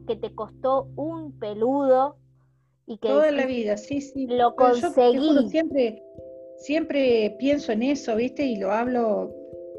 que 0.05 0.17
te 0.17 0.35
costó 0.35 0.87
un 0.95 1.31
peludo 1.39 2.17
y 2.87 2.97
que 2.97 3.07
toda 3.07 3.31
la 3.31 3.45
vida, 3.45 3.77
sí, 3.77 4.01
sí. 4.01 4.27
Lo 4.27 4.55
conseguí. 4.55 5.47
siempre, 5.49 6.03
siempre 6.61 7.35
pienso 7.39 7.71
en 7.71 7.83
eso, 7.83 8.15
¿viste? 8.15 8.45
Y 8.45 8.55
lo 8.55 8.71
hablo. 8.71 9.35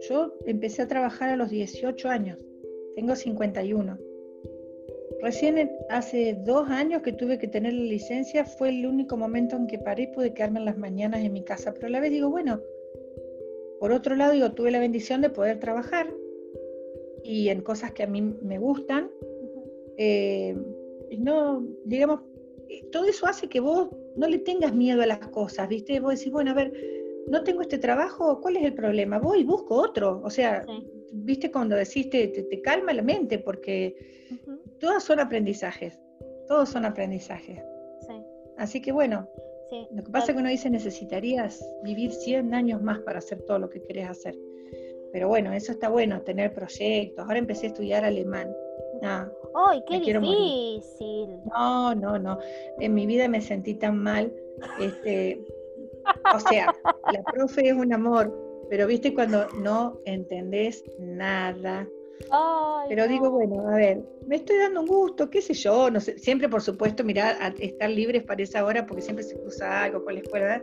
Yo 0.08 0.34
empecé 0.46 0.82
a 0.82 0.88
trabajar 0.88 1.30
a 1.30 1.36
los 1.36 1.48
18 1.48 2.08
años, 2.08 2.38
tengo 2.96 3.14
51. 3.14 3.98
Recién 5.20 5.70
hace 5.88 6.36
dos 6.44 6.68
años 6.68 7.02
que 7.02 7.12
tuve 7.12 7.38
que 7.38 7.46
tener 7.46 7.72
la 7.72 7.84
licencia, 7.84 8.44
fue 8.44 8.70
el 8.70 8.84
único 8.84 9.16
momento 9.16 9.54
en 9.54 9.68
que 9.68 9.78
paré 9.78 10.04
y 10.04 10.06
pude 10.08 10.34
quedarme 10.34 10.58
en 10.58 10.64
las 10.64 10.76
mañanas 10.76 11.20
en 11.20 11.32
mi 11.32 11.44
casa. 11.44 11.72
Pero 11.72 11.86
a 11.86 11.90
la 11.90 12.00
vez 12.00 12.10
digo, 12.10 12.28
bueno, 12.28 12.60
por 13.78 13.92
otro 13.92 14.16
lado, 14.16 14.34
yo 14.34 14.52
tuve 14.52 14.72
la 14.72 14.80
bendición 14.80 15.20
de 15.20 15.30
poder 15.30 15.60
trabajar 15.60 16.12
y 17.22 17.48
en 17.50 17.60
cosas 17.60 17.92
que 17.92 18.02
a 18.02 18.08
mí 18.08 18.20
me 18.20 18.58
gustan. 18.58 19.08
Eh, 19.96 20.56
no, 21.18 21.64
digamos, 21.84 22.22
eh, 22.68 22.84
todo 22.90 23.04
eso 23.04 23.26
hace 23.26 23.48
que 23.48 23.60
vos 23.60 23.90
no 24.16 24.28
le 24.28 24.38
tengas 24.38 24.74
miedo 24.74 25.02
a 25.02 25.06
las 25.06 25.18
cosas, 25.18 25.68
¿viste? 25.68 26.00
Vos 26.00 26.18
decís, 26.18 26.32
bueno, 26.32 26.50
a 26.52 26.54
ver, 26.54 26.72
no 27.28 27.42
tengo 27.44 27.62
este 27.62 27.78
trabajo, 27.78 28.40
¿cuál 28.40 28.56
es 28.56 28.64
el 28.64 28.74
problema? 28.74 29.18
Voy 29.18 29.40
y 29.40 29.44
busco 29.44 29.76
otro. 29.76 30.20
O 30.24 30.30
sea, 30.30 30.66
¿viste? 31.12 31.50
Cuando 31.50 31.76
decís, 31.76 32.10
te, 32.10 32.28
te, 32.28 32.62
calma 32.62 32.92
la 32.92 33.02
mente, 33.02 33.38
porque 33.38 33.94
todos 34.80 35.04
son 35.04 35.20
aprendizajes, 35.20 35.98
todos 36.48 36.68
son 36.68 36.84
aprendizajes. 36.84 37.62
Así 38.58 38.80
que 38.80 38.92
bueno, 38.92 39.28
lo 39.92 40.04
que 40.04 40.10
pasa 40.10 40.26
es 40.26 40.32
que 40.34 40.40
uno 40.40 40.50
dice 40.50 40.68
necesitarías 40.68 41.64
vivir 41.82 42.12
100 42.12 42.54
años 42.54 42.82
más 42.82 43.00
para 43.00 43.18
hacer 43.18 43.42
todo 43.42 43.58
lo 43.58 43.70
que 43.70 43.82
querés 43.82 44.10
hacer. 44.10 44.38
Pero 45.12 45.28
bueno, 45.28 45.52
eso 45.52 45.72
está 45.72 45.88
bueno, 45.88 46.20
tener 46.22 46.52
proyectos. 46.52 47.24
Ahora 47.24 47.38
empecé 47.38 47.66
a 47.66 47.68
estudiar 47.70 48.04
alemán. 48.04 48.54
¡Ay, 49.54 49.82
qué 49.86 50.00
difícil! 50.00 51.40
No, 51.52 51.94
no, 51.94 52.18
no. 52.18 52.38
En 52.78 52.94
mi 52.94 53.06
vida 53.06 53.28
me 53.28 53.40
sentí 53.40 53.74
tan 53.74 53.98
mal. 53.98 54.32
Este, 54.78 55.44
o 56.34 56.40
sea, 56.40 56.74
la 57.12 57.22
profe 57.22 57.68
es 57.68 57.74
un 57.74 57.92
amor, 57.92 58.32
pero 58.70 58.86
viste 58.86 59.14
cuando 59.14 59.46
no 59.58 59.98
entendés 60.04 60.84
nada, 60.98 61.86
pero 62.88 63.08
digo, 63.08 63.30
bueno, 63.30 63.68
a 63.68 63.76
ver, 63.76 64.02
me 64.26 64.36
estoy 64.36 64.58
dando 64.58 64.80
un 64.80 64.86
gusto, 64.86 65.30
qué 65.30 65.40
sé 65.40 65.54
yo, 65.54 65.90
no 65.90 66.00
sé, 66.00 66.18
siempre 66.18 66.48
por 66.48 66.62
supuesto 66.62 67.04
mirar 67.04 67.36
a 67.40 67.48
estar 67.58 67.90
libres 67.90 68.22
para 68.22 68.42
esa 68.42 68.64
hora 68.64 68.86
porque 68.86 69.02
siempre 69.02 69.24
se 69.24 69.38
cruza 69.38 69.84
algo 69.84 70.04
con 70.04 70.14
la 70.14 70.20
escuela, 70.20 70.62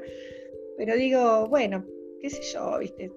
pero 0.77 0.95
digo, 0.95 1.47
bueno, 1.47 1.85
qué 2.21 2.29
sé 2.29 2.41
yo, 2.53 2.77
viste, 2.79 3.11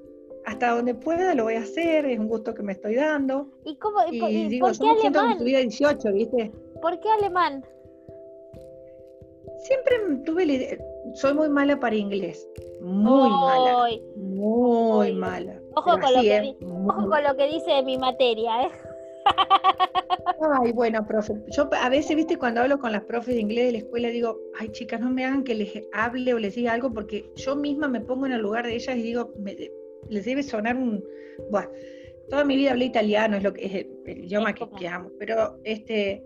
hasta 0.46 0.74
donde 0.74 0.94
pueda 0.94 1.34
lo 1.34 1.44
voy 1.44 1.54
a 1.54 1.60
hacer, 1.60 2.06
es 2.06 2.18
un 2.18 2.28
gusto 2.28 2.54
que 2.54 2.62
me 2.62 2.72
estoy 2.72 2.96
dando. 2.96 3.48
¿Y 3.64 3.76
cómo? 3.76 3.98
Y, 4.10 4.48
digo, 4.48 4.68
¿por 4.68 4.78
qué 4.78 4.88
alemán? 4.88 5.44
vida 5.44 5.58
18, 5.58 6.12
¿viste? 6.12 6.52
¿Por 6.80 6.98
qué 7.00 7.08
alemán? 7.10 7.64
Siempre 9.58 9.96
tuve 10.24 10.46
la 10.46 10.52
idea, 10.52 10.78
soy 11.14 11.34
muy 11.34 11.48
mala 11.48 11.78
para 11.78 11.94
inglés, 11.94 12.48
muy 12.80 13.30
mala, 13.30 13.88
muy 14.16 15.12
mala. 15.12 15.60
Ojo, 15.74 15.90
con 15.92 16.12
lo, 16.14 16.20
que, 16.20 16.56
ojo 16.60 17.08
con 17.08 17.22
lo 17.22 17.36
que 17.36 17.46
dice 17.48 17.70
de 17.70 17.82
mi 17.84 17.96
materia, 17.96 18.64
¿eh? 18.64 18.70
Ay, 20.60 20.72
bueno, 20.72 21.06
profe. 21.06 21.34
Yo 21.48 21.68
a 21.72 21.88
veces, 21.88 22.16
viste, 22.16 22.36
cuando 22.36 22.60
hablo 22.60 22.78
con 22.78 22.92
las 22.92 23.04
profes 23.04 23.34
de 23.34 23.40
inglés 23.40 23.66
de 23.66 23.72
la 23.72 23.78
escuela, 23.78 24.08
digo, 24.08 24.38
ay, 24.58 24.68
chicas, 24.70 25.00
no 25.00 25.10
me 25.10 25.24
hagan 25.24 25.44
que 25.44 25.54
les 25.54 25.70
hable 25.92 26.34
o 26.34 26.38
les 26.38 26.54
diga 26.56 26.72
algo, 26.72 26.92
porque 26.92 27.30
yo 27.36 27.54
misma 27.54 27.88
me 27.88 28.00
pongo 28.00 28.26
en 28.26 28.32
el 28.32 28.40
lugar 28.40 28.66
de 28.66 28.74
ellas 28.74 28.96
y 28.96 29.02
digo, 29.02 29.32
les 30.12 30.24
debe 30.24 30.42
sonar 30.42 30.76
un. 30.76 31.04
Bueno, 31.50 31.70
toda 32.28 32.44
mi 32.44 32.56
vida 32.56 32.72
hablé 32.72 32.86
italiano, 32.86 33.36
es 33.36 33.42
lo 33.42 33.52
que 33.52 33.66
es 33.66 33.74
el, 33.74 34.24
idioma 34.24 34.54
que, 34.54 34.88
amo, 34.88 35.10
pero 35.18 35.58
este 35.64 36.22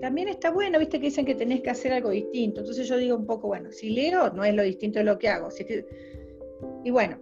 también 0.00 0.28
está 0.28 0.50
bueno, 0.50 0.78
viste, 0.78 0.98
que 0.98 1.06
dicen 1.06 1.26
que 1.26 1.34
tenés 1.34 1.60
que 1.60 1.70
hacer 1.70 1.92
algo 1.92 2.10
distinto. 2.10 2.60
Entonces 2.60 2.88
yo 2.88 2.96
digo 2.96 3.16
un 3.16 3.26
poco, 3.26 3.48
bueno, 3.48 3.70
si 3.70 3.90
leo, 3.90 4.30
no 4.30 4.44
es 4.44 4.54
lo 4.54 4.62
distinto 4.62 4.98
de 4.98 5.04
lo 5.04 5.18
que 5.18 5.28
hago. 5.28 5.48
y 6.84 6.90
bueno, 6.90 7.20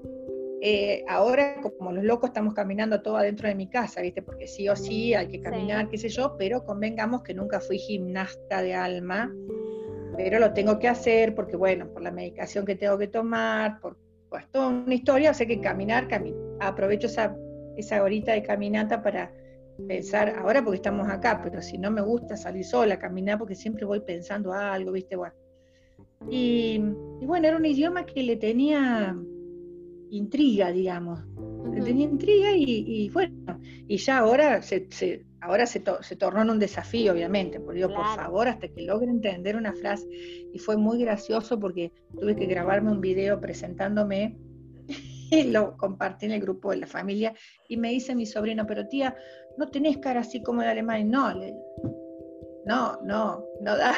eh, 0.61 1.05
ahora, 1.09 1.61
como 1.61 1.91
los 1.91 2.05
locos, 2.05 2.31
estamos 2.31 2.55
caminando 2.55 3.03
todo 3.03 3.17
adentro 3.17 3.49
de 3.49 3.57
mi 3.57 3.69
casa, 3.69 4.01
¿viste? 4.01 4.23
Porque 4.23 4.47
sí 4.47 4.69
o 4.69 4.77
sí 4.77 5.13
hay 5.13 5.27
que 5.27 5.41
caminar, 5.41 5.89
qué 5.89 5.99
sé 5.99 6.09
yo, 6.09 6.37
pero 6.39 6.65
convengamos 6.65 7.23
que 7.23 7.35
nunca 7.35 7.59
fui 7.59 7.79
gimnasta 7.79 8.63
de 8.63 8.75
alma, 8.75 9.35
pero 10.17 10.39
lo 10.39 10.53
tengo 10.53 10.79
que 10.79 10.87
hacer 10.87 11.35
porque, 11.35 11.57
bueno, 11.57 11.93
por 11.93 12.03
la 12.03 12.13
medicación 12.13 12.65
que 12.65 12.77
tengo 12.77 12.97
que 12.97 13.09
tomar, 13.09 13.81
por 13.81 13.97
pues, 14.33 14.51
toda 14.51 14.69
una 14.69 14.95
historia, 14.95 15.31
o 15.31 15.35
sea 15.35 15.47
que 15.47 15.61
caminar, 15.61 16.09
aprovecho 16.59 17.07
esa, 17.07 17.37
esa 17.77 18.03
horita 18.03 18.33
de 18.33 18.43
caminata 18.43 19.03
para 19.03 19.31
pensar, 19.87 20.35
ahora 20.39 20.65
porque 20.65 20.77
estamos 20.77 21.07
acá, 21.09 21.41
pero 21.43 21.61
si 21.61 21.77
no 21.77 21.91
me 21.91 22.01
gusta 22.01 22.35
salir 22.39 22.65
sola, 22.65 22.99
caminar, 22.99 23.39
porque 23.39 23.55
siempre 23.55 23.85
voy 23.85 24.01
pensando 24.01 24.55
algo, 24.55 24.93
¿viste? 24.93 25.17
Bueno. 25.17 25.35
y 26.31 26.79
bueno, 27.27 27.47
era 27.47 27.59
un 27.59 27.67
idioma 27.67 28.07
que 28.07 28.23
le 28.23 28.37
tenía 28.37 29.15
intriga, 30.13 30.71
digamos. 30.71 31.21
tenía 31.85 32.05
intriga 32.05 32.53
y, 32.55 33.09
bueno, 33.11 33.59
y 33.89 33.97
ya 33.97 34.19
ahora 34.19 34.63
se, 34.63 34.87
ahora 35.41 35.67
se, 35.67 35.83
se, 36.03 36.17
tornó 36.17 36.43
en 36.43 36.51
un 36.51 36.59
desafío, 36.59 37.13
obviamente, 37.13 37.59
por 37.59 37.75
digo, 37.75 37.89
por 37.89 38.05
favor, 38.15 38.49
hasta 38.49 38.69
que 38.69 38.83
logre 38.83 39.11
entender 39.11 39.57
una 39.57 39.73
frase. 39.73 40.07
Y 40.53 40.59
fue 40.59 40.77
muy 40.77 41.01
gracioso 41.01 41.59
porque 41.59 41.93
tuve 42.21 42.37
que 42.37 42.47
grabarme 42.47 42.91
un 42.91 43.01
video 43.01 43.41
presentándome 43.41 44.37
y 45.31 45.45
lo 45.45 45.77
compartí 45.79 46.27
en 46.27 46.33
el 46.33 46.41
grupo 46.41 46.71
de 46.71 46.77
la 46.77 46.87
familia 46.87 47.35
y 47.69 47.79
me 47.79 47.91
dice 47.91 48.15
mi 48.15 48.27
sobrino, 48.27 48.67
pero 48.67 48.87
tía, 48.87 49.17
no 49.57 49.69
tenés 49.69 49.97
cara 49.99 50.21
así 50.21 50.43
como 50.43 50.61
de 50.61 50.69
alemán. 50.69 51.11
No, 51.11 51.35
no, 52.67 53.01
no, 53.03 53.45
no 53.63 53.77
da. 53.77 53.95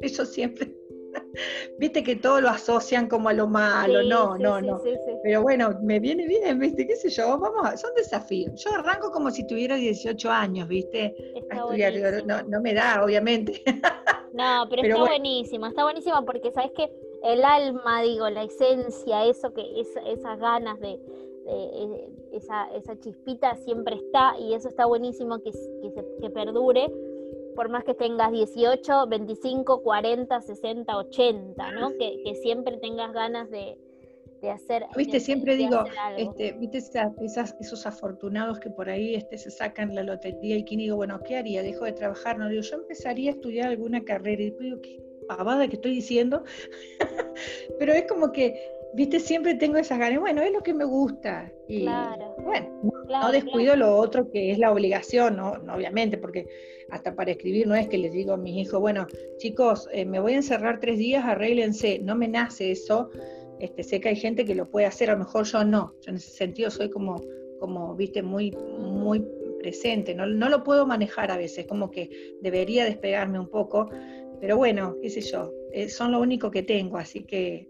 Yo 0.00 0.24
siempre 0.24 0.77
Viste 1.78 2.02
que 2.02 2.16
todo 2.16 2.40
lo 2.40 2.48
asocian 2.48 3.08
como 3.08 3.28
a 3.28 3.32
lo 3.32 3.46
malo, 3.46 4.02
no, 4.02 4.36
no, 4.36 4.60
no. 4.60 4.80
Pero 5.22 5.42
bueno, 5.42 5.78
me 5.82 6.00
viene 6.00 6.26
bien, 6.26 6.58
¿viste? 6.58 6.86
¿Qué 6.86 6.96
sé 6.96 7.10
yo? 7.10 7.38
Vamos, 7.38 7.66
a, 7.66 7.76
son 7.76 7.94
desafíos. 7.94 8.52
Yo 8.62 8.70
arranco 8.72 9.10
como 9.10 9.30
si 9.30 9.46
tuviera 9.46 9.76
18 9.76 10.30
años, 10.30 10.68
¿viste? 10.68 11.14
a 11.50 11.56
estudiar. 11.56 12.24
No, 12.26 12.42
no, 12.42 12.60
me 12.60 12.74
da, 12.74 13.04
obviamente. 13.04 13.62
No, 14.30 14.66
pero, 14.68 14.82
está 14.82 15.00
buenísimo, 15.00 15.66
está 15.66 15.82
buenísimo 15.82 16.24
porque 16.24 16.52
sabes 16.52 16.70
que 16.72 16.92
el 17.24 17.42
alma, 17.42 18.02
digo, 18.02 18.28
la 18.28 18.44
esencia, 18.44 19.24
eso 19.24 19.52
que 19.52 19.80
es, 19.80 19.88
esas 20.06 20.38
ganas 20.38 20.78
de, 20.78 21.00
eh, 21.50 22.08
esa, 22.32 22.68
esa 22.74 22.96
chispita 23.00 23.56
siempre 23.56 23.96
está 23.96 24.38
y 24.38 24.52
eso 24.52 24.68
está 24.68 24.84
buenísimo 24.84 25.38
que, 25.38 25.50
que, 25.50 25.90
se, 25.90 26.04
que 26.20 26.30
perdure 26.30 26.92
por 27.58 27.70
más 27.70 27.82
que 27.82 27.92
tengas 27.92 28.30
18, 28.30 29.08
25, 29.08 29.82
40, 29.82 30.40
60, 30.42 30.96
80, 30.96 31.72
¿no? 31.72 31.90
Que, 31.98 32.22
que 32.24 32.36
siempre 32.36 32.76
tengas 32.76 33.12
ganas 33.12 33.50
de, 33.50 33.76
de 34.40 34.50
hacer. 34.52 34.86
Viste, 34.96 35.18
siempre 35.18 35.56
digo, 35.56 35.82
este, 36.16 36.52
viste 36.52 36.78
esas, 36.78 37.56
esos 37.58 37.84
afortunados 37.84 38.60
que 38.60 38.70
por 38.70 38.88
ahí 38.88 39.16
este, 39.16 39.38
se 39.38 39.50
sacan 39.50 39.92
la 39.92 40.04
lotería 40.04 40.56
y 40.56 40.62
quien 40.62 40.78
digo, 40.78 40.94
bueno, 40.94 41.18
¿qué 41.24 41.36
haría? 41.36 41.64
¿Dejo 41.64 41.84
de 41.84 41.94
trabajar? 41.94 42.38
No, 42.38 42.48
digo, 42.48 42.62
yo 42.62 42.76
empezaría 42.76 43.32
a 43.32 43.34
estudiar 43.34 43.70
alguna 43.70 44.04
carrera 44.04 44.40
y 44.40 44.52
digo, 44.52 44.80
qué 44.80 45.02
pavada 45.26 45.66
que 45.66 45.74
estoy 45.74 45.96
diciendo. 45.96 46.44
Pero 47.80 47.92
es 47.92 48.04
como 48.04 48.30
que, 48.30 48.54
viste, 48.94 49.18
siempre 49.18 49.56
tengo 49.56 49.78
esas 49.78 49.98
ganas, 49.98 50.20
bueno, 50.20 50.42
es 50.42 50.52
lo 50.52 50.62
que 50.62 50.74
me 50.74 50.84
gusta. 50.84 51.50
Y 51.66 51.82
claro. 51.82 52.27
Bueno, 52.48 52.68
no 53.08 53.32
descuido 53.32 53.76
lo 53.76 53.96
otro 53.96 54.30
que 54.30 54.50
es 54.50 54.58
la 54.58 54.72
obligación, 54.72 55.36
¿no? 55.36 55.52
obviamente, 55.74 56.18
porque 56.18 56.46
hasta 56.90 57.14
para 57.14 57.30
escribir 57.30 57.66
no 57.66 57.74
es 57.74 57.88
que 57.88 57.98
les 57.98 58.12
digo 58.12 58.32
a 58.32 58.36
mis 58.36 58.56
hijos, 58.56 58.80
bueno, 58.80 59.06
chicos, 59.36 59.88
eh, 59.92 60.04
me 60.04 60.20
voy 60.20 60.32
a 60.32 60.36
encerrar 60.36 60.80
tres 60.80 60.98
días, 60.98 61.24
arréglense, 61.24 61.98
no 62.00 62.16
me 62.16 62.28
nace 62.28 62.70
eso, 62.70 63.10
este, 63.60 63.82
sé 63.82 64.00
que 64.00 64.10
hay 64.10 64.16
gente 64.16 64.44
que 64.44 64.54
lo 64.54 64.70
puede 64.70 64.86
hacer, 64.86 65.10
a 65.10 65.12
lo 65.14 65.20
mejor 65.20 65.44
yo 65.44 65.64
no, 65.64 65.94
yo 66.00 66.10
en 66.10 66.16
ese 66.16 66.30
sentido 66.30 66.70
soy 66.70 66.90
como, 66.90 67.20
como 67.60 67.94
viste, 67.94 68.22
muy, 68.22 68.52
muy 68.78 69.24
presente, 69.60 70.14
no, 70.14 70.26
no 70.26 70.48
lo 70.48 70.62
puedo 70.62 70.86
manejar 70.86 71.30
a 71.30 71.36
veces, 71.36 71.66
como 71.66 71.90
que 71.90 72.36
debería 72.40 72.84
despegarme 72.84 73.38
un 73.38 73.48
poco, 73.48 73.90
pero 74.40 74.56
bueno, 74.56 74.96
qué 75.02 75.10
sé 75.10 75.20
yo, 75.20 75.52
eh, 75.72 75.88
son 75.88 76.12
lo 76.12 76.20
único 76.20 76.50
que 76.50 76.62
tengo, 76.62 76.96
así 76.96 77.24
que 77.24 77.68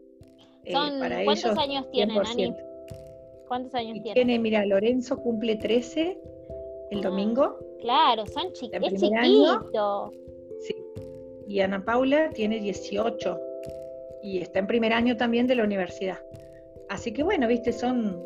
eh, 0.64 0.72
para 0.72 1.24
¿Cuántos 1.24 1.56
años 1.56 1.90
tienen, 1.90 2.18
Ani? 2.18 2.54
¿Cuántos 3.48 3.74
años 3.74 3.94
tiene? 4.02 4.14
Tiene, 4.14 4.38
mira, 4.38 4.64
Lorenzo 4.66 5.16
cumple 5.16 5.56
13 5.56 6.18
el 6.90 6.98
ah. 6.98 7.02
domingo. 7.02 7.58
Claro, 7.80 8.26
son 8.26 8.52
chi 8.52 8.70
es 8.72 9.00
chiquito. 9.00 10.12
Sí. 10.60 10.74
Y 11.48 11.60
Ana 11.60 11.84
Paula 11.84 12.30
tiene 12.30 12.60
18 12.60 13.38
y 14.22 14.38
está 14.38 14.58
en 14.58 14.66
primer 14.66 14.92
año 14.92 15.16
también 15.16 15.46
de 15.46 15.54
la 15.54 15.64
universidad. 15.64 16.18
Así 16.88 17.12
que 17.12 17.22
bueno, 17.22 17.46
viste, 17.48 17.72
son, 17.72 18.24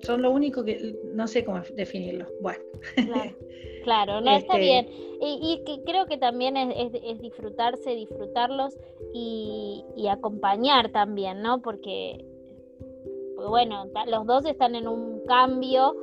son 0.00 0.22
lo 0.22 0.30
único 0.30 0.64
que 0.64 0.94
no 1.14 1.26
sé 1.26 1.44
cómo 1.44 1.60
definirlo. 1.74 2.26
Bueno. 2.40 2.60
Claro, 3.84 4.20
no, 4.20 4.36
está 4.36 4.54
este 4.54 4.58
bien. 4.58 4.88
Y, 5.22 5.62
y, 5.66 5.82
creo 5.84 6.06
que 6.06 6.16
también 6.16 6.56
es, 6.56 6.92
es, 7.04 7.20
disfrutarse, 7.20 7.90
disfrutarlos 7.90 8.74
y, 9.12 9.84
y, 9.94 10.08
acompañar 10.08 10.90
también, 10.92 11.42
¿no? 11.42 11.60
Porque, 11.60 12.24
bueno, 13.48 13.86
los 14.06 14.26
dos 14.26 14.44
están 14.44 14.74
en 14.74 14.88
un 14.88 15.24
cambio 15.26 15.94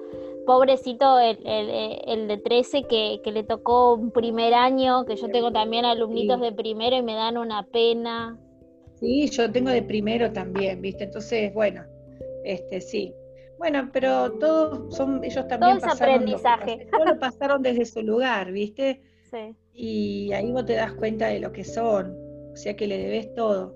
pobrecito 0.48 1.20
el, 1.20 1.38
el, 1.46 2.28
de 2.30 2.38
13 2.38 2.84
que, 2.84 3.20
que, 3.22 3.32
le 3.32 3.44
tocó 3.44 3.96
un 3.96 4.12
primer 4.12 4.54
año, 4.54 5.06
que 5.06 5.18
yo 5.18 5.28
tengo 5.28 5.52
también 5.52 5.84
alumnitos 5.84 6.40
de 6.40 6.54
primero 6.54 6.96
y 6.96 7.04
me 7.04 7.14
dan 7.14 7.38
una 7.38 7.64
pena. 7.64 8.40
Sí, 8.96 9.30
yo 9.30 9.52
tengo 9.52 9.70
de 9.70 9.84
primero 9.84 10.32
también, 10.32 10.82
¿viste? 10.82 11.04
Entonces, 11.04 11.54
bueno, 11.54 11.84
este 12.46 12.80
sí. 12.80 13.14
Bueno, 13.58 13.90
pero 13.92 14.32
todos 14.34 14.96
son, 14.96 15.22
ellos 15.24 15.48
también 15.48 15.80
Todo 15.80 15.90
pasaron, 15.90 16.16
aprendizaje. 16.16 16.88
Lo, 16.92 17.06
lo 17.06 17.20
pasaron 17.20 17.62
desde 17.62 17.86
su 17.86 18.02
lugar, 18.02 18.52
¿viste? 18.54 19.02
Sí. 19.30 19.56
Y 19.74 20.32
ahí 20.32 20.50
vos 20.52 20.66
te 20.66 20.74
das 20.74 20.94
cuenta 20.94 21.28
de 21.28 21.40
lo 21.40 21.52
que 21.52 21.66
son, 21.66 22.16
o 22.54 22.56
sea 22.56 22.76
que 22.76 22.88
le 22.88 22.98
debes 22.98 23.34
todo. 23.36 23.76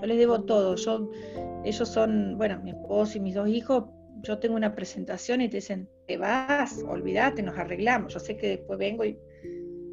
Yo 0.00 0.06
les 0.06 0.18
debo 0.18 0.42
todo. 0.42 0.76
Yo, 0.76 1.10
ellos 1.64 1.88
son, 1.88 2.36
bueno, 2.38 2.60
mi 2.62 2.70
esposo 2.70 3.18
y 3.18 3.20
mis 3.20 3.34
dos 3.34 3.48
hijos 3.48 3.84
yo 4.22 4.38
tengo 4.38 4.56
una 4.56 4.74
presentación 4.74 5.40
y 5.40 5.48
te 5.48 5.58
dicen, 5.58 5.88
te 6.06 6.16
vas, 6.16 6.82
olvídate, 6.86 7.42
nos 7.42 7.56
arreglamos. 7.58 8.14
Yo 8.14 8.20
sé 8.20 8.36
que 8.36 8.48
después 8.48 8.78
vengo 8.78 9.04
y 9.04 9.16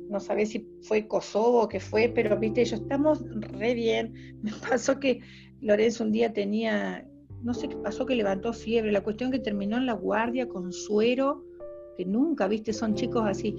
no 0.10 0.20
sabés 0.20 0.50
si 0.50 0.68
fue 0.84 1.08
Kosovo 1.08 1.64
o 1.64 1.68
qué 1.68 1.80
fue, 1.80 2.12
pero 2.14 2.38
viste, 2.38 2.66
yo 2.66 2.76
estamos 2.76 3.24
re 3.30 3.74
bien. 3.74 4.40
Me 4.42 4.52
pasó 4.68 5.00
que 5.00 5.20
Lorenzo 5.62 6.04
un 6.04 6.12
día 6.12 6.34
tenía, 6.34 7.08
no 7.44 7.54
sé 7.54 7.68
qué 7.68 7.76
pasó, 7.78 8.06
que 8.06 8.16
levantó 8.16 8.54
fiebre. 8.54 8.92
La 8.92 9.04
cuestión 9.04 9.32
que 9.32 9.40
terminó 9.40 9.78
en 9.78 9.86
la 9.86 9.94
guardia 9.94 10.48
con 10.48 10.72
suero, 10.72 11.44
que 11.98 12.06
nunca, 12.06 12.48
viste, 12.48 12.74
son 12.74 12.96
chicos 12.96 13.24
así. 13.26 13.56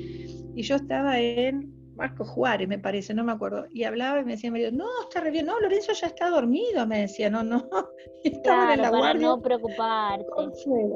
Y 0.54 0.62
yo 0.62 0.76
estaba 0.76 1.20
en 1.20 1.72
Marco 1.96 2.24
Juárez, 2.24 2.68
me 2.68 2.78
parece, 2.78 3.14
no 3.14 3.24
me 3.24 3.32
acuerdo. 3.32 3.66
Y 3.72 3.84
hablaba 3.84 4.20
y 4.20 4.24
me 4.24 4.32
decía, 4.32 4.50
no, 4.70 4.86
está 5.02 5.20
re 5.20 5.30
bien, 5.30 5.46
no, 5.46 5.58
Lorenzo 5.60 5.92
ya 5.92 6.08
está 6.08 6.28
dormido, 6.28 6.86
me 6.86 7.00
decía, 7.00 7.30
no, 7.30 7.42
no. 7.42 7.68
Estaba 8.22 8.74
en 8.74 8.82
la 8.82 8.90
para 8.90 9.14
no 9.14 9.40
preocuparte. 9.40 10.26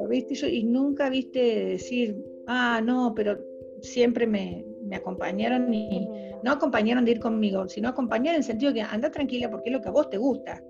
¿viste? 0.09 0.49
y 0.49 0.63
nunca 0.63 1.09
viste 1.09 1.65
decir, 1.65 2.15
ah, 2.47 2.81
no, 2.83 3.13
pero 3.15 3.37
siempre 3.81 4.27
me, 4.27 4.65
acompañaron 4.93 5.73
y 5.73 6.07
no 6.43 6.51
acompañaron 6.51 7.05
de 7.05 7.11
ir 7.11 7.19
conmigo, 7.19 7.67
sino 7.67 7.89
acompañar 7.89 8.35
en 8.35 8.39
el 8.39 8.43
sentido 8.43 8.73
que 8.73 8.81
anda 8.81 9.09
tranquila 9.09 9.49
porque 9.49 9.69
es 9.69 9.73
lo 9.73 9.81
que 9.81 9.89
a 9.89 9.91
vos 9.91 10.09
te 10.09 10.17
gusta. 10.17 10.61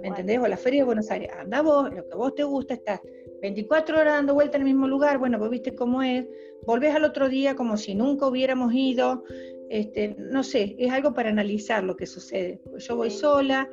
¿Me 0.00 0.08
entendés? 0.08 0.38
O 0.38 0.46
la 0.46 0.56
Feria 0.56 0.82
de 0.82 0.86
Buenos 0.86 1.10
Aires, 1.10 1.30
anda 1.38 1.62
vos, 1.62 1.92
lo 1.92 2.06
que 2.06 2.12
a 2.12 2.16
vos 2.16 2.34
te 2.34 2.44
gusta, 2.44 2.74
estás 2.74 3.00
24 3.40 3.98
horas 3.98 4.14
dando 4.14 4.34
vuelta 4.34 4.56
en 4.56 4.62
el 4.62 4.68
mismo 4.68 4.88
lugar, 4.88 5.18
bueno, 5.18 5.38
vos 5.38 5.50
viste 5.50 5.74
cómo 5.74 6.02
es, 6.02 6.26
volvés 6.66 6.94
al 6.94 7.04
otro 7.04 7.28
día 7.28 7.54
como 7.54 7.76
si 7.76 7.94
nunca 7.94 8.26
hubiéramos 8.26 8.72
ido, 8.74 9.24
este, 9.70 10.16
no 10.18 10.42
sé, 10.42 10.74
es 10.78 10.90
algo 10.90 11.14
para 11.14 11.28
analizar 11.28 11.84
lo 11.84 11.96
que 11.96 12.06
sucede. 12.06 12.60
Yo 12.78 12.96
voy 12.96 13.10
sola, 13.10 13.68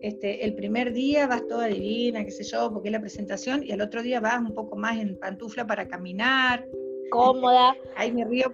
este, 0.00 0.44
el 0.44 0.54
primer 0.54 0.92
día 0.92 1.26
vas 1.26 1.46
toda 1.46 1.66
divina, 1.66 2.24
qué 2.24 2.30
sé 2.30 2.44
yo, 2.44 2.70
porque 2.72 2.88
es 2.88 2.92
la 2.92 3.00
presentación, 3.00 3.62
y 3.62 3.72
al 3.72 3.80
otro 3.80 4.02
día 4.02 4.20
vas 4.20 4.40
un 4.40 4.54
poco 4.54 4.76
más 4.76 4.98
en 4.98 5.18
pantufla 5.18 5.66
para 5.66 5.88
caminar. 5.88 6.66
Cómoda. 7.10 7.74
Ahí 7.96 8.12
me 8.12 8.24
río, 8.24 8.52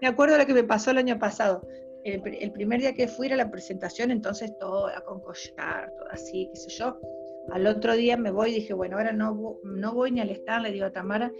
me 0.00 0.08
acuerdo 0.08 0.34
de 0.34 0.40
lo 0.40 0.46
que 0.46 0.54
me 0.54 0.64
pasó 0.64 0.90
el 0.90 0.98
año 0.98 1.18
pasado. 1.18 1.66
El, 2.04 2.52
primer 2.52 2.80
día 2.80 2.94
que 2.94 3.08
fui 3.08 3.26
a 3.32 3.36
la 3.36 3.50
presentación, 3.50 4.12
entonces 4.12 4.56
toda 4.60 5.00
con 5.00 5.20
collar, 5.20 5.92
todo 5.98 6.08
así, 6.12 6.48
qué 6.52 6.56
sé 6.56 6.70
yo. 6.70 7.00
Al 7.52 7.66
otro 7.66 7.94
día 7.94 8.16
me 8.16 8.30
voy 8.30 8.50
y 8.50 8.54
dije, 8.56 8.74
bueno, 8.74 8.96
ahora 8.96 9.12
no, 9.12 9.58
no 9.62 9.94
voy 9.94 10.10
ni 10.10 10.20
al 10.20 10.30
stand, 10.30 10.64
le 10.64 10.72
digo 10.72 10.86
a 10.86 10.92
Tamara, 10.92 11.32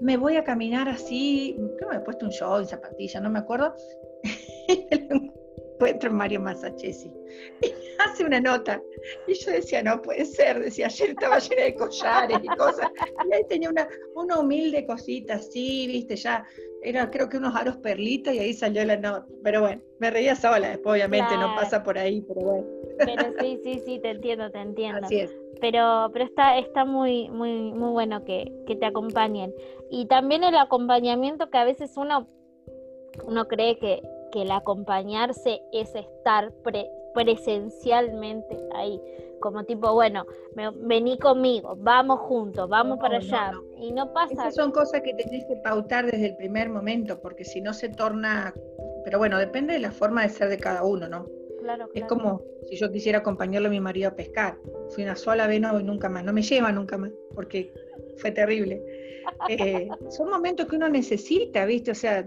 me 0.00 0.16
voy 0.16 0.36
a 0.36 0.44
caminar 0.44 0.88
así, 0.88 1.56
creo 1.76 1.90
que 1.90 1.96
me 1.96 2.02
he 2.02 2.04
puesto 2.04 2.26
un 2.26 2.32
show 2.32 2.58
en 2.58 2.66
zapatilla, 2.66 3.20
no 3.20 3.30
me 3.30 3.38
acuerdo, 3.38 3.74
encuentro 5.82 6.10
en 6.10 6.16
Mario 6.16 6.40
Masachesi 6.40 7.12
y 7.60 7.72
hace 7.98 8.24
una 8.24 8.40
nota. 8.40 8.80
Y 9.26 9.34
yo 9.34 9.50
decía, 9.50 9.82
no 9.82 10.00
puede 10.00 10.24
ser, 10.24 10.60
decía, 10.60 10.86
ayer 10.86 11.10
estaba 11.10 11.38
llena 11.38 11.62
de 11.64 11.74
collares 11.74 12.38
y 12.42 12.46
cosas. 12.48 12.90
Y 13.28 13.34
ahí 13.34 13.42
tenía 13.48 13.70
una, 13.70 13.88
una 14.14 14.38
humilde 14.38 14.86
cosita 14.86 15.34
así, 15.34 15.86
viste, 15.86 16.16
ya 16.16 16.44
era 16.82 17.10
creo 17.10 17.28
que 17.28 17.36
unos 17.36 17.54
aros 17.54 17.76
perlitos 17.78 18.34
y 18.34 18.38
ahí 18.38 18.54
salió 18.54 18.84
la 18.84 18.96
nota. 18.96 19.26
Pero 19.42 19.62
bueno, 19.62 19.82
me 19.98 20.10
reía 20.10 20.36
sola, 20.36 20.70
después 20.70 20.94
obviamente 20.94 21.36
no 21.36 21.54
pasa 21.56 21.82
por 21.82 21.98
ahí, 21.98 22.22
pero 22.22 22.40
bueno. 22.40 22.81
Pero 22.98 23.32
sí, 23.40 23.60
sí, 23.62 23.82
sí, 23.84 23.98
te 24.00 24.10
entiendo, 24.10 24.50
te 24.50 24.60
entiendo. 24.60 25.00
Así 25.04 25.20
es. 25.20 25.34
Pero, 25.60 26.10
pero 26.12 26.24
está, 26.24 26.58
está 26.58 26.84
muy, 26.84 27.28
muy, 27.28 27.72
muy 27.72 27.90
bueno 27.90 28.24
que, 28.24 28.52
que 28.66 28.76
te 28.76 28.86
acompañen. 28.86 29.54
Y 29.90 30.06
también 30.06 30.44
el 30.44 30.56
acompañamiento 30.56 31.50
que 31.50 31.58
a 31.58 31.64
veces 31.64 31.96
uno 31.96 32.28
uno 33.26 33.46
cree 33.48 33.78
que, 33.78 34.02
que 34.30 34.42
el 34.42 34.50
acompañarse 34.50 35.60
es 35.72 35.94
estar 35.94 36.52
presencialmente 37.14 38.58
ahí, 38.74 39.00
como 39.40 39.64
tipo, 39.64 39.92
bueno, 39.92 40.24
vení 40.76 41.18
conmigo, 41.18 41.76
vamos 41.78 42.20
juntos, 42.20 42.68
vamos 42.68 42.98
para 42.98 43.18
allá, 43.18 43.52
y 43.76 43.92
no 43.92 44.12
pasa. 44.12 44.32
Esas 44.32 44.54
son 44.54 44.70
cosas 44.70 45.02
que 45.02 45.14
tenés 45.14 45.44
que 45.46 45.56
pautar 45.56 46.06
desde 46.06 46.26
el 46.26 46.36
primer 46.36 46.70
momento, 46.70 47.20
porque 47.20 47.44
si 47.44 47.60
no 47.60 47.74
se 47.74 47.88
torna, 47.88 48.54
pero 49.04 49.18
bueno, 49.18 49.38
depende 49.38 49.74
de 49.74 49.80
la 49.80 49.90
forma 49.90 50.22
de 50.22 50.30
ser 50.30 50.48
de 50.48 50.58
cada 50.58 50.84
uno, 50.84 51.08
¿no? 51.08 51.26
Claro, 51.62 51.88
Es 51.94 52.04
como 52.04 52.42
si 52.68 52.76
yo 52.76 52.90
quisiera 52.90 53.18
acompañarlo 53.18 53.68
a 53.68 53.70
mi 53.70 53.80
marido 53.80 54.08
a 54.08 54.14
pescar. 54.14 54.58
Fui 54.90 55.04
una 55.04 55.16
sola 55.16 55.46
vez, 55.46 55.60
no 55.60 55.72
voy 55.72 55.84
nunca 55.84 56.08
más. 56.08 56.24
No 56.24 56.32
me 56.32 56.42
lleva 56.42 56.72
nunca 56.72 56.98
más. 56.98 57.10
Porque 57.34 57.72
fue 58.18 58.30
terrible. 58.30 58.82
Eh, 59.48 59.88
son 60.10 60.30
momentos 60.30 60.66
que 60.66 60.74
uno 60.74 60.88
necesita, 60.88 61.64
¿viste? 61.64 61.92
O 61.92 61.94
sea, 61.94 62.26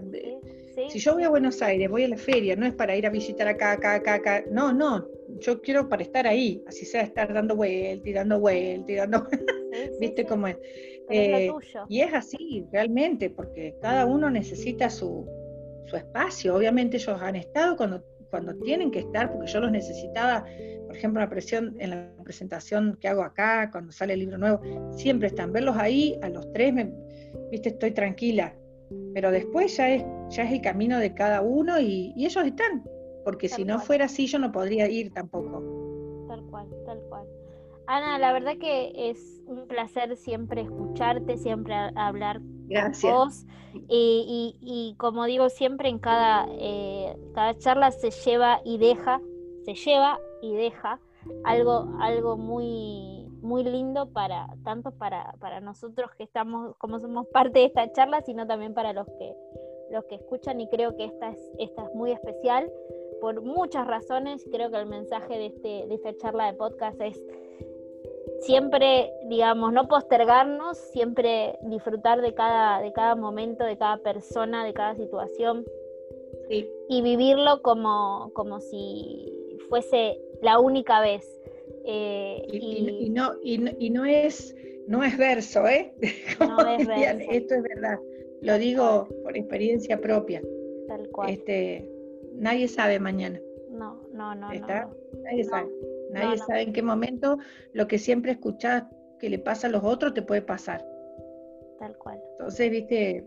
si 0.88 0.98
yo 0.98 1.14
voy 1.14 1.24
a 1.24 1.28
Buenos 1.28 1.60
Aires, 1.60 1.90
voy 1.90 2.04
a 2.04 2.08
la 2.08 2.16
feria, 2.16 2.56
no 2.56 2.66
es 2.66 2.74
para 2.74 2.96
ir 2.96 3.06
a 3.06 3.10
visitar 3.10 3.46
acá, 3.48 3.72
acá, 3.72 3.94
acá, 3.94 4.14
acá. 4.14 4.44
No, 4.50 4.72
no, 4.72 5.06
yo 5.40 5.60
quiero 5.60 5.88
para 5.88 6.02
estar 6.02 6.26
ahí, 6.26 6.62
así 6.66 6.84
sea 6.84 7.02
estar 7.02 7.32
dando 7.32 7.56
vueltas 7.56 8.06
y 8.06 8.12
dando 8.12 8.40
vueltas 8.40 8.88
y 8.90 8.94
dando... 8.94 9.26
¿Viste 10.00 10.24
cómo 10.24 10.46
es? 10.46 10.56
Eh, 11.10 11.50
y 11.88 12.00
es 12.00 12.12
así, 12.12 12.66
realmente, 12.72 13.30
porque 13.30 13.76
cada 13.80 14.06
uno 14.06 14.30
necesita 14.30 14.90
su, 14.90 15.26
su 15.86 15.96
espacio. 15.96 16.56
Obviamente 16.56 16.96
ellos 16.96 17.20
han 17.20 17.36
estado 17.36 17.76
cuando, 17.76 18.02
cuando 18.30 18.54
tienen 18.56 18.90
que 18.90 19.00
estar, 19.00 19.32
porque 19.32 19.46
yo 19.46 19.60
los 19.60 19.70
necesitaba, 19.70 20.44
por 20.86 20.96
ejemplo, 20.96 21.20
la 21.20 21.28
presión 21.28 21.76
en 21.78 21.90
la 21.90 22.12
presentación 22.24 22.96
que 23.00 23.08
hago 23.08 23.22
acá, 23.22 23.70
cuando 23.70 23.92
sale 23.92 24.14
el 24.14 24.20
libro 24.20 24.38
nuevo, 24.38 24.60
siempre 24.92 25.28
están. 25.28 25.52
Verlos 25.52 25.76
ahí, 25.76 26.18
a 26.22 26.28
los 26.28 26.50
tres, 26.52 26.72
me, 26.72 26.92
viste, 27.50 27.70
estoy 27.70 27.92
tranquila. 27.92 28.54
Pero 29.14 29.30
después 29.30 29.76
ya 29.76 29.90
es, 29.90 30.04
ya 30.28 30.44
es 30.44 30.52
el 30.52 30.60
camino 30.60 30.98
de 30.98 31.14
cada 31.14 31.40
uno 31.42 31.80
y, 31.80 32.12
ellos 32.16 32.44
están, 32.44 32.84
porque 33.24 33.48
si 33.48 33.64
no 33.64 33.80
fuera 33.80 34.04
así 34.04 34.26
yo 34.26 34.38
no 34.38 34.52
podría 34.52 34.88
ir 34.88 35.12
tampoco. 35.12 36.26
Tal 36.28 36.42
cual, 36.46 36.68
tal 36.84 37.00
cual. 37.08 37.26
Ana, 37.88 38.18
la 38.18 38.32
verdad 38.32 38.56
que 38.58 38.92
es 39.10 39.40
un 39.46 39.66
placer 39.68 40.16
siempre 40.16 40.62
escucharte, 40.62 41.36
siempre 41.36 41.74
hablar 41.94 42.40
Gracias. 42.68 43.46
y, 43.88 44.94
como 44.98 45.24
digo, 45.24 45.48
siempre 45.48 45.88
en 45.88 45.98
cada, 45.98 46.46
eh, 46.50 47.16
cada 47.34 47.56
charla 47.58 47.90
se 47.90 48.10
lleva 48.10 48.60
y 48.64 48.78
deja, 48.78 49.20
se 49.64 49.74
lleva 49.74 50.18
y 50.42 50.54
deja 50.54 51.00
algo, 51.44 51.88
algo 52.00 52.36
muy, 52.36 53.26
muy 53.42 53.64
lindo 53.64 54.12
para, 54.12 54.48
tanto 54.64 54.90
para, 54.92 55.34
para 55.40 55.60
nosotros 55.60 56.10
que 56.16 56.24
estamos, 56.24 56.76
como 56.78 57.00
somos 57.00 57.26
parte 57.28 57.60
de 57.60 57.64
esta 57.66 57.92
charla, 57.92 58.22
sino 58.22 58.46
también 58.46 58.74
para 58.74 58.92
los 58.92 59.06
que, 59.18 59.34
los 59.90 60.04
que 60.04 60.16
escuchan. 60.16 60.60
Y 60.60 60.68
creo 60.68 60.96
que 60.96 61.04
esta 61.04 61.30
es, 61.30 61.38
esta 61.58 61.84
es 61.84 61.94
muy 61.94 62.12
especial 62.12 62.70
por 63.20 63.42
muchas 63.42 63.86
razones. 63.86 64.46
Creo 64.50 64.70
que 64.70 64.78
el 64.78 64.86
mensaje 64.86 65.38
de, 65.38 65.46
este, 65.46 65.86
de 65.86 65.94
esta 65.94 66.16
charla 66.16 66.46
de 66.46 66.54
podcast 66.54 67.00
es 67.00 67.18
siempre, 68.40 69.12
digamos, 69.28 69.72
no 69.72 69.88
postergarnos, 69.88 70.76
siempre 70.78 71.58
disfrutar 71.62 72.20
de 72.20 72.34
cada, 72.34 72.80
de 72.80 72.92
cada 72.92 73.14
momento, 73.14 73.64
de 73.64 73.76
cada 73.76 73.98
persona, 73.98 74.64
de 74.64 74.72
cada 74.74 74.94
situación 74.94 75.64
y 76.48 77.02
vivirlo 77.02 77.60
como, 77.62 78.30
como 78.34 78.60
si 78.60 79.58
fuese 79.68 80.20
la 80.42 80.58
única 80.58 81.00
vez. 81.00 81.24
Eh, 81.84 82.42
y, 82.52 83.10
no, 83.10 83.32
y, 83.42 83.90
no, 83.90 84.04
es, 84.04 84.54
no 84.86 85.04
es 85.04 85.16
verso, 85.16 85.66
¿eh? 85.66 85.92
Esto 86.00 87.54
es 87.54 87.62
verdad, 87.62 87.98
lo 88.42 88.58
digo 88.58 89.08
por 89.22 89.36
experiencia 89.36 90.00
propia. 90.00 90.42
Tal 90.88 91.08
cual. 91.10 91.30
Este, 91.30 91.88
nadie 92.34 92.68
sabe 92.68 92.98
mañana. 92.98 93.40
No, 93.70 94.00
no, 94.12 94.34
no. 94.34 94.52
¿Está? 94.52 94.88
Nadie 95.24 95.44
sabe. 95.44 95.68
Nadie 96.16 96.38
sabe 96.38 96.62
en 96.62 96.72
qué 96.72 96.82
momento 96.82 97.38
lo 97.72 97.86
que 97.86 97.98
siempre 97.98 98.32
escuchas 98.32 98.84
que 99.18 99.30
le 99.30 99.38
pasa 99.38 99.66
a 99.66 99.70
los 99.70 99.84
otros 99.84 100.14
te 100.14 100.22
puede 100.22 100.42
pasar. 100.42 100.84
Tal 101.78 101.96
cual. 101.98 102.18
Entonces, 102.32 102.70
viste, 102.70 103.24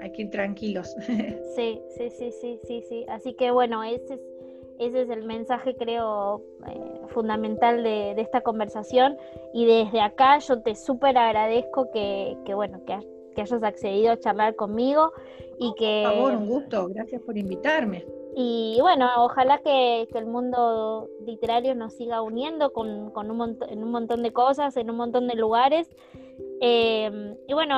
hay 0.00 0.12
que 0.12 0.22
ir 0.22 0.30
tranquilos. 0.30 0.96
Sí, 1.54 1.80
sí, 1.96 2.10
sí, 2.10 2.32
sí, 2.32 2.58
sí, 2.66 2.82
sí. 2.88 3.06
Así 3.08 3.34
que 3.34 3.52
bueno, 3.52 3.84
ese 3.84 4.14
es, 4.14 4.20
ese 4.80 5.02
es 5.02 5.10
el 5.10 5.24
mensaje, 5.24 5.76
creo, 5.76 6.42
eh, 6.66 7.06
fundamental 7.08 7.84
de, 7.84 8.20
esta 8.20 8.40
conversación. 8.40 9.16
Y 9.52 9.66
desde 9.66 10.00
acá 10.00 10.38
yo 10.38 10.60
te 10.62 10.74
súper 10.74 11.16
agradezco 11.16 11.90
que, 11.92 12.36
que, 12.44 12.54
bueno, 12.54 12.84
que, 12.84 12.98
que 13.36 13.42
hayas 13.42 13.62
accedido 13.62 14.10
a 14.10 14.18
charlar 14.18 14.56
conmigo 14.56 15.12
y 15.60 15.74
que... 15.74 16.02
Por 16.04 16.14
favor, 16.14 16.36
un 16.36 16.48
gusto. 16.48 16.88
Gracias 16.88 17.22
por 17.22 17.38
invitarme. 17.38 18.04
Y 18.36 18.78
bueno, 18.80 19.08
ojalá 19.18 19.58
que, 19.58 20.08
el 20.12 20.26
mundo 20.26 21.08
literario 21.24 21.74
nos 21.74 21.94
siga 21.94 22.22
uniendo 22.22 22.72
con, 22.72 22.88
un 22.88 23.58
en 23.68 23.82
un 23.82 23.90
montón 23.90 24.22
de 24.22 24.32
cosas, 24.32 24.76
en 24.76 24.90
un 24.90 24.96
montón 24.96 25.28
de 25.28 25.34
lugares. 25.36 25.88
Em, 26.60 27.36
y 27.46 27.54
bueno, 27.54 27.76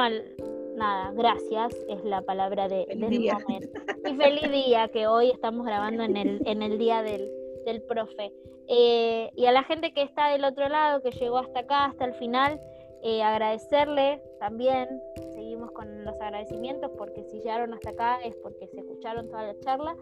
nada, 0.77 1.13
gracias 1.13 1.75
es 1.89 2.05
la 2.05 2.23
palabra 2.23 2.69
de, 2.69 2.87
del 2.87 3.33
momento. 3.33 3.81
Y 4.07 4.15
feliz 4.15 4.51
día, 4.51 4.89
que 4.89 5.07
hoy 5.09 5.31
estamos 5.31 5.67
grabando 5.67 6.05
en 6.05 6.17
el, 6.17 6.41
en 6.47 6.63
el 6.63 6.79
día 6.79 7.03
del, 7.03 7.29
del 7.65 7.83
profe. 7.83 8.33
Eh, 8.69 9.31
y 9.35 9.47
a 9.47 9.53
la 9.53 9.63
gente 9.65 9.93
que 9.93 10.03
está 10.03 10.29
del 10.29 10.45
otro 10.45 10.69
lado, 10.69 11.03
que 11.03 11.11
llegó 11.11 11.39
hasta 11.39 11.61
acá, 11.61 11.87
hasta 11.87 12.05
el 12.05 12.15
final, 12.15 12.61
eh, 13.03 13.23
agradecerle 13.23 14.23
también. 14.41 14.89
Seguimos 15.35 15.71
con 15.73 16.05
los 16.05 16.21
agradecimientos 16.21 16.91
porque 16.97 17.25
si 17.25 17.39
llegaron 17.39 17.75
hasta 17.75 17.91
acá 17.91 18.19
es 18.25 18.35
porque 18.37 18.67
se 18.69 18.81
escucharon 18.81 19.29
toda 19.29 19.45
la 19.45 19.59
charla. 19.61 19.97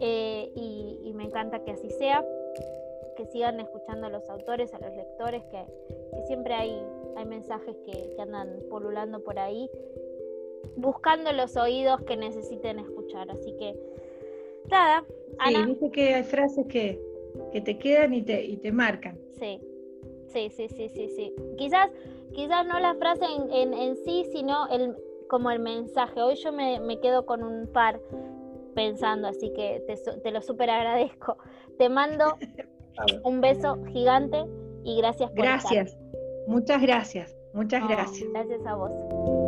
Eh, 0.00 0.50
y, 0.54 1.12
me 1.14 1.24
encanta 1.24 1.62
que 1.62 1.72
así 1.72 1.90
sea, 1.90 2.24
que 3.16 3.26
sigan 3.26 3.60
escuchando 3.60 4.06
a 4.06 4.10
los 4.10 4.28
autores, 4.30 4.72
a 4.72 4.78
los 4.78 4.96
lectores, 4.96 5.42
que, 5.44 5.64
siempre 6.26 6.54
hay, 6.54 6.82
hay 7.16 7.26
mensajes 7.26 7.76
que, 7.84 8.16
andan 8.18 8.58
polulando 8.70 9.22
por 9.22 9.38
ahí, 9.38 9.70
buscando 10.76 11.32
los 11.32 11.56
oídos 11.56 12.00
que 12.02 12.16
necesiten 12.16 12.78
escuchar. 12.78 13.30
Así 13.30 13.54
que, 13.56 13.74
nada. 14.70 15.04
Ana. 15.38 15.66
dice 15.66 15.90
que 15.90 16.14
hay 16.14 16.24
frases 16.24 16.66
que, 16.66 16.98
te 17.52 17.78
quedan 17.78 18.14
y 18.14 18.22
te, 18.22 18.44
y 18.44 18.56
te 18.56 18.72
marcan. 18.72 19.18
Sí, 19.38 19.60
sí, 20.28 20.48
sí, 20.50 20.68
sí, 20.68 20.88
sí, 20.88 21.08
sí. 21.08 21.34
Quizás, 21.56 21.90
quizás 22.32 22.66
no 22.66 22.80
la 22.80 22.94
frase 22.94 23.24
en, 23.52 23.74
en, 23.74 23.96
sí, 23.96 24.24
sino 24.32 24.66
el, 24.68 24.96
como 25.28 25.50
el 25.50 25.60
mensaje. 25.60 26.22
Hoy 26.22 26.36
yo 26.36 26.52
me, 26.52 26.80
me 26.80 27.00
quedo 27.00 27.26
con 27.26 27.42
un 27.42 27.66
par 27.66 28.00
pensando, 28.74 29.28
así 29.28 29.52
que 29.54 29.82
te, 30.22 30.30
lo 30.30 30.42
súper 30.42 30.70
agradezco. 30.70 31.36
Te 31.78 31.88
mando 31.88 32.36
un 33.24 33.40
beso 33.40 33.82
gigante 33.92 34.44
y 34.84 34.96
gracias 34.98 35.30
por 35.30 35.44
Gracias, 35.44 35.96
muchas 36.46 36.82
gracias, 36.82 37.36
muchas 37.52 37.86
gracias. 37.88 38.28
Gracias 38.32 38.66
a 38.66 38.74
vos. 38.74 39.41